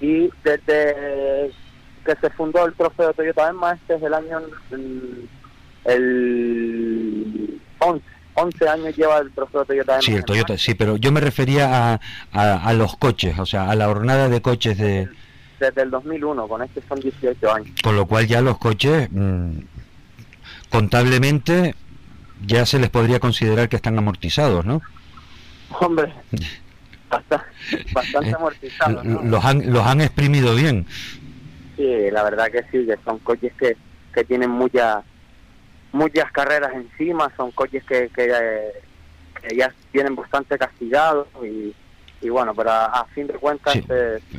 Y 0.00 0.30
desde 0.42 1.52
que 2.04 2.16
se 2.20 2.30
fundó 2.30 2.66
el 2.66 2.74
trofeo 2.74 3.08
de 3.08 3.14
Toyota 3.14 3.48
Emma, 3.48 3.72
este 3.74 3.94
es 3.94 4.02
el 4.02 4.14
año 4.14 4.40
el, 5.84 7.60
11. 7.78 8.04
11 8.34 8.68
años 8.68 8.96
lleva 8.96 9.18
el 9.18 9.30
trofeo 9.32 9.60
de 9.60 9.66
Toyota 9.66 9.92
Emma. 9.92 10.02
Sí, 10.02 10.14
el 10.14 10.24
Toyota, 10.24 10.58
sí, 10.58 10.74
pero 10.74 10.96
yo 10.96 11.12
me 11.12 11.20
refería 11.20 11.94
a, 11.94 12.00
a, 12.32 12.72
los 12.72 12.96
coches, 12.96 13.38
o 13.38 13.46
sea, 13.46 13.70
a 13.70 13.76
la 13.76 13.86
jornada 13.86 14.28
de 14.28 14.40
coches 14.40 14.78
de... 14.78 15.08
Desde 15.58 15.82
el 15.82 15.90
2001, 15.90 16.48
con 16.48 16.62
este 16.62 16.82
son 16.88 16.98
18 17.00 17.52
años. 17.52 17.70
Con 17.82 17.94
lo 17.94 18.06
cual 18.06 18.26
ya 18.26 18.40
los 18.40 18.56
coches, 18.58 19.08
mm, 19.12 19.58
contablemente, 20.70 21.74
ya 22.46 22.66
se 22.66 22.78
les 22.78 22.90
podría 22.90 23.20
considerar 23.20 23.68
que 23.68 23.76
están 23.76 23.98
amortizados, 23.98 24.64
¿no? 24.64 24.80
Hombre, 25.80 26.12
bastante, 27.92 28.34
amortizados. 28.34 29.04
Los, 29.04 29.44
han, 29.44 29.72
los 29.72 29.86
han 29.86 30.00
exprimido 30.00 30.54
bien. 30.54 30.86
Sí, 31.76 32.10
la 32.10 32.22
verdad 32.22 32.50
que 32.50 32.62
sí, 32.70 32.86
que 32.86 32.96
son 33.04 33.18
coches 33.20 33.52
que, 33.58 33.76
que 34.12 34.24
tienen 34.24 34.50
mucha 34.50 35.02
muchas 35.92 36.30
carreras 36.30 36.72
encima, 36.74 37.32
son 37.36 37.50
coches 37.50 37.82
que, 37.84 38.08
que, 38.10 38.32
que 39.42 39.56
ya 39.56 39.74
vienen 39.92 40.14
bastante 40.14 40.56
castigados 40.56 41.26
y, 41.42 41.74
y 42.20 42.28
bueno, 42.28 42.54
pero 42.54 42.70
a, 42.70 43.06
fin 43.14 43.26
de 43.26 43.34
cuentas 43.34 43.76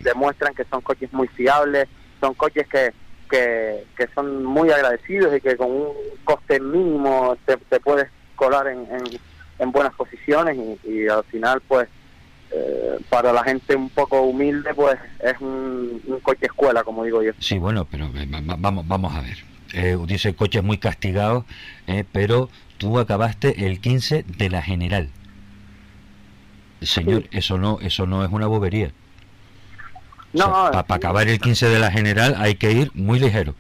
demuestran 0.03 0.53
que 0.53 0.63
son 0.65 0.81
coches 0.81 1.11
muy 1.11 1.27
fiables, 1.27 1.87
son 2.19 2.33
coches 2.35 2.67
que, 2.67 2.93
que, 3.31 3.85
que, 3.97 4.07
son 4.13 4.43
muy 4.43 4.69
agradecidos 4.69 5.35
y 5.35 5.41
que 5.41 5.55
con 5.55 5.71
un 5.71 5.87
coste 6.23 6.59
mínimo 6.59 7.37
te, 7.45 7.57
te 7.57 7.79
puedes 7.79 8.07
colar 8.35 8.67
en, 8.67 8.87
en, 9.57 9.71
buenas 9.71 9.93
posiciones 9.95 10.57
y, 10.83 11.07
al 11.07 11.23
final 11.25 11.61
pues 11.67 11.87
eh, 12.51 12.99
para 13.09 13.31
la 13.31 13.43
gente 13.43 13.75
un 13.75 13.89
poco 13.89 14.21
humilde 14.21 14.73
pues 14.73 14.97
es 15.23 15.39
un, 15.39 16.01
coche 16.21 16.47
escuela 16.47 16.83
como 16.83 17.03
digo 17.03 17.23
yo. 17.23 17.31
Sí, 17.39 17.57
bueno, 17.57 17.87
pero 17.89 18.05
eh, 18.15 18.27
vamos, 18.29 18.87
vamos 18.87 19.15
a 19.15 19.21
ver. 19.21 19.37
Eh, 19.73 19.97
dice 20.05 20.35
coches 20.35 20.63
muy 20.63 20.77
castigados, 20.77 21.45
eh, 21.87 22.03
pero 22.11 22.49
tú 22.77 22.99
acabaste 22.99 23.65
el 23.67 23.79
15 23.79 24.25
de 24.27 24.49
la 24.49 24.61
general. 24.61 25.09
Señor, 26.81 27.25
eso 27.31 27.57
no 27.57 27.79
eso 27.79 28.05
no 28.07 28.25
es 28.25 28.31
una 28.31 28.47
bobería. 28.47 28.91
No, 30.33 30.69
para 30.71 30.95
acabar 30.95 31.27
el 31.27 31.39
15 31.39 31.67
de 31.67 31.79
la 31.79 31.91
general 31.91 32.35
hay 32.37 32.55
que 32.55 32.71
ir 32.71 32.91
muy 32.93 33.19
ligero. 33.19 33.55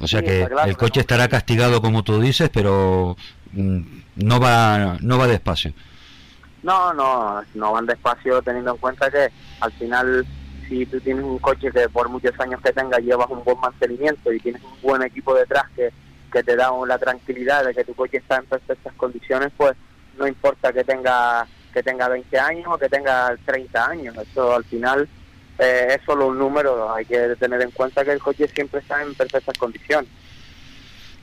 O 0.00 0.06
sea 0.06 0.22
que 0.22 0.46
el 0.64 0.76
coche 0.76 1.00
estará 1.00 1.28
castigado 1.28 1.82
como 1.82 2.04
tú 2.04 2.20
dices, 2.20 2.50
pero 2.52 3.16
mm, 3.52 3.80
no 4.16 4.40
va 4.40 4.96
no 5.00 5.18
va 5.18 5.26
despacio. 5.26 5.72
No, 6.62 6.92
no, 6.92 7.42
no 7.54 7.72
van 7.72 7.86
despacio 7.86 8.42
teniendo 8.42 8.72
en 8.72 8.76
cuenta 8.78 9.10
que 9.10 9.28
al 9.60 9.72
final 9.72 10.26
si 10.68 10.86
tú 10.86 11.00
tienes 11.00 11.24
un 11.24 11.38
coche 11.38 11.70
que 11.72 11.88
por 11.88 12.08
muchos 12.08 12.38
años 12.38 12.60
que 12.60 12.72
tenga 12.72 12.98
llevas 12.98 13.28
un 13.30 13.42
buen 13.42 13.58
mantenimiento 13.58 14.32
y 14.32 14.40
tienes 14.40 14.62
un 14.62 14.80
buen 14.82 15.02
equipo 15.02 15.34
detrás 15.34 15.64
que, 15.74 15.90
que 16.30 16.42
te 16.42 16.56
da 16.56 16.70
la 16.86 16.98
tranquilidad 16.98 17.64
de 17.64 17.74
que 17.74 17.84
tu 17.84 17.94
coche 17.94 18.18
está 18.18 18.36
en 18.36 18.46
perfectas 18.46 18.92
condiciones, 18.94 19.50
pues 19.56 19.74
no 20.18 20.26
importa 20.26 20.72
que 20.72 20.84
tenga 20.84 21.46
que 21.72 21.82
tenga 21.82 22.08
20 22.08 22.38
años 22.38 22.66
o 22.66 22.78
que 22.78 22.88
tenga 22.88 23.36
30 23.44 23.86
años, 23.86 24.16
eso 24.16 24.54
al 24.54 24.64
final 24.64 25.08
eh, 25.58 25.96
es 25.96 26.04
solo 26.04 26.28
un 26.28 26.38
número, 26.38 26.92
hay 26.94 27.04
que 27.04 27.34
tener 27.36 27.60
en 27.62 27.70
cuenta 27.70 28.04
que 28.04 28.12
el 28.12 28.20
coche 28.20 28.48
siempre 28.48 28.80
está 28.80 29.02
en 29.02 29.14
perfectas 29.14 29.56
condiciones. 29.58 30.10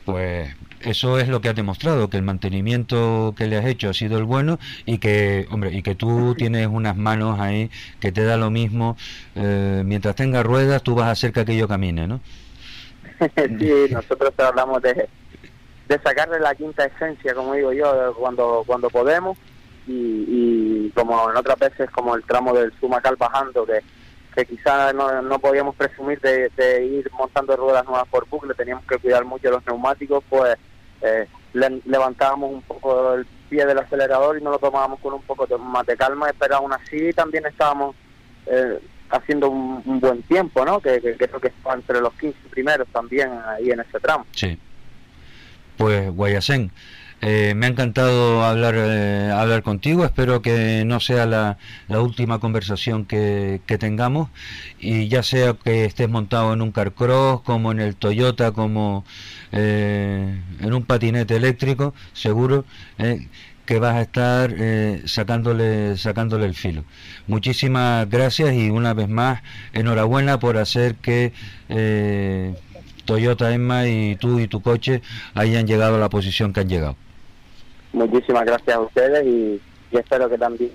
Pues 0.03 0.55
eso 0.81 1.17
es 1.19 1.27
lo 1.27 1.41
que 1.41 1.49
ha 1.49 1.53
demostrado, 1.53 2.09
que 2.09 2.17
el 2.17 2.23
mantenimiento 2.23 3.33
que 3.35 3.47
le 3.47 3.57
has 3.57 3.65
hecho 3.65 3.89
ha 3.89 3.93
sido 3.93 4.19
el 4.19 4.23
bueno 4.23 4.59
y 4.85 4.99
que, 4.99 5.47
hombre, 5.49 5.71
y 5.71 5.81
que 5.81 5.95
tú 5.95 6.35
tienes 6.37 6.67
unas 6.67 6.95
manos 6.95 7.39
ahí 7.39 7.71
que 7.99 8.11
te 8.11 8.23
da 8.23 8.37
lo 8.37 8.51
mismo. 8.51 8.97
Eh, 9.35 9.81
mientras 9.83 10.15
tenga 10.15 10.43
ruedas, 10.43 10.83
tú 10.83 10.93
vas 10.93 11.07
a 11.07 11.11
hacer 11.11 11.31
que 11.33 11.39
aquello 11.39 11.67
camine, 11.67 12.07
¿no? 12.07 12.19
sí, 13.35 13.71
nosotros 13.89 14.31
hablamos 14.37 14.81
de, 14.83 15.09
de 15.87 15.99
sacarle 15.99 16.39
la 16.39 16.53
quinta 16.53 16.85
esencia, 16.85 17.33
como 17.33 17.53
digo 17.53 17.73
yo, 17.73 18.13
cuando, 18.19 18.63
cuando 18.67 18.89
podemos. 18.89 19.37
Y, 19.87 20.25
y 20.27 20.91
como 20.95 21.29
en 21.31 21.37
otras 21.37 21.57
veces, 21.57 21.89
como 21.91 22.15
el 22.15 22.23
tramo 22.23 22.53
del 22.53 22.73
Sumacal 22.79 23.15
bajando, 23.15 23.65
que 23.65 23.81
que 24.35 24.45
quizás 24.45 24.93
no, 24.93 25.21
no 25.21 25.39
podíamos 25.39 25.75
presumir 25.75 26.19
de, 26.19 26.85
ir 26.85 27.09
montando 27.13 27.55
ruedas 27.55 27.85
nuevas 27.85 28.07
por 28.09 28.27
bucle, 28.27 28.53
teníamos 28.53 28.85
que 28.85 28.97
cuidar 28.97 29.23
mucho 29.23 29.49
los 29.49 29.65
neumáticos, 29.65 30.23
pues 30.29 30.55
eh, 31.01 31.27
levantábamos 31.53 32.51
un 32.51 32.61
poco 32.61 33.13
el 33.13 33.25
pie 33.49 33.65
del 33.65 33.79
acelerador 33.79 34.37
y 34.37 34.43
nos 34.43 34.53
lo 34.53 34.59
tomábamos 34.59 34.99
con 34.99 35.13
un 35.13 35.21
poco 35.21 35.47
más 35.57 35.85
de 35.85 35.95
calma, 35.95 36.27
pero 36.37 36.57
aún 36.57 36.73
así 36.73 37.13
también 37.13 37.45
estábamos 37.45 37.95
eh, 38.47 38.79
haciendo 39.09 39.49
un, 39.49 39.99
buen 39.99 40.21
tiempo, 40.23 40.65
¿no? 40.65 40.79
Que, 40.81 40.99
creo 40.99 41.39
que 41.39 41.47
está 41.47 41.73
entre 41.73 42.01
los 42.01 42.13
15 42.15 42.37
primeros 42.49 42.87
también 42.89 43.31
ahí 43.47 43.69
en 43.69 43.79
ese 43.79 43.99
tramo. 43.99 44.25
Sí. 44.31 44.59
Pues 45.77 46.13
Guayacén, 46.13 46.71
eh, 47.21 47.53
me 47.55 47.65
ha 47.65 47.69
encantado 47.69 48.43
hablar, 48.43 48.75
eh, 48.77 49.31
hablar 49.33 49.63
contigo, 49.63 50.05
espero 50.05 50.41
que 50.41 50.83
no 50.85 50.99
sea 50.99 51.25
la, 51.25 51.57
última 51.89 52.39
conversación 52.39 53.05
que, 53.05 53.61
tengamos. 53.79 54.29
Y 54.79 55.07
ya 55.07 55.23
sea 55.23 55.53
que 55.53 55.85
estés 55.85 56.09
montado 56.09 56.53
en 56.53 56.61
un 56.61 56.71
carcross, 56.71 57.41
como 57.41 57.71
en 57.71 57.79
el 57.79 57.95
Toyota, 57.95 58.51
como 58.51 59.05
eh, 59.51 60.39
en 60.59 60.73
un 60.73 60.83
patinete 60.83 61.35
eléctrico, 61.35 61.93
seguro 62.13 62.65
que 63.65 63.79
vas 63.79 63.95
a 63.95 64.01
estar 64.01 64.55
sacándole, 65.05 65.97
sacándole 65.97 66.45
el 66.45 66.53
filo. 66.55 66.83
Muchísimas 67.27 68.07
gracias 68.09 68.53
y 68.53 68.69
una 68.69 68.93
vez 68.93 69.09
más 69.09 69.41
enhorabuena 69.73 70.39
por 70.39 70.57
hacer 70.57 70.95
que... 70.95 71.33
Toyota 73.05 73.53
Emma 73.53 73.87
y 73.87 74.15
tú 74.15 74.39
y 74.39 74.47
tu 74.47 74.61
coche 74.63 75.03
hayan 75.35 75.67
llegado 75.67 75.97
a 75.97 75.99
la 75.99 76.09
posición 76.09 76.53
que 76.53 76.61
han 76.61 76.69
llegado 76.69 76.97
muchísimas 77.95 78.45
gracias 78.45 78.75
a 78.75 78.81
ustedes 78.81 79.25
y, 79.25 79.61
espero 79.91 80.29
que 80.29 80.37
también 80.37 80.71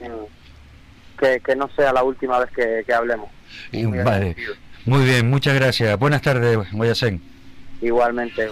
que, 1.18 1.40
que, 1.40 1.54
no 1.54 1.68
sea 1.76 1.92
la 1.92 2.02
última 2.02 2.38
vez 2.38 2.50
que, 2.86 2.94
hablemos. 2.94 3.28
muy, 3.72 3.98
vale. 3.98 4.34
muy 4.86 5.04
bien, 5.04 5.28
muchas 5.28 5.54
gracias. 5.54 5.98
Buenas 5.98 6.22
tardes, 6.22 6.58
ser 6.94 7.18
Igualmente. 7.82 8.48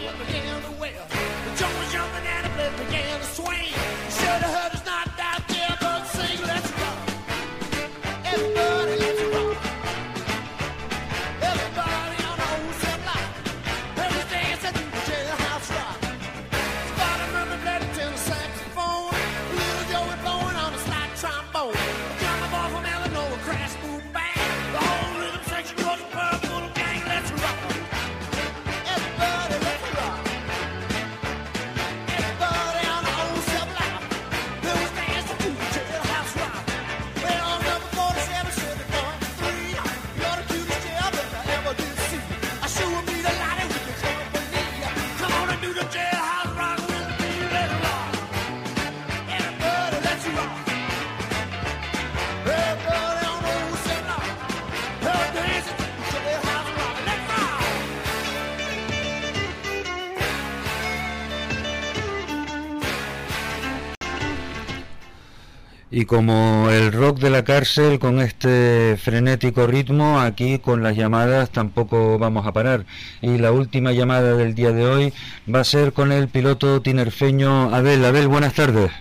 Y 66.01 66.05
como 66.05 66.71
el 66.71 66.93
rock 66.93 67.19
de 67.19 67.29
la 67.29 67.43
cárcel 67.43 67.99
con 67.99 68.21
este 68.21 68.97
frenético 69.03 69.67
ritmo, 69.67 70.21
aquí 70.21 70.61
con 70.61 70.85
las 70.85 70.97
llamadas 70.97 71.51
tampoco 71.51 72.21
vamos 72.21 72.47
a 72.47 72.53
parar. 72.53 72.85
Y 73.21 73.37
la 73.39 73.51
última 73.51 73.91
llamada 73.91 74.37
del 74.37 74.55
día 74.55 74.71
de 74.71 74.87
hoy 74.87 75.13
va 75.53 75.59
a 75.59 75.65
ser 75.65 75.93
con 75.93 76.13
el 76.13 76.29
piloto 76.29 76.83
tinerfeño 76.83 77.75
Abel. 77.75 78.05
Abel, 78.05 78.29
buenas 78.29 78.55
tardes. 78.55 78.93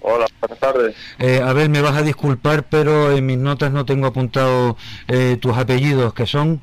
Hola, 0.00 0.26
buenas 0.40 0.58
tardes. 0.58 0.96
Eh, 1.20 1.40
Abel, 1.40 1.68
me 1.68 1.80
vas 1.80 1.94
a 1.94 2.02
disculpar, 2.02 2.64
pero 2.64 3.12
en 3.12 3.24
mis 3.24 3.38
notas 3.38 3.70
no 3.70 3.84
tengo 3.84 4.08
apuntado 4.08 4.76
eh, 5.06 5.38
tus 5.40 5.56
apellidos, 5.56 6.14
que 6.14 6.26
son... 6.26 6.60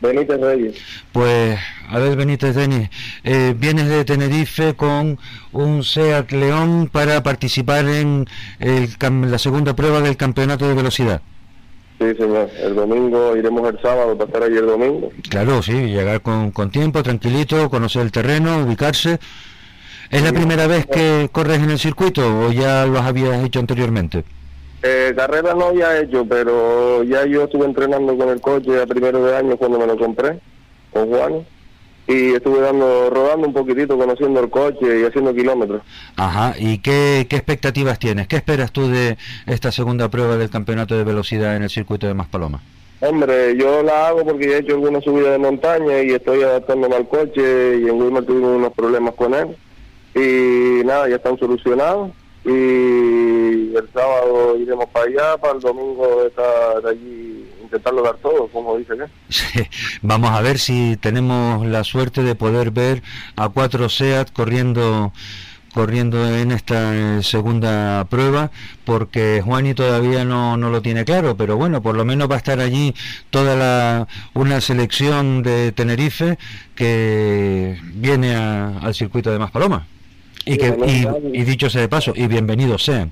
Benítez 0.00 0.40
Reyes. 0.40 0.76
Pues, 1.12 1.58
a 1.88 1.98
ver, 1.98 2.16
Benítez 2.16 2.54
Denis, 2.54 2.90
eh, 3.22 3.54
vienes 3.56 3.88
de 3.88 4.04
Tenerife 4.04 4.74
con 4.74 5.18
un 5.52 5.82
SEAT 5.82 6.32
León 6.32 6.88
para 6.92 7.22
participar 7.22 7.86
en 7.86 8.26
la 8.58 9.38
segunda 9.38 9.74
prueba 9.74 10.00
del 10.00 10.16
campeonato 10.16 10.68
de 10.68 10.74
velocidad. 10.74 11.22
Sí, 11.98 12.06
señor. 12.18 12.50
El 12.60 12.74
domingo 12.74 13.36
iremos 13.36 13.72
el 13.72 13.80
sábado, 13.80 14.18
pasar 14.18 14.42
allí 14.42 14.56
el 14.56 14.66
domingo. 14.66 15.12
Claro, 15.28 15.62
sí, 15.62 15.72
llegar 15.72 16.20
con, 16.22 16.50
con 16.50 16.70
tiempo, 16.70 17.02
tranquilito, 17.02 17.70
conocer 17.70 18.02
el 18.02 18.12
terreno, 18.12 18.58
ubicarse. 18.64 19.18
¿Es 20.10 20.22
la 20.22 20.32
primera 20.32 20.66
vez 20.66 20.86
que 20.86 21.28
corres 21.32 21.60
en 21.60 21.70
el 21.70 21.78
circuito 21.78 22.46
o 22.46 22.52
ya 22.52 22.84
lo 22.86 22.98
habías 22.98 23.42
hecho 23.44 23.60
anteriormente? 23.60 24.24
Eh, 24.86 25.14
carreras 25.16 25.56
no 25.56 25.68
había 25.68 25.98
hecho, 25.98 26.26
pero 26.26 27.02
ya 27.04 27.24
yo 27.24 27.44
estuve 27.44 27.64
entrenando 27.64 28.18
con 28.18 28.28
el 28.28 28.38
coche 28.42 28.82
a 28.82 28.86
primero 28.86 29.24
de 29.24 29.34
año 29.34 29.56
cuando 29.56 29.78
me 29.78 29.86
lo 29.86 29.96
compré, 29.96 30.38
con 30.92 31.08
Juan, 31.08 31.46
y 32.06 32.34
estuve 32.34 32.60
dando 32.60 33.08
rodando 33.08 33.46
un 33.46 33.54
poquitito, 33.54 33.96
conociendo 33.96 34.40
el 34.40 34.50
coche 34.50 35.00
y 35.00 35.04
haciendo 35.04 35.34
kilómetros. 35.34 35.80
Ajá, 36.16 36.54
¿y 36.58 36.80
qué, 36.80 37.26
qué 37.30 37.36
expectativas 37.36 37.98
tienes? 37.98 38.28
¿Qué 38.28 38.36
esperas 38.36 38.72
tú 38.72 38.86
de 38.86 39.16
esta 39.46 39.72
segunda 39.72 40.10
prueba 40.10 40.36
del 40.36 40.50
campeonato 40.50 40.94
de 40.94 41.04
velocidad 41.04 41.56
en 41.56 41.62
el 41.62 41.70
circuito 41.70 42.06
de 42.06 42.12
Maspalomas? 42.12 42.60
Hombre, 43.00 43.56
yo 43.56 43.82
la 43.82 44.08
hago 44.08 44.22
porque 44.22 44.50
ya 44.50 44.56
he 44.56 44.58
hecho 44.58 44.74
algunas 44.74 45.02
subidas 45.02 45.32
de 45.32 45.38
montaña 45.38 46.02
y 46.02 46.10
estoy 46.10 46.42
adaptándome 46.42 46.96
al 46.96 47.08
coche 47.08 47.78
y 47.78 47.88
en 47.88 47.92
Wilmer 48.02 48.26
tuvimos 48.26 48.54
unos 48.54 48.72
problemas 48.74 49.14
con 49.14 49.32
él. 49.32 49.56
Y 50.14 50.84
nada, 50.84 51.08
ya 51.08 51.16
están 51.16 51.38
solucionados. 51.38 52.10
Y 52.44 53.74
el 53.74 53.88
sábado 53.92 54.56
iremos 54.58 54.86
para 54.90 55.06
allá, 55.06 55.38
para 55.38 55.54
el 55.54 55.60
domingo 55.60 56.24
estar 56.26 56.86
allí, 56.86 57.46
intentarlo 57.62 58.02
dar 58.02 58.16
todo, 58.16 58.48
como 58.48 58.76
dice 58.76 58.94
que. 58.96 59.68
Vamos 60.02 60.30
a 60.30 60.42
ver 60.42 60.58
si 60.58 60.96
tenemos 60.98 61.66
la 61.66 61.84
suerte 61.84 62.22
de 62.22 62.34
poder 62.34 62.70
ver 62.70 63.02
a 63.36 63.48
cuatro 63.48 63.88
SEAT 63.88 64.30
corriendo 64.32 65.12
corriendo 65.74 66.28
en 66.28 66.52
esta 66.52 66.94
eh, 66.94 67.22
segunda 67.24 68.04
prueba 68.04 68.52
porque 68.84 69.42
Juani 69.44 69.74
todavía 69.74 70.24
no, 70.24 70.56
no 70.56 70.70
lo 70.70 70.80
tiene 70.82 71.04
claro, 71.04 71.36
pero 71.36 71.56
bueno, 71.56 71.82
por 71.82 71.96
lo 71.96 72.04
menos 72.04 72.30
va 72.30 72.36
a 72.36 72.38
estar 72.38 72.60
allí 72.60 72.94
toda 73.30 73.56
la, 73.56 74.06
una 74.34 74.60
selección 74.60 75.42
de 75.42 75.72
Tenerife 75.72 76.38
que 76.76 77.76
viene 77.94 78.36
al 78.36 78.94
circuito 78.94 79.32
de 79.32 79.40
Maspalomas. 79.40 79.93
Y, 80.46 80.58
que, 80.58 80.76
y, 81.32 81.42
dicho 81.44 81.70
sea 81.70 81.82
de 81.82 81.88
paso, 81.88 82.12
y 82.14 82.26
bienvenidos 82.26 82.84
sean. 82.84 83.10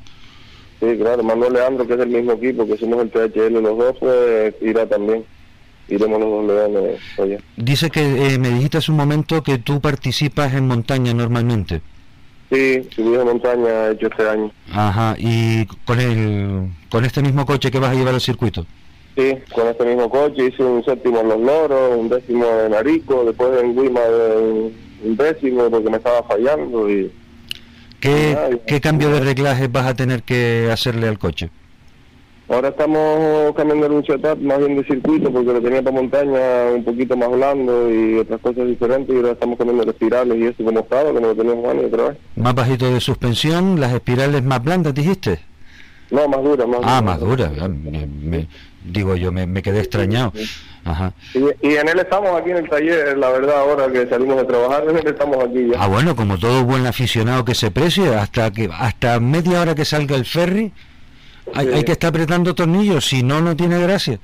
Sí, 0.81 0.87
claro, 0.99 1.23
Manuel 1.23 1.55
Leandro, 1.55 1.87
que 1.87 1.95
es 1.95 2.01
el 2.01 2.09
mismo 2.09 2.33
equipo, 2.33 2.67
que 2.67 2.77
somos 2.77 3.01
el 3.01 3.11
THL 3.11 3.63
los 3.63 3.79
dos, 3.79 3.97
pues 4.01 4.55
irá 4.61 4.87
también. 4.87 5.25
Iremos 5.89 6.21
los 6.21 6.31
dos 6.31 6.47
leones 6.47 7.01
allá. 7.19 7.39
Dice 7.57 7.91
que 7.91 8.01
eh, 8.01 8.39
me 8.39 8.51
dijiste 8.51 8.79
hace 8.79 8.91
un 8.91 8.97
momento 8.97 9.43
que 9.43 9.59
tú 9.59 9.81
participas 9.81 10.55
en 10.55 10.67
montaña 10.67 11.13
normalmente. 11.13 11.81
Sí, 12.51 12.87
subí 12.95 13.17
de 13.17 13.25
montaña 13.25 13.91
hecho 13.91 14.07
este 14.09 14.29
año. 14.29 14.53
Ajá, 14.73 15.17
¿y 15.19 15.67
con 15.85 16.01
el 16.01 16.69
con 16.91 17.05
este 17.05 17.23
mismo 17.23 17.47
coche 17.47 17.71
que 17.71 17.79
vas 17.79 17.91
a 17.91 17.95
llevar 17.95 18.15
al 18.15 18.21
circuito? 18.21 18.67
Sí, 19.17 19.35
con 19.55 19.69
este 19.69 19.85
mismo 19.85 20.09
coche 20.09 20.49
hice 20.49 20.63
un 20.63 20.85
séptimo 20.85 21.21
en 21.21 21.29
Los 21.29 21.41
Loros, 21.41 21.97
un 21.99 22.09
décimo 22.09 22.47
en 22.67 22.75
Arico, 22.75 23.25
después 23.25 23.63
en 23.63 23.75
Guima 23.75 24.01
un 25.05 25.17
décimo 25.17 25.69
porque 25.71 25.91
me 25.91 25.97
estaba 25.97 26.23
fallando 26.23 26.89
y... 26.89 27.11
¿Qué, 28.03 28.61
¿Qué 28.67 28.81
cambio 28.81 29.11
de 29.11 29.21
reglaje 29.21 29.69
vas 29.69 29.87
a 29.87 29.95
tener 29.95 30.25
que 30.25 30.69
hacerle 30.73 31.07
al 31.07 31.21
coche? 31.21 31.51
Ahora 32.49 32.69
estamos 32.71 33.55
cambiando 33.55 33.87
el 33.87 34.05
setup 34.05 34.39
más 34.43 34.59
bien 34.59 34.77
de 34.77 34.85
circuito 34.85 35.33
porque 35.33 35.53
lo 35.53 35.63
tenía 35.63 35.81
para 35.83 35.95
montaña 35.95 36.41
un 36.75 36.85
poquito 36.85 37.17
más 37.17 37.31
blando 37.31 37.89
y 37.89 38.19
otras 38.19 38.41
cosas 38.41 38.67
diferentes 38.67 39.15
y 39.15 39.19
ahora 39.19 39.31
estamos 39.31 39.57
cambiando 39.57 39.85
las 39.85 39.95
espirales 39.95 40.37
y 40.37 40.47
eso 40.47 40.65
como 40.65 40.81
estaba, 40.81 41.13
no 41.13 41.21
lo 41.21 41.35
teníamos 41.37 41.65
años 41.71 41.85
otra 41.87 42.09
vez. 42.09 42.19
Más 42.35 42.55
bajito 42.55 42.93
de 42.93 43.01
suspensión, 43.01 43.79
las 43.81 43.93
espirales 43.95 44.43
más 44.43 44.63
blandas, 44.63 44.93
dijiste. 44.93 45.39
No, 46.11 46.29
más 46.29 46.43
duras, 46.43 46.69
más 46.69 46.81
Ah, 46.83 47.01
más 47.01 47.21
duras. 47.21 47.53
Digo 48.85 49.15
yo, 49.17 49.31
me, 49.33 49.63
quedé 49.63 49.79
extrañado. 49.79 50.33
Ajá. 50.85 51.13
Y, 51.35 51.75
en 51.77 51.89
él 51.89 51.99
estamos 51.99 52.41
aquí 52.41 52.51
en 52.51 52.57
el 52.59 52.69
taller, 52.69 53.17
la 53.17 53.31
verdad, 53.31 53.61
ahora 53.61 53.91
que 53.93 54.07
salimos 54.09 54.37
de 54.37 54.45
trabajar, 54.45 54.85
en 54.89 54.97
él 54.97 55.07
estamos 55.07 55.45
aquí 55.45 55.69
ya. 55.71 55.83
Ah, 55.83 55.87
bueno, 55.87 56.17
como 56.17 56.39
todo 56.39 56.65
buen 56.65 56.87
aficionado 56.87 57.45
que 57.45 57.55
se 57.55 57.71
precie, 57.71 58.15
hasta 58.15 58.51
que 58.51 58.69
hasta 58.73 59.21
media 59.21 59.61
hora 59.61 59.75
que 59.75 59.85
salga 59.85 60.17
el 60.17 60.25
ferry, 60.25 60.73
hay, 61.55 61.85
que 61.85 61.93
estar 61.93 62.09
apretando 62.11 62.55
tornillos, 62.55 63.07
si 63.07 63.23
no, 63.23 63.41
no 63.41 63.57
tiene 63.57 63.81
gracia. 63.81 64.19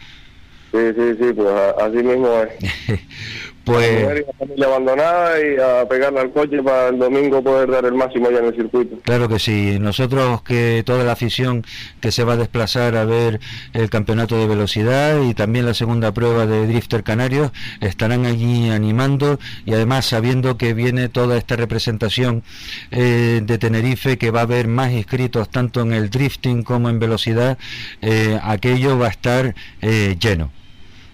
Sí, 0.73 0.79
sí, 0.95 1.17
sí, 1.21 1.33
pues 1.33 1.49
así 1.81 1.97
mismo 1.97 2.29
es. 2.43 3.01
pues 3.69 4.27
la 4.27 4.33
familia 4.39 4.67
abandonada 4.67 5.41
y 5.41 5.57
a 5.61 5.89
pegarle 5.89 6.21
al 6.21 6.33
coche 6.33 6.63
para 6.63 6.89
el 6.89 6.99
domingo 6.99 7.43
poder 7.43 7.71
dar 7.71 7.85
el 7.85 7.95
máximo 7.95 8.29
allá 8.29 8.39
en 8.39 8.47
el 8.47 8.55
circuito. 8.55 8.97
Claro 9.03 9.29
que 9.29 9.39
sí, 9.39 9.79
nosotros 9.79 10.43
que 10.43 10.83
toda 10.85 11.05
la 11.05 11.13
afición 11.13 11.65
que 12.01 12.11
se 12.11 12.25
va 12.25 12.35
a 12.35 12.37
desplazar 12.37 12.97
a 12.97 13.05
ver 13.05 13.41
el 13.75 13.91
campeonato 13.91 14.37
de 14.37 14.47
velocidad 14.47 15.21
y 15.23 15.35
también 15.35 15.67
la 15.67 15.75
segunda 15.75 16.13
prueba 16.13 16.47
de 16.47 16.67
Drifter 16.67 17.03
Canarios 17.03 17.53
estarán 17.81 18.27
allí 18.27 18.71
animando 18.71 19.39
y 19.67 19.75
además 19.75 20.07
sabiendo 20.07 20.57
que 20.57 20.75
viene 20.75 21.09
toda 21.09 21.37
esta 21.37 21.57
representación 21.57 22.43
eh, 22.91 23.41
de 23.43 23.59
Tenerife 23.59 24.19
que 24.19 24.31
va 24.31 24.41
a 24.41 24.43
haber 24.45 24.69
más 24.69 24.93
inscritos 24.93 25.51
tanto 25.51 25.83
en 25.83 25.93
el 25.93 26.11
drifting 26.11 26.63
como 26.63 26.89
en 26.89 26.99
velocidad, 26.99 27.59
eh, 28.01 28.39
aquello 28.43 28.99
va 28.99 29.07
a 29.07 29.11
estar 29.11 29.55
eh, 29.83 30.17
lleno. 30.19 30.51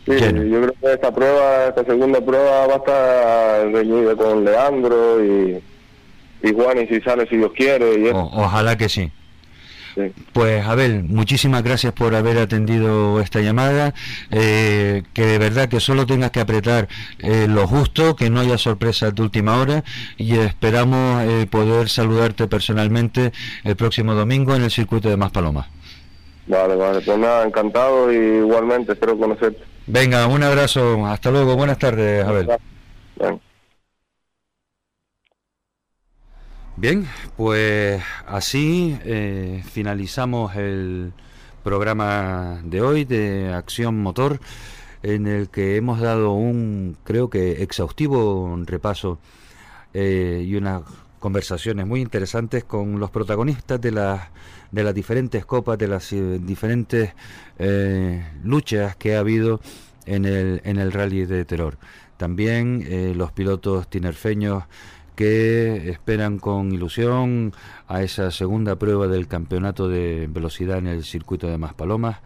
Sí, 0.07 0.13
yo 0.13 0.61
creo 0.61 0.75
que 0.81 0.93
esta 0.93 1.15
prueba, 1.15 1.67
esta 1.69 1.85
segunda 1.85 2.21
prueba 2.21 2.67
va 2.67 2.75
a 2.75 2.77
estar 2.77 3.73
reñida 3.73 4.15
con 4.15 4.45
Leandro 4.45 5.25
y, 5.25 5.63
y 6.43 6.53
Juan 6.53 6.83
y 6.83 6.87
si 6.87 7.01
sale 7.01 7.27
si 7.27 7.37
Dios 7.39 7.53
quiere. 7.57 8.13
ojalá 8.13 8.77
que 8.77 8.89
sí. 8.89 9.11
Pues 10.33 10.67
Abel, 10.67 11.05
muchísimas 11.05 11.63
gracias 11.63 11.93
por 11.93 12.15
haber 12.15 12.39
atendido 12.39 13.21
esta 13.21 13.41
llamada, 13.41 13.95
eh, 14.31 15.05
que 15.13 15.25
de 15.25 15.39
verdad 15.39 15.69
que 15.69 15.79
solo 15.79 16.05
tengas 16.05 16.33
que 16.33 16.41
apretar 16.41 16.89
eh, 17.21 17.47
lo 17.49 17.67
justo, 17.69 18.17
que 18.17 18.29
no 18.29 18.41
haya 18.41 18.59
sorpresas 18.59 19.15
de 19.15 19.23
última 19.23 19.57
hora 19.61 19.85
y 20.17 20.37
esperamos 20.39 21.23
eh, 21.23 21.47
poder 21.49 21.89
saludarte 21.89 22.49
personalmente 22.49 23.33
el 23.63 23.77
próximo 23.77 24.15
domingo 24.15 24.57
en 24.57 24.63
el 24.63 24.71
circuito 24.71 25.09
de 25.09 25.17
Maspalomas. 25.17 25.69
Vale, 26.47 26.75
vale, 26.75 27.01
pues 27.01 27.17
nada, 27.17 27.47
encantado 27.47 28.13
y 28.13 28.17
igualmente 28.17 28.93
espero 28.93 29.17
conocerte. 29.17 29.74
Venga, 29.87 30.27
un 30.27 30.43
abrazo. 30.43 31.07
Hasta 31.07 31.31
luego. 31.31 31.57
Buenas 31.57 31.79
tardes, 31.79 32.25
Abel. 32.25 32.49
Bien, 36.77 37.07
pues 37.37 38.03
así 38.27 38.99
eh, 39.05 39.63
finalizamos 39.71 40.57
el 40.57 41.13
programa 41.63 42.61
de 42.65 42.83
hoy 42.83 43.05
de 43.05 43.53
Acción 43.55 44.03
Motor, 44.03 44.41
en 45.03 45.27
el 45.27 45.51
que 45.51 45.77
hemos 45.77 46.01
dado 46.01 46.33
un, 46.33 46.97
creo 47.05 47.31
que, 47.31 47.63
exhaustivo 47.63 48.59
repaso 48.67 49.19
eh, 49.93 50.45
y 50.47 50.57
unas 50.57 50.83
conversaciones 51.21 51.87
muy 51.87 52.01
interesantes 52.01 52.65
con 52.65 52.99
los 52.99 53.11
protagonistas 53.11 53.81
de 53.81 53.93
las 53.93 54.23
de 54.75 54.83
las 54.83 54.95
diferentes 54.95 55.47
copas, 55.47 55.79
de 55.79 55.87
las 55.89 56.13
eh, 56.13 56.41
diferentes 56.43 57.15
eh, 57.59 58.25
luchas 58.43 58.97
que 58.97 59.15
ha 59.15 59.21
habido 59.21 59.61
en 60.05 60.25
el, 60.25 60.61
en 60.65 60.79
el 60.79 60.91
rally 60.93 61.27
de 61.27 61.45
terror. 61.45 61.79
También 62.17 62.85
eh, 62.87 63.13
los 63.15 63.31
pilotos 63.31 63.89
tinerfeños 63.89 64.65
que 65.15 65.91
esperan 65.91 66.41
con 66.41 66.73
ilusión 66.73 67.53
a 67.87 68.03
esa 68.03 68.33
segunda 68.33 68.75
prueba 68.77 69.07
del 69.07 69.29
campeonato 69.29 69.89
de 69.89 70.29
velocidad 70.29 70.79
en 70.79 70.89
el 70.89 71.05
circuito 71.05 71.47
de 71.47 71.57
Maspalomas. 71.57 72.19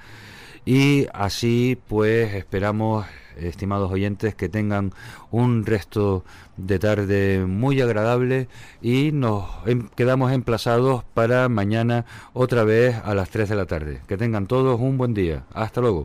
Y 0.65 1.07
así 1.13 1.79
pues 1.87 2.35
esperamos, 2.35 3.07
estimados 3.41 3.91
oyentes, 3.91 4.35
que 4.35 4.49
tengan 4.49 4.93
un 5.31 5.65
resto 5.67 6.25
de 6.57 6.79
tarde 6.79 7.45
muy 7.47 7.81
agradable 7.81 8.49
y 8.83 9.13
nos 9.13 9.45
em, 9.67 9.89
quedamos 9.97 10.33
emplazados 10.33 11.05
para 11.15 11.49
mañana 11.49 12.05
otra 12.33 12.65
vez 12.65 12.97
a 13.05 13.15
las 13.15 13.31
3 13.31 13.49
de 13.49 13.57
la 13.57 13.67
tarde. 13.67 14.01
Que 14.07 14.17
tengan 14.17 14.47
todos 14.47 14.81
un 14.81 14.99
buen 14.99 15.15
día. 15.15 15.45
Hasta 15.55 15.81
luego. 15.81 16.05